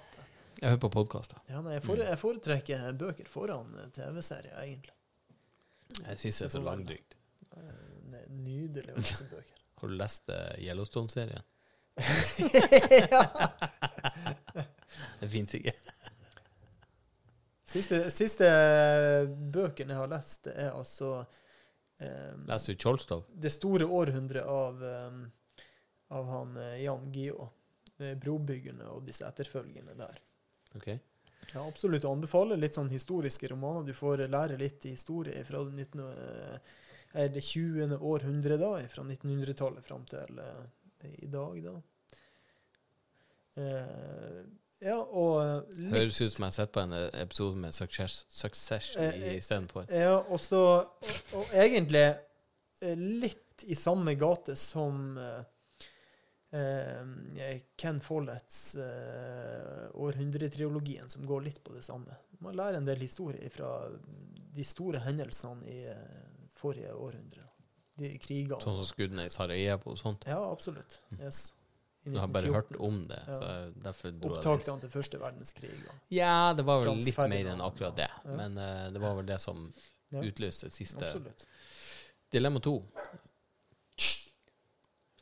Jeg 0.58 0.72
hører 0.72 0.80
på 0.82 0.90
podkaster. 0.90 1.38
Ja, 1.46 1.60
nei, 1.62 1.76
jeg, 1.76 1.84
fore, 1.86 2.06
jeg 2.08 2.18
foretrekker 2.18 2.88
bøker 2.98 3.28
foran 3.30 3.70
eh, 3.78 3.90
TV-serier, 3.94 4.56
egentlig. 4.64 4.94
Jeg 6.02 6.18
syns 6.18 6.40
det 6.40 6.46
er 6.48 6.52
så 6.56 6.62
langdrygt. 6.64 7.14
Eh, 7.54 7.84
Det 8.08 8.22
er 8.24 8.32
nydelig 8.42 8.94
å 8.96 8.98
lese 8.98 9.28
bøker. 9.30 9.54
Har 9.78 9.92
du 9.92 9.94
lest 10.00 10.32
eh, 10.34 10.56
Yellowstone-serien? 10.66 11.46
ja! 13.12 13.22
Det 15.20 15.28
fins 15.30 15.54
ikke. 15.54 15.74
Siste, 17.68 18.00
siste 18.10 18.48
bøkene 19.52 19.92
jeg 19.92 20.00
har 20.00 20.10
lest, 20.10 20.46
er 20.48 20.70
altså 20.72 21.10
um, 21.20 22.46
Leser 22.48 22.72
du 22.72 22.80
Tjolstov? 22.80 23.26
Det 23.28 23.52
store 23.52 23.84
århundret 23.84 24.48
av, 24.48 24.80
um, 24.80 25.26
av 26.16 26.30
han 26.32 26.56
eh, 26.64 26.78
Jan 26.86 27.10
Gio. 27.14 27.50
Brobyggene 27.98 28.16
Brobyggerne 28.22 28.88
og 28.94 29.04
disse 29.06 29.26
etterfølgende 29.26 29.96
der. 29.98 30.18
Ok. 30.76 30.88
Ja, 31.54 31.62
absolutt 31.64 32.04
å 32.04 32.12
anbefale. 32.12 32.58
Litt 32.60 32.76
sånn 32.76 32.90
historiske 32.92 33.48
romaner. 33.48 33.86
Du 33.88 33.96
får 33.96 34.26
lære 34.28 34.58
litt 34.60 34.84
historie 34.84 35.44
fra 35.48 35.62
det 35.64 35.86
19, 35.86 36.02
eh, 36.12 36.74
er 37.24 37.30
det 37.32 37.44
20. 37.44 37.96
århundre, 38.04 38.58
da, 38.60 38.74
fra 38.92 39.04
1900-tallet 39.06 39.86
fram 39.86 40.04
til 40.10 40.42
eh, 40.44 41.14
i 41.24 41.30
dag, 41.32 41.62
da. 41.64 41.76
Eh, 43.58 44.40
ja, 44.78 44.98
og 45.00 45.72
litt 45.74 45.96
Høres 45.96 46.20
ut 46.20 46.34
som 46.34 46.44
jeg 46.44 46.52
har 46.52 46.56
sett 46.60 46.74
på 46.74 46.82
en 46.84 46.94
eh, 46.94 47.08
episode 47.24 47.58
med 47.58 47.74
Success, 47.74 48.20
Succession 48.30 49.02
eh, 49.02 49.38
istedenfor. 49.38 49.88
Ja, 49.90 50.20
og 50.20 50.38
så 50.42 50.62
og, 50.84 51.32
og 51.34 51.54
egentlig 51.56 52.06
litt 52.94 53.64
i 53.66 53.74
samme 53.74 54.14
gate 54.14 54.54
som 54.54 55.16
eh, 56.52 57.60
Ken 57.76 58.00
Folletts 58.00 58.74
eh, 58.76 59.88
århundretriologien, 59.94 61.08
som 61.08 61.26
går 61.26 61.42
litt 61.48 61.60
på 61.64 61.72
det 61.74 61.82
samme. 61.82 62.16
Man 62.40 62.56
lærer 62.56 62.78
en 62.78 62.86
del 62.88 63.00
historie 63.02 63.50
fra 63.50 63.72
de 64.54 64.64
store 64.64 65.02
hendelsene 65.04 65.66
i 65.68 65.78
eh, 65.90 66.24
forrige 66.58 66.94
århundre. 66.94 67.44
De 67.98 68.12
krigene. 68.22 68.60
Sånn 68.62 68.76
som 68.78 68.86
skuddene 68.86 69.24
i 69.26 69.30
Sarajevo 69.32 69.90
og 69.94 69.98
sånt. 69.98 70.26
Ja, 70.30 70.38
absolutt. 70.52 71.00
Yes. 71.18 71.48
Du 72.08 72.14
har 72.16 72.30
bare 72.30 72.52
hørt 72.54 72.76
om 72.78 73.00
det. 73.10 73.18
Ja. 73.26 73.34
Så 73.34 73.48
derfor 73.84 74.12
dro 74.14 74.30
jeg 74.36 74.38
dit. 74.38 74.46
Opptakene 74.46 74.80
til 74.84 74.92
første 74.92 75.18
verdenskrig. 75.20 75.72
og- 75.90 76.14
Ja, 76.14 76.54
det 76.54 76.64
var 76.64 76.78
vel 76.80 76.92
Frans 76.92 77.04
litt 77.10 77.18
mer 77.18 77.50
enn 77.52 77.60
akkurat 77.60 77.96
det. 77.98 78.06
Ja. 78.24 78.36
Men 78.38 78.56
uh, 78.56 78.86
det 78.94 79.02
var 79.02 79.16
vel 79.18 79.26
det 79.26 79.40
som 79.42 79.66
Ja, 80.14 80.22
utløste 80.22 80.70
siste 80.72 81.04
absolutt. 81.04 81.44
Dilemma 82.30 82.60
to. 82.64 82.78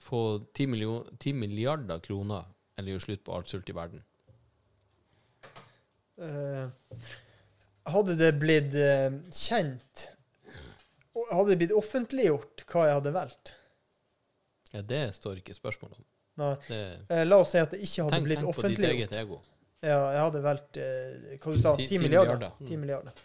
Få 0.06 0.20
10, 0.54 0.66
million, 0.70 1.06
10 1.18 1.32
milliarder 1.34 1.98
kroner 2.04 2.44
eller 2.78 2.94
gjøre 2.94 3.04
slutt 3.08 3.24
på 3.26 3.34
alt 3.34 3.50
sult 3.50 3.70
i 3.72 3.74
verden. 3.74 4.02
Eh, 6.22 6.68
hadde 7.92 8.14
det 8.16 8.30
blitt 8.40 8.72
eh, 8.80 9.10
kjent 9.36 10.06
Hadde 11.28 11.50
det 11.50 11.58
blitt 11.60 11.74
offentliggjort 11.76 12.62
hva 12.70 12.86
jeg 12.88 12.96
hadde 12.98 13.12
valgt? 13.14 13.52
Ja, 14.72 14.80
det 14.84 15.02
står 15.16 15.38
ikke 15.40 15.54
spørsmålet 15.56 15.98
om. 16.00 16.04
Nei. 16.40 16.50
Det, 16.68 16.80
Eh, 17.12 17.22
la 17.24 17.38
oss 17.40 17.54
si 17.54 17.60
at 17.60 17.72
det 17.72 17.80
ikke 17.84 18.04
hadde 18.06 18.16
tenk 18.18 18.26
blitt 18.28 18.42
tenk 18.42 18.56
på 18.58 18.66
ditt 18.68 18.84
eget 18.90 19.14
ego. 19.16 19.38
Ja, 19.84 20.00
jeg 20.12 20.20
hadde 20.26 20.42
valgt 20.44 20.76
eh, 20.80 21.36
hva 21.40 21.54
du 21.54 21.62
sa, 21.62 21.72
10 21.78 21.86
10 21.88 22.02
milliarder. 22.02 22.36
milliarder. 22.36 22.52
Mm. 22.60 22.68
10 22.68 22.82
milliarder. 22.82 23.24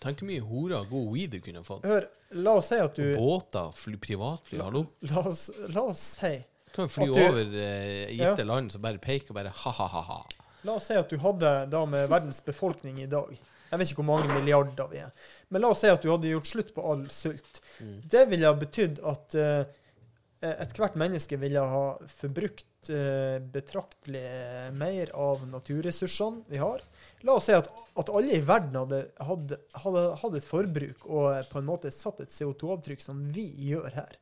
Tenk 0.00 0.20
hvor 0.22 0.28
mye 0.30 0.44
hora 0.48 0.80
god 0.88 1.08
weed 1.12 1.34
du 1.36 1.40
kunne 1.44 1.64
fått. 1.66 1.84
Hør, 1.88 2.06
la 2.30 2.52
oss 2.58 2.68
si 2.68 2.78
at 2.80 2.94
du 2.98 3.16
Båter, 3.16 3.70
fly, 3.74 3.96
privatfly, 4.02 4.58
hallo. 4.60 4.84
La 5.08 5.22
oss, 5.30 5.48
la 5.72 5.82
oss 5.88 6.02
si 6.20 6.34
Du 6.68 6.72
kan 6.74 6.84
jo 6.86 6.92
fly 6.92 7.06
du- 7.08 7.20
over 7.24 7.54
eh, 7.62 8.10
gitte 8.14 8.44
land 8.46 8.72
som 8.74 8.82
bare 8.84 8.98
peker 9.02 9.32
og 9.32 9.38
bare 9.40 9.52
ha-ha-ha. 9.64 10.18
La 10.66 10.74
oss 10.76 10.88
si 10.90 10.94
at 10.98 11.08
du 11.10 11.16
hadde 11.22 11.52
da 11.70 11.84
med 11.86 12.08
verdens 12.10 12.40
befolkning 12.44 12.98
i 13.00 13.06
dag 13.10 13.30
Jeg 13.70 13.78
vet 13.78 13.90
ikke 13.92 14.02
hvor 14.02 14.10
mange 14.18 14.32
milliarder 14.32 14.88
vi 14.90 15.00
er. 15.02 15.10
Men 15.50 15.62
la 15.64 15.68
oss 15.72 15.80
si 15.84 15.90
at 15.92 16.02
du 16.02 16.08
hadde 16.10 16.30
gjort 16.30 16.46
slutt 16.48 16.70
på 16.76 16.84
all 16.90 17.02
sult. 17.12 17.60
Mm. 17.80 17.96
Det 18.10 18.22
ville 18.30 18.48
ha 18.48 18.54
betydd 18.56 19.00
at 19.04 19.36
uh, 19.36 19.62
ethvert 20.40 20.96
menneske 20.96 21.36
ville 21.40 21.60
ha 21.60 21.82
forbrukt 22.08 22.64
eh, 22.92 23.38
betraktelig 23.54 24.22
mer 24.78 25.10
av 25.18 25.44
naturressursene 25.50 26.46
vi 26.48 26.60
har. 26.62 26.84
La 27.26 27.34
oss 27.38 27.48
si 27.48 27.56
at, 27.56 27.68
at 27.98 28.12
alle 28.14 28.38
i 28.38 28.44
verden 28.46 28.78
hadde, 28.78 29.02
hadde, 29.26 29.58
hadde, 29.82 30.04
hadde 30.22 30.40
et 30.40 30.48
forbruk 30.48 31.06
og 31.08 31.50
på 31.50 31.60
en 31.60 31.68
måte 31.68 31.92
satt 31.94 32.22
et 32.24 32.34
CO2-avtrykk 32.34 33.04
som 33.04 33.24
vi 33.34 33.48
gjør 33.70 33.90
her. 33.98 34.18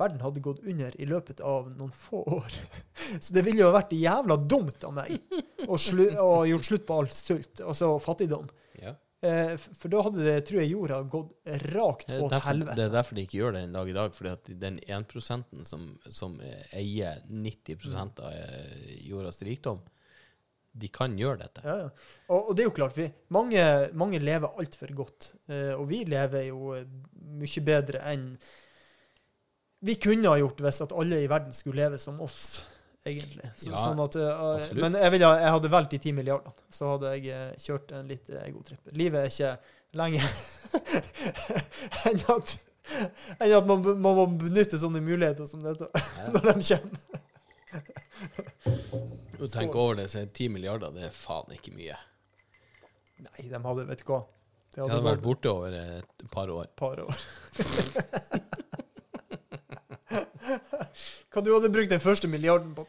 Verden 0.00 0.22
hadde 0.24 0.40
gått 0.40 0.62
under 0.64 0.94
i 0.96 1.06
løpet 1.08 1.42
av 1.44 1.68
noen 1.74 1.92
få 1.92 2.22
år. 2.38 2.58
Så 3.24 3.34
det 3.36 3.44
ville 3.44 3.62
jo 3.62 3.74
vært 3.74 3.92
jævla 3.92 4.38
dumt 4.40 4.86
av 4.88 4.96
meg 4.96 5.16
å, 5.66 5.76
slu, 5.76 6.06
gjort 6.48 6.68
slutt 6.70 6.86
på 6.88 6.98
all 7.00 7.10
sult, 7.12 7.60
altså 7.60 7.92
fattigdom. 8.00 8.48
Ja. 8.80 8.94
Eh, 9.20 9.52
for 9.76 9.92
da 9.92 10.00
hadde 10.06 10.24
det, 10.24 10.36
tror 10.48 10.62
jeg, 10.62 10.72
jorda 10.72 11.02
gått 11.12 11.32
rakt 11.74 12.08
på 12.08 12.16
er, 12.16 12.22
åt 12.24 12.32
derfor, 12.32 12.48
helvete. 12.48 12.76
det 12.78 12.86
er 12.86 12.94
derfor 12.94 13.18
de 13.18 13.24
ikke 13.26 13.40
gjør 13.42 13.56
det 13.56 13.64
en 13.66 13.76
dag 13.76 13.90
i 13.92 13.96
dag. 13.96 14.16
Fordi 14.16 14.56
den 14.62 14.78
1 14.80 15.16
som, 15.68 15.86
som 16.08 16.38
eier 16.76 17.20
90 17.28 17.90
av 18.00 18.30
eh, 18.30 18.94
jordas 19.10 19.42
rikdom, 19.44 19.82
de 20.80 20.88
kan 20.94 21.18
gjøre 21.18 21.42
dette. 21.42 21.66
Ja, 21.66 21.76
ja. 21.84 21.92
Og, 22.30 22.50
og 22.50 22.56
det 22.56 22.64
er 22.64 22.70
jo 22.70 22.74
klart, 22.78 22.96
vi, 22.96 23.10
mange, 23.34 23.62
mange 23.98 24.22
lever 24.22 24.58
altfor 24.62 24.94
godt. 24.96 25.32
Eh, 25.50 25.74
og 25.76 25.88
vi 25.90 26.04
lever 26.08 26.48
jo 26.48 26.74
mye 27.40 27.64
bedre 27.66 28.04
enn 28.10 28.28
vi 29.80 29.94
kunne 29.96 30.28
ha 30.28 30.36
gjort 30.36 30.60
hvis 30.60 30.82
at 30.84 30.92
alle 30.92 31.22
i 31.22 31.28
verden 31.30 31.54
skulle 31.56 31.80
leve 31.80 31.98
som 32.00 32.18
oss, 32.20 32.60
egentlig. 33.06 33.50
Så, 33.56 33.70
Ja, 33.70 33.76
sånn 33.80 34.00
at, 34.04 34.16
uh, 34.16 34.64
men 34.76 34.96
jeg, 34.98 35.12
ville, 35.14 35.30
jeg 35.40 35.54
hadde 35.56 35.72
valgt 35.72 35.94
de 35.94 36.00
ti 36.02 36.12
milliardene, 36.16 36.52
så 36.72 36.94
hadde 36.94 37.12
jeg 37.16 37.30
eh, 37.34 37.52
kjørt 37.60 37.94
en 37.96 38.10
litt 38.10 38.26
god 38.30 38.64
tripp. 38.68 38.90
Livet 38.96 39.20
er 39.22 39.30
ikke 39.32 39.52
lenger 40.00 40.26
enn 42.10 42.20
at, 42.36 42.52
enn 43.40 43.56
at 43.56 43.66
man, 43.70 43.88
man 44.04 44.20
må 44.20 44.26
benytte 44.44 44.78
sånne 44.80 45.02
muligheter 45.04 45.48
som 45.50 45.64
dette 45.64 45.88
når 46.34 46.50
de 46.50 46.54
kommer. 46.74 47.00
Tenk 49.50 49.74
over 49.74 49.96
det, 50.02 50.10
så 50.12 50.20
er 50.20 50.28
10 50.28 50.52
milliarder 50.52 50.92
det 50.94 51.08
er 51.08 51.16
faen 51.16 51.56
ikke 51.56 51.72
mye. 51.72 51.96
Nei, 53.20 53.48
de 53.48 53.56
hadde, 53.64 53.88
vet 53.88 54.04
du 54.04 54.12
hva. 54.12 54.20
Det 54.70 54.76
De 54.76 54.84
hadde 54.84 54.92
hadde 54.94 55.08
vært 55.08 55.24
borte 55.24 55.50
over 55.50 55.74
et 55.74 56.26
par 56.30 56.52
år. 56.54 56.68
par 56.78 57.00
år. 57.02 57.14
Hva 61.32 61.42
du 61.44 61.52
hadde 61.54 61.72
brukt 61.72 61.92
den 61.92 62.02
første 62.02 62.30
milliarden 62.30 62.72
på? 62.76 62.86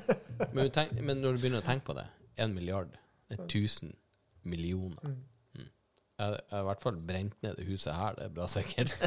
Men, 0.56 0.70
tenk, 0.74 0.92
men 0.98 1.20
når 1.22 1.36
du 1.36 1.42
begynner 1.44 1.62
å 1.62 1.66
tenke 1.66 1.86
på 1.86 1.94
det, 1.96 2.04
én 2.42 2.52
milliard, 2.52 2.90
det 3.30 3.38
er 3.38 3.44
1000 3.46 3.92
millioner. 4.48 4.98
Mm. 5.06 5.20
Mm. 5.54 5.68
Jeg 6.18 6.32
jeg 6.34 6.50
har 6.50 6.64
i 6.64 6.66
hvert 6.66 6.82
fall 6.82 6.98
brent 7.08 7.36
ned 7.46 7.56
det 7.56 7.66
huset 7.68 7.94
her, 7.94 8.16
det 8.18 8.26
er 8.26 8.34
bra 8.34 8.48
sikkert. 8.50 8.94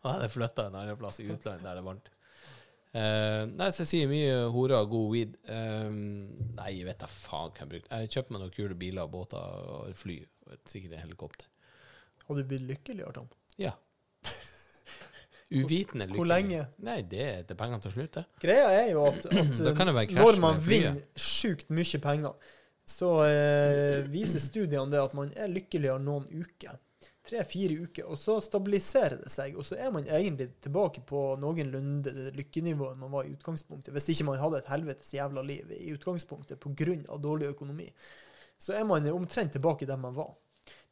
Og 0.00 0.06
jeg 0.06 0.12
hadde 0.12 0.32
flytta 0.32 0.66
en 0.68 0.78
annen 0.82 0.98
plass 1.00 1.20
i 1.22 1.26
utlandet 1.28 1.64
der 1.64 1.78
det 1.78 1.82
er 1.82 1.86
varmt. 1.86 2.10
Uh, 2.90 3.46
nei, 3.54 3.68
så 3.70 3.84
jeg 3.84 3.90
sier 3.92 4.08
mye 4.10 4.38
horer 4.50 4.80
og 4.80 4.90
god 4.90 5.10
weed. 5.14 5.36
Um, 5.46 5.98
nei, 6.58 6.72
jeg 6.80 6.88
vet 6.88 7.02
da 7.02 7.08
faen 7.10 7.52
hva 7.54 7.62
jeg 7.62 7.72
brukte. 7.74 8.00
Jeg 8.02 8.12
kjøpte 8.16 8.34
meg 8.34 8.42
noen 8.42 8.54
kule 8.56 8.78
biler 8.80 9.06
og 9.06 9.12
båter 9.14 9.68
og 9.76 9.92
fly. 9.96 10.16
Og 10.46 10.56
et, 10.56 10.64
sikkert 10.72 10.96
et 10.96 11.04
helikopter. 11.04 11.50
Har 12.26 12.38
du 12.38 12.42
blitt 12.46 12.66
lykkelig, 12.66 13.06
Artan? 13.06 13.30
Ja. 13.60 13.76
Uvitende 15.50 16.06
lykkelig. 16.06 16.18
Hvor 16.20 16.28
lenge? 16.30 16.64
Nei, 16.86 17.00
det 17.10 17.22
er 17.26 17.40
til 17.46 17.58
pengene 17.58 17.82
tar 17.82 17.94
slutt, 17.94 18.12
det. 18.14 18.22
Greia 18.42 18.68
er 18.70 18.92
jo 18.92 19.06
at, 19.08 19.24
at 19.26 19.58
når 20.20 20.38
man 20.42 20.60
vinner 20.62 21.00
sjukt 21.18 21.72
mye 21.74 22.00
penger, 22.02 22.52
så 22.86 23.10
eh, 23.26 24.06
viser 24.10 24.42
studiene 24.42 24.90
det 24.92 25.02
at 25.02 25.16
man 25.18 25.32
er 25.34 25.50
lykkeligere 25.50 26.02
noen 26.02 26.28
uker. 26.30 26.78
Tre-fire 27.26 27.76
uker. 27.84 28.06
Og 28.10 28.18
så 28.18 28.38
stabiliserer 28.42 29.20
det 29.24 29.30
seg, 29.32 29.58
og 29.58 29.66
så 29.66 29.78
er 29.78 29.92
man 29.94 30.06
egentlig 30.06 30.50
tilbake 30.62 31.02
på 31.06 31.22
noenlunde 31.42 32.14
det 32.14 32.32
lykkenivået 32.38 32.98
man 32.98 33.12
var 33.12 33.26
i 33.26 33.34
utgangspunktet. 33.34 33.92
Hvis 33.94 34.10
ikke 34.14 34.30
man 34.30 34.40
hadde 34.42 34.62
et 34.62 34.70
helvetes 34.72 35.12
jævla 35.14 35.44
liv 35.46 35.74
i 35.76 35.92
utgangspunktet 35.94 36.62
pga. 36.62 37.18
dårlig 37.18 37.50
økonomi. 37.50 37.90
Så 38.58 38.74
er 38.76 38.84
man 38.84 39.06
omtrent 39.10 39.52
tilbake 39.52 39.86
der 39.86 39.98
man 39.98 40.14
var. 40.14 40.34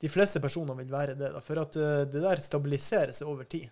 De 0.00 0.08
fleste 0.08 0.40
personer 0.40 0.74
vil 0.78 0.90
være 0.90 1.14
det, 1.14 1.32
da, 1.34 1.42
for 1.44 1.60
at 1.62 1.76
eh, 1.76 2.06
det 2.10 2.22
der 2.22 2.42
stabiliserer 2.42 3.14
seg 3.14 3.28
over 3.28 3.44
tid. 3.44 3.68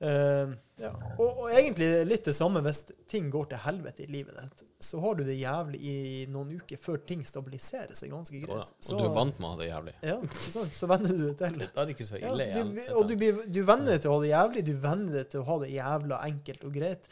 Eh, 0.00 0.52
ja. 0.80 0.90
og, 1.20 1.42
og 1.42 1.50
egentlig 1.52 1.88
litt 2.08 2.24
det 2.24 2.32
samme 2.32 2.62
hvis 2.64 2.78
ting 3.10 3.26
går 3.32 3.50
til 3.50 3.60
helvete 3.66 4.06
i 4.06 4.08
livet 4.08 4.38
ditt. 4.38 4.62
Så 4.80 5.00
har 5.02 5.18
du 5.18 5.24
det 5.26 5.34
jævlig 5.36 5.80
i 5.84 5.96
noen 6.32 6.54
uker 6.56 6.80
før 6.80 7.02
ting 7.04 7.20
stabiliserer 7.26 7.92
seg 7.98 8.14
ganske 8.14 8.38
greit. 8.40 8.48
greit. 8.48 8.88
og 8.88 9.02
du 9.02 9.04
er 9.04 9.12
vant 9.18 9.36
med 9.42 9.48
å 9.48 9.50
ha 9.52 9.58
det 9.60 9.68
jævlig. 9.68 9.94
Ja, 10.08 10.14
sant? 10.46 10.72
Så 10.78 10.88
venner 10.88 11.12
du 11.18 11.26
det 11.26 11.34
til. 11.42 11.58
Da 11.66 11.82
er 11.84 11.90
det 11.90 11.96
ikke 11.98 12.08
så 12.08 12.22
Ja, 12.22 12.32
du, 12.32 12.80
og 12.96 13.10
du, 13.10 13.16
blir- 13.20 13.42
du 13.44 13.60
venner 13.68 13.92
deg 13.92 14.00
til 14.06 14.12
å 14.12 14.16
ha 14.16 14.22
det 14.24 14.32
jævlig, 14.32 14.64
du 14.70 14.72
venner 14.86 15.18
deg 15.20 15.28
til 15.34 15.42
å 15.42 15.48
ha 15.50 15.58
det 15.66 15.70
jævla 15.74 16.22
enkelt 16.30 16.64
og 16.64 16.78
greit. 16.80 17.10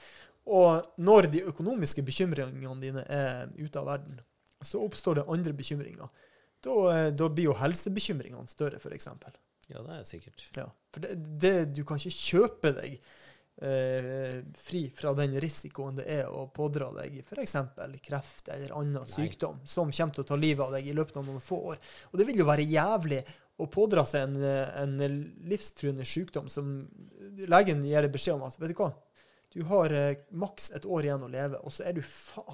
Og 0.48 0.88
når 1.04 1.28
de 1.34 1.44
økonomiske 1.50 2.02
bekymringene 2.08 2.80
dine 2.80 3.04
er 3.04 3.52
ute 3.58 3.82
av 3.82 3.90
verden, 3.90 4.16
så 4.64 4.80
oppstår 4.80 5.20
det 5.20 5.26
andre 5.28 5.52
bekymringer. 5.52 6.08
Da, 6.64 6.78
eh, 6.94 7.10
da 7.14 7.28
blir 7.30 7.50
jo 7.50 7.58
helsebekymringene 7.60 8.48
større, 8.50 8.80
f.eks. 8.80 9.10
Ja, 9.68 9.82
det 9.84 9.96
er 9.98 10.04
sikkert. 10.08 10.44
Ja, 10.56 10.68
for 10.92 11.04
det, 11.04 11.16
det, 11.40 11.56
du 11.76 11.82
kan 11.88 12.00
ikke 12.00 12.14
kjøpe 12.14 12.72
deg 12.78 12.94
eh, 13.62 14.38
fri 14.56 14.86
fra 14.96 15.12
den 15.18 15.36
risikoen 15.42 15.98
det 15.98 16.06
er 16.18 16.30
å 16.32 16.46
pådra 16.54 16.88
deg 17.00 17.18
f.eks. 17.24 17.56
kreft 18.04 18.48
eller 18.54 18.72
annen 18.78 19.02
Nei. 19.02 19.10
sykdom 19.12 19.60
som 19.68 19.92
kommer 19.92 20.16
til 20.16 20.24
å 20.24 20.30
ta 20.30 20.38
livet 20.40 20.64
av 20.64 20.78
deg 20.78 20.88
i 20.88 20.96
løpet 20.96 21.20
av 21.20 21.28
noen 21.28 21.44
få 21.44 21.60
år. 21.74 21.82
Og 22.12 22.20
det 22.20 22.28
vil 22.30 22.40
jo 22.40 22.48
være 22.48 22.68
jævlig 22.68 23.20
å 23.58 23.66
pådra 23.66 24.06
seg 24.06 24.28
en, 24.28 24.40
en 24.40 25.20
livstruende 25.50 26.06
sykdom 26.06 26.48
som 26.52 26.86
legen 27.50 27.84
gir 27.84 28.06
deg 28.06 28.14
beskjed 28.14 28.38
om 28.38 28.46
at 28.46 28.56
vet 28.60 28.72
du 28.72 28.78
hva, 28.78 28.92
du 29.52 29.62
har 29.68 29.92
eh, 29.96 30.20
maks 30.36 30.70
et 30.76 30.84
år 30.86 31.08
igjen 31.08 31.24
å 31.24 31.30
leve, 31.32 31.60
og 31.64 31.72
så 31.72 31.88
du 31.96 32.02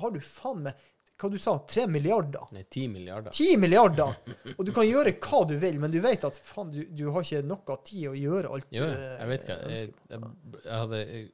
har 0.00 0.14
du 0.14 0.20
faen 0.24 0.62
meg 0.68 0.84
hva 1.14 1.30
du 1.30 1.36
sa, 1.38 1.54
tre 1.70 1.86
milliarder. 1.86 2.48
Nei, 2.54 2.64
ti 2.70 2.88
milliarder. 2.90 3.30
10 3.30 3.58
milliarder! 3.62 4.16
Og 4.56 4.64
du 4.66 4.72
kan 4.74 4.86
gjøre 4.86 5.12
hva 5.22 5.42
du 5.46 5.54
vil, 5.62 5.78
men 5.82 5.92
du 5.92 6.00
vet 6.02 6.24
at 6.26 6.38
faen, 6.42 6.72
du, 6.74 6.80
du 6.90 7.04
har 7.14 7.22
ikke 7.22 7.44
noe 7.46 7.76
tid 7.86 8.08
å 8.10 8.14
gjøre 8.18 8.50
alt 8.56 8.72
Jo, 8.74 8.88
jeg 8.90 9.28
vet 9.30 9.44
ikke. 9.46 9.58
Jeg, 9.70 9.90
jeg, 10.10 10.32
jeg 10.56 10.80
hadde 10.80 11.02
eh, 11.04 11.28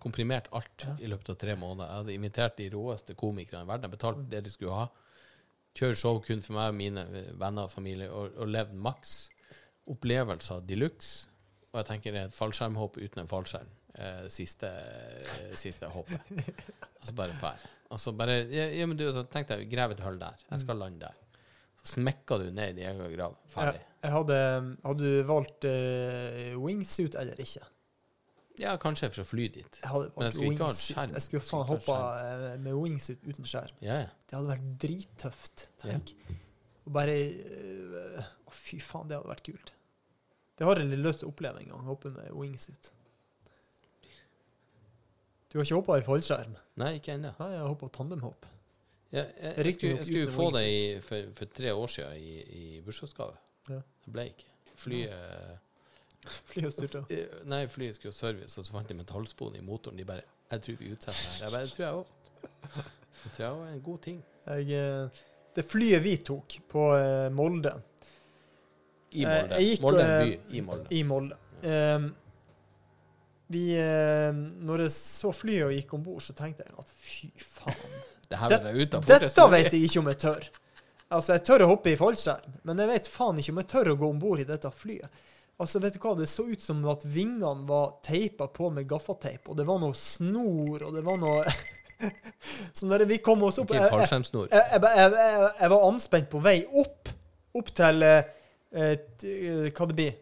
komprimert 0.00 0.48
alt 0.56 0.86
i 0.98 1.10
løpet 1.10 1.34
av 1.34 1.38
tre 1.42 1.56
måneder. 1.60 1.90
Jeg 1.90 2.02
hadde 2.02 2.16
invitert 2.16 2.56
de 2.58 2.68
råeste 2.72 3.16
komikerne 3.20 3.66
i 3.66 3.70
verden. 3.70 3.88
Jeg 3.90 3.96
betalte 3.98 4.24
det 4.32 4.40
de 4.46 4.52
skulle 4.54 4.78
ha. 4.78 4.86
Kjøre 5.76 5.98
show 5.98 6.22
kun 6.24 6.40
for 6.42 6.56
meg 6.56 6.72
og 6.72 6.78
mine 6.78 7.04
eh, 7.20 7.34
venner 7.38 7.68
og 7.68 7.74
familie, 7.74 8.08
og, 8.08 8.32
og 8.40 8.48
levd 8.50 8.72
maks. 8.88 9.18
Opplevelser 9.90 10.64
de 10.64 10.80
luxe. 10.80 11.28
Og 11.70 11.82
jeg 11.82 11.90
tenker 11.90 12.16
det 12.16 12.24
er 12.24 12.32
et 12.32 12.38
fallskjermhopp 12.38 12.96
uten 12.98 13.22
en 13.22 13.30
fallskjerm. 13.30 13.68
Eh, 14.00 14.24
siste, 14.32 14.70
eh, 14.70 15.52
siste 15.58 15.92
hoppet. 15.92 16.32
Og 16.32 17.04
så 17.10 17.14
bare 17.20 17.36
fær. 17.36 17.68
Og 17.90 17.98
så 17.98 18.12
bare 18.14 18.44
ja, 18.52 18.68
ja, 18.70 18.86
men 18.86 18.98
du, 18.98 19.06
så 19.12 19.24
tenkte 19.26 19.58
jeg, 19.58 19.70
grav 19.72 19.94
et 19.94 20.02
hull 20.04 20.20
der. 20.20 20.38
Jeg 20.46 20.62
skal 20.62 20.78
lande 20.78 21.08
der. 21.08 21.18
Så 21.80 21.96
smekka 21.96 22.38
du 22.38 22.50
ned 22.54 22.78
i 22.78 22.86
egen 22.86 23.12
grav. 23.16 23.36
Ferdig. 23.50 23.80
Jeg, 23.80 23.98
jeg 24.04 24.14
hadde, 24.14 24.38
hadde 24.84 25.10
du 25.10 25.28
valgt 25.28 25.66
uh, 25.66 26.56
wingsuit 26.60 27.16
eller 27.18 27.40
ikke? 27.42 27.64
Ja, 28.60 28.74
kanskje 28.80 29.08
for 29.14 29.22
å 29.22 29.26
fly 29.28 29.46
dit. 29.54 29.78
Jeg 29.80 29.88
hadde 29.88 30.10
Men 30.14 30.26
jeg 30.26 30.36
skulle 30.36 30.54
ikke 30.54 30.68
ha 30.68 30.76
skjerm. 30.76 31.16
Jeg 31.16 31.24
skulle 31.24 31.46
faen 31.46 31.66
hoppa 31.70 31.98
eh, 32.20 32.46
med 32.60 32.76
wingsuit 32.76 33.22
uten 33.24 33.48
skjerm. 33.48 33.76
Ja, 33.84 34.00
ja. 34.02 34.10
Det 34.28 34.36
hadde 34.36 34.50
vært 34.52 34.66
drittøft. 34.84 35.66
Tenk. 35.80 36.12
Og 36.84 36.92
bare 36.92 37.14
eh, 37.16 38.30
Å, 38.44 38.52
fy 38.52 38.80
faen, 38.84 39.08
det 39.08 39.16
hadde 39.16 39.32
vært 39.32 39.46
kult. 39.48 39.72
Det 40.60 40.68
har 40.68 40.82
en 40.82 40.92
litt 40.92 41.24
opplevelse 41.24 41.72
å. 41.72 41.80
Hoppe 41.88 42.12
med 42.12 42.34
wingsuit. 42.36 42.92
Du 45.52 45.58
har 45.58 45.64
ikke 45.66 45.74
hoppa 45.80 45.96
i 45.98 46.04
fallskjerm? 46.06 46.52
Nei, 46.78 46.92
ikke 47.00 47.16
ennå. 47.16 47.32
Nei, 47.40 47.48
jeg 47.56 47.60
har 47.64 47.68
hoppa 47.72 47.88
tandemhopp. 47.96 48.46
Ja, 49.10 49.24
jeg, 49.42 49.54
jeg, 49.64 49.74
skulle, 49.74 49.96
jeg 49.96 50.06
skulle 50.06 50.30
få 50.30 50.50
det 50.54 50.62
i, 50.70 50.82
for, 51.02 51.32
for 51.40 51.50
tre 51.56 51.72
år 51.74 51.86
siden 51.90 52.20
i, 52.22 52.34
i 52.60 52.80
bursdagsgave. 52.86 53.34
Ja. 53.72 53.80
Det 54.04 54.12
ble 54.14 54.26
ikke. 54.30 54.46
Flyet 54.78 55.58
Flyet 56.52 56.94
eh, 57.10 57.40
Nei, 57.48 57.64
flyet 57.72 57.96
skulle 57.96 58.14
service, 58.14 58.54
og 58.60 58.66
så 58.68 58.74
fant 58.76 58.88
de 58.90 58.94
metallspon 58.98 59.56
i 59.58 59.62
motoren. 59.64 59.98
De 59.98 60.04
bare 60.06 60.22
'Jeg 60.50 60.62
tror 60.62 60.76
vi 60.80 60.92
utsetter 60.92 61.26
det. 61.30 61.42
Jeg 61.42 61.52
bare, 61.52 61.62
det 61.62 61.72
tror 61.72 61.84
jeg 61.84 61.94
òg. 61.94 62.06
Det 63.24 63.32
tror 63.34 63.44
jeg 63.44 63.52
òg 63.52 63.60
er 63.66 63.72
en 63.74 63.82
god 63.82 63.98
ting. 64.06 64.22
Jeg, 64.46 64.70
eh, 64.78 65.20
det 65.56 65.64
flyet 65.66 66.02
vi 66.04 66.16
tok 66.30 66.56
på 66.70 66.86
eh, 66.96 67.28
Molde 67.34 67.72
I 69.12 69.24
Eh, 69.24 69.26
Molde. 69.26 69.54
jeg 69.58 69.66
gikk, 69.66 69.82
Molde 69.82 70.02
eh, 70.06 70.20
by 70.22 70.56
i 70.56 70.60
Molde. 70.60 70.86
i 70.94 71.02
Molde 71.02 71.36
eh, 71.66 72.08
vi, 73.50 73.64
eh, 73.74 74.30
Når 74.62 74.84
jeg 74.86 74.94
så 74.94 75.32
flyet 75.34 75.66
og 75.66 75.74
gikk 75.74 75.94
om 75.96 76.02
bord, 76.06 76.22
så 76.22 76.34
tenkte 76.38 76.66
jeg 76.66 76.76
at 76.78 76.92
fy 76.94 77.30
faen. 77.42 77.96
Det 78.30 78.38
her 78.38 78.48
det- 78.48 78.60
vil 78.62 78.76
jeg 78.76 78.86
ut 78.86 78.94
av 78.94 79.02
fortest 79.02 79.34
Dette 79.34 79.50
vet 79.50 79.72
jeg 79.72 79.88
ikke 79.88 79.98
om 79.98 80.10
jeg 80.12 80.18
tør. 80.22 80.48
Altså, 81.10 81.32
jeg 81.34 81.42
tør 81.44 81.64
å 81.64 81.70
hoppe 81.72 81.90
i 81.90 81.96
fallskjerm, 81.98 82.60
men 82.62 82.78
jeg 82.78 82.88
vet 82.92 83.08
faen 83.10 83.38
ikke 83.42 83.50
om 83.50 83.58
jeg 83.58 83.68
tør 83.72 83.90
å 83.90 83.98
gå 83.98 84.10
om 84.10 84.18
bord 84.22 84.40
i 84.40 84.46
dette 84.46 84.70
flyet. 84.70 85.10
Altså, 85.60 85.80
vet 85.82 85.92
du 85.92 85.98
hva, 85.98 86.14
Det 86.16 86.28
så 86.28 86.46
ut 86.46 86.62
som 86.62 86.84
at 86.88 87.02
vingene 87.04 87.66
var 87.66 87.98
teipa 88.02 88.46
på 88.46 88.70
med 88.72 88.86
gaffateip, 88.88 89.48
og 89.48 89.56
det 89.56 89.66
var 89.66 89.80
noe 89.82 89.92
snor, 89.98 90.86
og 90.86 90.94
det 90.94 91.02
var 91.04 91.18
noe 91.18 91.44
Så 92.72 92.86
når 92.86 93.04
vi 93.04 93.18
kom 93.18 93.42
oss 93.42 93.58
opp 93.58 93.74
jeg, 93.74 93.82
jeg, 94.72 94.80
jeg, 94.80 95.50
jeg, 95.60 95.70
var 95.74 95.84
anspent 95.90 96.30
på 96.30 96.40
vei 96.40 96.62
opp, 96.80 97.10
opp 97.52 97.74
til 97.76 98.06
eh, 98.06 98.22
eh, 98.72 98.94
eh, 98.94 99.68
Hva 99.68 99.90
det 99.90 99.98
blir 99.98 100.14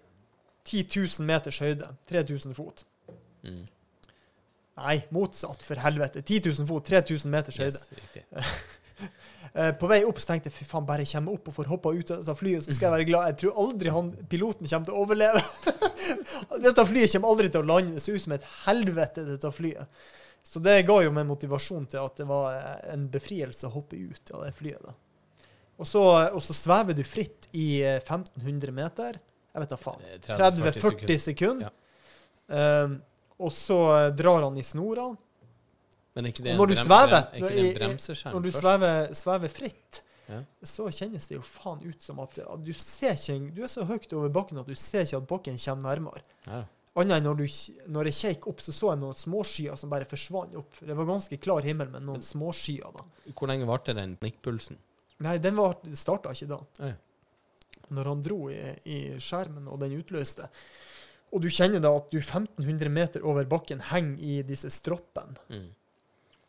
10 0.68 0.84
000 0.90 1.28
meters 1.28 1.60
høyde. 1.62 1.86
3000 2.10 2.56
fot. 2.56 2.87
Mm. 3.48 3.66
Nei, 4.78 4.98
motsatt, 5.14 5.62
for 5.66 5.80
helvete. 5.82 6.22
10 6.22 6.52
000 6.52 6.68
fot, 6.68 6.86
3000 6.86 7.32
meters 7.32 7.62
høyde. 7.62 7.80
Yes. 8.18 8.52
Eh, 9.54 9.70
På 9.80 9.88
vei 9.88 10.02
opp 10.04 10.18
så 10.20 10.32
tenkte 10.32 10.50
jeg 10.50 10.56
fy 10.58 10.64
faen, 10.68 10.84
bare 10.86 11.04
jeg 11.06 11.16
kommer 11.16 11.38
opp 11.38 11.46
og 11.48 11.54
får 11.56 11.68
hoppa 11.70 11.92
ut 11.96 12.10
av 12.18 12.36
flyet, 12.36 12.66
så 12.66 12.74
skal 12.74 12.88
jeg 12.88 12.94
være 12.96 13.06
glad. 13.08 13.30
Jeg 13.30 13.38
tror 13.40 13.60
aldri 13.62 13.92
han, 13.94 14.10
piloten 14.30 14.68
kommer 14.68 14.88
til 14.90 14.94
å 14.94 15.04
overleve. 15.06 15.40
dette 16.66 16.84
flyet 16.90 17.14
kommer 17.14 17.32
aldri 17.32 17.50
til 17.54 17.62
å 17.62 17.68
lande. 17.70 17.94
Det 17.96 18.02
ser 18.04 18.18
ut 18.18 18.24
som 18.26 18.34
et 18.36 18.48
helvete, 18.66 19.24
dette 19.24 19.52
flyet. 19.56 20.02
Så 20.48 20.62
det 20.64 20.76
ga 20.88 20.98
jo 21.04 21.14
meg 21.16 21.26
motivasjon 21.30 21.88
til 21.90 22.04
at 22.04 22.20
det 22.20 22.28
var 22.28 22.58
eh, 22.58 22.92
en 22.92 23.08
befrielse 23.12 23.66
å 23.70 23.72
hoppe 23.72 23.98
ut 23.98 24.34
av 24.36 24.44
det 24.46 24.52
flyet. 24.60 24.84
da. 24.84 24.94
Og 25.78 25.86
så, 25.86 26.04
og 26.34 26.40
så 26.44 26.56
svever 26.56 26.96
du 26.98 27.04
fritt 27.06 27.48
i 27.56 27.80
eh, 27.86 27.98
1500 28.02 28.74
meter. 28.74 29.18
Jeg 29.54 29.64
vet 29.64 29.74
da 29.74 29.80
faen. 29.80 30.06
Er 30.06 30.22
30-40 30.28 30.82
30-40 30.84 31.22
sekunder. 31.30 31.70
Ja. 31.72 32.84
Um, 32.84 32.98
og 33.38 33.52
så 33.54 33.78
eh, 33.96 34.10
drar 34.18 34.42
han 34.48 34.58
i 34.58 34.64
snora. 34.66 35.08
Men 36.14 36.26
er 36.26 36.32
ikke 36.34 36.44
det 36.46 36.52
en, 36.52 36.58
når 36.58 36.72
du 36.72 36.76
svever, 36.78 37.16
er 37.18 37.38
ikke 37.38 37.78
det 37.78 37.88
en 37.88 38.32
Når 38.34 38.42
du 38.42 38.50
svever, 38.56 39.12
svever 39.14 39.52
fritt, 39.54 40.02
Ja. 40.28 40.42
så 40.60 40.90
kjennes 40.92 41.24
det 41.30 41.38
jo 41.38 41.44
faen 41.46 41.78
ut 41.86 42.02
som 42.04 42.18
at, 42.20 42.34
at 42.42 42.64
du 42.64 42.72
ser 42.76 43.14
ikke 43.14 43.54
Du 43.56 43.62
er 43.64 43.70
så 43.72 43.86
høyt 43.88 44.10
over 44.12 44.28
bakken 44.28 44.58
at 44.60 44.66
du 44.68 44.74
ser 44.76 45.06
ikke 45.06 45.22
at 45.22 45.28
bakken 45.30 45.56
kommer 45.62 45.86
nærmere. 45.88 46.20
Ja. 46.44 46.64
Annet 46.98 47.20
enn 47.20 47.28
når, 47.28 47.38
du, 47.38 47.46
når 47.94 48.08
jeg 48.10 48.16
kjekk 48.18 48.48
opp, 48.50 48.60
så 48.64 48.74
så 48.74 48.90
jeg 48.90 48.98
noen 49.04 49.14
småskyer 49.16 49.76
som 49.78 49.90
bare 49.92 50.08
forsvant 50.08 50.56
opp. 50.58 50.80
Det 50.82 50.96
var 50.98 51.06
ganske 51.06 51.38
klar 51.38 51.62
himmel, 51.62 51.92
men 51.92 52.02
noen 52.08 52.24
småskyer, 52.26 52.90
da. 52.96 53.04
Hvor 53.38 53.50
lenge 53.50 53.68
varte 53.68 53.94
den 53.94 54.16
nikkpulsen? 54.24 54.80
Nei, 55.22 55.36
den 55.42 55.54
var, 55.58 55.76
starta 55.98 56.32
ikke 56.34 56.50
da. 56.50 56.58
Ja. 56.82 56.90
Når 57.94 58.10
han 58.10 58.24
dro 58.26 58.40
i, 58.50 58.58
i 58.90 58.98
skjermen, 59.22 59.68
og 59.70 59.78
den 59.80 59.94
utløste. 60.00 60.50
Og 61.32 61.42
du 61.44 61.48
kjenner 61.52 61.82
da 61.82 61.90
at 61.96 62.08
du 62.12 62.18
1500 62.20 62.92
meter 62.92 63.26
over 63.28 63.48
bakken 63.48 63.82
henger 63.90 64.22
i 64.24 64.38
disse 64.48 64.70
stroppene. 64.72 65.36
Mm. 65.52 65.66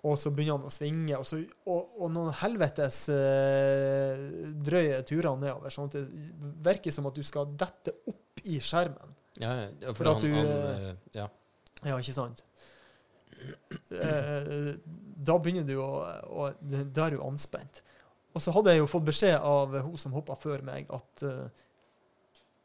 Og 0.07 0.15
så 0.15 0.31
begynner 0.31 0.55
han 0.55 0.69
å 0.69 0.71
svinge, 0.71 1.17
og, 1.17 1.25
så, 1.27 1.41
og, 1.67 1.95
og 1.99 2.11
noen 2.15 2.31
helvetes 2.39 3.01
eh, 3.11 4.21
drøye 4.63 5.01
turer 5.07 5.35
nedover. 5.35 5.73
Sånn 5.75 5.89
at 5.89 5.97
det 5.97 6.53
virker 6.63 6.95
som 6.95 7.09
at 7.09 7.19
du 7.19 7.25
skal 7.27 7.49
dette 7.59 7.97
opp 8.07 8.39
i 8.47 8.61
skjermen. 8.63 9.17
Ja, 9.39 9.51
ja, 9.59 9.91
For 9.91 9.99
for 9.99 10.11
at 10.13 10.23
han, 10.23 10.23
du, 10.23 10.37
han 10.37 10.53
eh, 10.53 10.93
Ja. 11.17 11.27
Ja, 11.83 11.99
ikke 11.99 12.15
sant? 12.15 12.43
Eh, 13.39 14.71
da 15.19 15.35
begynner 15.39 15.67
du 15.67 15.77
å, 15.79 15.91
å 16.27 16.49
Da 16.59 17.05
er 17.05 17.15
du 17.15 17.21
anspent. 17.23 17.83
Og 18.35 18.43
så 18.43 18.53
hadde 18.55 18.75
jeg 18.75 18.83
jo 18.83 18.89
fått 18.89 19.07
beskjed 19.07 19.35
av 19.35 19.75
hun 19.83 19.95
som 19.99 20.15
hoppa 20.15 20.35
før 20.39 20.61
meg, 20.63 20.87
at 20.93 21.23
uh, 21.25 21.63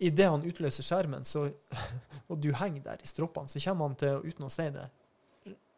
idet 0.06 0.28
han 0.30 0.44
utløser 0.46 0.84
skjermen, 0.86 1.24
så, 1.28 1.46
og 2.30 2.38
du 2.42 2.50
henger 2.56 2.82
der 2.90 3.02
i 3.04 3.08
stroppene, 3.10 3.48
så 3.50 3.62
kommer 3.64 3.90
han 3.90 3.96
til, 4.00 4.20
uten 4.28 4.46
å 4.46 4.52
si 4.52 4.68
det, 4.74 4.86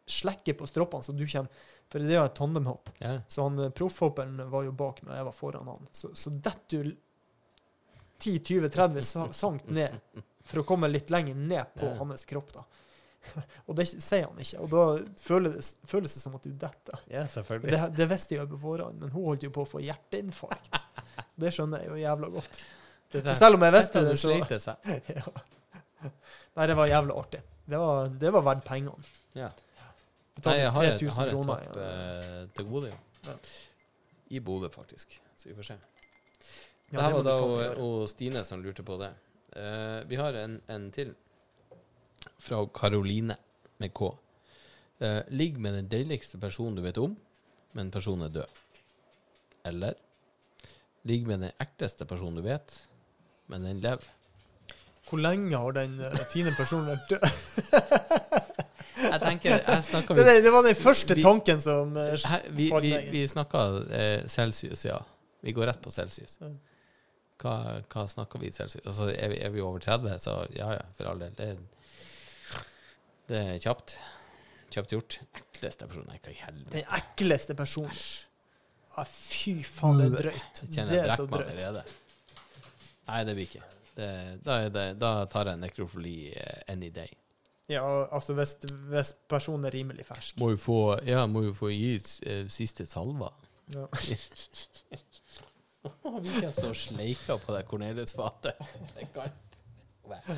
slekke 0.07 0.53
på 0.55 0.67
stroppene, 0.69 1.03
så 1.03 1.11
du 1.11 1.25
kommer 1.27 1.65
For 1.91 1.99
det 2.03 2.13
er 2.15 2.21
jo 2.21 2.27
et 2.29 2.35
tandemhopp. 2.39 2.89
Ja. 3.03 3.17
Så 3.31 3.43
han 3.47 3.59
eh, 3.59 3.69
proffhopperen 3.75 4.39
var 4.51 4.63
jo 4.67 4.71
bak 4.75 5.01
meg, 5.03 5.11
og 5.13 5.17
jeg 5.19 5.27
var 5.27 5.35
foran 5.35 5.67
han. 5.71 5.87
Så, 5.95 6.09
så 6.15 6.31
detter 6.31 6.87
du 6.87 6.95
10-20-30 8.23 9.33
sank 9.35 9.67
ned 9.69 9.93
for 10.47 10.61
å 10.61 10.65
komme 10.67 10.87
litt 10.89 11.11
lenger 11.13 11.35
ned 11.35 11.73
på 11.75 11.85
Ja. 11.85 11.95
hans 11.99 12.25
kropp, 12.25 12.53
da. 12.55 12.63
Og 13.67 13.75
det 13.75 13.83
sier 13.89 14.23
han 14.29 14.37
ikke, 14.39 14.61
og 14.63 14.69
da 14.71 14.83
føles 15.19 15.55
det, 15.57 15.87
føles 15.89 16.13
det 16.15 16.21
som 16.21 16.35
at 16.37 16.45
du 16.47 16.53
detter. 16.55 16.99
ja, 17.11 17.25
selvfølgelig. 17.27 17.73
Det, 17.73 17.89
det 17.97 18.05
visste 18.07 18.37
jeg 18.37 18.47
på 18.53 18.59
forhånd, 18.61 19.01
men 19.01 19.11
hun 19.11 19.25
holdt 19.25 19.43
jo 19.43 19.49
på 19.51 19.65
å 19.65 19.67
få 19.67 19.81
hjerteinfarkt. 19.83 20.69
Det 21.41 21.51
skjønner 21.53 21.81
jeg 21.83 21.89
jo 21.91 21.97
jævla 21.99 22.29
godt. 22.37 22.59
Dette- 23.17 23.35
Selv 23.39 23.57
om 23.57 23.65
jeg 23.67 23.73
visste 23.75 24.03
det, 24.05 24.15
så 24.17 24.31
sliter 24.31 24.63
seg. 24.63 24.91
ja. 25.17 26.11
Nei, 26.57 26.67
det 26.69 26.75
var 26.77 26.89
jævlig 26.89 27.15
artig. 27.17 27.41
Det 27.67 27.79
var, 27.81 28.11
det 28.21 28.33
var 28.33 28.45
verdt 28.47 28.65
pengene. 28.65 29.11
Ja. 29.37 29.49
Nei, 29.49 29.93
Betalte 30.37 30.59
jeg 30.61 30.73
har 30.75 30.87
et, 30.87 30.99
3000 31.01 31.17
har 31.17 31.29
et 31.29 31.35
kroner. 31.35 31.61
tapp 31.65 31.77
ja. 31.81 31.85
eh, 31.85 32.41
til 32.57 32.67
gode, 32.69 32.91
ja. 32.93 33.37
I 34.37 34.41
Bodø, 34.43 34.69
faktisk. 34.69 35.15
Så 35.37 35.49
vi 35.49 35.55
får 35.57 35.69
se. 35.71 35.77
Ja, 36.91 36.99
det 36.99 37.03
her 37.03 37.15
var 37.17 37.25
da 37.27 37.35
og 37.83 38.09
Stine 38.11 38.43
som 38.47 38.61
lurte 38.63 38.85
på 38.85 38.95
det. 39.01 39.09
Uh, 39.57 40.03
vi 40.07 40.19
har 40.19 40.35
en, 40.39 40.59
en 40.71 40.87
til. 40.93 41.13
Fra 42.43 42.61
Karoline 42.75 43.35
med 43.81 43.93
K. 43.97 44.11
Uh, 45.01 45.21
ligg 45.33 45.57
med 45.61 45.75
den 45.77 45.89
deiligste 45.91 46.39
personen 46.41 46.77
du 46.77 46.83
vet 46.85 46.99
om, 47.01 47.15
men 47.77 47.91
personen 47.91 48.27
er 48.27 48.35
død. 48.39 48.61
Eller 49.67 49.97
ligg 51.07 51.27
med 51.27 51.43
den 51.43 51.51
ekleste 51.63 52.07
personen 52.07 52.39
du 52.39 52.45
vet, 52.45 52.75
men 53.51 53.65
den 53.67 53.81
lever. 53.83 54.13
Hvor 55.07 55.21
lenge 55.23 55.55
har 55.57 55.75
den 55.77 55.99
eh, 56.03 56.23
fine 56.33 56.51
personen 56.57 56.89
vært 56.91 57.13
død? 57.15 57.27
Jeg 58.97 59.21
tenker, 59.21 59.61
jeg 59.61 59.83
snakker 59.85 60.17
Det, 60.17 60.23
det, 60.43 60.51
var 60.51 60.63
den 60.65 60.75
første 60.75 61.15
Vi- 61.15 61.23
tanken 61.23 61.59
som 61.61 61.93
eh, 62.01 62.15
Her, 62.27 62.47
vi, 62.49 62.65
vi, 62.81 62.91
vi 63.13 63.21
snakka 63.29 63.61
eh, 63.93 64.25
celsius, 64.27 64.85
ja. 64.89 64.97
Vi 65.45 65.53
går 65.55 65.69
rett 65.69 65.81
på 65.83 65.93
celsius. 65.93 66.39
Hva, 67.37 67.53
hva 67.93 68.05
snakker 68.09 68.41
vi 68.41 68.49
celsius? 68.51 68.83
Altså, 68.83 69.11
er, 69.13 69.29
vi, 69.31 69.37
er 69.45 69.53
vi 69.53 69.61
over 69.61 69.79
30, 69.85 70.17
så 70.23 70.33
ja 70.57 70.71
ja, 70.79 70.85
for 70.97 71.11
all 71.11 71.21
del. 71.21 71.35
Det, 71.37 71.51
det 73.29 73.43
er 73.53 73.61
kjapt. 73.63 73.95
Kjapt 74.73 74.95
gjort. 74.97 75.19
Ekleste 75.39 75.87
person 75.87 76.09
Nei, 76.09 76.17
hva 76.25 76.33
i? 76.33 76.65
Den 76.73 76.91
ekleste 76.99 77.55
personen. 77.57 78.01
Ja, 78.97 79.05
fy 79.05 79.59
faen, 79.61 80.01
det 80.01 80.09
er 80.09 80.31
drøyt. 80.31 80.63
Jeg 80.65 80.73
kjenner 80.73 80.97
jeg 80.97 81.05
er 81.05 81.27
brekker 81.29 81.53
meg 81.53 81.53
allerede. 81.53 81.85
Nei, 83.07 83.23
det 83.27 83.35
blir 83.37 83.47
ikke. 83.47 83.63
Det, 83.97 84.09
da, 84.45 84.59
er 84.61 84.69
det, 84.73 84.85
da 85.01 85.11
tar 85.31 85.49
jeg 85.51 85.61
nekrofili 85.61 86.17
eh, 86.35 86.59
any 86.73 86.91
day. 86.93 87.09
Ja, 87.67 87.83
altså 88.13 88.33
hvis, 88.37 88.55
hvis 88.91 89.13
personen 89.27 89.65
er 89.67 89.75
rimelig 89.75 90.05
fersk. 90.07 90.37
Må 90.39 90.53
jo 90.53 90.59
få, 90.61 90.79
ja, 91.07 91.25
må 91.27 91.43
jo 91.47 91.53
få 91.55 91.71
gi 91.73 91.95
eh, 91.97 92.45
siste 92.51 92.85
salva. 92.87 93.31
Ja. 93.73 93.87
Vi 96.21 96.41
kan 96.41 96.53
stå 96.53 96.69
og 96.71 96.79
sleike 96.79 97.37
på 97.43 97.53
det 97.55 97.63
Cornelius-fatet. 97.67 98.59
Det 98.95 99.07
kan 99.13 99.35
være. 100.07 100.37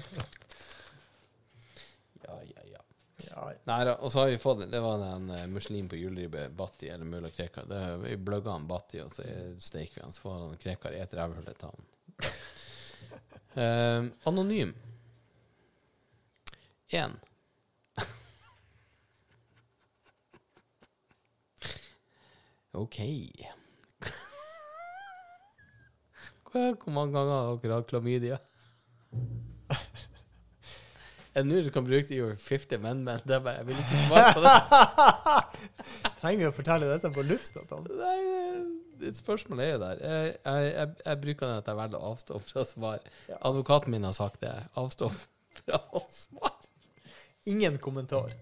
Ja, 2.26 2.36
ja, 2.46 2.66
ja. 2.70 2.82
Ja, 3.30 3.46
Nei 3.68 3.80
da, 3.86 3.96
og 3.98 4.12
så 4.14 4.22
har 4.22 4.30
vi 4.32 4.38
fått 4.40 4.62
Det 4.72 4.80
var 4.82 5.02
en 5.04 5.28
uh, 5.30 5.41
muslim 5.52 5.90
på 5.90 5.98
juleribbe, 6.00 6.46
Batti, 6.56 6.90
eller 6.90 7.06
mulla 7.06 7.30
Krekar. 7.34 7.66
Det, 7.70 7.82
vi 8.06 8.16
bløgga 8.18 8.54
han 8.56 8.68
Batti, 8.70 9.02
og 9.04 9.12
så 9.14 9.26
steiker 9.60 10.00
vi 10.00 10.06
han. 10.06 10.14
Så 10.16 10.26
får 10.26 10.38
han 10.38 10.62
Krekar 10.62 10.98
et 10.98 11.18
rævhullet 11.18 11.60
til 11.60 11.74
han. 11.74 11.90
Eh, 13.56 14.04
anonym. 14.30 14.74
Én. 16.90 17.16
OK. 22.72 22.98
Hvor 26.52 26.92
mange 26.92 27.14
ganger 27.14 27.34
har 27.34 27.58
dere 27.62 27.78
hatt 27.78 27.90
klamydia? 27.90 28.38
Jeg 31.36 31.46
nå 31.46 31.60
du 31.64 31.70
kan 31.72 31.86
bruke 31.86 32.08
det 32.08 32.16
i 32.16 32.20
your 32.20 32.34
50 32.36 32.76
amendment. 32.76 33.24
Det 33.28 33.36
er 33.36 33.44
bare, 33.46 33.62
jeg 33.62 33.68
vil 33.68 33.78
ikke 33.80 34.00
svare 34.08 34.34
på 34.34 34.42
det. 34.44 34.54
Trenger 36.22 36.40
vi 36.42 36.48
å 36.50 36.56
fortelle 36.56 36.90
dette 36.90 37.12
på 37.14 37.26
lufta? 37.26 37.64
Tom? 37.70 37.86
Nei, 38.00 38.18
spørsmålet 39.16 39.66
er 39.66 39.72
jo 39.72 39.80
der. 39.82 40.02
Jeg, 40.04 40.36
jeg, 40.46 40.94
jeg, 41.06 41.22
bruker 41.22 41.48
den 41.48 41.62
at 41.62 41.68
jeg 41.72 41.80
velger 41.80 42.00
å 42.00 42.12
avstå 42.14 42.40
fra 42.44 42.66
svar. 42.68 43.10
Ja. 43.30 43.40
Advokaten 43.50 43.94
min 43.94 44.08
har 44.08 44.16
sagt 44.18 44.42
det. 44.44 44.54
Avstå 44.80 45.10
fra 45.62 45.82
å 45.96 46.04
svare. 46.14 46.56
Ingen 47.50 47.80
kommentar. 47.82 48.34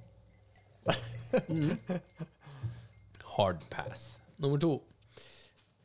Hard 3.37 3.63
pass. 3.69 4.17
Nummer 4.41 4.59
to. 4.61 4.73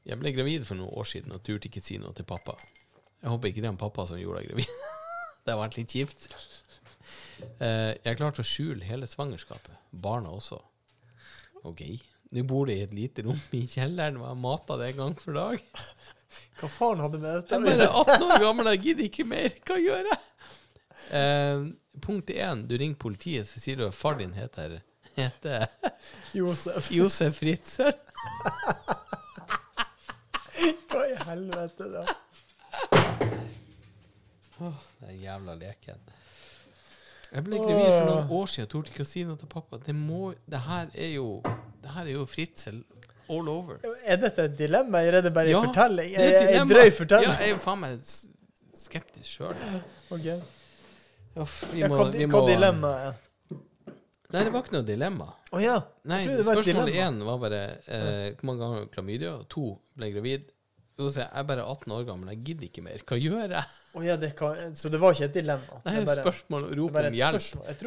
Jeg 0.09 0.19
ble 0.19 0.33
gravid 0.35 0.65
for 0.67 0.79
noen 0.79 0.95
år 0.99 1.07
siden 1.07 1.35
og 1.35 1.45
turte 1.47 1.69
ikke 1.71 1.83
si 1.85 1.99
noe 2.03 2.15
til 2.17 2.27
pappa. 2.27 2.57
Jeg 3.23 3.31
håper 3.31 3.53
ikke 3.53 3.63
det 3.63 3.71
er 3.71 3.79
pappa 3.79 4.07
som 4.11 4.19
gjorde 4.19 4.43
deg 4.43 4.51
gravid. 4.51 4.73
det 5.45 5.55
har 5.55 5.61
vært 5.61 5.79
litt 5.79 5.95
kjipt. 5.95 6.31
Eh, 7.63 7.93
jeg 8.03 8.19
klarte 8.19 8.43
å 8.43 8.47
skjule 8.47 8.87
hele 8.87 9.07
svangerskapet. 9.11 9.79
Barna 9.93 10.33
også. 10.35 10.59
OK. 11.69 11.85
Nå 12.33 12.43
bor 12.49 12.69
de 12.69 12.79
i 12.79 12.85
et 12.87 12.93
lite 12.97 13.25
rom 13.27 13.41
i 13.53 13.67
kjelleren, 13.69 14.17
og 14.21 14.29
jeg 14.31 14.41
mater 14.41 14.79
det 14.81 14.87
en 14.93 15.01
gang 15.03 15.17
for 15.21 15.37
dag. 15.37 15.65
Hva 16.61 16.69
faen 16.73 17.03
hadde 17.05 17.19
med 17.21 17.43
dette 17.43 17.59
å 17.59 17.61
er 17.61 17.75
Jeg 17.75 17.89
er 17.89 17.99
18 18.01 18.25
år 18.25 18.45
gammel, 18.47 18.71
jeg 18.73 18.83
gidder 18.87 19.05
ikke 19.11 19.27
mer. 19.29 19.59
Hva 19.69 19.77
gjør 19.83 20.09
jeg? 20.09 20.21
Eh, 21.19 21.65
punkt 22.01 22.33
én. 22.33 22.65
Du 22.71 22.73
ringer 22.81 22.97
politiet, 23.03 23.49
så 23.51 23.61
sier 23.61 23.77
du 23.77 23.85
at 23.85 23.97
far 23.97 24.17
din 24.21 24.33
heter, 24.37 24.79
heter 25.19 25.67
Josef, 26.33 26.89
Josef 26.97 27.37
Fritzel. 27.37 27.93
hva 30.89 31.05
i 31.11 31.15
helvete, 31.27 31.91
da? 31.93 32.07
Den 35.03 35.21
jævla 35.21 35.59
leken. 35.59 36.01
Jeg 37.33 37.45
ble 37.47 37.59
gravid 37.59 37.89
for 37.89 38.09
noen 38.09 38.33
år 38.37 38.51
siden 38.53 38.67
og 38.67 38.73
torde 38.73 38.93
ikke 38.93 39.05
å 39.05 39.09
si 39.09 39.23
noe 39.29 39.41
til 39.41 39.49
pappa. 39.53 39.79
Det, 39.85 39.95
må, 39.97 40.33
det 40.49 40.61
her 40.65 40.91
er 40.93 41.15
jo 41.17 41.41
Det 41.93 41.99
her 42.01 42.07
er 42.09 42.15
jo 42.15 42.25
Fritzel 42.25 42.79
all 43.33 43.49
over. 43.53 43.81
Er 44.09 44.17
dette 44.21 44.47
et 44.49 44.55
dilemma, 44.57 45.03
eller 45.05 45.19
er 45.19 45.25
det 45.27 45.33
bare 45.37 45.53
en 45.53 45.67
fortelling? 45.67 46.13
Jeg, 46.15 46.33
jeg, 46.33 46.55
jeg 46.57 46.69
drøy 46.71 46.93
fortelling? 46.97 47.29
Ja, 47.29 47.35
jeg 47.41 47.51
er 47.51 47.53
jo 47.53 47.59
faen 47.61 47.83
meg 47.83 48.15
skeptisk 48.83 49.29
sjøl. 49.29 49.61
Ok. 50.09 50.25
Vi 50.25 50.33
Ja, 50.33 51.45
hva, 51.45 51.59
vi 51.73 51.85
hva 51.85 52.33
må 52.33 52.43
dilemmaet 52.49 53.11
er? 53.11 53.21
Nei, 54.33 54.43
det 54.47 54.53
var 54.55 54.65
ikke 54.65 54.75
noe 54.79 54.89
dilemma. 54.89 55.29
Oh, 55.53 55.61
ja. 55.61 55.77
Nei, 56.09 56.23
spørsmål 56.25 56.65
dilemma. 56.65 56.93
én 57.05 57.21
var 57.29 57.41
bare 57.43 57.61
eh, 57.85 58.29
hvor 58.39 58.49
mange 58.49 58.65
ganger 58.65 58.87
klamydia? 58.95 59.33
To 59.53 59.67
ble 59.97 60.09
gravid. 60.15 60.52
Jo, 60.99 61.07
Jeg 61.09 61.29
er 61.33 61.43
bare 61.49 61.63
18 61.65 61.93
år 61.97 62.05
gammel, 62.07 62.29
jeg 62.35 62.43
gidder 62.45 62.67
ikke 62.69 62.83
mer. 62.85 63.01
Hva 63.09 63.17
gjør 63.19 63.55
jeg? 63.57 63.65
Oh, 63.97 64.03
ja, 64.05 64.17
det 64.21 64.35
kan, 64.37 64.75
så 64.77 64.91
det 64.93 65.01
var 65.01 65.15
ikke 65.17 65.25
et 65.31 65.35
dilemma? 65.39 65.79
Nei, 65.87 65.95
det 65.97 66.03
er 66.03 66.09
bare, 66.11 66.25
spørsmål 66.27 66.67
og 66.69 66.75
rop 66.79 66.99
om 67.01 67.17
hjelp. 67.17 67.47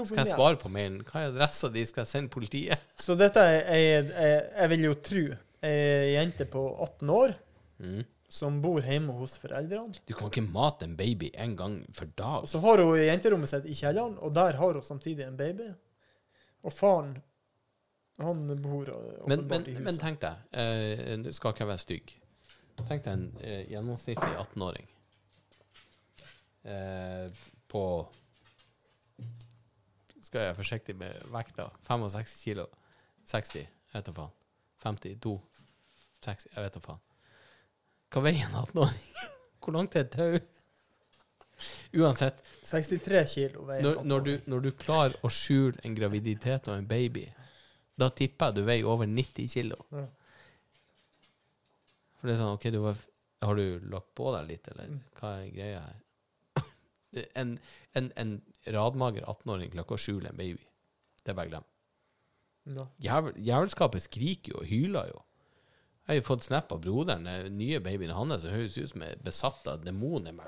Skal 0.10 0.22
jeg 0.24 0.32
svare 0.34 0.58
på 0.62 0.72
mailen? 0.74 1.04
Hva 1.06 1.22
er 1.22 1.30
adressa 1.34 1.70
di? 1.74 1.84
Skal 1.86 2.02
jeg 2.06 2.12
sende 2.12 2.34
politiet? 2.34 2.82
Så 2.98 3.16
dette 3.20 3.40
er, 3.46 4.10
er 4.10 4.50
Jeg 4.64 4.72
vil 4.74 4.88
jo 4.90 4.96
tro 5.06 5.24
ei 5.66 6.16
jente 6.16 6.46
på 6.50 6.66
18 6.90 7.10
år 7.10 7.36
Mm. 7.76 8.04
som 8.32 8.62
bor 8.64 8.80
hjemme 8.82 9.12
hos 9.20 9.34
foreldrene. 9.38 9.98
Du 10.08 10.14
kan 10.16 10.30
ikke 10.32 10.46
mate 10.48 10.86
en 10.88 10.96
baby 10.96 11.28
en 11.36 11.56
gang 11.60 11.74
for 11.94 12.06
dag. 12.16 12.44
Og 12.46 12.50
så 12.50 12.62
har 12.64 12.80
hun 12.82 12.96
jenterommet 12.98 13.50
sitt 13.52 13.66
i 13.68 13.76
kjelleren, 13.76 14.16
og 14.24 14.32
der 14.34 14.56
har 14.56 14.74
hun 14.80 14.84
samtidig 14.88 15.26
en 15.28 15.36
baby. 15.38 15.68
Og 16.64 16.72
faren, 16.74 17.18
han 18.18 18.46
bor 18.64 18.88
Men, 19.28 19.42
åpenbart 19.42 19.50
men, 19.50 19.68
i 19.68 19.74
huset. 19.76 19.84
men 19.84 19.98
tenk 20.00 20.22
deg, 20.24 20.36
eh, 20.56 21.32
skal 21.36 21.52
ikke 21.52 21.66
jeg 21.66 21.68
være 21.74 21.84
stygg. 21.84 22.14
Tenk 22.84 23.06
deg 23.06 23.12
en 23.14 23.26
eh, 23.42 23.64
gjennomsnittlig 23.72 24.38
18-åring 24.42 24.88
eh, 26.70 27.44
på 27.72 27.84
Skal 30.20 30.42
jeg 30.42 30.50
være 30.50 30.58
forsiktig 30.58 30.96
med 31.00 31.22
vekta? 31.34 31.70
65 31.88 32.34
kilo. 32.44 32.66
60, 33.30 33.62
jeg 33.62 33.94
vet 33.94 34.10
da 34.10 34.16
faen. 34.16 34.34
52, 34.84 35.36
60, 36.26 36.52
jeg 36.56 36.66
vet 36.66 36.78
da 36.78 36.82
faen. 36.84 37.02
Hva 38.14 38.24
veier 38.26 38.50
en 38.50 38.60
18-åring? 38.64 39.08
Hvor 39.62 39.78
langt 39.78 39.96
er 39.96 40.06
et 40.06 40.14
tau? 40.14 40.38
Uansett, 41.96 42.42
63 42.68 43.22
kilo 43.32 43.64
veier 43.70 43.86
når, 43.86 44.02
når, 44.04 44.24
du, 44.26 44.32
når 44.52 44.64
du 44.66 44.72
klarer 44.76 45.16
å 45.24 45.30
skjule 45.32 45.80
en 45.88 45.96
graviditet 45.96 46.68
og 46.68 46.76
en 46.76 46.88
baby, 46.90 47.24
da 47.96 48.10
tipper 48.12 48.52
jeg 48.52 48.58
du 48.58 48.66
veier 48.68 48.90
over 48.92 49.08
90 49.08 49.48
kilo. 49.54 49.80
Ja. 49.96 50.06
For 52.26 52.32
det 52.32 52.34
er 52.34 52.40
sånn, 52.42 52.56
ok, 52.58 52.64
du 52.74 52.80
var, 52.82 52.98
har 53.46 53.54
du 53.60 53.66
lagt 53.94 54.08
på 54.18 54.32
deg 54.34 54.48
litt, 54.50 54.66
eller 54.72 54.88
Mm. 54.90 54.98
hva 55.20 55.30
er 55.44 55.52
greia 55.54 55.82
her? 55.86 55.98
En, 57.38 57.52
en, 57.96 58.08
en 58.20 58.32
radmager 58.74 59.24
18-åring 59.30 59.70
klokka 59.76 59.96
sju 60.02 60.16
en 60.26 60.34
baby. 60.36 60.66
Det 61.22 61.30
er 61.32 61.38
bare 61.38 61.52
glem. 61.54 61.66
No. 62.74 62.84
Jævel, 63.00 63.38
jævelskapet 63.46 64.02
skriker 64.08 64.52
jo 64.56 64.60
og 64.64 64.68
hyler 64.72 65.06
jo. 65.14 65.20
Jeg 66.06 66.10
har 66.10 66.18
jo 66.20 66.26
fått 66.28 66.46
snap 66.48 66.68
av 66.74 66.80
broderen, 66.82 67.26
den 67.30 67.56
nye 67.58 67.80
babyen 67.86 68.14
hans, 68.18 68.42
som 68.42 68.52
høres 68.54 68.78
ut 68.82 68.90
som 68.92 69.02
er 69.06 69.22
besatt 69.26 69.64
av 69.70 69.78
demoner. 69.86 70.34
Jeg 70.34 70.42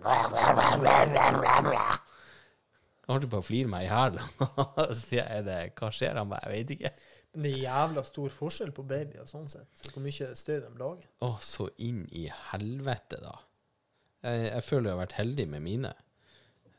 holdt 3.13 3.29
på 3.31 3.39
å 3.39 3.45
flire 3.45 3.69
meg 3.71 3.85
i 3.85 3.91
hjel. 3.91 4.15
Så 4.89 4.97
sier 5.05 5.23
jeg, 5.29 5.45
det, 5.47 5.59
hva 5.79 5.87
skjer? 5.93 6.17
Han 6.19 6.29
bare, 6.33 6.43
jeg 6.49 6.53
vet 6.65 6.71
ikke. 6.75 6.91
Men 7.37 7.45
det 7.45 7.51
er 7.53 7.67
jævla 7.67 8.01
stor 8.01 8.31
forskjell 8.33 8.71
på 8.73 8.81
babyer 8.89 9.27
sånn 9.29 9.45
sett. 9.51 9.69
Så 9.77 9.91
hvor 9.93 10.01
mye 10.01 10.31
støy 10.33 10.55
de 10.57 10.71
lager. 10.79 11.05
Å, 11.21 11.35
så 11.45 11.67
inn 11.85 12.07
i 12.17 12.23
helvete, 12.49 13.19
da. 13.21 13.35
Jeg, 14.25 14.47
jeg 14.47 14.65
føler 14.65 14.89
jeg 14.89 14.95
har 14.95 15.03
vært 15.03 15.17
heldig 15.19 15.45
med 15.51 15.61
mine. 15.67 15.91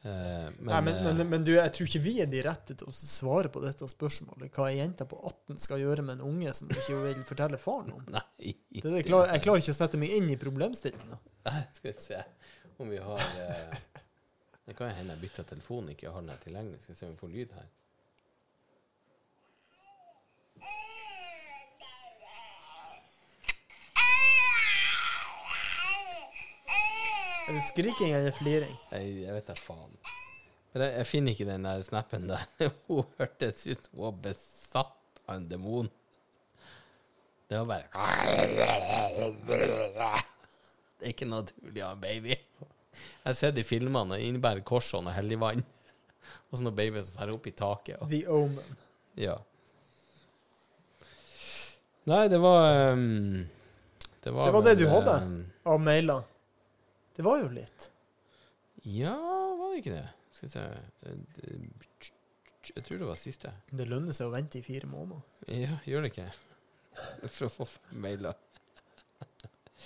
Uh, 0.03 0.51
men, 0.59 0.67
Nei, 0.67 0.81
men, 0.89 0.99
men, 1.05 1.21
eh, 1.21 1.29
men 1.31 1.47
du, 1.47 1.53
jeg 1.55 1.71
tror 1.75 1.89
ikke 1.89 2.03
vi 2.03 2.17
er 2.25 2.29
de 2.31 2.43
rette 2.43 2.75
til 2.81 2.91
å 2.91 2.95
svare 2.95 3.53
på 3.55 3.63
dette 3.63 3.87
spørsmålet. 3.91 4.51
Hva 4.55 4.67
ei 4.73 4.81
jente 4.81 5.07
på 5.07 5.19
18 5.23 5.63
skal 5.63 5.83
gjøre 5.85 6.05
med 6.09 6.19
en 6.19 6.27
unge 6.33 6.55
som 6.59 6.75
ikke 6.75 6.99
vil 7.05 7.23
fortelle 7.29 7.63
faren 7.63 7.95
om. 7.95 8.03
Nei. 8.17 8.25
Det 8.39 8.83
det, 8.83 8.97
jeg, 8.97 9.09
klarer, 9.13 9.31
jeg 9.37 9.47
klarer 9.47 9.63
ikke 9.63 9.75
å 9.75 9.79
sette 9.79 10.03
meg 10.03 10.19
inn 10.19 10.31
i 10.35 10.39
problemstillinga. 10.43 11.23
Skal 11.79 11.93
vi 11.93 11.97
se 12.03 12.23
om 12.83 12.91
vi 12.91 12.99
har 13.03 13.23
uh, 13.23 13.81
Det 14.67 14.75
kan 14.79 14.91
hende 14.95 15.15
jeg 15.15 15.23
bytter 15.29 15.49
telefon, 15.55 15.95
ikke 15.95 16.11
har 16.15 16.27
den 16.27 16.43
tilgjengelig. 16.43 16.83
Skal 16.83 16.95
vi 16.97 17.01
se 17.01 17.07
om 17.07 17.15
vi 17.15 17.23
får 17.23 17.35
lyd 17.35 17.59
her. 17.59 17.71
Er 27.49 27.55
det 27.57 27.63
skriking 27.65 28.13
eller 28.13 28.35
fliring? 28.37 28.75
Jeg, 28.93 29.13
jeg 29.25 29.35
vet 29.39 29.47
da 29.49 29.55
faen. 29.57 29.95
Men 30.75 30.83
jeg, 30.85 30.93
jeg 30.99 31.07
finner 31.09 31.33
ikke 31.35 31.47
den 31.49 31.65
der 31.65 31.85
snappen 31.87 32.27
der. 32.29 32.43
Hun 32.89 33.07
hørtes 33.19 33.63
ut 33.67 33.87
som 33.87 33.95
hun 33.95 34.05
var 34.05 34.19
besatt 34.29 35.23
av 35.29 35.35
en 35.39 35.47
demon. 35.49 35.89
Det 37.49 37.57
var 37.57 37.65
bare 37.71 37.89
Det 40.99 41.07
er 41.07 41.13
ikke 41.15 41.29
naturlig 41.31 41.83
av 41.87 41.95
en 41.97 42.03
baby. 42.03 42.35
Jeg 42.37 43.25
har 43.31 43.37
sett 43.39 43.61
i 43.61 43.65
filmene 43.65 44.17
det 44.19 44.27
innebærer 44.29 44.61
korsånd 44.67 45.09
og 45.09 45.15
hellig 45.17 45.39
vann. 45.41 45.63
Og 46.51 46.59
så 46.59 46.65
noen 46.67 46.77
babyer 46.77 47.05
som 47.07 47.17
drar 47.17 47.33
opp 47.33 47.47
i 47.49 47.55
taket. 47.57 47.97
Og, 48.03 48.11
The 48.13 48.25
Omen. 48.35 48.77
ja. 49.21 49.39
Nei, 52.09 52.23
det 52.33 52.39
var 52.41 52.93
um, 52.97 53.43
Det 54.25 54.33
var, 54.33 54.47
Det 54.49 54.53
var 54.55 54.63
det 54.65 54.77
du 54.81 54.87
hadde? 54.89 55.15
ehm, 55.21 55.41
Av 55.69 55.81
mailer. 55.85 56.23
Det 57.19 57.25
var 57.27 57.41
jo 57.43 57.49
litt. 57.51 57.89
Ja, 58.87 59.15
var 59.59 59.73
det 59.75 59.81
ikke 59.83 59.95
det? 59.97 60.05
Skal 60.37 60.47
vi 60.49 60.53
se 60.55 60.67
Eh, 61.09 61.63
Jeg 62.77 62.85
tror 62.85 62.99
det 63.01 63.07
var 63.09 63.17
siste. 63.19 63.51
Det 63.73 63.87
lønner 63.89 64.13
seg 64.15 64.29
å 64.29 64.35
vente 64.35 64.59
i 64.61 64.63
fire 64.63 64.87
måneder. 64.91 65.23
Ja, 65.49 65.79
gjør 65.89 66.05
det 66.05 66.11
ikke? 66.13 66.27
For 67.33 67.47
å 67.49 67.51
få 67.55 67.67
mailer. 67.97 68.37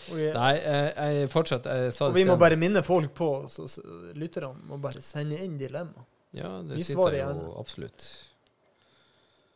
Okay. 0.09 0.33
Nei, 0.35 0.53
jeg, 0.57 0.93
jeg 0.97 1.29
fortsatt 1.31 1.67
jeg 1.69 1.93
og 2.01 2.15
vi 2.17 2.25
må 2.27 2.35
bare 2.41 2.57
minne 2.59 2.81
folk 2.83 3.13
på, 3.15 3.29
så 3.53 3.67
lytterne 4.19 4.57
må 4.67 4.79
bare 4.83 5.03
sende 5.05 5.37
inn 5.45 5.59
dilemma. 5.61 6.05
Ja, 6.33 6.49
det 6.65 6.79
vi 6.81 6.87
sitter 6.89 7.13
jo 7.13 7.21
gjerne. 7.21 7.51
absolutt. 7.61 8.07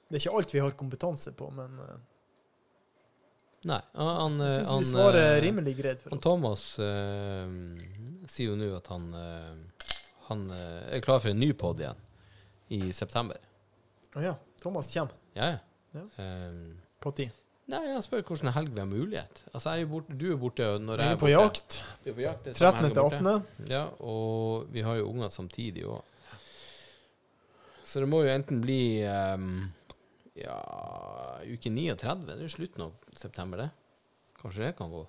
Det 0.06 0.18
er 0.18 0.22
ikke 0.22 0.36
alt 0.38 0.52
vi 0.54 0.62
har 0.62 0.76
kompetanse 0.78 1.32
på, 1.34 1.48
men 1.56 1.80
uh, 1.80 1.96
Nei, 3.66 3.80
han, 3.96 4.10
han, 4.20 4.40
jeg 4.44 4.66
han, 4.68 4.82
vi 4.82 4.88
svarer 4.90 5.22
eh, 5.22 5.40
rimelig 5.42 5.76
greit 5.78 6.02
for 6.02 6.12
han 6.12 6.20
oss. 6.20 6.24
Thomas 6.26 6.66
uh, 6.78 8.28
sier 8.30 8.52
jo 8.52 8.58
nå 8.60 8.68
at 8.76 8.90
han, 8.92 9.08
uh, 9.16 9.94
han 10.28 10.44
uh, 10.52 10.82
er 10.92 11.02
klar 11.04 11.22
for 11.24 11.32
en 11.32 11.40
ny 11.40 11.50
pod 11.58 11.80
igjen 11.82 12.04
i 12.76 12.92
september. 12.94 13.40
Å 14.16 14.22
ja. 14.22 14.36
Thomas 14.62 14.92
kommer. 14.92 15.16
Ja, 15.36 15.56
ja. 15.56 15.62
På 17.00 17.12
Eh, 17.12 17.12
Når? 17.16 17.30
nei, 17.72 17.80
han 17.88 18.02
spør 18.04 18.22
hvilken 18.26 18.52
helg 18.52 18.74
vi 18.74 18.82
har 18.82 18.88
mulighet. 18.90 19.40
Altså, 19.52 19.72
er 19.72 19.88
borte, 19.90 20.14
du 20.18 20.26
er 20.32 20.36
borte 20.40 20.66
når 20.82 21.02
Jeg 21.02 21.16
er 21.16 21.20
på 21.20 21.30
jakt. 21.30 21.78
Du 22.04 22.10
er 22.10 22.16
på 22.18 22.24
jakt 22.24 22.44
det 22.44 22.52
er 22.52 22.58
samme 22.60 22.90
13. 22.90 22.90
til 22.90 23.02
borte. 23.02 23.38
18. 23.64 23.72
Ja, 23.72 23.84
og 24.00 24.68
vi 24.74 24.84
har 24.86 25.00
jo 25.00 25.08
unger 25.10 25.32
samtidig 25.32 25.86
òg. 25.88 26.12
Så 27.86 28.02
det 28.02 28.08
må 28.10 28.22
jo 28.26 28.32
enten 28.32 28.60
bli 28.60 28.80
ehm, 29.06 29.68
ja, 30.36 30.56
uke 31.48 31.70
39. 31.72 32.26
Det 32.28 32.36
er 32.36 32.52
slutten 32.52 32.86
av 32.88 33.04
september, 33.16 33.64
det. 33.64 33.70
Kanskje 34.36 34.66
det 34.66 34.76
kan 34.78 34.92
gå. 34.92 35.06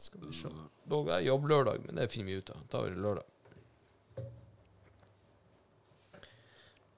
Skal 0.00 0.24
vi 0.24 0.32
se. 0.36 0.50
Da 0.88 1.00
er 1.16 1.26
jobb 1.26 1.46
lørdag, 1.48 1.84
men 1.84 2.00
det 2.00 2.08
finner 2.12 2.32
vi 2.32 2.40
ut 2.40 2.50
av. 2.54 2.64
Da 2.72 2.80
er 2.84 2.94
det 2.94 3.04
lørdag. 3.04 3.30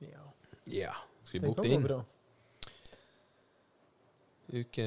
Ja. 0.06 0.24
Ja. 0.64 0.94
Skal 1.24 1.40
vi 1.40 1.46
booke 1.46 1.66
det 1.66 1.74
inn? 1.74 1.84
bra. 1.84 2.00
Uke 4.54 4.86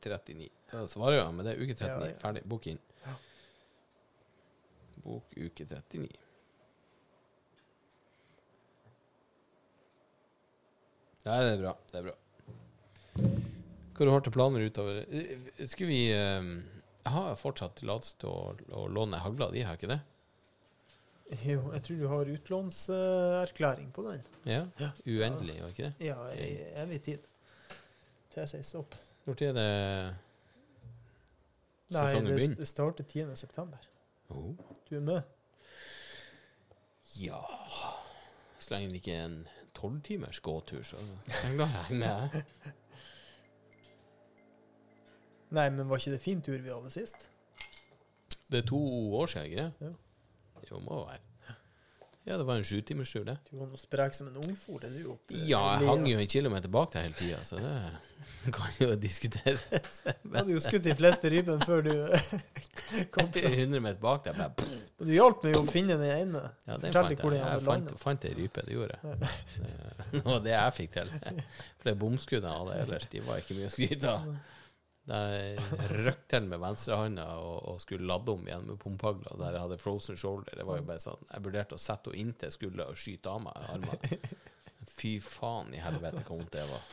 39. 0.00 0.48
Da 0.70 0.86
svarer 0.88 1.18
jeg, 1.18 1.34
men 1.34 1.46
det 1.46 1.54
er 1.56 1.62
uke 1.62 1.74
39. 1.74 1.90
Ja, 1.90 2.10
ja. 2.14 2.18
Ferdig. 2.22 2.46
Bok 2.48 2.66
inn. 2.70 2.82
Ja. 3.04 3.14
Bok 5.04 5.36
uke 5.36 5.66
39. 5.66 6.29
Nei, 11.26 11.38
det 11.44 11.50
er 11.52 11.60
bra. 11.60 11.72
Det 11.90 12.00
er 12.00 12.06
bra. 12.08 12.16
Hva 14.00 14.06
du 14.06 14.12
til 14.24 14.32
planer 14.32 14.62
utover 14.64 15.02
Eh, 15.12 15.66
Skulle 15.68 15.90
vi 15.90 16.04
eh, 16.14 16.46
Jeg 17.04 17.12
har 17.12 17.34
fortsatt 17.36 17.74
tillatelse 17.80 18.16
til 18.22 18.30
å, 18.32 18.54
å 18.80 18.86
låne 18.88 19.20
hagla 19.20 19.50
di, 19.52 19.60
har 19.66 19.76
jeg 19.76 19.82
ikke 19.82 19.92
det? 19.92 20.00
Jo, 21.46 21.60
jeg 21.76 21.82
tror 21.86 21.98
du 22.00 22.06
har 22.10 22.30
utlånserklæring 22.32 23.92
på 23.94 24.02
den. 24.08 24.24
Ja? 24.50 24.64
Ja. 24.80 24.88
Uendelig, 25.06 25.60
var 25.62 25.70
ikke 25.70 25.90
det? 25.90 26.08
Ja, 26.08 26.16
i 26.34 26.48
evig 26.82 26.98
tid. 27.06 27.28
Til 28.32 28.42
jeg 28.42 28.50
sier 28.50 28.64
stopp. 28.66 28.96
Når 29.28 29.42
er 29.46 29.54
det 29.54 29.68
Nei, 31.90 32.02
sesongen 32.02 32.26
det, 32.32 32.34
begynner? 32.40 32.58
det 32.58 32.68
starter 32.70 33.06
10. 33.06 33.36
september. 33.38 33.86
Oh. 34.30 34.50
Du 34.88 34.96
er 34.96 35.04
med? 35.06 35.22
Ja 37.18 37.40
Så 38.62 38.70
lenge 38.74 38.92
det 38.92 39.00
ikke 39.00 39.16
er 39.16 39.24
en 39.26 39.38
tolvtimers 39.80 40.40
gåtur, 40.44 40.82
så 40.84 41.00
jeg 41.26 41.56
lar 41.58 41.72
jeg 41.88 41.98
med. 42.04 42.42
Nei, 45.50 45.66
men 45.74 45.88
var 45.88 45.98
ikke 45.98 46.14
det 46.14 46.22
fin 46.22 46.42
tur 46.44 46.58
vi 46.60 46.70
hadde 46.70 46.92
sist? 46.94 47.26
Det 48.50 48.62
er 48.62 48.66
to 48.68 48.78
år 49.16 49.26
siden, 49.26 49.46
ikke 49.50 49.62
det? 49.62 49.72
Ja. 49.80 49.92
Jo, 50.70 50.78
må 50.84 51.04
være. 51.06 51.29
Ja, 52.28 52.36
det 52.36 52.44
var 52.44 52.60
en 52.60 52.64
sjutimerstur, 52.68 53.24
det. 53.24 53.38
Du 53.48 53.56
var 53.56 53.68
nå 53.70 53.78
sprek 53.80 54.14
som 54.14 54.28
en 54.28 54.36
ungfot, 54.42 54.84
er 54.84 54.92
du 54.92 55.06
oppe? 55.14 55.34
Ja, 55.48 55.60
jeg 55.80 55.88
hang 55.88 56.04
jo 56.06 56.18
en 56.20 56.28
kilometer 56.28 56.68
bak 56.72 56.92
deg 56.92 57.06
hele 57.08 57.16
tida, 57.16 57.38
så 57.48 57.56
det 57.62 57.72
kan 58.56 58.76
jo 58.78 58.90
diskuteres. 59.00 59.96
Du 60.22 60.36
hadde 60.36 60.52
jo 60.52 60.60
skutt 60.62 60.84
de 60.84 60.94
fleste 60.98 61.32
rypene 61.32 61.64
før 61.64 61.82
du 61.88 61.92
kom 63.14 63.32
fra. 63.32 63.48
100 63.54 63.80
meter 63.80 64.00
bak 64.04 64.22
deg, 64.28 64.36
bare 64.36 64.68
Men 64.68 65.08
du 65.08 65.14
hjalp 65.16 65.42
meg 65.46 65.56
jo 65.56 65.64
å 65.64 65.72
finne 65.72 65.96
den 65.96 66.12
ene. 66.12 66.44
Ja, 66.68 66.76
den 66.76 66.92
Fortell 66.92 67.16
fant 67.16 67.24
jeg. 67.24 67.40
Jeg 67.40 67.48
hadde 67.48 67.66
fant, 67.70 67.92
fant 68.04 68.28
ei 68.28 68.36
rype, 68.36 68.66
det 68.68 68.76
gjorde 68.76 69.00
jeg. 69.00 69.18
Det 69.24 69.34
det 70.20 70.24
var 70.28 70.40
det 70.44 70.56
jeg 70.58 70.78
fikk 70.82 70.96
til. 70.98 71.12
For 71.80 71.90
det 71.90 71.98
bomskuddet 72.04 72.50
jeg 72.52 72.62
hadde 72.62 72.80
ellers, 72.84 73.10
de 73.16 73.24
var 73.30 73.40
ikke 73.42 73.58
mye 73.58 73.72
å 73.72 73.74
skryte 73.78 74.16
av. 74.16 74.32
Jeg 75.08 75.56
røkk 76.04 76.26
til 76.30 76.44
med 76.46 76.60
venstrehånda 76.62 77.24
og, 77.40 77.56
og 77.72 77.80
skulle 77.82 78.06
lade 78.06 78.34
om 78.34 78.44
igjen 78.46 78.68
med 78.68 78.78
pumphagla 78.82 79.32
der 79.40 79.56
jeg 79.56 79.64
hadde 79.64 79.80
frozen 79.80 80.18
shoulder. 80.20 80.54
Det 80.60 80.66
var 80.68 80.78
jo 80.78 80.86
bare 80.86 81.02
sånn 81.02 81.24
Jeg 81.32 81.44
vurderte 81.46 81.78
å 81.78 81.82
sette 81.82 82.12
henne 82.12 82.28
inntil 82.28 82.52
skuldra 82.54 82.86
og 82.92 83.00
skyte 83.00 83.32
av 83.32 83.42
meg 83.46 83.66
armene. 83.72 84.20
Fy 85.00 85.16
faen 85.24 85.74
i 85.74 85.82
helvete 85.82 86.22
hvor 86.26 86.38
vondt 86.38 86.54
det 86.54 86.66
var. 86.68 86.88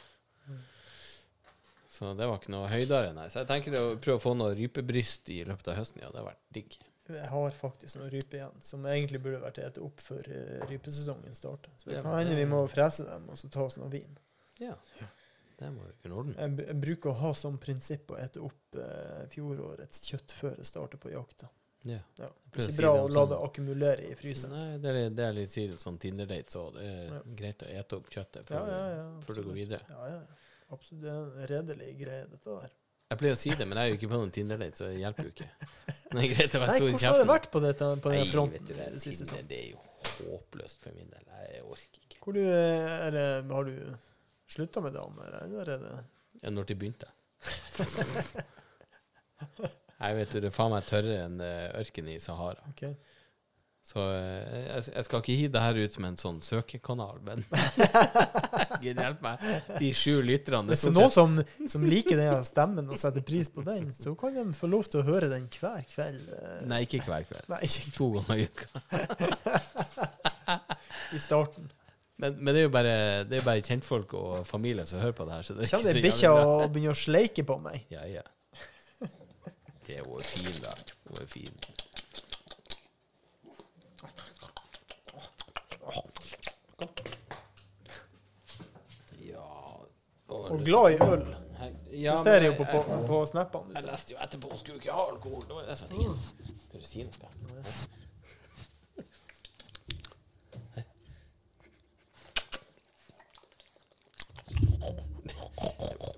Så 1.97 2.13
det 2.13 2.27
var 2.29 2.37
ikke 2.37 2.53
noe 2.53 2.69
høydere, 2.69 3.13
nei. 3.17 3.25
Så 3.33 3.41
jeg 3.41 3.49
tenker 3.49 3.75
å 3.79 3.85
prøve 3.97 4.19
å 4.19 4.21
få 4.21 4.35
noe 4.37 4.53
rypebryst 4.57 5.31
i 5.33 5.39
løpet 5.49 5.71
av 5.73 5.79
høsten. 5.79 6.03
Ja, 6.03 6.11
det 6.13 6.21
har 6.21 6.27
vært 6.29 6.43
digg. 6.53 6.77
Jeg 7.07 7.29
har 7.31 7.55
faktisk 7.55 7.97
noen 7.97 8.11
rype 8.11 8.37
igjen, 8.37 8.57
som 8.61 8.83
egentlig 8.85 9.21
burde 9.23 9.39
vært 9.41 9.61
ete 9.63 9.81
opp 9.81 10.03
før 10.03 10.27
eh, 10.27 10.65
rypesesongen 10.69 11.35
starter. 11.35 11.71
Så 11.79 11.89
det 11.89 12.01
kan 12.03 12.17
hende 12.19 12.35
vi 12.37 12.45
må 12.49 12.59
frese 12.69 13.07
dem 13.07 13.29
og 13.31 13.39
så 13.39 13.49
ta 13.49 13.63
oss 13.65 13.79
noe 13.79 13.89
vin. 13.93 14.19
Ja. 14.59 14.75
Det 15.57 15.69
må 15.73 15.85
jo 15.87 15.93
kunne 16.03 16.17
ordne. 16.21 16.35
Jeg, 16.37 16.67
jeg 16.67 16.79
bruker 16.83 17.09
å 17.11 17.17
ha 17.23 17.31
som 17.37 17.55
prinsipp 17.61 18.11
å 18.13 18.17
ete 18.21 18.41
opp 18.45 18.77
eh, 18.77 19.23
fjorårets 19.33 20.03
kjøtt 20.05 20.35
før 20.37 20.57
jeg 20.59 20.69
starter 20.69 21.01
på 21.01 21.13
jakta. 21.15 21.49
Ja. 21.87 21.99
Ja. 22.19 22.27
Det 22.51 22.63
er 22.63 22.67
Ikke 22.69 22.81
bra 22.81 22.91
å 22.97 23.05
la 23.07 23.13
sånn- 23.21 23.29
det 23.31 23.37
akkumulere 23.47 24.07
i 24.09 24.15
fryseren. 24.19 24.53
Nei, 24.53 24.77
det 24.83 24.91
er, 24.91 25.09
det 25.17 25.23
er 25.25 25.35
litt 25.37 25.53
sier 25.53 25.75
sånn 25.79 25.97
Tinder-date, 26.01 26.51
så 26.51 26.65
det 26.75 26.83
er 26.83 27.05
Ja. 27.13 27.21
greit 27.41 27.63
å 27.63 27.69
ete 27.69 27.99
opp 28.01 28.09
kjøttet 28.13 28.49
før, 28.49 28.67
ja, 28.73 28.81
ja. 28.97 29.05
før 29.25 29.39
du 29.39 29.43
går 29.47 29.57
videre. 29.61 29.81
Ja, 29.93 30.09
ja. 30.15 30.19
Absolutt. 30.75 31.01
Det 31.05 31.13
er 31.13 31.21
en 31.21 31.47
redelig 31.53 31.93
greie, 32.01 32.25
dette 32.27 32.57
der. 32.59 32.73
Jeg 33.07 33.19
pleier 33.21 33.37
å 33.37 33.39
si 33.39 33.49
det, 33.55 33.65
men 33.69 33.77
jeg 33.79 33.87
er 33.87 33.93
jo 33.93 33.97
ikke 34.01 34.09
på 34.11 34.17
noen 34.19 34.33
Tinder-date, 34.35 34.75
så 34.81 34.89
det 34.91 34.97
hjelper 34.99 35.29
jo 35.29 35.31
ikke. 35.31 35.49
Nei, 36.17 36.27
greit 36.33 36.57
å 36.57 36.59
være 36.59 36.75
stor 36.75 36.89
i 36.89 36.91
hvordan 36.91 37.07
har 37.13 37.21
det 37.21 37.29
vært 37.31 37.49
på, 37.53 37.61
dette, 37.63 37.87
på 38.03 38.11
den 38.11 38.27
fronten 38.33 38.57
vet 38.57 38.67
du, 38.67 38.73
det, 38.75 39.15
det 39.31 39.43
det 39.47 39.59
er 39.61 39.69
jo 39.71 39.79
håpløst 40.17 40.83
for 40.83 40.97
min 40.97 41.07
del. 41.13 41.23
Jeg 41.47 41.63
orker 41.63 42.03
ikke. 42.03 42.19
Hvor 42.25 42.35
du, 42.35 42.41
er, 42.43 43.17
har 43.47 43.69
du 43.71 43.75
slutta 44.47 44.81
med 44.85 44.93
damer, 44.95 45.39
eller 45.43 45.73
er 45.75 45.83
det 45.83 45.95
Ja, 46.43 46.49
Når 46.53 46.67
de 46.69 46.75
begynte. 46.75 47.07
Jeg 49.97 50.15
vet 50.19 50.31
du, 50.33 50.39
det 50.43 50.49
er 50.51 50.53
faen 50.53 50.73
meg 50.73 50.85
tørrere 50.85 51.23
enn 51.25 51.39
eh, 51.41 51.69
ørkenen 51.79 52.13
i 52.13 52.19
Sahara. 52.21 52.61
Okay. 52.69 52.93
Så 53.87 54.03
eh, 54.03 54.65
jeg, 54.67 54.83
jeg 54.93 55.05
skal 55.07 55.21
ikke 55.23 55.35
gi 55.39 55.47
det 55.53 55.61
her 55.63 55.77
ut 55.79 55.93
som 55.95 56.05
en 56.09 56.17
sånn 56.19 56.37
søkekanal, 56.43 57.21
men 57.25 57.41
Gud 58.83 58.99
hjelpe 58.99 59.23
meg. 59.23 59.45
De 59.79 59.89
sju 59.95 60.19
lytterne 60.27 60.69
Hvis 60.69 60.83
det 60.85 60.91
er 60.91 60.93
er 60.93 60.99
noen 60.99 61.13
som, 61.15 61.37
som 61.73 61.85
liker 61.87 62.19
den 62.19 62.45
stemmen 62.45 62.91
og 62.93 62.99
setter 63.01 63.23
pris 63.25 63.49
på 63.53 63.63
den, 63.65 63.89
så 63.95 64.13
kan 64.19 64.35
de 64.37 64.43
få 64.59 64.69
lov 64.69 64.85
til 64.91 65.01
å 65.01 65.07
høre 65.07 65.31
den 65.33 65.47
hver 65.55 65.81
kveld. 65.89 66.27
eh, 66.35 66.59
Nei, 66.69 66.83
ikke 66.85 67.01
hver 67.07 67.25
kveld. 67.31 67.47
Nei, 67.53 67.61
ikke 67.69 67.95
To 67.97 68.11
ganger 68.19 68.43
i 68.43 68.47
uka. 68.51 68.67
i 71.17 71.23
starten. 71.23 71.71
Men, 72.17 72.37
men 72.41 72.49
det 72.55 72.61
er 72.61 72.65
jo 72.65 72.69
bare, 72.73 72.93
det 73.29 73.37
er 73.37 73.43
bare 73.45 73.61
kjentfolk 73.61 74.13
og 74.17 74.47
familie 74.49 74.85
som 74.89 74.99
hører 75.03 75.13
på 75.17 75.25
det 75.27 75.35
her. 75.37 75.41
Så 75.45 75.53
det 75.53 75.67
er 75.67 75.69
ikke 75.69 75.83
det 75.85 75.93
så 75.93 76.01
bikkja 76.05 76.29
jævlig 76.31 76.45
bra. 76.47 76.55
og 76.63 76.71
begynner 76.73 76.95
å 76.95 77.01
sleike 77.01 77.43
på 77.45 77.57
meg? 77.61 77.83
Ja, 77.93 78.05
ja. 78.09 78.23
Det 79.87 79.99
er 79.99 80.01
jo 80.03 80.17
fin, 80.25 80.55
da. 80.63 80.73
Hun 81.07 81.21
er 81.21 81.27
fin. 81.31 81.53
Ja 89.19 89.43
Og 90.27 90.59
glad 90.65 90.91
i 90.91 90.97
øl. 91.11 91.35
ja, 91.91 92.11
Det 92.11 92.19
ser 92.23 92.41
jeg 92.41 92.45
jo 92.45 92.63
på, 92.63 92.65
på, 92.71 92.97
på 93.07 93.25
snappene. 93.25 93.73
Jeg 93.75 93.83
leste 93.91 94.13
jo 94.13 94.19
etterpå 94.23 94.51
hun 94.51 94.57
skulle 94.57 94.77
ikke 94.81 94.91
ha 94.97 95.07
alkohol. 95.11 95.41
Det 95.47 95.55
var 95.55 95.69
det 95.69 95.77
som 95.77 95.89
var 95.89 95.95
tingen. 95.97 96.17
Skal 96.67 96.79
du 96.79 96.85
si 96.85 97.03
noe? 97.07 97.31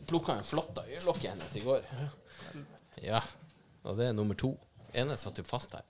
Plukka 0.09 0.35
en 0.39 0.43
flott 0.43 0.77
av 0.81 0.85
øyelokket 0.89 1.29
hennes 1.31 1.55
i 1.55 1.61
går. 1.65 1.85
Ja, 3.05 3.21
og 3.85 3.97
det 3.99 4.09
er 4.09 4.13
nummer 4.17 4.35
to. 4.35 4.55
ene 4.93 5.15
satt 5.17 5.37
jo 5.37 5.43
fast 5.45 5.73
her. 5.77 5.85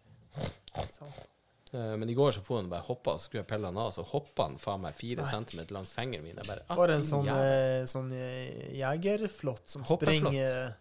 Eh, 1.72 1.96
Men 1.98 2.10
i 2.10 2.14
går 2.18 2.32
så 2.32 2.42
får 2.42 2.56
han 2.62 2.70
bare 2.70 2.82
hoppa, 2.88 3.14
og 3.14 3.20
så 3.20 3.24
skulle 3.30 3.44
jeg 3.44 3.48
pelle 3.52 3.70
han 3.70 3.78
av, 3.78 3.92
så 3.94 4.04
hoppa 4.10 4.48
han 4.48 4.58
faen 4.62 4.82
meg 4.82 4.96
fire 4.98 5.26
centimeter 5.30 5.76
langs 5.76 5.92
fingeren 5.94 6.24
min. 6.26 6.36
Bare, 6.48 6.64
Var 6.76 6.88
det 6.88 6.96
en 6.96 7.04
sånn, 7.06 7.26
jævel. 7.30 7.82
eh, 7.82 7.86
sånn 7.92 8.12
eh, 8.12 8.76
jegerflått 8.80 9.70
som 9.70 9.84
hoppeflott. 9.84 10.34
springer 10.34 10.76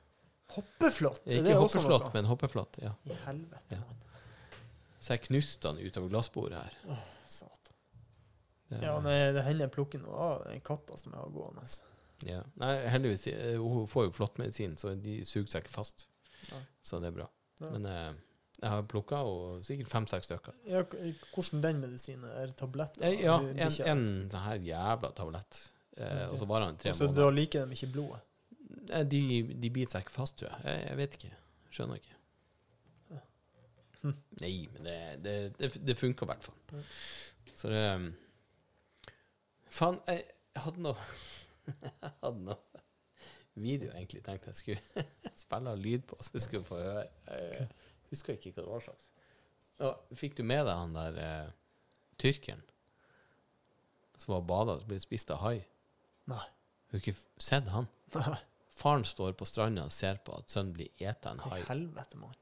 Hoppeflått? 0.49 1.21
Ikke 1.29 1.43
det 1.45 1.57
også 1.59 1.79
hoppeflott, 1.83 2.15
men 2.15 2.25
hoppeflott. 2.25 2.79
Ja. 2.81 2.95
I 3.05 3.17
helvete. 3.27 3.77
Ja. 3.77 3.83
Så 4.99 5.13
jeg 5.13 5.23
knuste 5.27 5.69
han 5.69 5.77
utover 5.79 6.09
glassbordet 6.09 6.57
her. 6.63 6.79
Åh, 6.89 7.03
Satan. 7.29 7.75
Det- 8.71 8.83
Ja, 8.83 8.99
nei, 9.01 9.33
det 9.33 9.45
hender 9.45 9.67
jeg 9.69 9.73
plukker 9.73 10.01
noe 10.01 10.17
av 10.17 10.45
den 10.45 10.61
katta 10.61 10.97
som 10.97 11.13
jeg 11.13 11.21
har 11.21 11.29
gående. 11.29 11.69
Ja. 12.27 12.41
Nei, 12.59 12.73
heldigvis. 12.91 13.27
eh, 13.31 13.57
Hun 13.63 13.87
får 13.87 14.09
jo 14.09 14.13
flott 14.17 14.39
medisin, 14.43 14.77
så 14.77 14.95
de 14.99 15.21
suger 15.25 15.51
seg 15.53 15.63
ikke 15.67 15.75
fast. 15.77 16.09
Nei. 16.53 16.63
Så 16.83 16.99
det 17.03 17.13
er 17.13 17.17
bra. 17.21 17.29
Ja. 17.61 17.71
Men 17.75 17.87
eh, 17.87 18.13
jeg 18.59 18.71
har 18.73 18.83
plukka 18.91 19.21
sikkert 19.67 19.91
fem-seks 19.93 20.27
stykker. 20.27 20.55
Ja, 20.67 20.83
hvordan 21.35 21.63
den 21.63 21.81
medisinen? 21.85 22.25
Er 22.43 22.51
tablett? 22.59 22.99
Eh, 23.03 23.21
Ja, 23.23 23.37
en, 23.39 23.59
en 23.69 24.07
sånn 24.33 24.45
her 24.49 24.59
jævla 24.67 25.13
tablett. 25.15 25.61
Eh, 25.99 26.03
okay. 26.07 26.27
Og 26.33 26.39
så 26.43 26.47
varer 26.51 26.73
den 26.73 26.81
tre. 26.83 26.93
Så 26.95 27.07
måneder. 27.07 27.23
da 27.23 27.31
liker 27.39 27.67
de 27.71 27.79
ikke 27.79 27.93
blodet? 27.95 28.21
Nei, 28.89 29.03
De, 29.05 29.23
de 29.63 29.71
biter 29.71 29.95
seg 29.95 30.05
ikke 30.07 30.17
fast, 30.19 30.39
tror 30.41 30.51
jeg. 30.51 30.65
jeg. 30.67 30.87
Jeg 30.89 30.97
vet 31.05 31.17
ikke. 31.21 31.33
Skjønner 31.79 32.01
ikke. 32.03 32.15
Hm. 34.03 34.13
Nei, 34.41 34.53
men 34.75 34.85
det, 34.87 34.97
det, 35.25 35.33
det, 35.59 35.71
det 35.89 35.97
funker 35.99 36.27
i 36.27 36.31
hvert 36.31 36.45
fall. 36.47 36.59
Ja. 36.71 36.83
Så 37.59 37.71
det 37.73 37.81
um, 37.99 38.05
Faen, 39.75 39.99
jeg 40.07 40.23
hadde 40.63 40.83
noe 40.85 40.95
Jeg 41.69 42.13
hadde 42.23 42.47
noe 42.47 42.83
video 43.59 43.91
egentlig 43.91 44.23
tenkte 44.27 44.53
jeg 44.53 44.59
skulle 44.61 45.05
spille 45.45 45.75
lyd 45.79 46.07
på, 46.09 46.19
så 46.23 46.35
du 46.35 46.43
skulle 46.43 46.67
få 46.67 46.79
høre. 46.79 47.07
Jeg 47.29 47.69
husker 48.13 48.37
ikke 48.37 48.53
hva 48.55 48.65
det 48.65 48.73
var 48.73 48.85
slags. 48.87 49.09
Og 49.89 50.19
fikk 50.19 50.37
du 50.39 50.45
med 50.47 50.65
deg 50.67 50.75
han 50.75 50.95
der 50.97 51.19
eh, 51.23 51.51
tyrkeren 52.19 52.65
som 54.19 54.35
var 54.35 54.47
bada 54.51 54.79
og 54.79 54.89
ble 54.89 54.99
spist 55.03 55.31
av 55.31 55.43
hai? 55.45 55.59
Nei. 56.31 56.45
Har 56.89 56.99
du 56.99 57.03
ikke 57.03 57.19
sett 57.43 57.71
han? 57.71 57.87
Nei. 58.17 58.39
Faren 58.79 59.07
står 59.07 59.35
på 59.39 59.47
stranda 59.47 59.87
og 59.87 59.95
ser 59.95 60.19
på 60.27 60.35
at 60.39 60.51
sønnen 60.51 60.75
blir 60.75 60.91
eta 61.03 61.35
en 61.35 61.43
hai 61.51 61.63
helvete, 61.67 62.19
mann? 62.19 62.35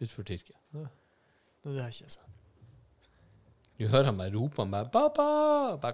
utenfor 0.00 0.22
Tyrkia. 0.22 0.56
Det 0.72 0.88
det 1.62 1.76
har 1.76 1.90
jeg 1.90 2.00
ikke 2.00 2.12
sett. 2.14 2.26
Du 3.78 3.86
hører 3.88 4.04
han 4.04 4.16
bare 4.16 4.32
rope 4.32 4.62
han 4.62 4.70
bare 4.70 4.88
'Pappa!' 4.88 5.76
Bare, 5.80 5.92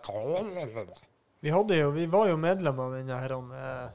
Vi, 1.41 1.51
jo, 1.51 1.91
vi 1.91 2.07
var 2.07 2.29
jo 2.29 2.37
medlem 2.41 2.79
av 2.81 2.93
den 2.97 3.11
her 3.13 3.33
eh, 3.37 3.89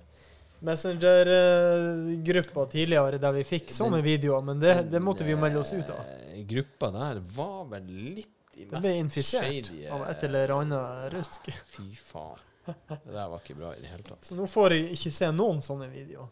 Messenger-gruppa 0.61 2.65
tidligere, 2.69 3.17
der 3.17 3.33
vi 3.33 3.43
fikk 3.43 3.71
sånne 3.73 4.01
videoer, 4.05 4.43
men 4.45 4.59
det, 4.61 4.75
det 4.91 4.99
måtte 5.01 5.25
vi 5.25 5.33
jo 5.33 5.39
melde 5.41 5.59
oss 5.63 5.73
ut 5.73 5.89
av. 5.89 6.03
Eh, 6.05 6.43
Gruppa 6.45 6.91
der 6.93 7.21
var 7.33 7.65
vel 7.71 7.87
litt 8.19 8.59
i 8.59 8.67
Det 8.69 8.81
ble 8.83 8.91
infisert 8.99 9.47
shady, 9.47 9.87
eh, 9.87 9.95
av 9.95 10.05
et 10.11 10.23
eller 10.27 10.53
annet 10.59 11.13
rusk. 11.15 11.49
Fy 11.73 11.87
faen. 11.97 12.45
Det 12.65 12.99
der 13.09 13.31
var 13.31 13.39
ikke 13.41 13.57
bra 13.57 13.73
i 13.73 13.81
det 13.81 13.89
hele 13.89 14.05
tatt. 14.05 14.25
Så 14.25 14.37
nå 14.37 14.45
får 14.47 14.75
jeg 14.75 14.91
ikke 14.99 15.11
se 15.15 15.31
noen 15.33 15.63
sånne 15.65 15.89
videoer. 15.89 16.29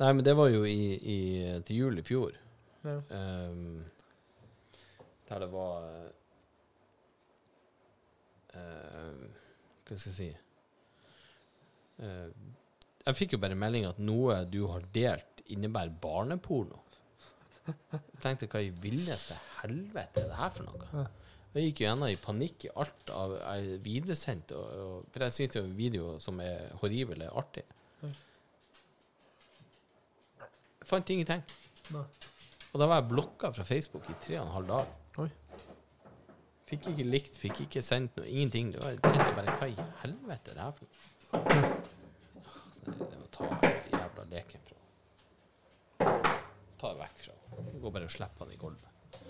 Nei, 0.00 0.10
men 0.10 0.24
det 0.26 0.32
var 0.34 0.48
jo 0.50 0.64
i, 0.66 0.96
i, 0.96 1.18
til 1.68 1.84
jul 1.84 2.00
i 2.00 2.06
fjor. 2.06 2.32
Ja. 2.84 2.96
Um, 3.12 3.84
der 5.28 5.44
det 5.44 5.50
var 5.52 5.84
eh, 8.54 9.43
Hva 9.84 9.98
skal 9.98 10.10
jeg 10.10 10.16
si 10.16 10.30
uh, 12.00 12.30
Jeg 13.04 13.18
fikk 13.18 13.36
jo 13.36 13.42
bare 13.42 13.58
melding 13.58 13.88
at 13.88 14.00
noe 14.00 14.40
du 14.48 14.62
har 14.72 14.86
delt, 14.94 15.44
innebærer 15.52 15.92
barneporno. 16.00 16.80
Jeg 17.64 18.20
tenkte 18.20 18.48
hva 18.52 18.60
i 18.64 18.72
villeste 18.80 19.36
helvete 19.62 20.22
er 20.22 20.30
det 20.30 20.40
her 20.40 20.50
for 20.52 20.68
noe? 20.68 21.04
Jeg 21.54 21.68
gikk 21.68 21.80
jo 21.80 21.86
gjennom 21.86 22.10
i 22.10 22.18
panikk 22.18 22.64
i 22.66 22.72
alt 22.82 23.10
av 23.14 23.36
jeg 23.36 23.78
videresendte, 23.84 24.58
og, 24.58 24.80
og, 24.84 25.04
for 25.14 25.24
jeg 25.24 25.36
syns 25.36 25.58
jo 25.60 25.62
video 25.76 26.16
som 26.20 26.40
er 26.42 26.72
horrible, 26.80 27.28
er 27.28 27.36
artig. 27.38 27.62
Jeg 30.82 30.88
fant 30.90 31.12
ingenting. 31.14 31.44
Nei. 31.94 32.04
Og 32.74 32.80
da 32.82 32.88
var 32.90 32.98
jeg 32.98 33.10
blokka 33.12 33.52
fra 33.54 33.64
Facebook 33.68 34.08
i 34.10 34.16
tre 34.20 34.40
og 34.40 34.48
en 34.48 34.54
halv 34.56 34.72
dag. 34.72 34.86
Oi. 35.22 35.28
Fikk 36.74 36.88
ikke 36.90 37.04
likt, 37.06 37.36
fikk 37.38 37.58
ikke 37.68 37.80
sendt 37.86 38.16
noe, 38.18 38.26
ingenting. 38.26 38.72
Det 38.74 38.80
var, 38.82 38.96
jeg 38.98 39.34
bare 39.36 39.52
hva 39.60 39.66
i 39.70 39.74
helvete 40.00 40.50
er 40.50 40.56
det 40.56 40.62
her 40.64 40.72
for 40.74 40.86
noe? 40.90 41.66
Det 42.88 43.18
må 43.20 43.28
ta 43.36 43.50
den 43.62 43.92
jævla 43.92 44.24
leken 44.32 44.64
fra 44.66 46.08
Ta 46.80 46.88
det 46.88 46.98
vekk 46.98 47.20
fra 47.20 47.36
henne. 47.36 47.74
Gå 47.84 47.92
bare 47.94 48.08
og 48.08 48.14
slipp 48.16 48.42
han 48.42 48.50
i 48.50 48.58
gulvet. 48.58 49.20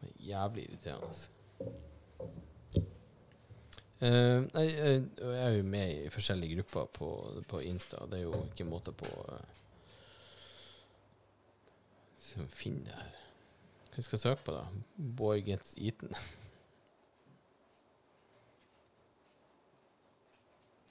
Det 0.00 0.08
er 0.08 0.24
Jævlig 0.26 0.64
irriterende. 0.66 1.28
Uh, 4.02 4.42
nei, 4.50 4.64
eh, 4.66 5.06
jeg 5.22 5.36
er 5.44 5.54
jo 5.54 5.68
med 5.70 5.92
i 5.92 6.10
forskjellige 6.12 6.58
grupper 6.58 6.90
på, 6.98 7.12
på 7.46 7.60
Insta. 7.70 8.02
Det 8.10 8.18
er 8.18 8.26
jo 8.26 8.42
ikke 8.48 8.66
måte 8.66 8.92
på 8.92 9.06
uh, 9.06 9.38
Skal 12.18 12.42
vi 12.42 12.58
finne 12.64 12.90
det 12.90 12.98
her 12.98 13.25
Hva 13.96 14.04
skal 14.04 14.20
søke 14.20 14.44
på, 14.44 14.52
da? 14.52 14.66
Boy 15.16 15.40
gets 15.40 15.72
eaten. 15.80 16.12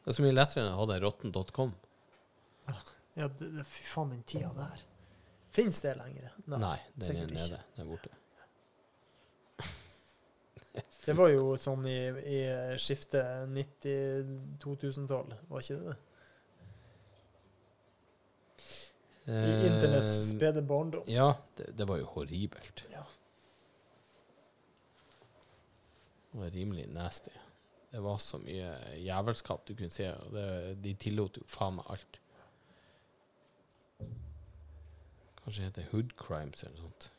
Det 0.02 0.10
er 0.10 0.18
så 0.18 0.26
mye 0.26 0.34
lettere 0.34 0.64
enn 0.64 0.74
å 0.74 0.80
ha 0.80 0.88
det 0.90 0.98
rotten.com. 1.04 1.74
Ja, 2.66 3.30
det, 3.30 3.52
det, 3.60 3.66
fy 3.70 3.86
faen, 3.88 4.12
den 4.16 4.26
tida 4.28 4.50
der. 4.58 4.82
Fins 5.54 5.80
det 5.86 5.94
lenger? 6.02 6.34
Nei, 6.50 6.78
den 6.98 7.22
er 7.22 7.30
nede. 7.30 7.62
Den 7.78 7.86
er 7.86 7.90
borte. 7.94 8.12
Det 11.06 11.14
var 11.14 11.30
jo 11.30 11.54
sånn 11.62 11.86
i, 11.88 12.00
i 12.26 12.40
skiftet 12.82 13.46
90-2000-tall, 13.54 15.38
var 15.48 15.62
ikke 15.62 15.78
det 15.78 15.94
det? 15.94 15.98
I 19.26 19.66
internetts 19.66 20.20
Eh, 20.20 20.36
spede 20.36 20.62
barndom. 20.62 21.08
Ja, 21.10 21.32
det, 21.58 21.72
det 21.78 21.88
var 21.90 21.98
jo 21.98 22.06
horribelt. 22.06 22.84
Ja. 22.92 23.02
Det 26.32 26.40
var 26.42 26.54
rimelig 26.54 26.86
nasty. 26.94 27.32
Det 27.92 28.04
var 28.04 28.18
så 28.18 28.38
mye 28.44 28.76
jævelskap 29.00 29.68
du 29.68 29.74
kunne 29.76 29.90
se, 29.92 30.12
og 30.14 30.32
det, 30.36 30.48
de 30.84 30.94
tillot 31.00 31.38
jo 31.40 31.46
faen 31.48 31.78
meg 31.80 31.90
alt. 31.90 32.20
Kanskje 35.42 35.62
det 35.62 35.70
heter 35.70 35.92
Hood 35.94 36.16
Crimes 36.20 36.64
eller 36.64 36.76
noe 36.82 36.90
sånt. 36.90 37.12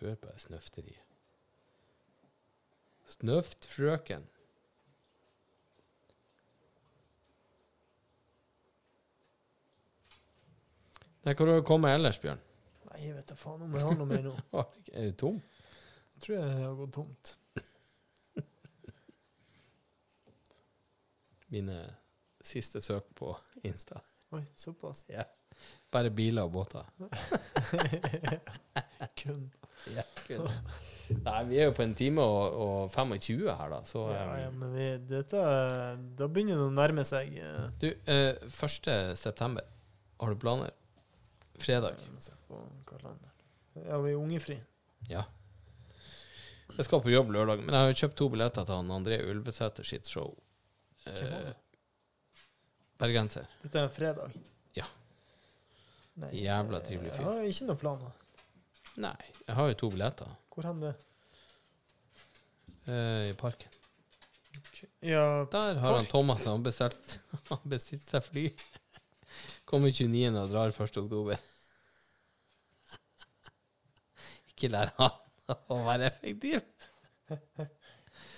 Hør 0.00 0.14
på 0.14 0.26
det 0.28 0.40
snøfteriet. 0.44 1.02
Snøft 3.06 3.64
frøken. 3.70 4.24
Nei, 11.26 11.34
Hvor 11.34 11.46
har 11.46 11.54
du 11.58 11.62
kommet 11.66 11.90
ellers, 11.94 12.18
Bjørn? 12.22 12.38
Nei, 12.86 12.98
jeg 13.02 13.14
vet 13.16 13.28
da 13.30 13.34
faen 13.38 13.62
om 13.66 13.72
jeg 13.74 13.82
har 13.82 13.94
noe 13.98 14.06
mer 14.10 14.22
nå. 14.22 14.34
Er 14.94 15.02
du 15.08 15.12
tom? 15.18 15.40
Jeg 16.14 16.20
tror 16.22 16.34
jeg 16.36 16.44
har 16.60 16.74
gått 16.78 16.92
tomt. 16.94 17.32
mine 21.54 21.76
siste 22.46 22.80
søk 22.80 23.04
på 23.18 23.32
Insta. 23.66 23.98
Oi, 24.34 24.44
såpass. 24.58 25.04
Ja. 25.10 25.22
Bare 25.90 26.10
biler 26.10 26.42
og 26.46 26.52
båter. 26.52 26.84
Kun. 29.20 29.52
Ja. 29.94 30.02
Nei, 31.22 31.40
vi 31.46 31.58
er 31.60 31.68
jo 31.68 31.74
på 31.76 31.84
en 31.84 31.94
time 31.94 32.24
og, 32.26 32.56
og 32.58 32.90
25 32.90 33.44
her, 33.46 33.68
da, 33.70 33.78
så 33.86 34.08
Ja, 34.10 34.24
eh, 34.24 34.40
ja, 34.42 34.48
men 34.50 34.72
vi, 34.74 34.86
dette 35.06 35.42
Da 36.18 36.26
begynner 36.26 36.58
det 36.58 36.64
å 36.66 36.72
nærme 36.74 37.04
seg 37.06 37.36
eh, 37.38 37.68
Du, 37.78 37.86
eh, 38.10 38.40
1. 38.48 38.88
september, 39.20 39.68
har 40.18 40.34
du 40.34 40.40
planer? 40.42 40.74
Fredag. 41.62 42.00
Ja, 43.76 44.00
vi 44.02 44.10
er 44.10 44.18
ungefri. 44.18 44.58
Ja. 45.08 45.22
Jeg 46.76 46.84
skal 46.88 47.00
på 47.00 47.12
jobb 47.12 47.30
lørdag, 47.32 47.62
men 47.62 47.72
jeg 47.72 47.86
har 47.86 47.92
jo 47.92 47.98
kjøpt 48.02 48.18
to 48.18 48.28
billetter 48.32 48.66
til 48.68 48.76
han 48.76 48.92
André 48.92 49.20
Ulvesæter 49.24 49.86
sitt 49.88 50.10
show. 50.10 50.34
Eh, 51.08 51.54
bergenser. 53.00 53.48
Dette 53.62 53.80
er 53.80 53.88
en 53.88 53.94
fredag. 53.94 54.36
Ja. 54.76 54.88
Nei, 56.20 56.32
Jævla 56.42 56.82
trivelig 56.84 57.14
fyr. 57.14 57.22
Jeg 57.22 57.28
har 57.30 57.50
ikke 57.54 57.68
noen 57.70 57.80
planer. 57.80 58.14
Nei, 58.96 59.16
jeg 59.46 59.56
har 59.58 59.68
jo 59.70 59.76
to 59.82 59.90
billetter 59.92 60.30
Hvor 60.54 60.64
hen 60.70 60.78
det? 60.80 60.94
eh, 62.88 63.30
i 63.30 63.34
parken. 63.36 63.72
Ja, 65.04 65.44
Der 65.52 65.74
har 65.82 65.96
han 65.98 66.06
Thomas 66.08 66.44
han 66.48 66.62
bestilt, 66.64 67.18
han 67.50 67.60
bestilt 67.68 68.06
seg 68.08 68.24
fly. 68.24 68.46
Kommer 69.68 69.90
29. 69.92 70.30
og 70.40 70.50
drar 70.52 70.72
1. 70.72 70.96
oktober. 71.02 71.42
Ikke 74.54 74.70
lær 74.72 74.92
han 74.96 75.56
å 75.68 75.80
være 75.86 76.08
effektiv. 76.08 76.62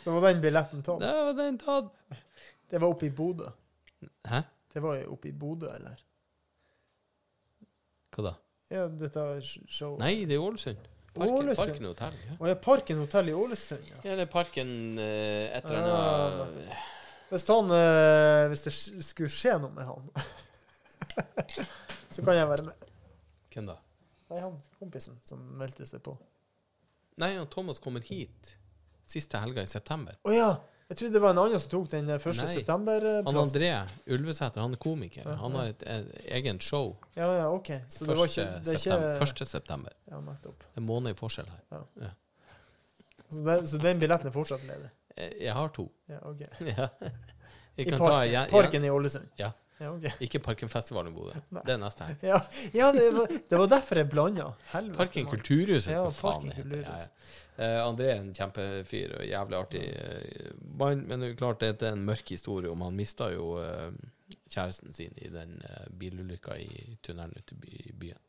så 0.02 0.14
var 0.16 0.26
den 0.32 0.43
billetten 0.43 0.82
tatt. 0.82 1.01
Det 1.05 1.12
var 1.14 1.36
den 1.39 1.59
tatt. 1.62 1.93
Det 2.68 2.80
var 2.82 2.90
oppe 2.90 3.06
i 3.09 3.14
Bodø. 3.14 3.47
Hæ? 4.28 4.43
Det 4.74 4.82
var 4.85 5.05
oppe 5.12 5.30
i 5.30 5.32
Bodø, 5.32 5.70
eller? 5.72 6.01
Hva 8.12 8.24
da? 8.30 8.35
Ja, 8.68 8.84
dette 8.92 9.24
er 9.38 9.44
show. 9.48 9.96
Nei, 10.00 10.26
det 10.28 10.36
er 10.36 10.44
Ålesund. 10.44 10.88
Parken, 11.14 11.34
Ålesund? 11.34 11.70
parken 11.70 11.88
hotell. 11.88 12.18
Ja. 12.26 12.36
Og 12.36 12.50
er 12.50 12.58
Parken 12.62 13.00
hotell 13.02 13.30
i 13.30 13.34
Ålesund, 13.34 13.88
ja. 13.88 14.00
Ja, 14.04 14.12
eller 14.12 14.28
Parken 14.30 14.70
eh, 15.00 15.56
et 15.56 15.70
eller 15.70 16.52
Ja, 16.66 16.76
Hvis 17.30 17.46
han 17.48 17.72
eh, 17.74 18.44
Hvis 18.52 18.64
det 18.66 18.74
skulle 19.06 19.32
skje 19.32 19.56
noe 19.62 19.72
med 19.74 19.88
han, 19.88 20.06
så 22.14 22.22
kan 22.24 22.36
jeg 22.36 22.48
være 22.52 22.68
med. 22.68 22.88
Hvem 23.54 23.70
da? 23.72 23.78
Nei, 24.28 24.40
han 24.44 24.58
kompisen 24.78 25.16
som 25.24 25.40
meldte 25.58 25.88
seg 25.88 26.04
på. 26.04 26.14
Nei, 27.18 27.32
han 27.38 27.48
Thomas 27.50 27.80
kommer 27.82 28.04
hit 28.04 28.54
siste 29.08 29.40
helga 29.40 29.64
i 29.64 29.70
september. 29.70 30.18
Å 30.28 30.34
ja! 30.36 30.50
Jeg 30.89 30.97
trodde 30.97 31.12
det 31.12 31.20
var 31.20 31.35
en 31.35 31.39
annen 31.43 31.60
som 31.60 31.70
tok 31.70 31.89
den 31.93 32.06
eh, 32.09 32.16
1. 32.16 32.24
Nei. 32.24 32.35
Han 32.39 32.48
september-plassen. 32.55 33.40
André 33.43 33.73
Ulvesæter, 34.15 34.60
han 34.65 34.73
er 34.73 34.81
komiker. 34.81 35.27
Ja, 35.27 35.35
Han 35.43 35.52
har 35.59 35.66
et, 35.74 35.82
et 35.85 36.31
eget 36.39 36.62
show 36.65 36.94
Ja, 37.16 37.27
ja, 37.36 37.48
OK. 37.52 37.69
Så 37.93 38.06
det 38.09 38.16
var 38.16 38.24
1. 38.24 38.31
ikke, 38.31 38.47
det 38.65 38.74
er 38.74 38.78
september. 38.78 39.27
ikke 39.27 39.43
1. 39.44 39.48
september. 39.48 39.93
Ja, 40.10 40.20
nettopp. 40.24 40.65
En 40.81 40.86
måned 40.89 41.12
i 41.12 41.19
forskjell 41.19 41.51
her. 41.52 41.85
Ja. 42.06 42.10
Så, 43.28 43.43
den, 43.44 43.66
så 43.69 43.78
den 43.82 44.01
billetten 44.01 44.31
er 44.31 44.32
fortsatt 44.32 44.65
ledig? 44.65 44.89
Eh, 45.16 45.35
Jeg 45.44 45.52
har 45.55 45.69
to. 45.77 45.90
Ja, 46.09 46.23
OK. 46.24 46.40
Ja. 46.73 46.89
I 47.78 47.85
parken, 47.93 48.48
parken 48.51 48.85
i 48.85 48.90
Ålesund? 48.90 49.28
Ja. 49.39 49.52
Ja 49.78 49.90
okay. 49.92 50.12
Ikke 50.24 50.40
Parkenfestivalen 50.42 51.12
i 51.12 51.16
Bodø. 51.16 51.34
Det 51.66 51.74
er 51.74 51.80
neste 51.80 52.09
helg. 52.09 52.24
Ja, 52.26 52.40
ja 52.74 52.90
det, 52.94 53.09
var, 53.14 53.34
det 53.50 53.60
var 53.62 53.70
derfor 53.72 54.00
jeg 54.02 54.10
blanda. 54.12 54.48
Parken. 54.72 55.28
Kulturhuset, 55.30 55.92
Ja, 55.94 56.05
hva 56.06 56.14
faen 56.14 56.48
det 56.48 56.59
heter. 56.59 56.84
Ja. 56.86 57.05
Eh, 57.59 57.80
André 57.82 58.12
er 58.12 58.20
en 58.22 58.34
kjempefyr 58.34 59.16
og 59.18 59.26
jævlig 59.26 59.59
artig 59.59 59.84
uh, 59.90 60.52
mann, 60.78 61.02
men 61.09 61.22
det 61.22 61.32
er 61.32 61.40
klart 61.40 61.64
det 61.64 61.74
er 61.82 61.96
en 61.96 62.06
mørk 62.06 62.30
historie 62.30 62.70
om 62.70 62.84
han 62.86 62.94
mista 62.94 63.32
jo 63.34 63.56
uh, 63.59 63.90
kjæresten 64.46 64.94
sin 64.94 65.16
i 65.18 65.30
den 65.32 65.59
bilulykka 65.98 66.55
i 66.62 66.98
tunnelen 67.02 67.34
ute 67.34 67.59
i 67.66 67.92
byen. 67.98 68.20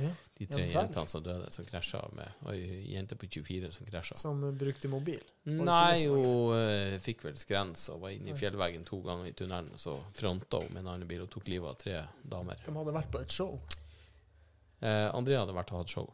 Ja. 0.00 0.10
De 0.38 0.46
tre 0.48 0.64
Ja 0.66 0.82
jentene 0.82 1.10
som 1.10 1.22
døde, 1.22 1.50
som 1.54 1.66
krasja 1.68 2.00
med 2.16 2.46
Og 2.46 2.54
ei 2.54 2.94
jente 2.94 3.16
på 3.18 3.28
24 3.28 3.70
som 3.76 3.86
krasja. 3.86 4.16
Som 4.18 4.40
brukte 4.58 4.88
mobil. 4.90 5.20
Nei, 5.44 6.06
hun 6.08 6.56
uh, 6.56 6.96
fikk 7.02 7.26
vel 7.28 7.36
skrens 7.38 7.88
og 7.92 8.02
var 8.06 8.14
inne 8.16 8.32
i 8.32 8.38
fjellveggen 8.38 8.86
to 8.88 9.02
ganger 9.04 9.28
i 9.30 9.34
tunnelen. 9.36 9.70
Og 9.76 9.82
så 9.82 9.98
fronta 10.16 10.62
hun 10.64 10.72
med 10.72 10.84
en 10.84 10.92
annen 10.94 11.10
bil 11.10 11.24
og 11.26 11.30
tok 11.32 11.50
livet 11.52 11.70
av 11.70 11.78
tre 11.82 12.00
damer. 12.34 12.64
De 12.66 12.74
hadde 12.78 12.96
vært 12.96 13.12
på 13.12 13.22
et 13.22 13.36
show. 13.36 13.58
Eh, 14.82 15.08
Andrea 15.14 15.44
hadde 15.44 15.54
vært 15.54 15.74
og 15.74 15.82
hatt 15.82 15.94
show. 15.94 16.08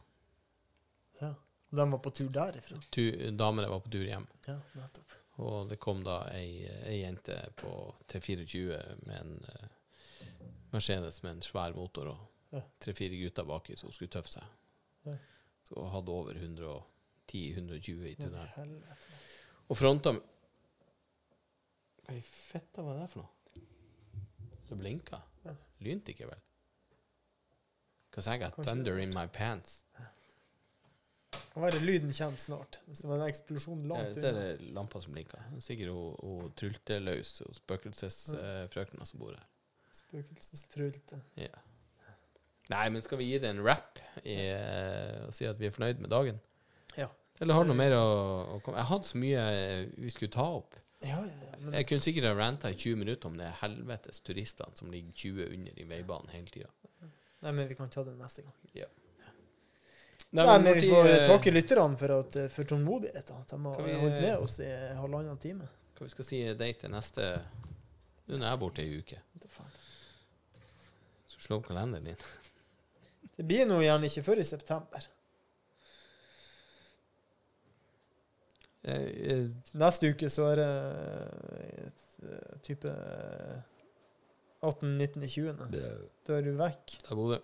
Ja. 1.21 1.33
De 1.69 1.85
var 1.91 2.01
på 2.01 2.11
tur 2.13 2.29
derifra. 2.33 2.77
Tu, 2.93 3.03
damene 3.37 3.69
var 3.69 3.81
på 3.85 3.91
tur 3.93 4.05
hjem. 4.05 4.25
Ja, 4.47 4.57
nettopp. 4.77 5.15
Og 5.39 5.69
det 5.69 5.77
kom 5.79 6.01
da 6.03 6.23
ei, 6.35 6.65
ei 6.89 6.99
jente 6.99 7.37
på 7.61 7.71
3-24 8.11 8.79
med 9.07 9.15
en 9.15 9.37
uh, 9.45 9.69
Mercedes 10.73 11.21
med 11.23 11.37
en 11.37 11.45
svær 11.45 11.77
motor 11.77 12.11
og. 12.13 12.27
Tre-fire 12.81 13.17
gutter 13.21 13.45
baki, 13.47 13.75
som 13.77 13.91
skulle 13.93 14.11
tøffe 14.13 14.31
seg. 14.33 14.43
Ja. 15.05 15.15
Så 15.69 15.85
hadde 15.93 16.13
over 16.13 16.33
110-120 16.33 18.05
i 18.09 18.15
Ja, 18.15 18.23
tunnelen. 18.23 18.83
Og 19.69 19.77
fronta 19.77 20.15
Hva 22.05 22.15
i 22.17 22.21
fetta 22.25 22.81
var 22.81 22.97
det 22.97 23.09
for 23.11 23.21
noe? 23.21 23.65
Så 24.69 24.77
blinka. 24.77 25.19
Ja. 25.45 25.53
Lynte 25.85 26.13
ikke, 26.13 26.29
vel? 26.29 26.41
Because 28.09 28.33
I 28.33 28.39
got 28.41 28.55
Kanskje 28.55 28.71
thunder 28.71 28.97
in 29.01 29.13
my 29.13 29.27
pants. 29.29 29.83
Kan 31.53 31.61
være 31.61 31.79
lyden 31.83 32.13
kommer 32.13 32.41
snart. 32.41 32.79
Hvis 32.85 33.03
det 33.03 33.09
var 33.09 33.21
en 33.21 33.29
eksplosjon 33.29 33.85
Ja, 33.89 34.01
det 34.13 34.29
er 34.29 34.61
lampa 34.73 35.01
som 35.01 35.13
blinker. 35.13 35.41
Det 35.51 35.61
er 35.61 35.65
Sikkert 35.65 35.93
hun, 35.93 36.15
hun 36.21 36.53
trylteløs 36.57 37.41
og 37.45 37.55
spøkelsesfrøkna 37.57 39.05
som 39.05 39.21
bor 39.21 39.37
her. 39.37 39.45
Spøkelsestrulte. 39.93 41.21
Ja. 41.37 41.53
Nei, 42.69 42.85
men 42.93 43.01
skal 43.01 43.17
vi 43.17 43.31
gi 43.31 43.39
det 43.41 43.49
en 43.49 43.63
rap 43.65 43.97
i, 44.21 44.35
eh, 44.53 45.23
og 45.25 45.33
si 45.33 45.47
at 45.49 45.57
vi 45.57 45.69
er 45.69 45.73
fornøyd 45.73 46.03
med 46.03 46.11
dagen? 46.13 46.37
Ja. 46.97 47.07
Eller 47.41 47.57
har 47.57 47.65
du 47.65 47.71
noe 47.71 47.79
mer 47.79 47.95
å, 47.97 48.05
å 48.55 48.59
komme 48.61 48.81
Jeg 48.81 48.89
hadde 48.91 49.09
så 49.09 49.21
mye 49.21 49.45
eh, 49.55 49.81
vi 49.97 50.11
skulle 50.13 50.33
ta 50.33 50.45
opp. 50.59 50.77
Ja, 51.01 51.21
ja, 51.23 51.35
ja. 51.47 51.57
Men 51.63 51.77
Jeg 51.79 51.87
kunne 51.89 52.03
sikkert 52.03 52.27
ha 52.27 52.33
ranta 52.35 52.69
i 52.69 52.77
20 52.77 52.99
minutter 52.99 53.31
om 53.31 53.37
det 53.39 53.49
helvetes 53.61 54.21
turistene 54.21 54.75
som 54.77 54.91
ligger 54.91 55.15
20 55.15 55.53
under 55.55 55.79
i 55.79 55.85
veibanen 55.87 56.33
hele 56.33 56.51
tida. 56.51 56.69
Nei, 57.39 57.53
men 57.53 57.69
vi 57.69 57.77
kan 57.79 57.89
ta 57.89 58.03
det 58.03 58.17
neste 58.19 58.43
gang. 58.43 58.57
Nei, 60.29 60.45
Nei, 60.45 60.59
men 60.61 60.75
vi 60.75 60.89
får 60.91 61.07
uh, 61.09 61.15
takke 61.25 61.53
lytterne 61.55 61.97
for, 61.97 62.13
at, 62.19 62.35
for 62.53 62.67
tålmodigheten. 62.69 63.45
De 63.49 63.59
har 63.65 63.79
vi, 63.81 63.95
holdt 64.03 64.19
med 64.19 64.35
oss 64.43 64.59
i 64.61 64.67
halvannen 64.99 65.39
time. 65.41 65.69
Hva 65.97 66.05
vi 66.05 66.13
skal 66.13 66.27
si 66.27 66.41
date 66.53 66.83
til 66.83 66.93
neste 66.93 67.31
Nå 68.29 68.37
er 68.37 68.45
jeg 68.45 68.59
borte 68.61 68.83
ei 68.83 68.99
uke. 69.01 69.17
Skal 71.31 71.47
slå 71.47 71.57
opp 71.57 71.71
kalenderen 71.71 72.11
din. 72.11 72.27
Det 73.39 73.45
blir 73.47 73.63
nå 73.63 73.77
gjerne 73.79 74.07
ikke 74.09 74.25
før 74.25 74.41
i 74.41 74.43
september. 74.43 75.05
Jeg, 78.83 79.05
jeg, 79.15 79.45
Neste 79.79 80.09
uke 80.11 80.27
så 80.33 80.49
er 80.49 80.59
det 80.59 80.71
eh, 82.27 82.57
type 82.67 82.91
18., 84.59 84.97
19., 84.97 85.23
20. 85.23 85.63
Da 86.27 86.35
er 86.35 86.43
du 86.43 86.51
vekk. 86.59 86.97
Da 87.07 87.15
Bodø. 87.15 87.39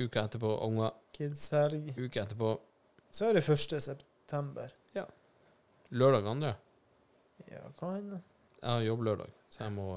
Uka 0.00 0.24
etterpå 0.24 0.54
unger. 0.64 0.96
Kidshelg. 1.12 1.92
Uka 1.98 2.24
etterpå 2.24 2.54
Så 3.12 3.28
er 3.28 3.36
det 3.36 3.44
1. 3.44 3.76
september. 3.84 4.72
Ja. 4.96 5.04
lørdag 5.92 6.24
andre. 6.32 6.54
Ja, 7.52 7.66
hva 7.82 7.92
hender? 7.98 8.24
Jeg 8.62 8.70
har 8.70 8.88
jobblørdag, 8.88 9.36
så 9.52 9.66
jeg 9.66 9.76
må 9.76 9.90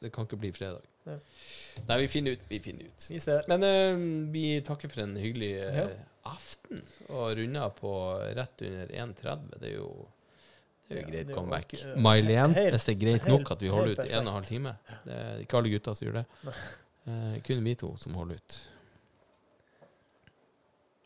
Det 0.00 0.12
kan 0.14 0.30
ikke 0.30 0.38
bli 0.46 0.54
fredag. 0.54 0.86
Ja. 1.10 1.82
Nei, 1.88 1.96
vi 2.02 2.08
finner 2.12 2.36
ut. 2.36 2.46
Vi 2.50 2.58
finner 2.64 2.88
ut. 2.90 3.06
Vi 3.10 3.20
ser. 3.22 3.44
Men 3.50 3.64
uh, 3.66 4.06
vi 4.34 4.44
takker 4.66 4.90
for 4.92 5.02
en 5.04 5.16
hyggelig 5.20 5.52
uh, 5.64 5.76
Ja. 5.82 5.84
aften, 6.30 6.82
og 7.08 7.36
runder 7.38 7.70
på 7.78 7.92
rett 8.36 8.62
under 8.66 8.90
1,30. 9.06 9.46
Det 9.60 9.70
er 9.72 9.76
jo 9.78 9.90
det 10.90 10.96
er 10.96 11.00
jo 11.00 11.06
Ja, 11.06 11.10
greit 11.12 11.26
det 11.28 11.30
er 11.30 11.38
comeback. 11.38 11.74
Uh, 11.84 11.94
May-Len, 12.02 12.54
hvis 12.74 12.84
det 12.88 12.94
er 12.96 13.00
greit 13.04 13.22
helt- 13.22 13.30
nok 13.38 13.50
at 13.54 13.62
vi 13.62 13.68
holder 13.70 13.92
ut 13.94 13.98
ut 14.02 14.04
en 14.10 14.16
og 14.18 14.26
en 14.26 14.32
halv 14.34 14.48
time. 14.50 14.72
Det 15.06 15.14
er 15.20 15.38
ikke 15.44 15.56
alle 15.60 15.70
gutter 15.76 15.94
som 15.94 16.06
gjør 16.08 16.18
det. 16.20 16.26
Eh, 17.10 17.36
kun 17.46 17.62
vi 17.64 17.74
to 17.80 17.94
som 17.96 18.14
holder 18.18 18.36
ut. 18.42 18.58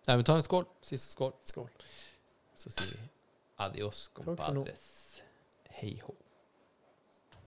Nei, 0.08 0.16
vi 0.20 0.24
tar 0.26 0.36
en 0.40 0.42
skål. 0.44 0.66
Siste 0.84 1.12
skål. 1.14 1.32
Skål. 1.48 1.68
Så 2.56 2.70
sier 2.74 2.90
vi 2.96 3.06
adios, 3.64 4.08
compadres. 4.16 5.20
Hei 5.78 5.94
hå. 6.02 6.14